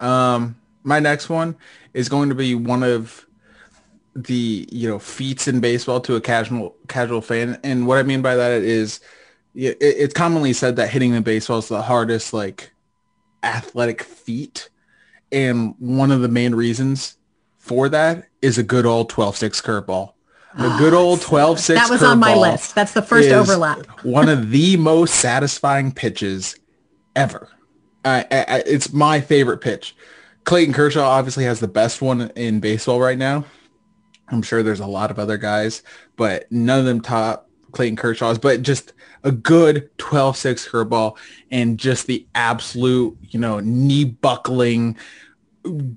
Um, 0.00 0.56
my 0.84 1.00
next 1.00 1.28
one 1.28 1.56
is 1.94 2.08
going 2.08 2.28
to 2.28 2.34
be 2.34 2.54
one 2.54 2.82
of 2.82 3.26
the 4.14 4.68
you 4.72 4.88
know 4.88 4.98
feats 4.98 5.46
in 5.46 5.60
baseball 5.60 6.00
to 6.00 6.16
a 6.16 6.20
casual 6.20 6.74
casual 6.88 7.20
fan, 7.20 7.58
and 7.62 7.86
what 7.86 7.98
I 7.98 8.02
mean 8.02 8.22
by 8.22 8.36
that 8.36 8.62
is 8.62 9.00
it, 9.54 9.76
it's 9.80 10.14
commonly 10.14 10.52
said 10.52 10.76
that 10.76 10.90
hitting 10.90 11.12
the 11.12 11.20
baseball 11.20 11.58
is 11.58 11.68
the 11.68 11.82
hardest 11.82 12.32
like 12.32 12.70
athletic 13.42 14.02
feat, 14.02 14.70
and 15.30 15.74
one 15.78 16.10
of 16.10 16.20
the 16.20 16.28
main 16.28 16.54
reasons 16.54 17.16
for 17.58 17.88
that 17.88 18.28
is 18.40 18.56
a 18.56 18.62
good 18.62 18.86
old 18.86 19.12
12-6 19.12 19.62
curveball. 19.62 20.12
A 20.54 20.78
good 20.78 20.94
old 20.94 21.20
12-6 21.20 21.74
that 21.74 21.90
was 21.90 22.02
on 22.02 22.18
my 22.18 22.34
list. 22.34 22.74
That's 22.74 22.92
the 22.92 23.02
first 23.02 23.28
overlap. 23.28 23.86
one 24.02 24.28
of 24.28 24.50
the 24.50 24.76
most 24.78 25.16
satisfying 25.16 25.92
pitches 25.92 26.56
ever. 27.14 27.48
I, 28.04 28.26
I, 28.30 28.62
it's 28.66 28.92
my 28.92 29.20
favorite 29.20 29.58
pitch. 29.58 29.94
Clayton 30.44 30.72
Kershaw 30.72 31.06
obviously 31.06 31.44
has 31.44 31.60
the 31.60 31.68
best 31.68 32.00
one 32.00 32.30
in 32.34 32.60
baseball 32.60 33.00
right 33.00 33.18
now. 33.18 33.44
I'm 34.28 34.42
sure 34.42 34.62
there's 34.62 34.80
a 34.80 34.86
lot 34.86 35.10
of 35.10 35.18
other 35.18 35.36
guys, 35.36 35.82
but 36.16 36.50
none 36.50 36.80
of 36.80 36.84
them 36.84 37.00
top 37.00 37.48
Clayton 37.72 37.96
Kershaw's. 37.96 38.38
But 38.38 38.62
just 38.62 38.92
a 39.24 39.32
good 39.32 39.90
12-6 39.98 40.68
curveball 40.68 41.18
and 41.50 41.78
just 41.78 42.06
the 42.06 42.26
absolute, 42.34 43.16
you 43.22 43.40
know, 43.40 43.60
knee 43.60 44.04
buckling, 44.04 44.96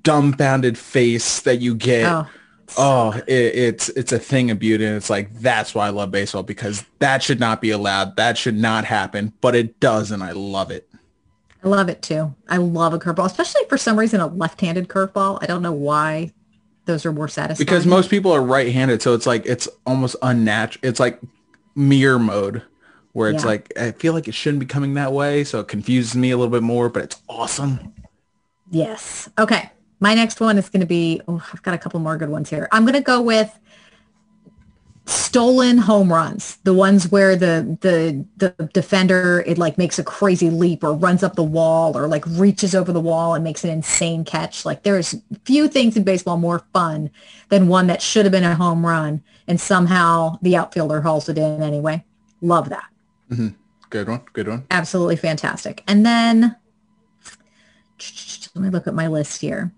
dumbfounded 0.02 0.76
face 0.76 1.40
that 1.40 1.60
you 1.60 1.74
get. 1.74 2.10
Oh, 2.10 2.28
Oh, 2.76 3.12
it, 3.26 3.28
it's 3.28 3.88
it's 3.90 4.12
a 4.12 4.18
thing 4.18 4.50
of 4.50 4.58
beauty, 4.58 4.84
and 4.86 4.96
it's 4.96 5.10
like 5.10 5.32
that's 5.34 5.74
why 5.74 5.86
I 5.86 5.90
love 5.90 6.10
baseball 6.10 6.42
because 6.42 6.84
that 7.00 7.22
should 7.22 7.40
not 7.40 7.60
be 7.60 7.70
allowed. 7.70 8.16
That 8.16 8.38
should 8.38 8.56
not 8.56 8.84
happen, 8.84 9.32
but 9.40 9.54
it 9.54 9.78
does, 9.80 10.10
and 10.10 10.22
I 10.22 10.32
love 10.32 10.70
it. 10.70 10.88
I 11.64 11.68
love 11.68 11.88
it 11.88 12.02
too. 12.02 12.34
I 12.48 12.56
love 12.56 12.92
a 12.92 12.98
curveball, 12.98 13.26
especially 13.26 13.62
for 13.68 13.78
some 13.78 13.98
reason 13.98 14.20
a 14.20 14.26
left-handed 14.26 14.88
curveball. 14.88 15.38
I 15.40 15.46
don't 15.46 15.62
know 15.62 15.72
why 15.72 16.32
those 16.86 17.06
are 17.06 17.12
more 17.12 17.28
satisfying. 17.28 17.64
Because 17.64 17.86
most 17.86 18.10
people 18.10 18.32
are 18.32 18.42
right-handed, 18.42 19.00
so 19.02 19.14
it's 19.14 19.26
like 19.26 19.46
it's 19.46 19.68
almost 19.86 20.16
unnatural. 20.22 20.80
It's 20.82 20.98
like 20.98 21.20
mirror 21.76 22.18
mode, 22.18 22.62
where 23.12 23.30
it's 23.30 23.44
Yeah. 23.44 23.50
like 23.50 23.72
I 23.78 23.92
feel 23.92 24.12
like 24.12 24.26
it 24.26 24.34
shouldn't 24.34 24.60
be 24.60 24.66
coming 24.66 24.94
that 24.94 25.12
way, 25.12 25.44
so 25.44 25.60
it 25.60 25.68
confuses 25.68 26.16
me 26.16 26.32
a 26.32 26.36
little 26.36 26.50
bit 26.50 26.64
more. 26.64 26.88
But 26.88 27.04
it's 27.04 27.22
awesome. 27.28 27.92
Yes. 28.70 29.28
Okay. 29.38 29.70
My 30.00 30.14
next 30.14 30.40
one 30.40 30.58
is 30.58 30.68
going 30.68 30.80
to 30.80 30.86
be, 30.86 31.20
oh, 31.28 31.40
I've 31.52 31.62
got 31.62 31.74
a 31.74 31.78
couple 31.78 32.00
more 32.00 32.16
good 32.16 32.28
ones 32.28 32.50
here. 32.50 32.66
I'm 32.72 32.82
going 32.82 32.94
to 32.94 33.00
go 33.00 33.22
with 33.22 33.56
stolen 35.12 35.78
home 35.78 36.12
runs, 36.12 36.56
the 36.64 36.74
ones 36.74 37.10
where 37.10 37.36
the, 37.36 37.78
the, 37.80 38.24
the 38.36 38.68
defender, 38.72 39.42
it 39.46 39.58
like 39.58 39.78
makes 39.78 39.98
a 39.98 40.04
crazy 40.04 40.50
leap 40.50 40.82
or 40.82 40.94
runs 40.94 41.22
up 41.22 41.36
the 41.36 41.42
wall 41.42 41.96
or 41.96 42.06
like 42.06 42.24
reaches 42.26 42.74
over 42.74 42.92
the 42.92 43.00
wall 43.00 43.34
and 43.34 43.44
makes 43.44 43.64
an 43.64 43.70
insane 43.70 44.24
catch. 44.24 44.64
Like 44.64 44.82
there's 44.82 45.14
few 45.44 45.68
things 45.68 45.96
in 45.96 46.04
baseball 46.04 46.36
more 46.36 46.60
fun 46.72 47.10
than 47.48 47.68
one 47.68 47.86
that 47.86 48.02
should 48.02 48.24
have 48.24 48.32
been 48.32 48.44
a 48.44 48.54
home 48.54 48.84
run 48.84 49.22
and 49.46 49.60
somehow 49.60 50.38
the 50.42 50.56
outfielder 50.56 51.00
hauls 51.00 51.28
it 51.28 51.38
in 51.38 51.62
anyway. 51.62 52.04
Love 52.40 52.68
that. 52.70 52.88
Mm-hmm. 53.30 53.48
Good 53.90 54.08
one. 54.08 54.22
Good 54.32 54.48
one. 54.48 54.64
Absolutely 54.70 55.16
fantastic. 55.16 55.82
And 55.86 56.04
then 56.04 56.56
let 58.54 58.62
me 58.62 58.70
look 58.70 58.86
at 58.86 58.94
my 58.94 59.06
list 59.06 59.40
here. 59.40 59.72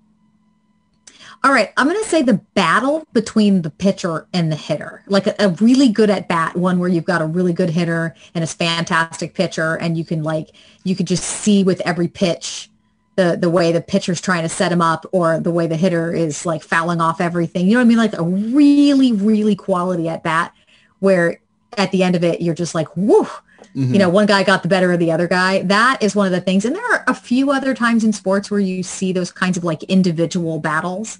All 1.44 1.52
right, 1.52 1.70
I'm 1.76 1.86
going 1.86 2.02
to 2.02 2.08
say 2.08 2.22
the 2.22 2.40
battle 2.54 3.06
between 3.12 3.60
the 3.60 3.68
pitcher 3.68 4.26
and 4.32 4.50
the 4.50 4.56
hitter, 4.56 5.02
like 5.06 5.26
a, 5.26 5.34
a 5.38 5.50
really 5.50 5.90
good 5.90 6.08
at 6.08 6.26
bat, 6.26 6.56
one 6.56 6.78
where 6.78 6.88
you've 6.88 7.04
got 7.04 7.20
a 7.20 7.26
really 7.26 7.52
good 7.52 7.68
hitter 7.68 8.14
and 8.34 8.42
a 8.42 8.46
fantastic 8.46 9.34
pitcher, 9.34 9.74
and 9.74 9.98
you 9.98 10.06
can 10.06 10.22
like 10.22 10.52
you 10.84 10.96
could 10.96 11.06
just 11.06 11.22
see 11.22 11.62
with 11.62 11.82
every 11.82 12.08
pitch 12.08 12.70
the 13.16 13.36
the 13.38 13.50
way 13.50 13.72
the 13.72 13.82
pitcher's 13.82 14.22
trying 14.22 14.42
to 14.42 14.48
set 14.48 14.72
him 14.72 14.80
up 14.80 15.04
or 15.12 15.38
the 15.38 15.50
way 15.50 15.66
the 15.66 15.76
hitter 15.76 16.14
is 16.14 16.46
like 16.46 16.62
fouling 16.62 17.02
off 17.02 17.20
everything. 17.20 17.66
You 17.66 17.74
know 17.74 17.80
what 17.80 17.84
I 17.84 17.88
mean? 17.88 17.98
Like 17.98 18.18
a 18.18 18.22
really 18.22 19.12
really 19.12 19.54
quality 19.54 20.08
at 20.08 20.22
bat 20.22 20.54
where 21.00 21.42
at 21.76 21.90
the 21.92 22.02
end 22.02 22.16
of 22.16 22.24
it 22.24 22.40
you're 22.40 22.54
just 22.54 22.74
like 22.74 22.96
whoo 22.96 23.28
you 23.74 23.98
know 23.98 24.06
mm-hmm. 24.06 24.14
one 24.14 24.26
guy 24.26 24.44
got 24.44 24.62
the 24.62 24.68
better 24.68 24.92
of 24.92 25.00
the 25.00 25.10
other 25.10 25.26
guy. 25.26 25.62
That 25.62 26.00
is 26.00 26.14
one 26.14 26.26
of 26.26 26.32
the 26.32 26.40
things. 26.40 26.64
And 26.64 26.76
there 26.76 26.92
are 26.92 27.02
a 27.08 27.14
few 27.14 27.50
other 27.50 27.74
times 27.74 28.04
in 28.04 28.12
sports 28.12 28.48
where 28.48 28.60
you 28.60 28.84
see 28.84 29.12
those 29.12 29.32
kinds 29.32 29.56
of 29.56 29.64
like 29.64 29.82
individual 29.84 30.60
battles 30.60 31.18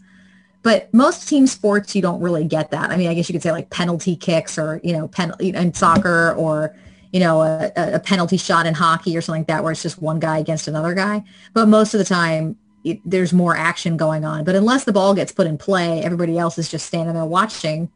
but 0.64 0.92
most 0.92 1.28
team 1.28 1.46
sports 1.46 1.94
you 1.94 2.02
don't 2.02 2.20
really 2.20 2.44
get 2.44 2.72
that 2.72 2.90
i 2.90 2.96
mean 2.96 3.08
i 3.08 3.14
guess 3.14 3.28
you 3.28 3.32
could 3.32 3.42
say 3.42 3.52
like 3.52 3.70
penalty 3.70 4.16
kicks 4.16 4.58
or 4.58 4.80
you 4.82 4.92
know 4.92 5.06
penalty 5.06 5.50
in 5.50 5.72
soccer 5.72 6.34
or 6.34 6.74
you 7.12 7.20
know, 7.20 7.42
a, 7.42 7.70
a 7.76 8.00
penalty 8.00 8.36
shot 8.36 8.66
in 8.66 8.74
hockey 8.74 9.16
or 9.16 9.20
something 9.20 9.42
like 9.42 9.46
that, 9.46 9.62
where 9.62 9.70
it's 9.70 9.84
just 9.84 10.02
one 10.02 10.18
guy 10.18 10.38
against 10.38 10.66
another 10.66 10.94
guy. 10.94 11.22
But 11.52 11.68
most 11.68 11.94
of 11.94 11.98
the 11.98 12.04
time, 12.04 12.56
it, 12.82 12.98
there's 13.04 13.32
more 13.32 13.56
action 13.56 13.96
going 13.96 14.24
on. 14.24 14.42
But 14.42 14.56
unless 14.56 14.82
the 14.82 14.92
ball 14.92 15.14
gets 15.14 15.30
put 15.30 15.46
in 15.46 15.56
play, 15.56 16.02
everybody 16.02 16.36
else 16.36 16.58
is 16.58 16.68
just 16.68 16.86
standing 16.86 17.14
there 17.14 17.24
watching 17.24 17.88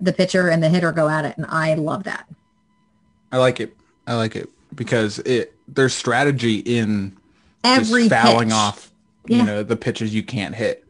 the 0.00 0.14
pitcher 0.14 0.48
and 0.48 0.62
the 0.62 0.70
hitter 0.70 0.92
go 0.92 1.10
at 1.10 1.26
it, 1.26 1.36
and 1.36 1.44
I 1.44 1.74
love 1.74 2.04
that. 2.04 2.26
I 3.30 3.36
like 3.36 3.60
it. 3.60 3.76
I 4.06 4.14
like 4.14 4.34
it 4.34 4.48
because 4.74 5.18
it 5.18 5.52
there's 5.68 5.92
strategy 5.92 6.60
in 6.60 7.14
Every 7.64 8.08
just 8.08 8.14
fouling 8.14 8.48
pitch. 8.48 8.54
off, 8.56 8.90
Yeah. 9.26 9.36
you 9.36 9.42
know, 9.44 9.62
the 9.62 9.76
pitches 9.76 10.14
you 10.14 10.22
can't 10.22 10.54
hit. 10.54 10.86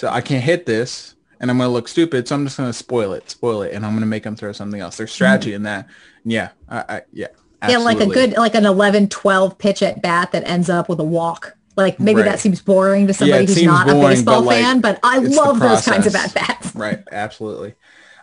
So 0.00 0.08
I 0.08 0.22
can't 0.22 0.42
hit 0.42 0.64
this, 0.64 1.14
and 1.40 1.50
I'm 1.50 1.58
gonna 1.58 1.68
look 1.68 1.86
stupid. 1.86 2.26
So 2.26 2.34
I'm 2.34 2.46
just 2.46 2.56
gonna 2.56 2.72
spoil 2.72 3.12
it, 3.12 3.28
spoil 3.28 3.60
it, 3.60 3.74
and 3.74 3.84
I'm 3.84 3.92
gonna 3.92 4.06
make 4.06 4.22
them 4.22 4.34
throw 4.34 4.50
something 4.50 4.80
else. 4.80 4.96
There's 4.96 5.12
strategy 5.12 5.52
in 5.52 5.64
that. 5.64 5.88
Yeah, 6.24 6.52
I, 6.70 6.84
I 6.88 7.02
yeah, 7.12 7.26
Yeah, 7.68 7.76
like 7.76 8.00
a 8.00 8.06
good, 8.06 8.32
like 8.38 8.54
an 8.54 8.64
11, 8.64 9.10
12 9.10 9.58
pitch 9.58 9.82
at 9.82 10.00
bat 10.00 10.32
that 10.32 10.48
ends 10.48 10.70
up 10.70 10.88
with 10.88 11.00
a 11.00 11.04
walk. 11.04 11.54
Like 11.76 12.00
maybe 12.00 12.22
Right. 12.22 12.30
that 12.30 12.40
seems 12.40 12.62
boring 12.62 13.08
to 13.08 13.12
somebody 13.12 13.44
it 13.44 13.50
who's 13.50 13.62
not 13.62 13.90
a 13.90 13.92
baseball 13.92 14.40
but, 14.40 14.46
like, 14.46 14.62
fan, 14.62 14.80
but 14.80 15.00
I 15.02 15.18
love 15.18 15.60
those 15.60 15.84
kinds 15.84 16.06
of 16.06 16.14
at 16.14 16.32
bats. 16.32 16.74
Right, 16.74 17.00
absolutely. 17.12 17.74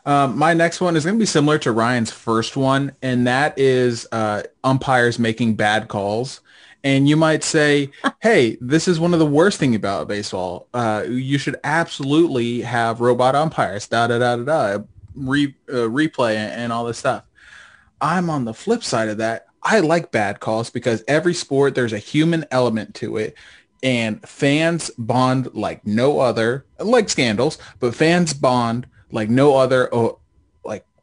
Um, 0.04 0.36
my 0.36 0.56
next 0.56 0.82
one 0.82 0.96
is 0.96 1.06
going 1.06 1.18
to 1.18 1.20
be 1.20 1.28
similar 1.28 1.60
to 1.60 1.72
Ryan's 1.72 2.10
first 2.10 2.58
one, 2.58 2.94
and 3.04 3.28
that 3.28 3.60
is 3.60 4.08
uh, 4.12 4.42
umpires 4.64 5.20
making 5.20 5.58
bad 5.58 5.90
calls. 5.90 6.42
And 6.88 7.10
you 7.10 7.18
might 7.18 7.44
say, 7.44 7.92
hey, 8.22 8.58
this 8.62 8.88
is 8.88 8.98
one 8.98 9.12
of 9.12 9.20
the 9.20 9.26
worst 9.26 9.60
thing 9.60 9.76
about 9.76 10.08
baseball. 10.08 10.70
Uh, 10.74 11.04
you 11.06 11.38
should 11.38 11.58
absolutely 11.66 12.62
have 12.62 13.02
robot 13.02 13.36
umpires, 13.36 13.90
da 13.90 14.08
da 14.08 14.18
da 14.18 14.38
da 14.38 14.78
da, 14.78 14.84
re, 15.14 15.54
uh, 15.68 15.74
replay 15.74 16.38
and, 16.38 16.72
all 16.72 16.86
this 16.86 16.98
stuff. 16.98 17.26
I'm 18.00 18.30
on 18.30 18.46
the 18.46 18.54
flip 18.54 18.86
side 18.86 19.10
of 19.10 19.18
that. 19.18 19.48
I 19.62 19.82
like 19.82 20.14
bad 20.14 20.40
calls 20.40 20.70
because 20.70 21.04
every 21.10 21.34
sport 21.34 21.76
there's 21.76 21.92
a 21.92 21.98
human 21.98 22.46
element 22.52 22.96
to 22.96 23.18
it 23.18 23.36
and 23.84 24.26
fans 24.26 24.90
bond 24.98 25.54
like 25.54 25.86
no 25.86 26.20
other 26.20 26.66
like 26.80 27.10
scandals 27.10 27.58
but 27.80 27.94
fans 27.94 28.34
bond 28.34 28.88
like 29.12 29.30
no 29.30 29.56
other 29.58 29.90
like 29.92 30.18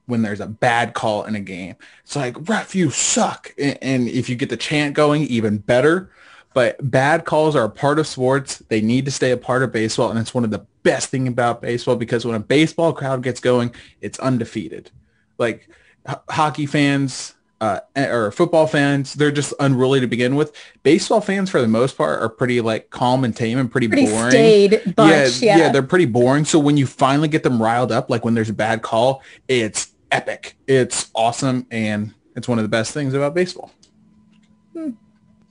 when 0.06 0.22
there's 0.22 0.40
a 0.40 0.46
bad 0.46 0.94
call 0.94 1.24
in 1.24 1.34
a 1.34 1.40
game 1.40 1.74
it's 2.02 2.16
like 2.16 2.36
ref 2.48 2.74
you 2.74 2.90
suck 2.90 3.52
and, 3.58 3.78
and 3.82 4.08
if 4.08 4.28
you 4.28 4.36
get 4.36 4.50
the 4.50 4.56
chant 4.56 4.94
going 4.94 5.22
even 5.22 5.58
better 5.58 6.10
but 6.52 6.76
bad 6.90 7.24
calls 7.24 7.56
are 7.56 7.64
a 7.64 7.70
part 7.70 7.98
of 7.98 8.06
sports 8.06 8.58
they 8.68 8.80
need 8.80 9.04
to 9.04 9.10
stay 9.10 9.30
a 9.30 9.36
part 9.36 9.62
of 9.62 9.72
baseball 9.72 10.10
and 10.10 10.18
it's 10.18 10.34
one 10.34 10.44
of 10.44 10.50
the 10.50 10.64
best 10.82 11.08
thing 11.08 11.26
about 11.28 11.62
baseball 11.62 11.96
because 11.96 12.24
when 12.24 12.34
a 12.34 12.40
baseball 12.40 12.92
crowd 12.92 13.22
gets 13.22 13.40
going 13.40 13.74
it's 14.00 14.18
undefeated 14.18 14.90
like 15.38 15.68
h- 16.08 16.16
hockey 16.28 16.66
fans 16.66 17.34
uh, 17.60 17.80
or 17.96 18.30
football 18.30 18.66
fans, 18.66 19.14
they're 19.14 19.30
just 19.30 19.54
unruly 19.58 19.98
to 20.00 20.06
begin 20.06 20.36
with. 20.36 20.54
Baseball 20.82 21.22
fans, 21.22 21.48
for 21.48 21.62
the 21.62 21.68
most 21.68 21.96
part, 21.96 22.20
are 22.22 22.28
pretty 22.28 22.60
like 22.60 22.90
calm 22.90 23.24
and 23.24 23.34
tame 23.34 23.58
and 23.58 23.70
pretty, 23.70 23.88
Pretty 23.88 24.06
boring. 24.06 24.30
staid 24.30 24.94
bunch, 24.96 25.40
yeah. 25.40 25.70
they're 25.70 25.82
pretty 25.82 26.04
boring. 26.04 26.44
So 26.44 26.58
when 26.58 26.76
you 26.76 26.86
finally 26.86 27.28
get 27.28 27.42
them 27.42 27.62
riled 27.62 27.90
up, 27.90 28.10
like 28.10 28.22
when 28.24 28.34
there's 28.34 28.50
a 28.50 28.54
bad 28.54 28.82
call, 28.82 29.22
it's 29.48 29.93
epic. 30.14 30.56
It's 30.66 31.10
awesome, 31.14 31.66
and 31.70 32.14
it's 32.36 32.48
one 32.48 32.58
of 32.58 32.62
the 32.64 32.68
best 32.68 32.92
things 32.92 33.14
about 33.14 33.34
baseball. 33.34 33.70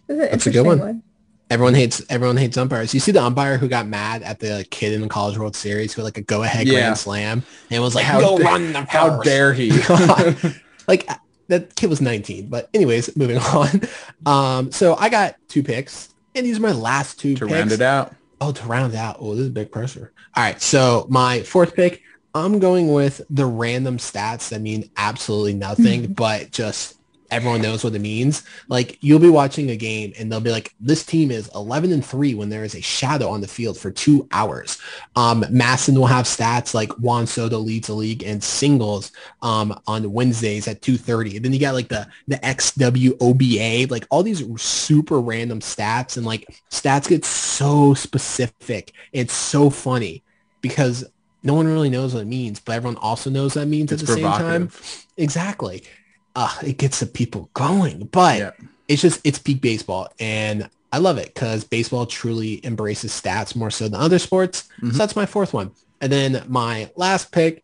That's 0.08 0.48
a 0.48 0.52
good 0.52 0.66
one. 0.66 1.04
Everyone 1.50 1.76
hates 1.76 2.02
everyone 2.10 2.38
hates 2.38 2.58
umpires. 2.58 2.94
You 2.94 3.00
see 3.00 3.12
the 3.12 3.22
umpire 3.22 3.58
who 3.58 3.68
got 3.68 3.86
mad 3.88 4.24
at 4.24 4.40
the 4.40 4.66
kid 4.72 4.94
in 4.94 5.02
the 5.02 5.08
College 5.08 5.38
World 5.38 5.56
Series 5.56 5.94
who 5.94 6.02
had 6.02 6.06
like 6.06 6.18
a 6.18 6.22
go 6.22 6.42
ahead 6.42 6.68
Yeah. 6.68 6.80
grand 6.80 6.98
slam 6.98 7.44
and 7.70 7.84
was 7.84 7.94
like, 7.94 8.06
How 8.06 8.20
"Go 8.20 8.38
da- 8.40 8.46
run 8.46 8.74
the 8.74 8.82
how 8.86 9.22
dare 9.22 9.54
he? 9.54 9.72
Like 10.88 11.08
that 11.48 11.76
kid 11.76 11.90
was 11.90 12.02
19. 12.02 12.48
But 12.48 12.70
anyways, 12.74 13.16
moving 13.16 13.38
on. 13.54 13.82
Um, 14.26 14.72
so 14.72 14.96
I 14.96 15.10
got 15.10 15.36
two 15.48 15.64
picks, 15.64 16.10
and 16.36 16.46
these 16.46 16.58
are 16.58 16.62
my 16.62 16.72
last 16.72 17.20
two 17.20 17.36
To 17.36 17.46
picks. 17.46 17.54
round 17.54 17.72
it 17.72 17.82
out, 17.82 18.16
Oh, 18.42 18.52
to 18.52 18.66
round 18.66 18.94
it 18.94 18.98
out. 18.98 19.18
Oh, 19.20 19.34
this 19.36 19.44
is 19.46 19.50
big 19.50 19.72
pressure. 19.72 20.12
All 20.36 20.44
right. 20.44 20.60
So 20.62 21.06
my 21.10 21.42
fourth 21.44 21.74
pick, 21.76 22.02
I'm 22.36 22.60
going 22.60 22.92
with 22.92 23.22
the 23.30 23.46
random 23.46 23.98
stats 23.98 24.50
that 24.50 24.62
mean 24.62 24.90
absolutely 24.98 25.54
nothing, 25.54 26.14
but 26.14 26.52
just 26.52 26.98
everyone 27.34 27.62
knows 27.62 27.84
what 27.84 27.96
it 27.96 28.00
means. 28.00 28.44
Like 28.68 28.98
you'll 29.02 29.20
be 29.20 29.30
watching 29.30 29.72
a 29.72 29.76
game 29.76 30.14
and 30.20 30.32
they'll 30.32 30.40
be 30.40 30.52
like, 30.52 30.74
this 30.80 31.04
team 31.04 31.32
is 31.32 31.50
11 31.56 31.92
and 31.92 32.06
three 32.06 32.36
when 32.36 32.50
there 32.50 32.64
is 32.64 32.76
a 32.76 32.82
shadow 32.82 33.30
on 33.30 33.42
the 33.42 33.48
field 33.48 33.78
for 33.78 33.90
two 33.90 34.28
hours. 34.32 34.80
Um, 35.16 35.42
MASN 35.44 35.98
will 35.98 36.06
have 36.06 36.26
stats 36.26 36.76
like 36.76 36.92
Juan 36.94 37.26
Soto 37.26 37.58
leads 37.58 37.88
the 37.88 37.94
league 37.94 38.22
in 38.22 38.40
singles 38.40 39.12
um, 39.42 39.80
on 39.88 40.12
Wednesdays 40.12 40.68
at 40.68 40.82
2.30. 40.82 41.38
And 41.38 41.46
then 41.46 41.54
you 41.54 41.60
got 41.60 41.74
like 41.74 41.88
the, 41.88 42.08
the 42.28 42.38
XWOBA, 42.38 43.90
like 43.90 44.06
all 44.12 44.22
these 44.22 44.44
super 44.62 45.20
random 45.20 45.60
stats 45.60 46.18
and 46.18 46.26
like 46.26 46.48
stats 46.70 47.08
get 47.08 47.26
so 47.26 47.96
specific. 47.96 48.94
It's 49.12 49.34
so 49.34 49.72
funny 49.72 50.24
because 50.62 51.04
no 51.44 51.54
one 51.54 51.68
really 51.68 51.90
knows 51.90 52.14
what 52.14 52.22
it 52.22 52.28
means, 52.28 52.60
but 52.60 52.74
everyone 52.76 52.98
also 52.98 53.30
knows 53.30 53.54
that 53.56 53.68
means 53.68 53.92
it's 53.92 54.02
at 54.04 54.08
the 54.08 54.14
same 54.16 54.24
time. 54.24 54.72
Exactly. 55.18 55.84
Uh, 56.36 56.56
it 56.66 56.78
gets 56.78 57.00
the 57.00 57.06
people 57.06 57.50
going, 57.54 58.06
but 58.12 58.40
Yeah. 58.40 58.52
it's 58.88 59.02
just, 59.02 59.22
it's 59.24 59.38
peak 59.40 59.62
baseball. 59.62 60.08
And 60.20 60.70
I 60.92 60.98
love 61.00 61.18
it 61.18 61.34
because 61.34 61.64
baseball 61.64 62.06
truly 62.06 62.66
embraces 62.66 63.12
stats 63.12 63.56
more 63.56 63.70
so 63.72 63.88
than 63.88 64.00
other 64.00 64.20
sports. 64.20 64.64
Mhm. 64.82 64.92
So 64.94 64.98
that's 64.98 65.16
my 65.16 65.26
fourth 65.26 65.54
one. 65.54 65.72
And 66.02 66.12
then 66.12 66.44
my 66.48 66.90
last 66.96 67.32
pick 67.32 67.64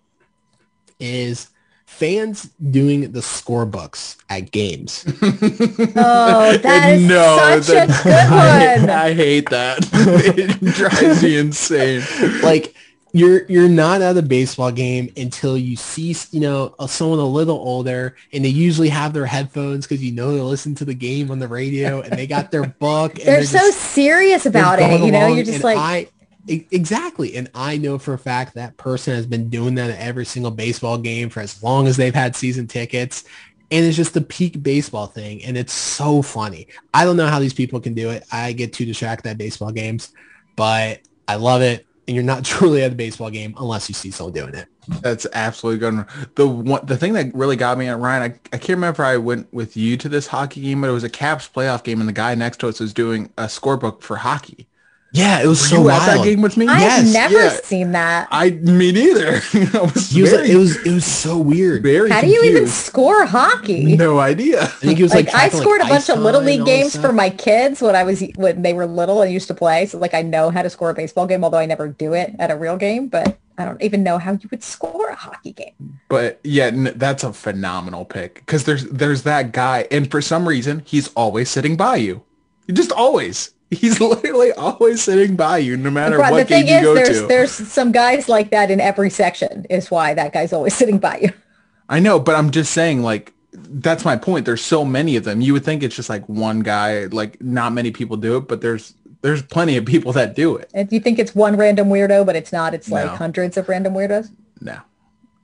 is 1.00 1.48
fans 1.86 2.50
doing 2.72 3.12
the 3.12 3.20
scorebooks 3.22 4.18
at 4.30 4.52
games. 4.52 5.06
Oh, 5.96 6.58
that 6.62 6.94
is 6.94 7.08
such 7.66 7.76
a 7.76 7.88
that- 7.88 8.04
good 8.04 8.14
I, 8.14 8.78
one. 8.80 8.90
I 8.90 9.14
hate 9.14 9.50
that. 9.50 9.80
it 9.94 10.60
drives 10.74 11.24
me 11.24 11.38
insane. 11.38 12.04
like 12.44 12.74
you're 13.12 13.46
you're 13.46 13.70
not 13.70 14.02
at 14.02 14.16
a 14.18 14.22
baseball 14.22 14.72
game 14.72 15.12
until 15.18 15.58
you 15.58 15.76
see 15.76 16.16
you 16.32 16.40
know 16.40 16.76
someone 16.88 17.20
a 17.20 17.26
little 17.26 17.58
older 17.58 18.16
and 18.32 18.46
they 18.46 18.50
usually 18.50 18.90
have 18.90 19.14
their 19.14 19.26
headphones 19.26 19.88
because 19.88 20.04
you 20.04 20.12
know 20.12 20.32
they 20.34 20.42
listen 20.42 20.76
to 20.76 20.86
the 20.86 20.94
game 20.94 21.32
on 21.32 21.40
the 21.40 21.48
radio 21.48 22.02
and 22.02 22.14
they 22.18 22.28
got 22.28 22.52
their 22.52 22.68
book 22.68 23.18
and 23.18 23.28
They're 23.28 23.44
so 23.46 23.58
just- 23.58 23.80
serious 23.80 24.46
about 24.46 24.80
it. 24.80 25.02
You 25.02 25.12
know, 25.12 25.28
you're 25.28 25.46
just 25.46 25.64
like, 25.64 25.78
I 25.78 26.08
exactly 26.48 27.36
and 27.36 27.50
I 27.54 27.78
know 27.78 28.00
for 28.00 28.14
a 28.14 28.18
fact 28.18 28.56
that 28.56 28.76
person 28.78 29.14
has 29.14 29.26
been 29.28 29.50
doing 29.50 29.76
that 29.76 29.90
at 29.92 30.00
every 30.00 30.26
single 30.26 30.52
baseball 30.52 30.98
game 30.98 31.30
for 31.30 31.42
as 31.42 31.62
long 31.62 31.86
as 31.88 31.96
they've 31.98 32.16
had 32.16 32.36
season 32.36 32.66
tickets 32.66 33.24
and 33.72 33.86
it's 33.86 33.96
just 33.96 34.16
the 34.16 34.22
peak 34.22 34.64
baseball 34.64 35.06
thing 35.06 35.44
and 35.44 35.58
it's 35.58 35.74
so 35.74 36.22
funny. 36.22 36.68
I 36.94 37.06
don't 37.06 37.18
know 37.18 37.28
how 37.28 37.40
these 37.40 37.54
people 37.54 37.80
can 37.80 37.94
do 37.94 38.10
it. 38.10 38.24
I 38.32 38.52
get 38.54 38.74
too 38.74 38.86
distracted 38.86 39.30
at 39.30 39.38
baseball 39.38 39.72
games, 39.72 40.12
but 40.56 41.02
I 41.28 41.36
love 41.36 41.62
it. 41.62 41.86
And 42.10 42.16
you're 42.16 42.24
not 42.24 42.44
truly 42.54 42.82
at 42.82 42.92
a 42.92 42.96
baseball 42.96 43.30
game 43.30 43.54
unless 43.60 43.88
you 43.88 43.94
see 43.94 44.10
someone 44.10 44.34
doing 44.34 44.56
it. 44.56 44.68
That's 45.02 45.28
absolutely 45.34 45.78
good. 45.78 46.06
The 46.34 46.48
one, 46.48 46.84
the 46.88 46.98
thing 46.98 47.14
that 47.14 47.32
really 47.36 47.56
got 47.56 47.78
me 47.78 47.88
at 47.88 48.00
Ryan, 48.00 48.32
I, 48.32 48.56
I 48.56 48.58
can't 48.58 48.78
remember 48.78 49.04
I 49.04 49.18
went 49.18 49.54
with 49.54 49.78
you 49.78 49.96
to 49.98 50.10
this 50.10 50.26
hockey 50.26 50.62
game, 50.62 50.82
but 50.82 50.90
it 50.90 50.94
was 50.94 51.04
a 51.04 51.10
Caps 51.10 51.48
playoff 51.48 51.84
game, 51.84 52.00
and 52.00 52.10
the 52.10 52.14
guy 52.14 52.34
next 52.34 52.58
to 52.62 52.68
us 52.68 52.80
was 52.80 52.96
doing 52.96 53.32
a 53.38 53.44
scorebook 53.44 54.02
for 54.02 54.16
hockey. 54.16 54.68
Yeah, 55.12 55.42
it 55.42 55.48
was 55.48 55.60
Were 55.62 55.68
so 55.68 55.82
you 55.82 55.90
at 55.90 56.06
that 56.06 56.24
game 56.24 56.42
with 56.42 56.56
me? 56.56 56.68
I've 56.68 56.82
Yes, 56.82 57.14
never 57.14 57.34
yeah. 57.34 57.50
seen 57.64 57.92
that. 57.94 58.28
I 58.32 58.52
me 58.52 58.92
neither. 58.92 59.42
I 59.54 59.90
was 59.94 60.10
He 60.12 60.22
was 60.22 60.32
like, 60.32 60.42
very, 60.42 60.52
it 60.52 60.56
was 60.56 60.78
it 60.86 60.92
was 60.94 61.06
so 61.06 61.38
weird. 61.38 61.82
very 61.82 62.10
How 62.12 62.22
do 62.22 62.28
you 62.28 62.44
even 62.44 62.68
score 62.68 63.26
hockey? 63.26 63.96
No 63.96 64.20
idea. 64.20 64.62
I 64.64 64.66
think 64.68 64.98
he 64.98 65.04
was 65.04 65.14
like, 65.14 65.26
like, 65.34 65.36
I 65.36 65.50
scored 65.50 65.80
like, 65.82 65.90
a 65.90 65.94
bunch 65.94 66.10
of 66.10 66.20
little 66.20 66.42
league 66.42 66.60
and 66.60 66.70
all 66.70 66.78
this 66.78 66.94
games 66.94 66.96
for 66.98 67.12
my 67.12 67.30
kids 67.32 67.82
when 67.82 67.96
I 67.96 68.04
was 68.04 68.22
when 68.36 68.62
they 68.62 68.74
were 68.74 68.86
little 68.86 69.22
and 69.24 69.32
used 69.34 69.48
to 69.48 69.56
play. 69.56 69.88
So 69.88 69.98
like 69.98 70.14
I 70.14 70.22
know 70.22 70.52
how 70.52 70.62
to 70.62 70.70
score 70.70 70.92
a 70.92 70.94
baseball 70.94 71.26
game, 71.26 71.44
although 71.44 71.58
I 71.58 71.66
never 71.66 71.88
do 71.88 72.14
it 72.14 72.36
at 72.38 72.52
a 72.52 72.56
real 72.56 72.78
game. 72.78 73.08
But 73.08 73.38
I 73.58 73.66
don't 73.66 73.82
even 73.82 74.04
know 74.04 74.20
how 74.20 74.34
you 74.34 74.48
would 74.52 74.64
score 74.64 75.10
a 75.10 75.16
hockey 75.16 75.54
game. 75.54 76.00
But 76.08 76.40
yeah, 76.44 76.66
n- 76.68 76.94
that's 76.96 77.24
a 77.24 77.34
phenomenal 77.34 78.06
pick 78.06 78.36
because 78.36 78.64
there's 78.66 78.86
there's 78.86 79.24
that 79.24 79.54
guy, 79.54 79.88
and 79.90 80.10
for 80.10 80.22
some 80.22 80.48
reason 80.48 80.84
he's 80.86 81.08
always 81.16 81.50
sitting 81.50 81.76
by 81.76 81.96
you. 81.96 82.24
Just 82.72 82.92
always. 82.92 83.56
He's 83.72 84.00
literally 84.02 84.52
always 84.54 85.04
sitting 85.04 85.36
by 85.36 85.60
you, 85.60 85.78
no 85.78 85.92
matter 85.92 86.18
But 86.18 86.32
what 86.32 86.38
the 86.40 86.46
thing 86.46 86.66
game 86.66 86.84
you 86.84 86.90
is, 86.92 86.96
go 86.96 86.96
there's 86.96 87.22
to. 87.22 87.28
there's 87.28 87.52
some 87.52 87.92
guys 87.92 88.28
like 88.28 88.50
that 88.52 88.72
in 88.72 88.80
every 88.82 89.10
section. 89.12 89.66
Is 89.70 89.92
why 89.92 90.14
that 90.16 90.34
guy's 90.34 90.54
always 90.54 90.74
sitting 90.82 90.98
by 90.98 91.20
you. 91.20 91.32
I 91.88 92.00
know, 92.00 92.20
but 92.20 92.36
I'm 92.36 92.52
just 92.52 92.72
saying, 92.74 93.02
like, 93.04 93.34
that's 93.54 94.06
my 94.06 94.16
point. 94.16 94.46
There's 94.46 94.64
so 94.64 94.84
many 94.86 95.16
of 95.16 95.24
them. 95.24 95.42
You 95.42 95.54
would 95.54 95.66
think 95.66 95.84
it's 95.84 95.96
just 95.96 96.10
like 96.10 96.28
one 96.28 96.62
guy, 96.62 97.06
like 97.06 97.42
not 97.42 97.74
many 97.74 97.92
people 97.92 98.18
do 98.18 98.38
it, 98.38 98.48
but 98.48 98.62
there's 98.62 98.94
there's 99.22 99.42
plenty 99.42 99.76
of 99.78 99.86
people 99.86 100.14
that 100.14 100.34
do 100.36 100.56
it. 100.56 100.70
And 100.74 100.92
you 100.92 101.00
think 101.00 101.20
it's 101.20 101.36
one 101.36 101.58
random 101.58 101.90
weirdo, 101.90 102.26
but 102.26 102.36
it's 102.36 102.52
not. 102.54 102.74
It's 102.74 102.90
like 102.90 103.06
No. 103.06 103.16
hundreds 103.16 103.58
of 103.58 103.68
random 103.70 103.94
weirdos. 103.94 104.32
No, 104.62 104.78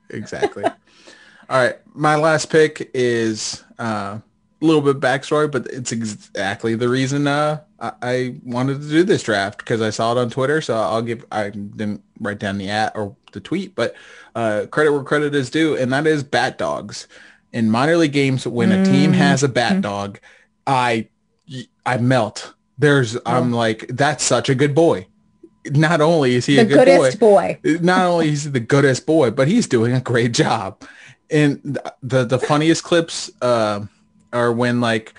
exactly. 0.09 0.63
All 1.49 1.61
right, 1.61 1.75
my 1.93 2.15
last 2.15 2.49
pick 2.49 2.89
is 2.95 3.63
uh, 3.77 4.19
little 4.65 4.81
bit 4.81 4.99
backstory, 4.99 5.49
but 5.51 5.67
it's 5.67 5.91
exactly 5.91 6.75
the 6.75 6.89
reason 6.89 7.27
uh, 7.27 7.61
I, 7.79 7.91
I 8.01 8.35
wanted 8.43 8.81
to 8.81 8.89
do 8.89 9.03
this 9.03 9.23
draft 9.23 9.59
because 9.59 9.81
I 9.81 9.89
saw 9.91 10.11
it 10.13 10.17
on 10.17 10.29
Twitter. 10.29 10.61
So 10.61 10.75
I'll 10.75 11.01
give 11.01 11.25
I 11.31 11.49
didn't 11.51 12.03
write 12.19 12.39
down 12.39 12.57
the 12.57 12.69
at 12.69 12.95
or 12.95 13.15
the 13.33 13.39
tweet, 13.39 13.75
but 13.75 13.95
uh, 14.35 14.65
credit 14.71 14.91
where 14.91 15.03
credit 15.03 15.35
is 15.35 15.49
due, 15.49 15.77
and 15.77 15.93
that 15.93 16.07
is 16.07 16.23
Bat 16.23 16.57
Dogs. 16.57 17.07
in 17.53 17.69
minor 17.71 17.97
league 17.97 18.11
games 18.13 18.45
when 18.47 18.71
a 18.71 18.83
team 18.83 19.13
has 19.13 19.43
a 19.43 19.47
bat 19.49 19.81
dog, 19.81 20.19
I 20.67 21.07
I 21.85 21.97
melt. 21.97 22.53
There's 22.77 23.17
I'm 23.25 23.51
like 23.51 23.87
that's 23.89 24.23
such 24.23 24.49
a 24.49 24.55
good 24.55 24.75
boy. 24.75 25.07
Not 25.71 26.01
only 26.01 26.35
is 26.35 26.45
he 26.45 26.57
The 26.57 26.63
a 26.63 26.65
good 26.65 26.85
boy, 26.85 26.97
goodest 26.97 27.19
boy. 27.19 27.59
not 27.63 28.05
only 28.05 28.29
is 28.29 28.43
he 28.43 28.49
the 28.51 28.59
goodest 28.59 29.05
boy, 29.05 29.31
but 29.31 29.47
he's 29.47 29.67
doing 29.67 29.93
a 29.93 30.01
great 30.01 30.33
job. 30.33 30.81
And 31.31 31.79
the 32.03 32.25
the 32.25 32.37
funniest 32.39 32.83
clips 32.83 33.31
uh, 33.41 33.85
are 34.35 34.51
when 34.51 34.81
like 34.81 35.13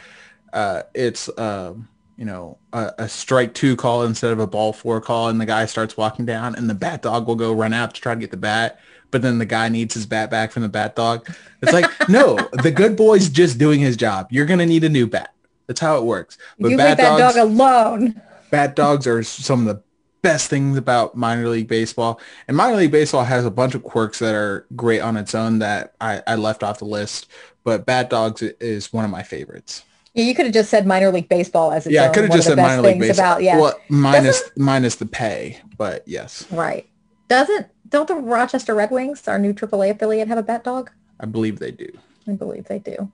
uh, 0.53 0.83
it's 0.95 1.29
um, 1.39 1.89
you 2.17 2.25
know 2.25 2.59
a, 2.73 2.93
a 2.99 3.09
strike 3.09 3.55
two 3.55 3.75
call 3.75 4.05
instead 4.05 4.33
of 4.33 4.39
a 4.39 4.47
ball 4.47 4.73
four 4.73 5.01
call, 5.01 5.29
and 5.29 5.41
the 5.41 5.47
guy 5.47 5.67
starts 5.67 5.97
walking 5.97 6.27
down, 6.27 6.55
and 6.55 6.71
the 6.71 6.75
bat 6.75 7.03
dog 7.03 7.27
will 7.27 7.35
go 7.35 7.53
run 7.53 7.73
out 7.73 7.95
to 7.95 8.01
try 8.01 8.15
to 8.15 8.21
get 8.21 8.31
the 8.31 8.37
bat, 8.37 8.79
but 9.11 9.23
then 9.23 9.39
the 9.39 9.47
guy 9.47 9.69
needs 9.69 9.95
his 9.95 10.07
bat 10.07 10.31
back 10.31 10.53
from 10.53 10.63
the 10.63 10.69
bat 10.69 10.95
dog. 10.95 11.29
It's 11.63 11.73
like 11.73 11.87
no, 12.09 12.37
the 12.63 12.71
good 12.71 12.97
boy's 12.97 13.29
just 13.29 13.59
doing 13.59 13.81
his 13.81 13.97
job. 13.97 14.29
You're 14.31 14.47
gonna 14.47 14.67
need 14.67 14.85
a 14.85 14.89
new 14.89 15.07
bat. 15.07 15.35
That's 15.67 15.81
how 15.81 15.97
it 15.97 16.05
works. 16.05 16.39
But 16.61 16.71
you 16.71 16.77
bat 16.77 16.91
leave 16.91 16.97
that 16.99 17.19
dogs, 17.19 17.35
dog 17.35 17.45
alone. 17.45 18.23
bat 18.51 18.77
dogs 18.77 19.07
are 19.07 19.23
some 19.23 19.67
of 19.67 19.77
the 19.77 19.83
best 20.23 20.51
things 20.51 20.77
about 20.77 21.17
minor 21.17 21.49
league 21.49 21.69
baseball. 21.69 22.21
And 22.49 22.57
minor 22.57 22.77
league 22.77 22.91
baseball 22.91 23.25
has 23.25 23.45
a 23.45 23.51
bunch 23.51 23.75
of 23.75 23.83
quirks 23.83 24.19
that 24.19 24.35
are 24.35 24.67
great 24.75 25.01
on 25.01 25.17
its 25.17 25.35
own 25.35 25.61
that 25.61 25.95
I, 26.01 26.23
I 26.27 26.37
left 26.37 26.63
off 26.63 26.79
the 26.79 26.85
list. 26.85 27.29
But 27.65 27.87
bat 27.87 28.11
dogs 28.11 28.43
is 28.43 28.93
one 28.93 29.05
of 29.05 29.11
my 29.11 29.23
favorites. 29.23 29.85
Yeah, 30.15 30.25
you 30.25 30.35
could 30.35 30.47
have 30.47 30.55
just 30.55 30.71
said 30.71 30.87
minor 30.87 31.13
league 31.13 31.29
baseball 31.29 31.73
as 31.73 31.87
its 31.87 31.95
yeah, 31.95 32.05
I 32.05 32.09
could 32.09 32.23
have 32.25 32.31
One 32.31 32.39
just 32.39 32.49
said 32.49 32.57
minor 32.57 32.81
league 32.81 32.99
baseball. 32.99 33.33
About, 33.33 33.43
yeah, 33.43 33.61
Well, 33.61 33.79
minus 33.89 34.43
minus 34.57 34.95
the 34.95 35.05
pay, 35.05 35.61
but 35.77 36.07
yes, 36.09 36.51
right. 36.51 36.89
Doesn't 37.29 37.67
don't 37.91 38.09
the 38.09 38.15
Rochester 38.15 38.75
Red 38.75 38.91
Wings, 38.91 39.29
our 39.29 39.39
new 39.39 39.53
AAA 39.53 39.91
affiliate, 39.91 40.29
have 40.29 40.39
a 40.39 40.43
bat 40.43 40.65
dog? 40.65 40.91
I 41.21 41.27
believe 41.27 41.59
they 41.59 41.71
do. 41.71 41.89
I 42.27 42.33
believe 42.33 42.65
they 42.65 42.79
do. 42.79 43.13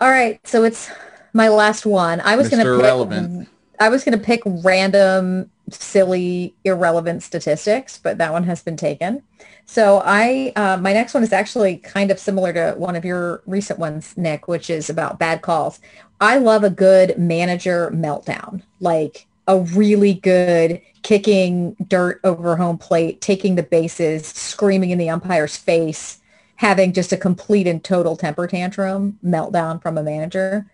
All 0.00 0.08
right, 0.08 0.40
so 0.46 0.64
it's 0.64 0.90
my 1.32 1.48
last 1.48 1.84
one. 1.84 2.20
I 2.20 2.36
was 2.36 2.48
going 2.48 2.64
to 2.64 3.38
pick. 3.40 3.48
I 3.80 3.88
was 3.88 4.04
going 4.04 4.18
to 4.18 4.24
pick 4.24 4.42
random, 4.44 5.50
silly, 5.70 6.54
irrelevant 6.64 7.22
statistics, 7.22 7.98
but 7.98 8.18
that 8.18 8.32
one 8.32 8.44
has 8.44 8.62
been 8.62 8.76
taken. 8.76 9.22
So 9.66 10.00
I, 10.04 10.52
uh, 10.56 10.76
my 10.78 10.92
next 10.92 11.12
one 11.12 11.22
is 11.22 11.32
actually 11.32 11.78
kind 11.78 12.10
of 12.10 12.18
similar 12.18 12.52
to 12.52 12.74
one 12.78 12.96
of 12.96 13.04
your 13.04 13.42
recent 13.46 13.78
ones, 13.78 14.16
Nick, 14.16 14.46
which 14.48 14.70
is 14.70 14.88
about 14.88 15.18
bad 15.18 15.42
calls. 15.42 15.80
I 16.20 16.38
love 16.38 16.64
a 16.64 16.70
good 16.70 17.18
manager 17.18 17.90
meltdown, 17.92 18.62
like 18.80 19.26
a 19.48 19.58
really 19.58 20.14
good 20.14 20.80
kicking 21.02 21.76
dirt 21.86 22.20
over 22.24 22.56
home 22.56 22.78
plate, 22.78 23.20
taking 23.20 23.54
the 23.54 23.62
bases, 23.62 24.26
screaming 24.26 24.90
in 24.90 24.98
the 24.98 25.10
umpire's 25.10 25.56
face, 25.56 26.20
having 26.56 26.92
just 26.92 27.12
a 27.12 27.16
complete 27.16 27.66
and 27.66 27.84
total 27.84 28.16
temper 28.16 28.46
tantrum 28.46 29.18
meltdown 29.24 29.80
from 29.80 29.98
a 29.98 30.02
manager. 30.02 30.66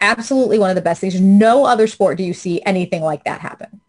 Absolutely 0.00 0.58
one 0.58 0.70
of 0.70 0.76
the 0.76 0.82
best 0.82 1.00
things. 1.00 1.20
No 1.20 1.64
other 1.64 1.86
sport 1.86 2.18
do 2.18 2.24
you 2.24 2.34
see 2.34 2.62
anything 2.62 3.02
like 3.02 3.24
that 3.24 3.40
happen. 3.40 3.80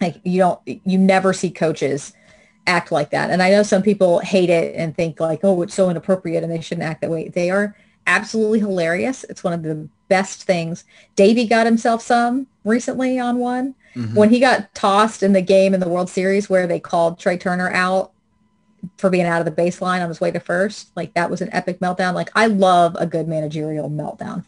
Like 0.00 0.20
you 0.24 0.38
don't, 0.38 0.60
you 0.66 0.98
never 0.98 1.32
see 1.32 1.50
coaches 1.50 2.12
act 2.66 2.92
like 2.92 3.10
that. 3.10 3.30
And 3.30 3.42
I 3.42 3.50
know 3.50 3.62
some 3.62 3.82
people 3.82 4.20
hate 4.20 4.50
it 4.50 4.74
and 4.76 4.94
think 4.94 5.20
like, 5.20 5.40
oh, 5.42 5.62
it's 5.62 5.74
so 5.74 5.90
inappropriate 5.90 6.42
and 6.42 6.52
they 6.52 6.60
shouldn't 6.60 6.86
act 6.86 7.00
that 7.00 7.10
way. 7.10 7.28
They 7.28 7.50
are 7.50 7.74
absolutely 8.06 8.60
hilarious. 8.60 9.24
It's 9.24 9.42
one 9.42 9.52
of 9.52 9.62
the 9.62 9.88
best 10.08 10.44
things. 10.44 10.84
Davey 11.16 11.46
got 11.46 11.66
himself 11.66 12.02
some 12.02 12.46
recently 12.64 13.18
on 13.18 13.38
one 13.38 13.74
mm-hmm. 13.94 14.14
when 14.14 14.30
he 14.30 14.40
got 14.40 14.74
tossed 14.74 15.22
in 15.22 15.32
the 15.32 15.42
game 15.42 15.74
in 15.74 15.80
the 15.80 15.88
World 15.88 16.10
Series 16.10 16.48
where 16.48 16.66
they 16.66 16.80
called 16.80 17.18
Trea 17.18 17.38
Turner 17.38 17.70
out 17.70 18.12
for 18.96 19.10
being 19.10 19.26
out 19.26 19.40
of 19.40 19.44
the 19.44 19.62
baseline 19.62 20.02
on 20.02 20.08
his 20.08 20.20
way 20.20 20.30
to 20.30 20.40
first. 20.40 20.90
Like 20.96 21.14
that 21.14 21.30
was 21.30 21.40
an 21.40 21.50
epic 21.52 21.80
meltdown. 21.80 22.14
Like 22.14 22.30
I 22.34 22.46
love 22.46 22.96
a 22.98 23.06
good 23.06 23.28
managerial 23.28 23.90
meltdown 23.90 24.44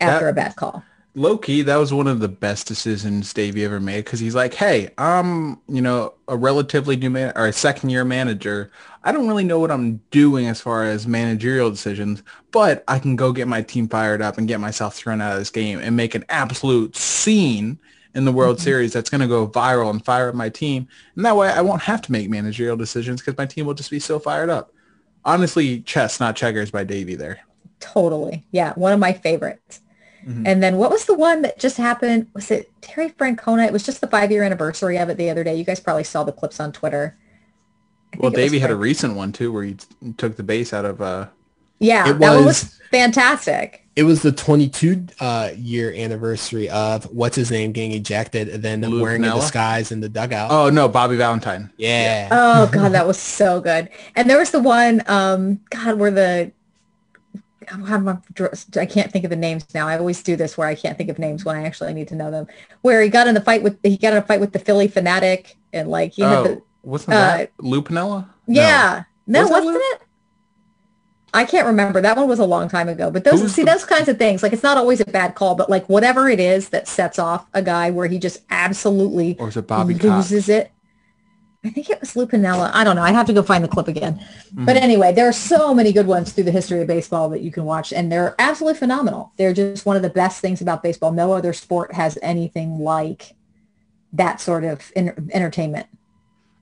after 0.00 0.26
That- 0.26 0.30
a 0.30 0.34
bad 0.34 0.56
call. 0.56 0.84
Low 1.14 1.38
key, 1.38 1.62
that 1.62 1.76
was 1.76 1.94
one 1.94 2.08
of 2.08 2.20
the 2.20 2.28
best 2.28 2.66
decisions 2.66 3.32
Davey 3.32 3.64
ever 3.64 3.80
made 3.80 4.04
because 4.04 4.20
he's 4.20 4.34
like, 4.34 4.52
hey, 4.52 4.90
I'm, 4.98 5.58
you 5.66 5.80
know, 5.80 6.12
a 6.28 6.36
relatively 6.36 6.94
new 6.94 7.08
man 7.08 7.32
or 7.34 7.46
a 7.46 7.54
second 7.54 7.88
year 7.88 8.04
manager. 8.04 8.70
I 9.02 9.12
don't 9.12 9.26
really 9.26 9.42
know 9.42 9.58
what 9.58 9.70
I'm 9.70 10.02
doing 10.10 10.46
as 10.46 10.60
far 10.60 10.84
as 10.84 11.06
managerial 11.06 11.70
decisions, 11.70 12.22
but 12.50 12.84
I 12.86 12.98
can 12.98 13.16
go 13.16 13.32
get 13.32 13.48
my 13.48 13.62
team 13.62 13.88
fired 13.88 14.20
up 14.20 14.36
and 14.36 14.46
get 14.46 14.60
myself 14.60 14.94
thrown 14.94 15.22
out 15.22 15.32
of 15.32 15.38
this 15.38 15.48
game 15.48 15.78
and 15.78 15.96
make 15.96 16.14
an 16.14 16.26
absolute 16.28 16.94
scene 16.96 17.78
in 18.14 18.26
the 18.26 18.32
World 18.32 18.56
mm-hmm. 18.56 18.64
Series 18.64 18.92
that's 18.92 19.08
going 19.08 19.22
to 19.22 19.26
go 19.26 19.48
viral 19.48 19.88
and 19.88 20.04
fire 20.04 20.28
up 20.28 20.34
my 20.34 20.50
team. 20.50 20.86
And 21.14 21.24
that 21.24 21.36
way 21.36 21.48
I 21.48 21.62
won't 21.62 21.82
have 21.82 22.02
to 22.02 22.12
make 22.12 22.28
managerial 22.28 22.76
decisions 22.76 23.22
because 23.22 23.38
my 23.38 23.46
team 23.46 23.64
will 23.64 23.74
just 23.74 23.90
be 23.90 24.00
so 24.00 24.18
fired 24.18 24.50
up. 24.50 24.72
Honestly, 25.24 25.80
chess, 25.80 26.20
not 26.20 26.36
checkers 26.36 26.70
by 26.70 26.84
Davey 26.84 27.14
there. 27.14 27.40
Totally. 27.80 28.46
Yeah. 28.50 28.74
One 28.74 28.92
of 28.92 29.00
my 29.00 29.14
favorites. 29.14 29.80
Mhm. 30.26 30.42
And 30.46 30.62
then 30.62 30.76
what 30.76 30.90
was 30.90 31.04
the 31.04 31.14
one 31.14 31.42
that 31.42 31.58
just 31.58 31.76
happened? 31.76 32.26
Was 32.34 32.50
it 32.50 32.70
Terry 32.80 33.10
Francona? 33.10 33.66
It 33.66 33.72
was 33.72 33.84
just 33.84 34.00
the 34.00 34.08
five 34.08 34.30
year 34.32 34.42
anniversary 34.42 34.96
of 34.98 35.08
it 35.08 35.16
the 35.16 35.30
other 35.30 35.44
day. 35.44 35.54
You 35.54 35.64
guys 35.64 35.78
probably 35.80 36.04
saw 36.04 36.24
the 36.24 36.32
clips 36.32 36.58
on 36.58 36.72
Twitter. 36.72 37.16
I 38.12 38.16
Well, 38.18 38.30
think 38.30 38.38
it 38.38 38.42
was 38.44 38.50
Davey 38.52 38.58
had 38.60 38.70
a 38.70 38.76
recent 38.76 39.14
one 39.14 39.32
too 39.32 39.52
where 39.52 39.62
he 39.64 39.74
t- 39.74 39.86
took 40.16 40.36
the 40.36 40.42
base 40.42 40.72
out 40.72 40.84
of 40.84 41.00
uh 41.00 41.26
Yeah, 41.78 42.08
It 42.10 42.18
that 42.18 42.20
one 42.20 42.44
was- 42.44 42.62
was 42.64 42.80
fantastic. 42.90 43.82
It 43.96 44.02
was 44.04 44.20
the 44.22 44.30
22 44.32 45.06
uh, 45.20 45.50
year 45.56 45.90
anniversary 45.94 46.68
of 46.68 47.04
what's 47.04 47.34
his 47.36 47.50
name 47.50 47.72
getting 47.72 47.92
ejected 47.92 48.48
and 48.48 48.62
then 48.62 48.82
Lou 48.82 49.00
wearing 49.00 49.24
a 49.24 49.32
disguise 49.34 49.90
in 49.90 50.00
the 50.00 50.08
dugout. 50.08 50.50
Oh 50.50 50.68
no, 50.70 50.86
Bobby 50.88 51.16
Valentine. 51.16 51.70
yeah. 51.78 52.28
Oh 52.30 52.66
god, 52.72 52.92
that 52.92 53.06
was 53.06 53.18
so 53.18 53.60
good. 53.60 53.88
And 54.14 54.28
there 54.28 54.38
was 54.38 54.50
the 54.50 54.60
one, 54.60 55.02
um, 55.06 55.60
God, 55.70 55.98
where 55.98 56.10
the 56.10 56.52
I, 57.70 58.86
can't 58.86 59.10
think 59.12 59.24
of 59.24 59.30
the 59.30 59.36
names 59.36 59.66
now. 59.74 59.88
I 59.88 59.98
always 59.98 60.22
do 60.22 60.36
this 60.36 60.56
where 60.56 60.68
I 60.68 60.74
can't 60.74 60.96
think 60.96 61.10
of 61.10 61.18
names 61.18 61.44
when 61.44 61.56
I 61.56 61.64
actually 61.64 61.94
need 61.94 62.08
to 62.08 62.14
know 62.14 62.30
them. 62.30 62.46
Where 62.82 63.02
he 63.02 63.08
got 63.08 63.26
in 63.26 63.34
the 63.34 63.40
fight 63.40 63.62
with 63.62 63.78
he 63.82 63.96
got 63.96 64.12
in 64.12 64.18
a 64.18 64.22
fight 64.22 64.40
with 64.40 64.52
the 64.52 64.58
Phillie 64.58 64.88
Phanatic 64.88 65.54
and 65.72 65.88
like 65.88 66.12
he 66.12 66.22
had 66.22 66.38
oh, 66.38 66.42
the 66.44 66.62
wasn't 66.82 67.14
uh, 67.14 67.20
that 67.20 67.52
Lou 67.58 67.82
Piniella? 67.82 68.28
Yeah. 68.46 69.04
No, 69.26 69.42
Was 69.42 69.50
wasn't 69.50 69.76
it? 69.76 70.02
I 71.34 71.44
can't 71.44 71.66
remember. 71.66 72.00
That 72.00 72.16
one 72.16 72.28
was 72.28 72.38
a 72.38 72.46
long 72.46 72.68
time 72.68 72.88
ago. 72.88 73.10
But 73.10 73.24
those 73.24 73.40
Who's 73.40 73.54
see 73.54 73.62
the- 73.62 73.72
those 73.72 73.84
kinds 73.84 74.08
of 74.08 74.16
things. 74.18 74.42
Like 74.42 74.52
it's 74.52 74.62
not 74.62 74.76
always 74.76 75.00
a 75.00 75.04
bad 75.04 75.34
call, 75.34 75.54
but 75.54 75.68
like 75.68 75.86
whatever 75.88 76.28
it 76.28 76.40
is 76.40 76.70
that 76.70 76.88
sets 76.88 77.18
off 77.18 77.46
a 77.52 77.60
guy 77.62 77.90
where 77.90 78.06
he 78.06 78.18
just 78.18 78.40
absolutely 78.48 79.36
Or 79.38 79.48
is 79.48 79.56
it 79.56 79.66
Bobby 79.66 79.94
Cox? 79.94 80.30
loses 80.30 80.48
it. 80.48 80.70
I 81.64 81.70
think 81.70 81.90
it 81.90 82.00
was 82.00 82.14
Lou 82.14 82.26
Piniella. 82.26 82.70
I 82.72 82.84
don't 82.84 82.96
know. 82.96 83.02
I'd 83.02 83.14
have 83.14 83.26
to 83.26 83.32
go 83.32 83.42
find 83.42 83.64
the 83.64 83.68
clip 83.68 83.88
again. 83.88 84.14
Mm-hmm. 84.14 84.64
But 84.64 84.76
anyway, 84.76 85.12
there 85.12 85.28
are 85.28 85.32
so 85.32 85.74
many 85.74 85.92
good 85.92 86.06
ones 86.06 86.32
through 86.32 86.44
the 86.44 86.52
history 86.52 86.80
of 86.80 86.86
baseball 86.86 87.28
that 87.30 87.42
you 87.42 87.50
can 87.50 87.64
watch, 87.64 87.92
and 87.92 88.10
they're 88.10 88.34
absolutely 88.38 88.78
phenomenal. 88.78 89.32
They're 89.36 89.54
just 89.54 89.86
one 89.86 89.96
of 89.96 90.02
the 90.02 90.10
best 90.10 90.40
things 90.40 90.60
about 90.60 90.82
baseball. 90.82 91.12
No 91.12 91.32
other 91.32 91.52
sport 91.52 91.92
has 91.94 92.18
anything 92.22 92.78
like 92.78 93.34
that 94.12 94.40
sort 94.40 94.64
of 94.64 94.92
en- 94.94 95.30
entertainment. 95.32 95.86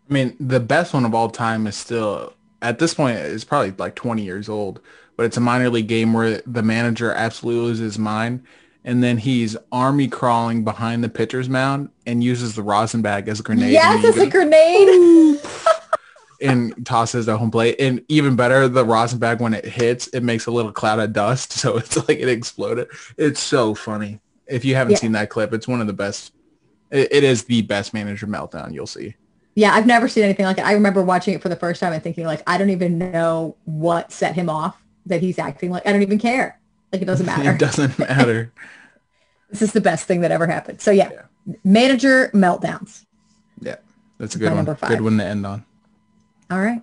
I 0.09 0.13
mean, 0.13 0.37
the 0.39 0.61
best 0.61 0.95
one 0.95 1.05
of 1.05 1.15
all 1.15 1.31
time 1.31 1.67
is 1.67 1.77
still 1.77 2.35
at 2.63 2.79
this 2.79 2.95
point 2.95 3.19
it's 3.19 3.45
probably 3.45 3.73
like 3.73 3.95
20 3.95 4.23
years 4.23 4.49
old, 4.49 4.81
but 5.17 5.27
it's 5.27 5.37
a 5.37 5.41
minor 5.41 5.69
league 5.69 5.87
game 5.87 6.13
where 6.13 6.41
the 6.47 6.63
manager 6.63 7.13
absolutely 7.13 7.63
loses 7.63 7.81
his 7.81 7.99
mind 7.99 8.43
and 8.85 9.03
then 9.03 9.17
he's 9.17 9.57
army 9.73 10.09
crawling 10.09 10.65
behind 10.65 11.03
the 11.03 11.09
pitcher's 11.09 11.49
mound 11.49 11.89
and 12.07 12.23
uses 12.23 12.55
the 12.55 12.63
rosin 12.63 13.03
bag 13.03 13.29
as 13.29 13.41
a 13.41 13.43
grenade 13.43 13.73
yes, 13.73 14.05
it's 14.05 14.19
a 14.19 14.29
grenade. 14.29 15.41
and 16.41 16.85
tosses 16.85 17.27
the 17.27 17.37
home 17.39 17.51
plate. 17.51 17.77
And 17.79 18.05
even 18.09 18.37
better, 18.37 18.69
the 18.69 18.85
rosin 18.85 19.19
bag 19.19 19.41
when 19.41 19.55
it 19.55 19.65
hits, 19.65 20.09
it 20.09 20.23
makes 20.23 20.47
a 20.47 20.51
little 20.51 20.73
cloud 20.73 20.99
of 21.01 21.13
dust, 21.13 21.53
so 21.61 21.77
it's 21.77 21.97
like 21.97 22.19
it 22.19 22.29
exploded. 22.29 22.89
It's 23.17 23.41
so 23.41 23.75
funny. 23.75 24.21
If 24.47 24.65
you 24.65 24.75
haven't 24.75 24.93
Yeah. 24.93 24.99
seen 24.99 25.13
that 25.13 25.31
clip, 25.31 25.53
it's 25.55 25.67
one 25.67 25.81
of 25.81 25.87
the 25.87 25.93
best. 25.95 26.33
It, 26.91 27.09
it 27.11 27.25
is 27.25 27.45
the 27.45 27.63
best 27.63 27.95
manager 27.95 28.27
meltdown 28.27 28.75
you'll 28.75 28.87
see. 28.87 29.15
Yeah, 29.55 29.73
I've 29.73 29.87
never 29.87 30.09
seen 30.09 30.25
anything 30.25 30.47
like 30.47 30.59
it. 30.59 30.67
I 30.67 30.73
remember 30.73 31.03
watching 31.03 31.33
it 31.35 31.41
for 31.41 31.49
the 31.49 31.57
first 31.57 31.81
time 31.81 31.93
and 31.93 32.03
thinking 32.03 32.27
like, 32.27 32.43
I 32.47 32.59
don't 32.59 32.71
even 32.71 32.99
know 32.99 33.57
what 33.65 34.11
set 34.13 34.35
him 34.35 34.51
off 34.51 34.77
that 35.07 35.21
he's 35.21 35.39
acting 35.39 35.71
like. 35.71 35.87
I 35.87 35.93
don't 35.93 36.03
even 36.03 36.19
care. 36.19 36.61
Like 36.95 37.03
it 37.03 37.07
doesn't 37.07 37.27
matter. 37.33 37.51
It 37.51 37.59
doesn't 37.59 37.99
matter. 38.09 38.53
this 39.51 39.63
is 39.63 39.73
the 39.73 39.81
best 39.81 40.07
thing 40.07 40.21
that 40.23 40.31
ever 40.31 40.47
happened. 40.47 40.81
So 40.81 40.91
yeah, 40.91 41.11
manager 41.65 42.31
meltdowns. 42.33 43.05
yeah, 43.61 43.77
that's 44.19 44.35
a 44.37 44.39
My 44.39 44.49
good 44.63 44.67
one. 44.67 44.77
Good 44.89 45.01
one 45.01 45.19
to 45.19 45.25
end 45.25 45.45
on. 45.45 45.65
All 46.51 46.61
right. 46.61 46.81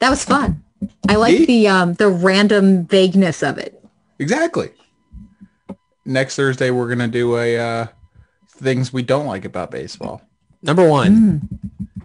That 0.00 0.10
was 0.10 0.24
fun. 0.24 0.62
I 1.08 1.16
like 1.16 1.36
See? 1.38 1.46
the 1.46 1.68
um 1.68 1.94
the 1.94 2.08
random 2.08 2.86
vagueness 2.86 3.42
of 3.42 3.56
it. 3.58 3.82
Exactly. 4.18 4.70
Next 6.04 6.36
Thursday, 6.36 6.70
we're 6.70 6.88
gonna 6.88 7.08
do 7.08 7.36
a 7.36 7.58
uh, 7.58 7.86
things 8.48 8.92
we 8.92 9.02
don't 9.02 9.26
like 9.26 9.44
about 9.44 9.70
baseball. 9.70 10.22
Number 10.62 10.88
one, 10.88 11.40
Mm. 11.40 11.96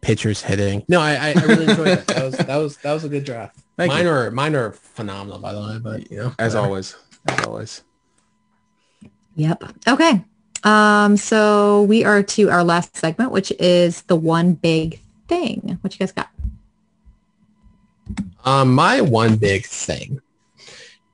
pitchers 0.00 0.42
hitting. 0.42 0.84
No, 0.88 1.00
I, 1.00 1.14
I 1.14 1.28
I 1.30 1.44
really 1.44 1.66
enjoyed 1.68 1.86
that. 1.88 2.06
That 2.08 2.24
was 2.24 2.36
that 2.36 2.56
was 2.56 2.76
that 2.78 2.92
was 2.92 3.04
a 3.04 3.08
good 3.08 3.24
draft. 3.24 3.58
Thank 3.76 3.92
mine 3.92 4.04
you. 4.04 4.10
are 4.10 4.30
mine 4.30 4.54
are 4.54 4.72
phenomenal 4.72 5.38
by 5.38 5.52
the 5.52 5.60
way, 5.60 5.78
but 5.82 6.10
you 6.10 6.18
know, 6.18 6.34
As 6.38 6.54
whatever. 6.54 6.66
always, 6.66 6.96
as 7.28 7.44
always. 7.46 7.82
Yep. 9.36 9.64
Okay. 9.88 10.24
Um 10.62 11.16
so 11.16 11.82
we 11.82 12.04
are 12.04 12.22
to 12.22 12.50
our 12.50 12.62
last 12.64 12.96
segment 12.96 13.32
which 13.32 13.52
is 13.58 14.02
the 14.02 14.16
one 14.16 14.54
big 14.54 15.00
thing. 15.28 15.78
What 15.80 15.92
you 15.92 15.98
guys 15.98 16.12
got? 16.12 16.30
Um, 18.44 18.74
my 18.74 19.00
one 19.00 19.36
big 19.36 19.64
thing 19.64 20.20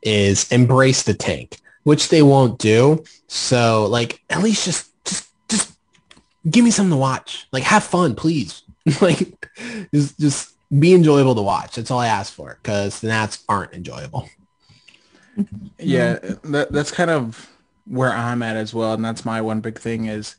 is 0.02 0.50
embrace 0.50 1.04
the 1.04 1.14
tank, 1.14 1.58
which 1.84 2.08
they 2.08 2.22
won't 2.22 2.58
do. 2.58 3.04
So 3.28 3.86
like 3.86 4.20
at 4.30 4.42
least 4.42 4.64
just 4.64 4.90
just 5.04 5.28
just 5.48 5.72
give 6.50 6.64
me 6.64 6.70
something 6.72 6.90
to 6.90 6.96
watch. 6.96 7.46
Like 7.52 7.62
have 7.62 7.84
fun, 7.84 8.14
please. 8.16 8.62
like 9.00 9.48
just 9.94 10.18
just 10.18 10.54
be 10.76 10.94
enjoyable 10.94 11.34
to 11.34 11.42
watch. 11.42 11.76
That's 11.76 11.90
all 11.90 11.98
I 11.98 12.06
ask 12.06 12.32
for 12.32 12.58
because 12.62 13.00
the 13.00 13.08
Nats 13.08 13.44
aren't 13.48 13.72
enjoyable. 13.72 14.28
Yeah, 15.78 16.18
that, 16.44 16.70
that's 16.70 16.90
kind 16.90 17.10
of 17.10 17.48
where 17.86 18.12
I'm 18.12 18.42
at 18.42 18.56
as 18.56 18.74
well. 18.74 18.94
And 18.94 19.04
that's 19.04 19.24
my 19.24 19.40
one 19.40 19.60
big 19.60 19.78
thing 19.78 20.06
is 20.06 20.36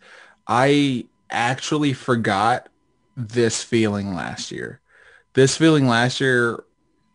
I 0.47 1.05
actually 1.29 1.93
forgot 1.93 2.69
this 3.15 3.63
feeling 3.63 4.13
last 4.13 4.51
year. 4.51 4.79
This 5.33 5.57
feeling 5.57 5.87
last 5.87 6.21
year 6.21 6.63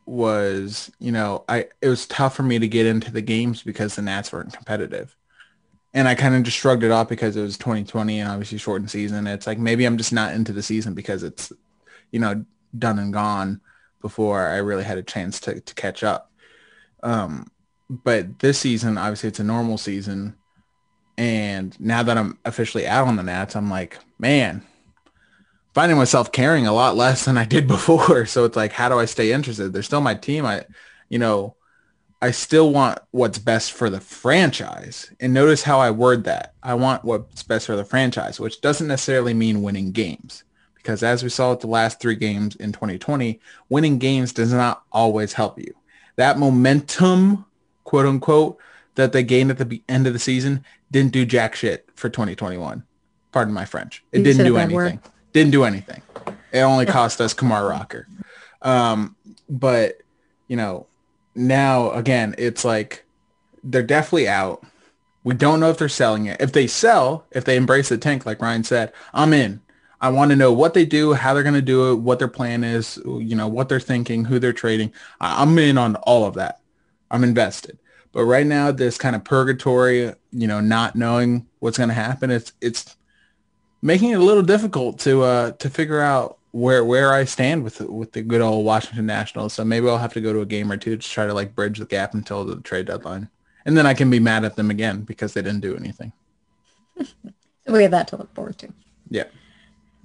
was, 0.05 0.91
you 0.99 1.13
know, 1.13 1.45
I 1.49 1.69
it 1.81 1.89
was 1.89 2.07
tough 2.07 2.37
for 2.37 2.43
me 2.43 2.59
to 2.59 2.69
get 2.69 2.87
into 2.87 3.11
the 3.11 3.23
games 3.23 3.63
because 3.63 3.97
the 3.97 4.03
Nats 4.03 4.33
weren't 4.33 4.53
competitive. 4.53 5.17
And 5.95 6.07
I 6.07 6.15
kind 6.15 6.35
of 6.35 6.43
just 6.43 6.59
shrugged 6.59 6.85
it 6.85 6.91
off 6.91 7.09
because 7.09 7.37
it 7.37 7.43
was 7.43 7.57
2020 7.57 8.21
and 8.21 8.31
obviously 8.31 8.59
shortened 8.59 8.91
season. 8.91 9.27
It's 9.27 9.47
like 9.47 9.59
maybe 9.59 9.87
I'm 9.87 9.97
just 9.97 10.13
not 10.13 10.35
into 10.35 10.53
the 10.53 10.63
season 10.63 10.93
because 10.93 11.23
it's, 11.23 11.53
you 12.11 12.21
know, 12.21 12.45
done 12.79 12.99
and 12.99 13.13
gone 13.13 13.61
before 14.01 14.47
I 14.47 14.59
really 14.59 14.85
had 14.85 14.99
a 14.99 15.03
chance 15.03 15.41
to, 15.41 15.61
to 15.61 15.75
catch 15.75 16.03
up. 16.03 16.31
Um, 17.03 17.51
but 17.89 18.39
this 18.39 18.59
season, 18.59 18.99
obviously 18.99 19.29
it's 19.29 19.41
a 19.41 19.45
normal 19.45 19.79
season. 19.79 20.37
And 21.19 21.79
now 21.81 22.03
that 22.03 22.19
I'm 22.19 22.39
officially 22.45 22.87
out 22.87 23.09
on 23.09 23.17
the 23.17 23.23
Nats, 23.23 23.57
I'm 23.57 23.71
like, 23.71 23.99
man, 24.19 24.63
finding 25.75 25.97
myself 25.97 26.33
caring 26.33 26.67
a 26.67 26.73
lot 26.73 26.97
less 26.97 27.25
than 27.25 27.39
I 27.39 27.45
did 27.45 27.67
before. 27.69 28.27
So 28.27 28.45
it's 28.45 28.57
like, 28.57 28.73
how 28.73 28.89
do 28.89 28.99
I 28.99 29.05
stay 29.05 29.33
interested? 29.33 29.73
They're 29.73 29.83
still 29.83 30.01
my 30.01 30.15
team. 30.15 30.45
I, 30.45 30.65
you 31.09 31.19
know, 31.19 31.57
I 32.21 32.31
still 32.31 32.73
want 32.73 32.99
what's 33.11 33.39
best 33.39 33.73
for 33.73 33.91
the 33.91 34.01
franchise. 34.01 35.13
And 35.21 35.35
notice 35.35 35.63
how 35.63 35.79
I 35.79 35.91
word 35.91 36.25
that. 36.25 36.55
I 36.63 36.75
want 36.75 37.05
what's 37.05 37.43
best 37.43 37.67
for 37.67 37.77
the 37.77 37.85
franchise, 37.85 38.41
which 38.41 38.61
doesn't 38.61 38.89
necessarily 38.89 39.35
mean 39.35 39.63
winning 39.63 39.93
games. 39.93 40.45
Because 40.87 41.03
as 41.03 41.25
we 41.25 41.31
saw 41.31 41.51
with 41.51 41.59
the 41.59 41.67
last 41.67 41.99
three 41.99 42.15
games 42.15 42.55
in 42.55 42.71
2020, 42.71 43.41
winning 43.69 43.99
games 43.99 44.33
does 44.33 44.53
not 44.53 44.85
always 44.93 45.33
help 45.33 45.59
you. 45.59 45.75
That 46.15 46.39
momentum, 46.39 47.45
quote 47.83 48.07
unquote, 48.07 48.59
that 48.95 49.13
they 49.13 49.25
gained 49.25 49.51
at 49.51 49.59
the 49.59 49.83
end 49.89 50.07
of 50.07 50.13
the 50.13 50.21
season 50.21 50.65
didn't 50.93 51.11
do 51.11 51.27
jack 51.27 51.57
shit 51.57 51.89
for 51.97 52.09
2021. 52.09 52.85
Pardon 53.33 53.53
my 53.53 53.65
French. 53.65 54.05
It 54.13 54.19
You 54.19 54.25
didn't 54.27 54.47
do 54.47 54.57
anything. 54.59 54.77
word. 54.77 54.99
Didn't 55.33 55.51
do 55.51 55.65
anything. 55.65 56.03
It 56.53 56.61
only 56.61 56.87
cost 56.87 57.21
us 57.21 57.35
Kumar 57.35 57.67
Rocker. 57.67 58.07
Um, 58.63 59.17
but 59.49 60.03
you 60.47 60.57
know, 60.57 60.87
now 61.35 61.91
again, 61.91 62.37
it's 62.39 62.65
like 62.65 63.05
they're 63.65 63.83
definitely 63.83 64.29
out. 64.29 64.65
We 65.25 65.35
don't 65.35 65.59
know 65.59 65.69
if 65.69 65.79
they're 65.79 65.89
selling 65.89 66.27
it. 66.27 66.41
If 66.41 66.53
they 66.53 66.69
sell, 66.69 67.27
if 67.33 67.45
they 67.45 67.57
embrace 67.57 67.89
the 67.89 67.99
tank, 67.99 68.25
like 68.25 68.41
Ryan 68.41 68.63
said, 68.63 68.93
I'm 69.13 69.33
in. 69.33 69.61
I 70.01 70.11
want 70.11 70.31
to 70.31 70.37
know 70.37 70.53
what 70.53 70.75
they 70.75 70.85
do, 70.85 71.15
how 71.15 71.33
they're 71.33 71.43
going 71.43 71.55
to 71.55 71.63
do 71.63 71.93
it, 71.93 71.97
what 71.97 72.19
their 72.19 72.29
plan 72.29 72.65
is, 72.65 72.99
you 73.05 73.35
know, 73.35 73.49
what 73.49 73.69
they're 73.69 73.81
thinking, 73.81 74.25
who 74.25 74.39
they're 74.39 74.53
trading. 74.53 74.93
I'm 75.21 75.59
in 75.59 75.79
on 75.79 75.97
all 75.97 76.25
of 76.25 76.35
that. 76.35 76.61
I'm 77.11 77.25
invested. 77.25 77.79
But 78.13 78.25
right 78.25 78.47
now, 78.47 78.73
this 78.73 78.99
kind 78.99 79.17
of 79.17 79.25
purgatory, 79.25 80.13
you 80.33 80.47
know, 80.47 80.61
not 80.61 80.97
knowing 80.97 81.47
what's 81.59 81.79
going 81.79 81.89
to 81.89 81.95
happen, 81.95 82.31
it's 82.31 82.53
it's 82.61 82.97
making 83.83 84.11
it 84.11 84.19
a 84.19 84.25
little 84.25 84.43
difficult 84.43 84.99
to 85.01 85.23
uh 85.23 85.51
to 85.53 85.69
figure 85.69 86.01
out 86.01 86.39
where 86.53 86.85
where 86.85 87.13
I 87.13 87.25
stand 87.25 87.63
with 87.63 87.81
with 87.81 88.13
the 88.13 88.23
good 88.23 88.41
old 88.41 88.65
Washington 88.65 89.07
Nationals. 89.07 89.53
So 89.53 89.65
maybe 89.65 89.89
I'll 89.89 89.99
have 89.99 90.15
to 90.15 90.21
go 90.21 90.33
to 90.33 90.41
a 90.41 90.47
game 90.47 90.73
or 90.73 90.79
two 90.79 90.97
to 90.97 91.09
try 91.09 91.27
to 91.27 91.35
like 91.35 91.55
bridge 91.55 91.79
the 91.79 91.85
gap 91.85 92.15
until 92.15 92.45
the 92.45 92.61
trade 92.63 92.87
deadline, 92.87 93.29
and 93.67 93.77
then 93.77 93.87
I 93.87 93.93
can 93.93 94.09
be 94.09 94.21
mad 94.21 94.45
at 94.45 94.57
them 94.57 94.71
again 94.71 95.03
because 95.03 95.35
they 95.35 95.43
didn't 95.43 95.61
do 95.61 95.77
anything. 95.77 96.13
So 96.99 97.07
we 97.69 97.83
have 97.83 97.91
that 97.91 98.09
to 98.09 98.17
look 98.17 98.35
forward 98.35 98.57
to. 98.59 98.73
Yeah. 99.11 99.25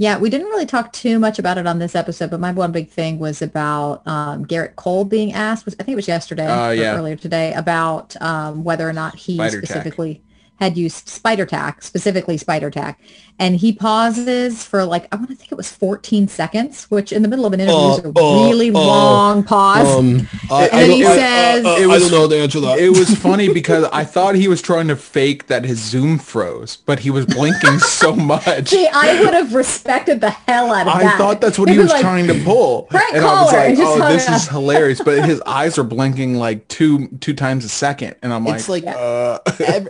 Yeah, 0.02 0.18
we 0.18 0.32
didn't 0.32 0.48
really 0.48 0.66
talk 0.66 0.94
too 0.94 1.20
much 1.20 1.38
about 1.38 1.60
it 1.60 1.68
on 1.68 1.78
this 1.78 1.94
episode, 1.94 2.32
but 2.32 2.40
my 2.40 2.52
one 2.52 2.72
big 2.72 2.90
thing 2.90 3.20
was 3.20 3.40
about 3.40 4.02
um, 4.08 4.48
Gerrit 4.48 4.76
Cole 4.76 5.06
being 5.06 5.32
asked, 5.32 5.64
was, 5.64 5.76
I 5.80 5.84
think 5.84 5.94
it 5.94 5.96
was 5.96 6.08
yesterday 6.08 6.46
or 6.46 6.74
yeah. 6.74 6.96
earlier 6.96 7.16
today, 7.16 7.54
about 7.54 8.20
um, 8.20 8.64
whether 8.64 8.90
or 8.90 8.94
not 8.94 9.14
he 9.14 9.38
specifically 9.48 10.24
had 10.62 10.78
used 10.78 11.10
spider 11.10 11.46
tack, 11.46 11.82
specifically 11.82 12.38
spider 12.38 12.70
tack. 12.70 13.00
And 13.40 13.56
he 13.56 13.74
pauses 13.74 14.64
for 14.64 14.86
like, 14.86 15.08
I 15.12 15.16
want 15.16 15.30
to 15.32 15.36
think 15.36 15.52
it 15.52 15.56
was 15.56 15.72
14 15.72 16.28
seconds, 16.28 16.84
which 16.92 17.12
in 17.12 17.24
the 17.24 17.28
middle 17.28 17.48
of 17.48 17.54
an 17.54 17.60
interview 17.60 17.90
is 17.94 17.98
a 18.00 18.08
Uh, 18.10 18.22
uh, 18.44 18.48
really 18.48 18.70
uh, 18.70 18.74
long 18.74 19.44
pause. 19.44 19.88
Um, 19.88 20.28
I, 20.52 20.66
And 20.68 20.74
I 20.76 20.78
then 20.82 20.90
don't- 20.90 20.98
he 20.98 21.06
I- 21.06 21.16
says- 21.16 21.66
I, 21.66 21.70
I, 21.70 21.80
It 21.80 21.84
I 21.84 21.88
was- 21.88 22.02
don't 22.04 22.12
know 22.12 22.28
the 22.28 22.38
answer 22.38 22.60
to 22.60 22.66
that. 22.68 22.78
It 22.78 22.90
was 22.92 23.10
funny 23.16 23.52
because 23.52 23.86
I 23.92 24.04
thought 24.04 24.36
he 24.36 24.48
was 24.48 24.62
trying 24.62 24.88
to 24.90 24.96
fake 24.96 25.48
that 25.48 25.66
his 25.66 25.80
Zoom 25.80 26.20
froze, 26.20 26.78
but 26.86 27.00
he 27.00 27.10
was 27.10 27.26
blinking 27.26 27.80
so 27.80 28.16
much. 28.16 28.70
See, 28.70 28.88
I 28.94 29.20
would 29.24 29.34
have 29.34 29.56
respected 29.56 30.22
the 30.22 30.30
hell 30.30 30.72
out 30.72 30.86
of 30.88 30.94
I 30.94 31.02
that. 31.04 31.16
I 31.16 31.18
thought 31.18 31.42
that's 31.42 31.58
what 31.58 31.68
He'd 31.70 31.74
he 31.74 31.78
be 31.80 31.84
was 31.86 31.92
like, 31.94 32.02
trying 32.02 32.28
to 32.28 32.36
pull. 32.44 32.86
Frank 32.92 33.16
and 33.16 33.26
I 33.26 33.42
was 33.42 33.52
like, 33.54 33.76
oh, 33.80 34.08
this 34.14 34.30
is 34.30 34.48
hilarious. 34.48 35.02
But 35.04 35.26
his 35.26 35.42
eyes 35.48 35.80
are 35.80 35.84
blinking 35.84 36.36
like 36.36 36.68
two 36.68 37.08
two 37.20 37.34
times 37.34 37.66
a 37.66 37.70
second. 37.70 38.18
And 38.22 38.32
I'm 38.32 38.46
like, 38.46 38.60
It's 38.60 38.70
like- 38.70 38.86
uh, 38.86 39.40
Ev- 39.60 39.88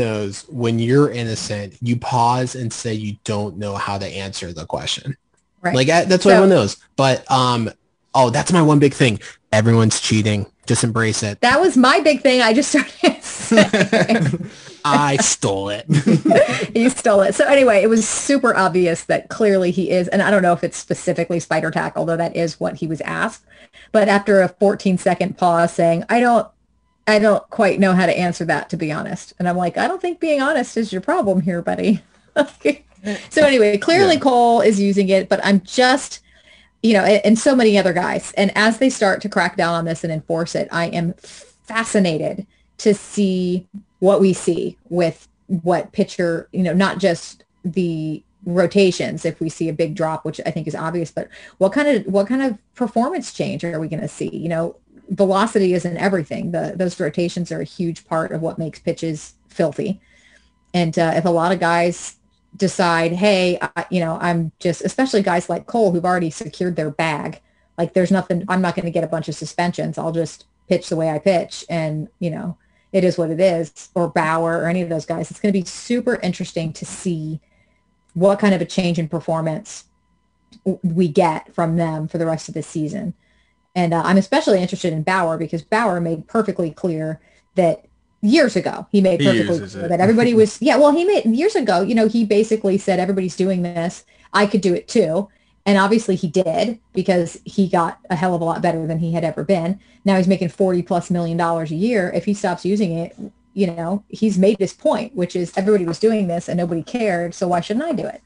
everyone 0.00 0.18
knows 0.20 0.42
when 0.48 0.78
you're 0.78 1.10
innocent, 1.10 1.76
you 1.80 1.96
pause 1.96 2.54
and 2.54 2.72
say 2.72 2.94
you 2.94 3.16
don't 3.24 3.56
know 3.56 3.74
how 3.74 3.98
to 3.98 4.06
answer 4.06 4.52
the 4.52 4.66
question. 4.66 5.16
Right. 5.62 5.74
Like 5.74 5.88
that's 5.88 6.08
what 6.08 6.22
So- 6.22 6.30
everyone 6.30 6.50
knows. 6.50 6.76
But 6.96 7.28
um, 7.30 7.70
oh, 8.14 8.30
that's 8.30 8.52
my 8.52 8.62
one 8.62 8.78
big 8.78 8.94
thing. 8.94 9.20
Everyone's 9.52 10.00
cheating. 10.00 10.46
Just 10.66 10.82
embrace 10.82 11.22
it. 11.22 11.40
that 11.42 11.60
was 11.60 11.76
my 11.76 12.00
big 12.00 12.22
thing. 12.22 12.42
I 12.42 12.52
just 12.52 12.70
started. 12.70 12.90
I 14.84 15.16
stole 15.18 15.68
it. 15.68 15.86
he 16.74 16.88
stole 16.88 17.20
it. 17.20 17.36
So 17.36 17.44
anyway, 17.46 17.82
it 17.82 17.88
was 17.88 18.06
super 18.06 18.56
obvious 18.56 19.04
that 19.04 19.28
clearly 19.28 19.70
he 19.70 19.90
is, 19.90 20.08
and 20.08 20.22
I 20.22 20.30
don't 20.32 20.42
know 20.42 20.52
if 20.52 20.64
it's 20.64 20.76
specifically 20.76 21.38
spider 21.38 21.70
tack, 21.70 21.92
although 21.96 22.16
that 22.16 22.34
is 22.34 22.58
what 22.58 22.76
he 22.76 22.88
was 22.88 23.00
asked. 23.02 23.44
But 23.92 24.08
after 24.08 24.42
a 24.42 24.48
14 24.48 24.98
second 24.98 25.38
pause 25.38 25.72
saying, 25.72 26.04
I 26.08 26.18
don't, 26.18 26.48
I 27.06 27.18
don't 27.18 27.48
quite 27.50 27.78
know 27.78 27.92
how 27.92 28.06
to 28.06 28.16
answer 28.16 28.44
that, 28.46 28.68
to 28.70 28.76
be 28.76 28.90
honest. 28.90 29.32
And 29.38 29.48
I'm 29.48 29.56
like, 29.56 29.78
I 29.78 29.86
don't 29.86 30.00
think 30.00 30.18
being 30.20 30.42
honest 30.42 30.76
is 30.76 30.92
your 30.92 31.00
problem 31.00 31.40
here, 31.40 31.62
buddy. 31.62 32.02
so 33.30 33.42
anyway, 33.42 33.78
clearly 33.78 34.14
Yeah. 34.14 34.20
Cole 34.20 34.60
is 34.60 34.80
using 34.80 35.08
it, 35.08 35.28
but 35.28 35.40
I'm 35.44 35.60
just, 35.60 36.20
you 36.82 36.92
know, 36.94 37.04
and, 37.04 37.24
and 37.24 37.38
so 37.38 37.54
many 37.54 37.78
other 37.78 37.92
guys. 37.92 38.32
And 38.32 38.50
as 38.56 38.78
they 38.78 38.90
start 38.90 39.20
to 39.22 39.28
crack 39.28 39.56
down 39.56 39.74
on 39.74 39.84
this 39.84 40.02
and 40.02 40.12
enforce 40.12 40.54
it, 40.54 40.68
I 40.72 40.86
am 40.86 41.14
fascinated 41.14 42.46
to 42.78 42.92
see 42.92 43.66
what 44.00 44.20
we 44.20 44.32
see 44.32 44.76
with 44.88 45.28
what 45.46 45.92
pitcher, 45.92 46.48
you 46.52 46.62
know, 46.62 46.74
not 46.74 46.98
just 46.98 47.44
the 47.64 48.22
rotations 48.44 49.24
if 49.24 49.40
we 49.40 49.48
see 49.48 49.68
a 49.68 49.72
big 49.72 49.94
drop, 49.94 50.24
which 50.24 50.40
I 50.46 50.50
think 50.50 50.66
is 50.66 50.74
obvious, 50.74 51.10
but 51.10 51.28
what 51.58 51.72
kind 51.72 51.88
of 51.88 52.12
what 52.12 52.26
kind 52.26 52.42
of 52.42 52.58
performance 52.74 53.32
change 53.32 53.64
are 53.64 53.80
we 53.80 53.88
going 53.88 54.00
to 54.00 54.08
see? 54.08 54.34
You 54.34 54.48
know, 54.48 54.76
velocity 55.10 55.74
isn't 55.74 55.96
everything. 55.96 56.50
The 56.52 56.74
those 56.76 56.98
rotations 56.98 57.52
are 57.52 57.60
a 57.60 57.64
huge 57.64 58.06
part 58.06 58.32
of 58.32 58.42
what 58.42 58.58
makes 58.58 58.78
pitches 58.78 59.34
filthy. 59.48 60.00
And 60.74 60.98
uh, 60.98 61.12
if 61.14 61.24
a 61.24 61.30
lot 61.30 61.52
of 61.52 61.60
guys 61.60 62.16
decide, 62.56 63.12
hey, 63.12 63.58
I, 63.60 63.86
you 63.90 64.00
know, 64.00 64.18
I'm 64.20 64.52
just, 64.58 64.82
especially 64.82 65.22
guys 65.22 65.48
like 65.48 65.66
Cole 65.66 65.92
who've 65.92 66.04
already 66.04 66.30
secured 66.30 66.76
their 66.76 66.90
bag, 66.90 67.40
like 67.78 67.94
there's 67.94 68.10
nothing, 68.10 68.44
I'm 68.48 68.62
not 68.62 68.74
going 68.74 68.84
to 68.84 68.90
get 68.90 69.04
a 69.04 69.08
bunch 69.08 69.28
of 69.28 69.34
suspensions. 69.34 69.98
I'll 69.98 70.12
just 70.12 70.46
pitch 70.68 70.88
the 70.88 70.96
way 70.96 71.10
I 71.10 71.18
pitch, 71.18 71.64
and 71.68 72.08
you 72.18 72.30
know, 72.30 72.56
it 72.92 73.04
is 73.04 73.18
what 73.18 73.30
it 73.30 73.40
is. 73.40 73.90
Or 73.94 74.08
Bauer 74.08 74.58
or 74.58 74.66
any 74.66 74.82
of 74.82 74.88
those 74.88 75.06
guys. 75.06 75.30
It's 75.30 75.40
going 75.40 75.52
to 75.52 75.58
be 75.58 75.64
super 75.64 76.16
interesting 76.16 76.72
to 76.74 76.84
see 76.84 77.40
what 78.14 78.38
kind 78.38 78.54
of 78.54 78.60
a 78.60 78.66
change 78.66 78.98
in 78.98 79.08
performance 79.08 79.84
we 80.82 81.08
get 81.08 81.54
from 81.54 81.76
them 81.76 82.08
for 82.08 82.18
the 82.18 82.26
rest 82.26 82.48
of 82.48 82.54
the 82.54 82.62
season. 82.62 83.14
And 83.76 83.92
uh, 83.92 84.02
I'm 84.04 84.16
especially 84.16 84.60
interested 84.60 84.92
in 84.94 85.02
Bauer 85.02 85.36
because 85.36 85.62
Bauer 85.62 86.00
made 86.00 86.26
perfectly 86.26 86.70
clear 86.70 87.20
that 87.56 87.84
years 88.22 88.56
ago 88.56 88.86
he 88.90 89.00
made 89.02 89.20
perfectly 89.20 89.58
uses 89.58 89.74
clear 89.74 89.88
that 89.88 90.00
everybody 90.00 90.34
was 90.34 90.60
yeah 90.62 90.76
well 90.76 90.90
he 90.90 91.04
made 91.04 91.24
years 91.26 91.54
ago 91.54 91.82
you 91.82 91.94
know 91.94 92.08
he 92.08 92.24
basically 92.24 92.78
said 92.78 92.98
everybody's 92.98 93.36
doing 93.36 93.62
this. 93.62 94.04
I 94.32 94.46
could 94.46 94.62
do 94.62 94.74
it 94.74 94.88
too. 94.88 95.28
And 95.66 95.78
obviously 95.78 96.14
he 96.16 96.28
did 96.28 96.78
because 96.94 97.40
he 97.44 97.68
got 97.68 97.98
a 98.08 98.16
hell 98.16 98.34
of 98.34 98.40
a 98.40 98.44
lot 98.44 98.62
better 98.62 98.86
than 98.86 99.00
he 99.00 99.12
had 99.12 99.24
ever 99.24 99.42
been. 99.44 99.80
Now 100.04 100.16
he's 100.16 100.28
making 100.28 100.50
40 100.50 100.82
plus 100.82 101.10
million 101.10 101.36
dollars 101.36 101.70
a 101.70 101.74
year. 101.74 102.10
If 102.14 102.24
he 102.24 102.34
stops 102.34 102.64
using 102.64 102.92
it 102.92 103.14
you 103.52 103.66
know 103.66 104.04
he's 104.08 104.38
made 104.38 104.58
his 104.58 104.72
point 104.72 105.14
which 105.14 105.36
is 105.36 105.56
everybody 105.56 105.84
was 105.84 105.98
doing 105.98 106.28
this 106.28 106.48
and 106.48 106.56
nobody 106.58 106.82
cared 106.82 107.34
so 107.34 107.48
why 107.48 107.60
shouldn't 107.60 107.84
I 107.84 107.92
do 107.92 108.06
it? 108.06 108.22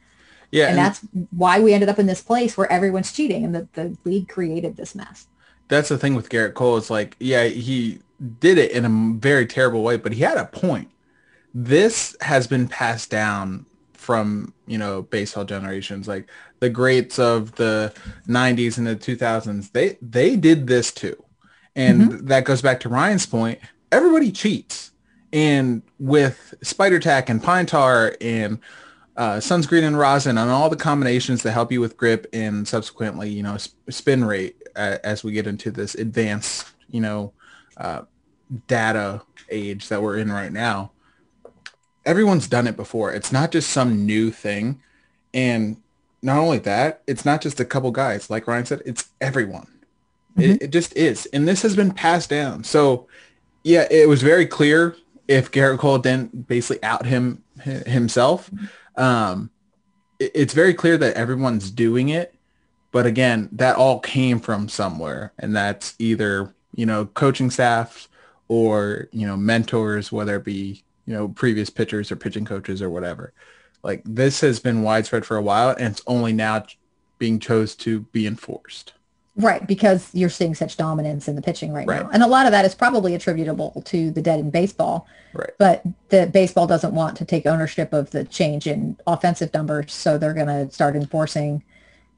Yeah. 0.52 0.68
and 0.68 0.78
that's 0.78 1.00
why 1.30 1.60
we 1.60 1.72
ended 1.72 1.88
up 1.88 1.98
in 1.98 2.06
this 2.06 2.22
place 2.22 2.56
where 2.56 2.70
everyone's 2.72 3.12
cheating 3.12 3.44
and 3.44 3.54
the, 3.54 3.68
the 3.74 3.96
league 4.04 4.28
created 4.28 4.76
this 4.76 4.94
mess 4.94 5.26
that's 5.70 5.88
the 5.88 5.96
thing 5.96 6.14
with 6.14 6.28
Gerrit 6.28 6.54
Cole. 6.54 6.76
It's 6.76 6.90
like, 6.90 7.16
yeah, 7.18 7.44
he 7.44 8.00
did 8.40 8.58
it 8.58 8.72
in 8.72 8.84
a 8.84 9.18
very 9.18 9.46
terrible 9.46 9.82
way, 9.82 9.96
but 9.96 10.12
he 10.12 10.20
had 10.20 10.36
a 10.36 10.44
point. 10.44 10.90
This 11.54 12.14
has 12.20 12.46
been 12.46 12.68
passed 12.68 13.10
down 13.10 13.64
from, 13.94 14.52
you 14.66 14.76
know, 14.76 15.02
baseball 15.02 15.44
generations. 15.44 16.06
Like 16.06 16.28
the 16.58 16.68
greats 16.68 17.18
of 17.18 17.54
the 17.54 17.92
90s 18.28 18.76
and 18.76 18.86
the 18.86 18.96
2000s, 18.96 19.72
they 19.72 19.96
they 20.02 20.36
did 20.36 20.66
this 20.66 20.92
too. 20.92 21.22
And 21.76 22.28
that 22.28 22.44
goes 22.44 22.60
back 22.60 22.80
to 22.80 22.88
Ryan's 22.88 23.26
point. 23.26 23.60
Everybody 23.92 24.32
cheats. 24.32 24.90
And 25.32 25.82
with 26.00 26.54
Spider 26.62 26.98
Tack 26.98 27.28
and 27.28 27.42
Pine 27.42 27.66
Tar 27.66 28.16
and 28.20 28.58
uh, 29.16 29.36
sunscreen 29.36 29.84
and 29.84 29.96
rosin 29.96 30.36
and 30.36 30.50
all 30.50 30.68
the 30.68 30.76
combinations 30.76 31.44
that 31.44 31.52
help 31.52 31.70
you 31.70 31.80
with 31.80 31.96
grip 31.96 32.26
and 32.32 32.66
subsequently, 32.66 33.30
you 33.30 33.42
know, 33.42 33.56
sp- 33.56 33.78
spin 33.90 34.24
rate 34.24 34.59
as 34.76 35.22
we 35.24 35.32
get 35.32 35.46
into 35.46 35.70
this 35.70 35.94
advanced, 35.94 36.68
you 36.90 37.00
know, 37.00 37.32
uh, 37.76 38.02
data 38.66 39.22
age 39.50 39.88
that 39.88 40.02
we're 40.02 40.18
in 40.18 40.30
right 40.30 40.52
now. 40.52 40.92
Everyone's 42.04 42.48
done 42.48 42.66
it 42.66 42.76
before. 42.76 43.12
It's 43.12 43.30
not 43.32 43.52
just 43.52 43.70
some 43.70 44.06
new 44.06 44.30
thing. 44.30 44.80
And 45.34 45.76
not 46.22 46.38
only 46.38 46.58
that, 46.60 47.02
it's 47.06 47.24
not 47.24 47.40
just 47.40 47.60
a 47.60 47.64
couple 47.64 47.90
guys. 47.90 48.30
Like 48.30 48.46
Ryan 48.46 48.66
said, 48.66 48.82
it's 48.86 49.08
everyone. 49.20 49.66
It, 50.36 50.62
it 50.62 50.70
just 50.70 50.96
is. 50.96 51.26
And 51.26 51.46
this 51.46 51.62
has 51.62 51.76
been 51.76 51.92
passed 51.92 52.30
down. 52.30 52.64
So 52.64 53.06
yeah, 53.64 53.86
it 53.90 54.08
was 54.08 54.22
very 54.22 54.46
clear 54.46 54.96
if 55.28 55.50
Gerrit 55.50 55.78
Cole 55.78 55.98
didn't 55.98 56.48
basically 56.48 56.82
out 56.82 57.04
him 57.06 57.42
hi- 57.62 57.82
himself. 57.86 58.50
Um, 58.96 59.50
it- 60.18 60.32
it's 60.34 60.54
very 60.54 60.72
clear 60.74 60.96
that 60.98 61.16
everyone's 61.16 61.70
doing 61.70 62.08
it. 62.08 62.34
But 62.92 63.06
again, 63.06 63.48
that 63.52 63.76
all 63.76 64.00
came 64.00 64.40
from 64.40 64.68
somewhere. 64.68 65.32
And 65.38 65.54
that's 65.54 65.94
either, 65.98 66.52
you 66.74 66.86
know, 66.86 67.06
coaching 67.06 67.50
staffs 67.50 68.08
or, 68.48 69.08
you 69.12 69.26
know, 69.26 69.36
mentors, 69.36 70.10
whether 70.10 70.36
it 70.36 70.44
be, 70.44 70.82
you 71.06 71.14
know, 71.14 71.28
previous 71.28 71.70
pitchers 71.70 72.10
or 72.10 72.16
pitching 72.16 72.44
coaches 72.44 72.82
or 72.82 72.90
whatever. 72.90 73.32
Like 73.82 74.02
this 74.04 74.40
has 74.40 74.58
been 74.60 74.82
widespread 74.82 75.24
for 75.24 75.36
a 75.36 75.42
while 75.42 75.70
and 75.70 75.92
it's 75.92 76.02
only 76.06 76.32
now 76.32 76.64
being 77.18 77.38
chose 77.38 77.74
to 77.76 78.00
be 78.00 78.26
enforced. 78.26 78.94
Right, 79.36 79.64
because 79.66 80.10
you're 80.12 80.28
seeing 80.28 80.54
such 80.54 80.76
dominance 80.76 81.28
in 81.28 81.36
the 81.36 81.40
pitching 81.42 81.72
right, 81.72 81.86
Right. 81.86 82.02
now. 82.02 82.10
And 82.12 82.22
a 82.22 82.26
lot 82.26 82.46
of 82.46 82.52
that 82.52 82.64
is 82.64 82.74
probably 82.74 83.14
attributable 83.14 83.80
to 83.86 84.10
the 84.10 84.20
dead 84.20 84.40
in 84.40 84.50
baseball. 84.50 85.06
Right. 85.32 85.50
But 85.56 85.82
the 86.08 86.26
baseball 86.26 86.66
doesn't 86.66 86.92
want 86.92 87.16
to 87.18 87.24
take 87.24 87.46
ownership 87.46 87.92
of 87.92 88.10
the 88.10 88.24
change 88.24 88.66
in 88.66 88.96
offensive 89.06 89.54
numbers, 89.54 89.92
so 89.92 90.18
they're 90.18 90.34
going 90.34 90.48
to 90.48 90.70
start 90.74 90.96
enforcing 90.96 91.62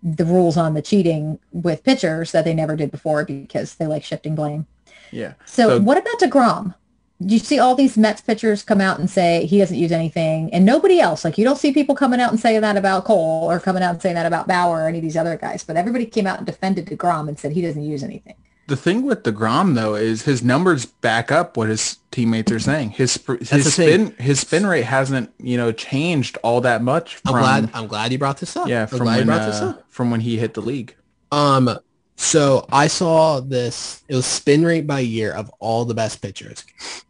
the 0.03 0.25
rules 0.25 0.57
on 0.57 0.75
the 0.75 0.83
cheating 0.83 1.39
with 1.53 1.85
pitchers 1.85 2.33
that 2.33 2.45
they 2.45 2.55
never 2.55 2.77
did 2.77 2.91
before 2.91 3.25
because 3.25 3.77
they 3.77 3.87
like 3.87 4.03
shifting 4.03 4.35
blame. 4.35 4.67
Yeah. 5.11 5.35
So, 5.45 5.79
what 5.79 5.99
about 5.99 6.19
DeGrom? 6.19 6.75
You 7.21 7.39
see 7.39 7.59
all 7.59 7.77
these 7.77 7.97
Mets 7.97 8.21
pitchers 8.21 8.65
come 8.65 8.81
out 8.81 8.99
and 8.99 9.09
say 9.09 9.47
he 9.47 9.59
doesn't 9.59 9.77
use 9.77 9.93
anything 9.93 10.53
and 10.53 10.65
nobody 10.65 10.99
else. 10.99 11.25
Like 11.25 11.39
you 11.39 11.45
don't 11.45 11.59
see 11.59 11.73
people 11.73 11.95
coming 11.95 12.21
out 12.21 12.33
and 12.33 12.41
saying 12.41 12.63
that 12.63 12.77
about 12.77 13.05
Cole 13.05 13.49
or 13.49 13.61
coming 13.61 13.83
out 13.83 13.93
and 13.93 14.03
saying 14.03 14.17
that 14.17 14.27
about 14.27 14.49
Bauer 14.49 14.83
or 14.83 14.89
any 14.89 14.99
of 14.99 15.05
these 15.05 15.17
other 15.17 15.37
guys, 15.37 15.63
but 15.63 15.77
everybody 15.77 16.05
came 16.05 16.27
out 16.27 16.39
and 16.39 16.47
defended 16.47 16.87
DeGrom 16.87 17.29
and 17.29 17.39
said 17.39 17.53
he 17.53 17.63
doesn't 17.63 17.85
use 17.85 18.03
anything. 18.03 18.35
The 18.69 18.77
thing 18.77 19.03
with 19.05 19.25
DeGrom 19.25 19.75
though 19.75 19.95
is 19.95 20.23
his 20.23 20.43
numbers 20.43 20.87
back 20.87 21.33
up 21.33 21.57
what 21.57 21.69
his 21.69 21.99
teammates 22.11 22.53
are 22.53 22.61
saying. 22.61 22.91
His 22.91 23.23
his 23.41 23.73
spin 23.73 24.15
his 24.19 24.41
spin 24.41 24.67
rate 24.67 24.85
hasn't 24.85 25.33
you 25.39 25.57
know 25.57 25.73
changed 25.73 26.39
all 26.43 26.61
that 26.61 26.83
much. 26.83 27.21
I'm 27.27 27.33
glad. 27.33 27.71
I'm 27.75 27.87
glad 27.87 28.13
you 28.13 28.19
brought 28.19 28.39
this 28.39 28.57
up. 28.57 28.69
Yeah, 28.69 28.87
from 28.87 29.07
when 29.07 29.29
uh, 29.29 29.77
up. 29.79 29.85
from 29.91 30.11
when 30.11 30.21
he 30.21 30.39
hit 30.39 30.55
the 30.55 30.63
league. 30.63 30.95
Um, 31.33 31.77
so 32.17 32.67
I 32.71 32.87
saw 32.87 33.41
this. 33.41 34.05
It 34.09 34.15
was 34.15 34.27
spin 34.27 34.65
rate 34.65 34.87
by 34.87 35.01
year 35.01 35.33
of 35.33 35.51
all 35.59 35.85
the 35.85 35.95
best 35.95 36.23
pitchers. 36.23 36.65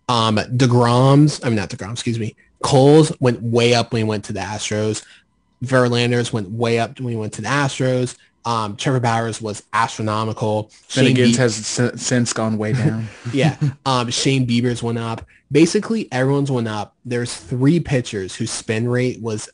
Um, 0.09 0.37
Degrom's. 0.37 1.43
I 1.45 1.49
mean, 1.49 1.57
not 1.57 1.69
Degrom. 1.69 1.93
Excuse 1.93 2.19
me. 2.19 2.35
Cole's 2.63 3.13
went 3.21 3.43
way 3.43 3.75
up 3.75 3.93
when 3.93 4.01
he 4.01 4.05
went 4.05 4.25
to 4.25 4.33
the 4.33 4.41
Astros. 4.41 5.05
Verlander's 5.63 6.33
went 6.33 6.51
way 6.51 6.79
up 6.79 6.99
when 6.99 7.11
he 7.11 7.17
went 7.17 7.35
to 7.35 7.43
the 7.43 7.49
Astros. 7.49 8.17
Um, 8.45 8.77
Trevor 8.77 9.01
Bauer's 9.01 9.41
was 9.41 9.63
astronomical. 9.73 10.71
Shane 10.89 11.17
has 11.35 11.55
since 11.55 12.33
gone 12.33 12.59
way 12.59 12.73
down. 12.73 13.09
yeah. 13.33 13.57
Um, 13.87 14.11
Shane 14.11 14.47
Bieber's 14.47 14.83
went 14.83 14.99
up. 14.99 15.27
Basically, 15.51 16.11
everyone's 16.11 16.51
went 16.51 16.69
up. 16.69 16.97
There's 17.05 17.37
three 17.37 17.79
pitchers 17.79 18.35
whose 18.35 18.51
spin 18.51 18.89
rate 18.89 19.21
was 19.21 19.49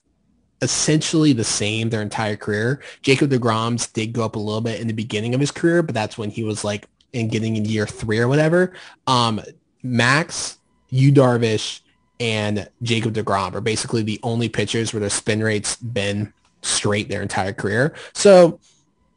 essentially 0.63 1.33
the 1.33 1.45
same 1.45 1.91
their 1.91 2.03
entire 2.03 2.37
career. 2.37 2.83
Jacob 3.03 3.31
DeGrom's 3.31 3.87
did 3.89 4.13
go 4.13 4.25
up 4.25 4.37
a 4.37 4.39
little 4.39 4.61
bit 4.61 4.81
in 4.81 4.87
the 4.87 4.93
beginning 4.93 5.35
of 5.35 5.41
his 5.41 5.51
career, 5.51 5.83
but 5.83 5.95
that's 5.95 6.19
when 6.19 6.31
he 6.31 6.43
was 6.43 6.65
like 6.65 6.87
in 7.13 7.29
getting 7.29 7.57
in 7.57 7.65
year 7.65 7.87
three 7.87 8.19
or 8.19 8.29
whatever. 8.29 8.73
Um, 9.07 9.41
Max, 9.83 10.59
Yu 10.91 11.13
Darvish, 11.13 11.81
and 12.21 12.69
Jacob 12.83 13.15
DeGrom 13.15 13.55
are 13.55 13.61
basically 13.61 14.03
the 14.03 14.19
only 14.23 14.49
pitchers 14.49 14.93
where 14.93 15.01
their 15.01 15.11
spin 15.11 15.43
rates 15.43 15.77
been 15.77 16.33
straight 16.63 17.09
their 17.09 17.23
entire 17.23 17.53
career. 17.53 17.95
So 18.13 18.59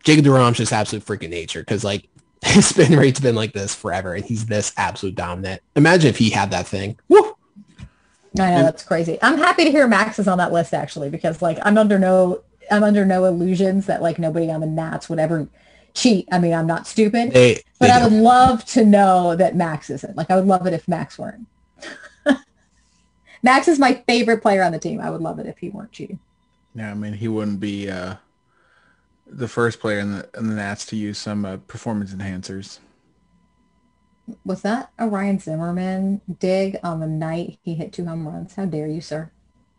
Jacob 0.03 0.25
DeGrom's 0.25 0.57
just 0.57 0.73
absolute 0.73 1.05
freaking 1.05 1.29
nature 1.29 1.61
because 1.61 1.83
like 1.83 2.07
his 2.43 2.67
spin 2.67 2.97
rate's 2.97 3.19
been 3.19 3.35
like 3.35 3.53
this 3.53 3.75
forever 3.75 4.15
and 4.15 4.25
he's 4.25 4.45
this 4.45 4.73
absolute 4.77 5.15
dominant. 5.15 5.61
Imagine 5.75 6.09
if 6.09 6.17
he 6.17 6.29
had 6.29 6.51
that 6.51 6.67
thing. 6.67 6.97
Woo! 7.07 7.35
I 8.39 8.51
know 8.51 8.63
that's 8.63 8.83
crazy. 8.83 9.19
I'm 9.21 9.37
happy 9.37 9.65
to 9.65 9.71
hear 9.71 9.87
Max 9.87 10.17
is 10.17 10.27
on 10.27 10.37
that 10.37 10.53
list 10.53 10.73
actually 10.73 11.09
because 11.09 11.41
like 11.41 11.59
I'm 11.63 11.77
under 11.77 11.99
no 11.99 12.43
I'm 12.71 12.83
under 12.83 13.05
no 13.05 13.25
illusions 13.25 13.87
that 13.87 14.01
like 14.01 14.17
nobody 14.17 14.49
on 14.49 14.61
the 14.61 14.67
Nats 14.67 15.09
would 15.09 15.19
ever 15.19 15.47
cheat. 15.93 16.27
I 16.31 16.39
mean, 16.39 16.53
I'm 16.53 16.67
not 16.67 16.87
stupid, 16.87 17.31
They, 17.31 17.61
but 17.79 17.87
they 17.87 17.91
I 17.91 18.03
would 18.03 18.13
love 18.13 18.63
to 18.65 18.85
know 18.85 19.35
that 19.35 19.55
Max 19.55 19.89
isn't. 19.89 20.15
Like 20.15 20.31
I 20.31 20.37
would 20.37 20.47
love 20.47 20.65
it 20.65 20.73
if 20.73 20.87
Max 20.87 21.19
weren't. 21.19 21.47
Max 23.43 23.67
is 23.67 23.77
my 23.77 24.01
favorite 24.07 24.41
player 24.41 24.63
on 24.63 24.71
the 24.71 24.79
team. 24.79 25.01
I 25.01 25.09
would 25.09 25.21
love 25.21 25.39
it 25.39 25.47
if 25.47 25.57
he 25.57 25.69
weren't 25.69 25.91
cheating. 25.91 26.19
Yeah, 26.73 26.91
I 26.91 26.93
mean 26.93 27.13
he 27.13 27.27
wouldn't 27.27 27.59
be 27.59 27.89
uh, 27.89 28.15
the 29.33 29.47
first 29.47 29.79
player 29.79 29.99
in 29.99 30.11
the 30.11 30.29
in 30.37 30.47
the 30.49 30.55
Nats 30.55 30.85
to 30.87 30.95
use 30.95 31.17
some 31.17 31.45
uh, 31.45 31.57
performance 31.67 32.13
enhancers. 32.13 32.79
Was 34.45 34.61
that 34.61 34.91
a 34.99 35.07
Ryan 35.07 35.39
Zimmerman 35.39 36.21
dig 36.39 36.77
on 36.83 36.99
the 36.99 37.07
night 37.07 37.57
he 37.63 37.73
hit 37.75 37.91
two 37.91 38.05
home 38.05 38.27
runs? 38.27 38.55
How 38.55 38.65
dare 38.65 38.87
you, 38.87 39.01
sir? 39.01 39.31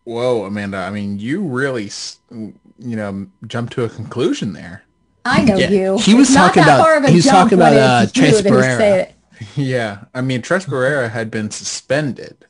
Whoa, 0.04 0.44
Amanda! 0.44 0.78
I 0.78 0.90
mean, 0.90 1.18
you 1.18 1.42
really, 1.42 1.90
you 2.30 2.96
know, 2.96 3.26
jumped 3.46 3.72
to 3.74 3.84
a 3.84 3.88
conclusion 3.88 4.52
there. 4.52 4.82
I 5.24 5.44
know 5.44 5.56
Yeah, 5.56 5.70
you. 5.70 5.98
he 5.98 6.14
was 6.14 6.28
It's 6.28 6.34
not 6.34 6.48
talking 6.48 6.62
that 6.64 6.74
about- 6.76 6.84
far 6.84 6.96
of 6.96 7.04
a 7.04 7.08
he 7.10 7.16
was 7.16 7.26
talking 7.26 7.56
about, 7.58 7.72
it's 7.74 8.18
uh, 8.18 8.20
you 8.20 8.22
Tres 8.30 8.42
Barrera. 8.42 9.12
Yeah, 9.56 10.04
I 10.14 10.20
mean, 10.20 10.40
Tres 10.42 10.66
Barrera 10.66 11.10
had 11.10 11.30
been 11.30 11.50
suspended, 11.50 12.44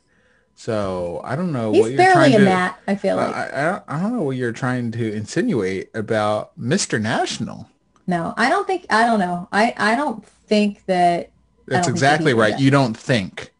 so 0.63 1.19
I 1.25 1.35
don't 1.35 1.51
know 1.51 1.73
He's 1.73 1.81
what 1.81 1.87
you're 1.91 1.97
barely 1.97 2.13
trying 2.13 2.35
a 2.35 2.37
to. 2.37 2.43
Nat, 2.45 2.75
I 2.87 2.95
feel 2.95 3.17
like. 3.17 3.35
I, 3.35 3.49
I 3.53 3.63
don't- 3.71 3.83
I 3.89 3.99
don't 4.01 4.13
know 4.15 4.21
what 4.23 4.37
you're 4.37 4.53
trying 4.53 4.91
to 4.93 5.13
insinuate 5.13 5.89
about 5.93 6.57
Mr. 6.57 7.01
National. 7.01 7.67
No, 8.07 8.33
I 8.37 8.47
don't 8.49 8.65
think 8.65 8.85
I 8.89 9.05
don't 9.05 9.19
know. 9.19 9.49
I 9.51 9.73
I 9.77 9.95
don't 9.95 10.25
think 10.25 10.85
that 10.85 11.31
That's 11.67 11.85
don't 11.87 11.93
that 11.95 11.97
exactly 11.97 12.33
right. 12.33 12.51
that. 12.51 12.61
You 12.61 12.71
don't 12.71 12.95
think. 12.95 13.51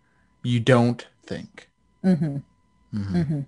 You 0.43 0.61
don't 0.61 1.05
think. 1.25 1.69
Mm-hmm. 2.05 2.37
Mhm. 2.97 3.25
Mhm. 3.25 3.45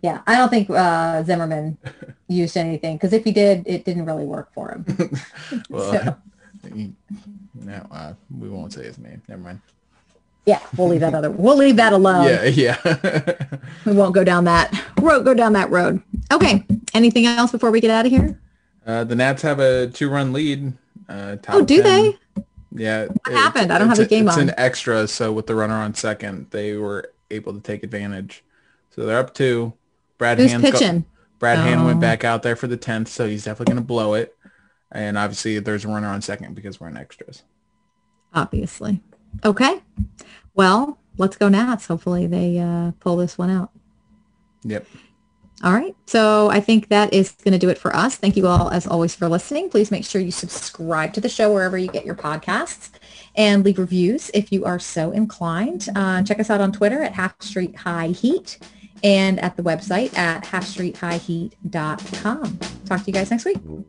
Yeah, 0.00 0.22
I 0.26 0.36
don't 0.36 0.48
think 0.48 0.70
uh, 0.70 1.22
Zimmerman 1.24 1.78
used 2.28 2.56
anything 2.56 2.96
because 2.96 3.12
if 3.12 3.24
he 3.24 3.32
did, 3.32 3.64
it 3.66 3.84
didn't 3.84 4.06
really 4.06 4.24
work 4.24 4.52
for 4.54 4.70
him. 4.70 4.84
Well, 5.68 5.92
So- 6.62 6.92
no, 7.54 7.86
uh, 7.90 8.14
we 8.38 8.48
won't 8.48 8.72
say 8.72 8.84
his 8.84 8.98
name. 8.98 9.20
Never 9.28 9.42
mind. 9.42 9.60
Yeah, 10.44 10.60
we'll 10.76 10.88
leave 10.88 11.00
that 11.00 11.14
other. 11.14 11.30
We'll 11.30 11.56
leave 11.56 11.76
that 11.76 11.92
alone. 11.92 12.26
yeah, 12.26 12.44
yeah. 12.44 13.46
We 13.84 13.92
won't 13.92 14.14
go 14.14 14.24
down 14.24 14.44
that 14.44 14.72
road. 15.00 15.24
Go 15.24 15.34
down 15.34 15.52
that 15.52 15.70
road. 15.70 16.02
Okay. 16.32 16.64
Anything 16.94 17.26
else 17.26 17.52
before 17.52 17.70
we 17.70 17.80
get 17.80 17.90
out 17.90 18.06
of 18.06 18.12
here? 18.12 18.38
uh, 18.86 19.04
the 19.04 19.14
Nats 19.14 19.42
have 19.42 19.60
a 19.60 19.86
two-run 19.88 20.32
lead. 20.32 20.72
Uh, 21.08 21.36
top 21.36 21.54
Oh, 21.54 21.64
do 21.64 21.80
10. 21.82 21.84
they? 22.34 22.42
Yeah. 22.74 23.06
What 23.06 23.32
happened? 23.36 23.72
I 23.72 23.78
don't 23.78 23.88
have 23.88 23.98
the 23.98 24.06
game 24.06 24.26
it's 24.26 24.36
on. 24.36 24.42
It's 24.44 24.52
an 24.52 24.58
extra, 24.58 25.06
so 25.06 25.32
with 25.32 25.46
the 25.46 25.54
runner 25.54 25.74
on 25.74 25.94
second, 25.94 26.48
they 26.50 26.76
were 26.76 27.12
able 27.30 27.52
to 27.52 27.60
take 27.60 27.82
advantage. 27.84 28.42
So 28.90 29.06
they're 29.06 29.18
up 29.20 29.34
two. 29.34 29.72
Brad 30.18 30.38
Who's 30.38 30.50
Hand's 30.52 30.70
go- 30.70 30.78
pitching? 30.78 31.04
Brad 31.38 31.58
Hand 31.58 31.84
went 31.84 31.98
Oh. 31.98 32.00
back 32.00 32.24
out 32.24 32.42
there 32.42 32.56
for 32.56 32.66
the 32.66 32.76
tenth, 32.76 33.08
so 33.08 33.26
he's 33.28 33.44
definitely 33.44 33.72
going 33.74 33.82
to 33.82 33.86
blow 33.86 34.14
it. 34.14 34.36
And 34.90 35.16
obviously, 35.18 35.58
there's 35.60 35.84
a 35.84 35.88
runner 35.88 36.08
on 36.08 36.20
second 36.22 36.54
because 36.54 36.80
we're 36.80 36.88
in 36.88 36.96
extras. 36.96 37.42
Obviously. 38.34 39.00
Okay. 39.44 39.80
Well, 40.54 40.98
let's 41.18 41.36
go 41.36 41.48
Nats. 41.48 41.86
Hopefully 41.86 42.26
they 42.26 42.58
uh, 42.58 42.90
pull 43.00 43.16
this 43.16 43.38
one 43.38 43.50
out. 43.50 43.70
Yep. 44.64 44.86
All 45.64 45.72
right. 45.72 45.94
So 46.06 46.50
I 46.50 46.60
think 46.60 46.88
that 46.88 47.12
is 47.12 47.32
going 47.44 47.52
to 47.52 47.58
do 47.58 47.68
it 47.68 47.78
for 47.78 47.94
us. 47.94 48.16
Thank 48.16 48.36
you 48.36 48.48
all, 48.48 48.70
as 48.70 48.84
always, 48.86 49.14
for 49.14 49.28
listening. 49.28 49.70
Please 49.70 49.92
make 49.92 50.04
sure 50.04 50.20
you 50.20 50.32
subscribe 50.32 51.12
to 51.14 51.20
the 51.20 51.28
show 51.28 51.52
wherever 51.52 51.78
you 51.78 51.86
get 51.88 52.04
your 52.04 52.16
podcasts 52.16 52.90
and 53.36 53.64
leave 53.64 53.78
reviews 53.78 54.30
if 54.34 54.50
you 54.50 54.64
are 54.64 54.80
so 54.80 55.12
inclined. 55.12 55.88
Uh, 55.94 56.22
check 56.24 56.40
us 56.40 56.50
out 56.50 56.60
on 56.60 56.72
Twitter 56.72 57.00
at 57.02 57.12
Half 57.12 57.40
Street 57.42 57.76
High 57.76 58.08
Heat 58.08 58.58
and 59.04 59.38
at 59.40 59.56
the 59.56 59.62
website 59.62 60.16
at 60.18 60.44
halfstreethighheat.com. 60.44 62.58
Talk 62.86 63.00
to 63.00 63.06
you 63.06 63.12
guys 63.12 63.30
next 63.30 63.44
week. 63.44 63.58
Go 63.64 63.84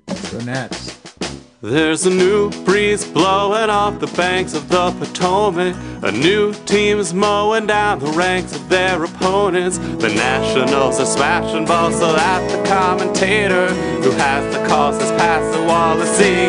Nats. 0.45 1.22
There's 1.63 2.05
a 2.05 2.09
new 2.09 2.51
breeze 2.65 3.07
blowing 3.07 3.69
off 3.69 4.01
the 4.01 4.07
banks 4.17 4.53
of 4.53 4.67
the 4.67 4.91
Potomac. 4.99 5.73
A 6.01 6.11
new 6.11 6.53
team's 6.65 7.13
mowing 7.13 7.67
down 7.67 7.99
the 7.99 8.07
ranks 8.07 8.53
of 8.53 8.67
their 8.67 9.01
opponents. 9.01 9.77
The 9.77 10.09
Nationals 10.09 10.99
are 10.99 11.05
smashing 11.05 11.63
balls 11.63 11.97
so 11.97 12.11
that 12.11 12.51
the 12.51 12.67
commentator 12.67 13.69
who 14.03 14.11
has 14.11 14.53
the 14.53 14.67
calls 14.67 14.99
has 14.99 15.11
passed 15.11 15.57
the 15.57 15.63
wall 15.63 15.95
to 15.95 16.05
see 16.05 16.47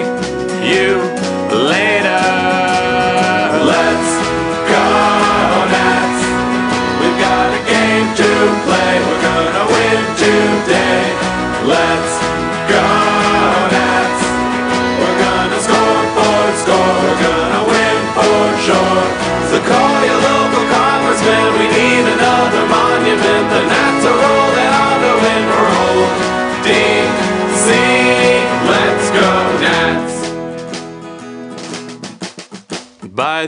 you 0.69 0.97
later. 1.65 2.94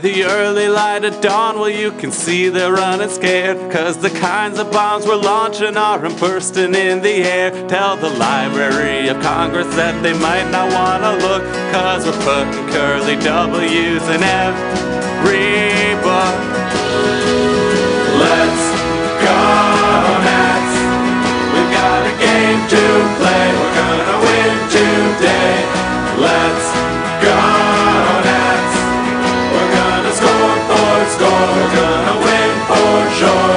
The 0.01 0.25
early 0.25 0.67
light 0.67 1.05
of 1.05 1.21
dawn, 1.21 1.57
well, 1.57 1.71
you 1.71 1.91
can 1.91 2.11
see 2.11 2.49
they're 2.49 2.71
running 2.71 3.09
scared. 3.09 3.71
Cause 3.71 3.97
the 3.97 4.11
kinds 4.11 4.59
of 4.59 4.71
bombs 4.71 5.07
we're 5.07 5.15
launching 5.15 5.75
are 5.75 5.97
bursting 6.19 6.75
in 6.75 7.01
the 7.01 7.23
air. 7.25 7.49
Tell 7.67 7.97
the 7.97 8.11
Library 8.11 9.07
of 9.07 9.19
Congress 9.23 9.65
that 9.75 10.03
they 10.03 10.13
might 10.13 10.51
not 10.51 10.71
wanna 10.71 11.17
look. 11.25 11.41
Cause 11.73 12.05
we're 12.05 12.21
putting 12.21 12.69
curly 12.69 13.15
W's 13.15 14.03
in 14.13 14.21
every 14.21 15.97
book. 16.05 16.37
Let's 18.21 18.65
go, 19.17 19.39
Nats. 20.29 20.73
We've 21.57 21.73
got 21.73 22.05
a 22.05 22.13
game 22.21 22.61
to 22.69 22.83
play. 23.17 23.45
We're 23.49 23.75
gonna 23.81 24.17
win 24.21 24.53
today. 24.69 25.57
Let's 26.21 26.96
for 33.19 33.56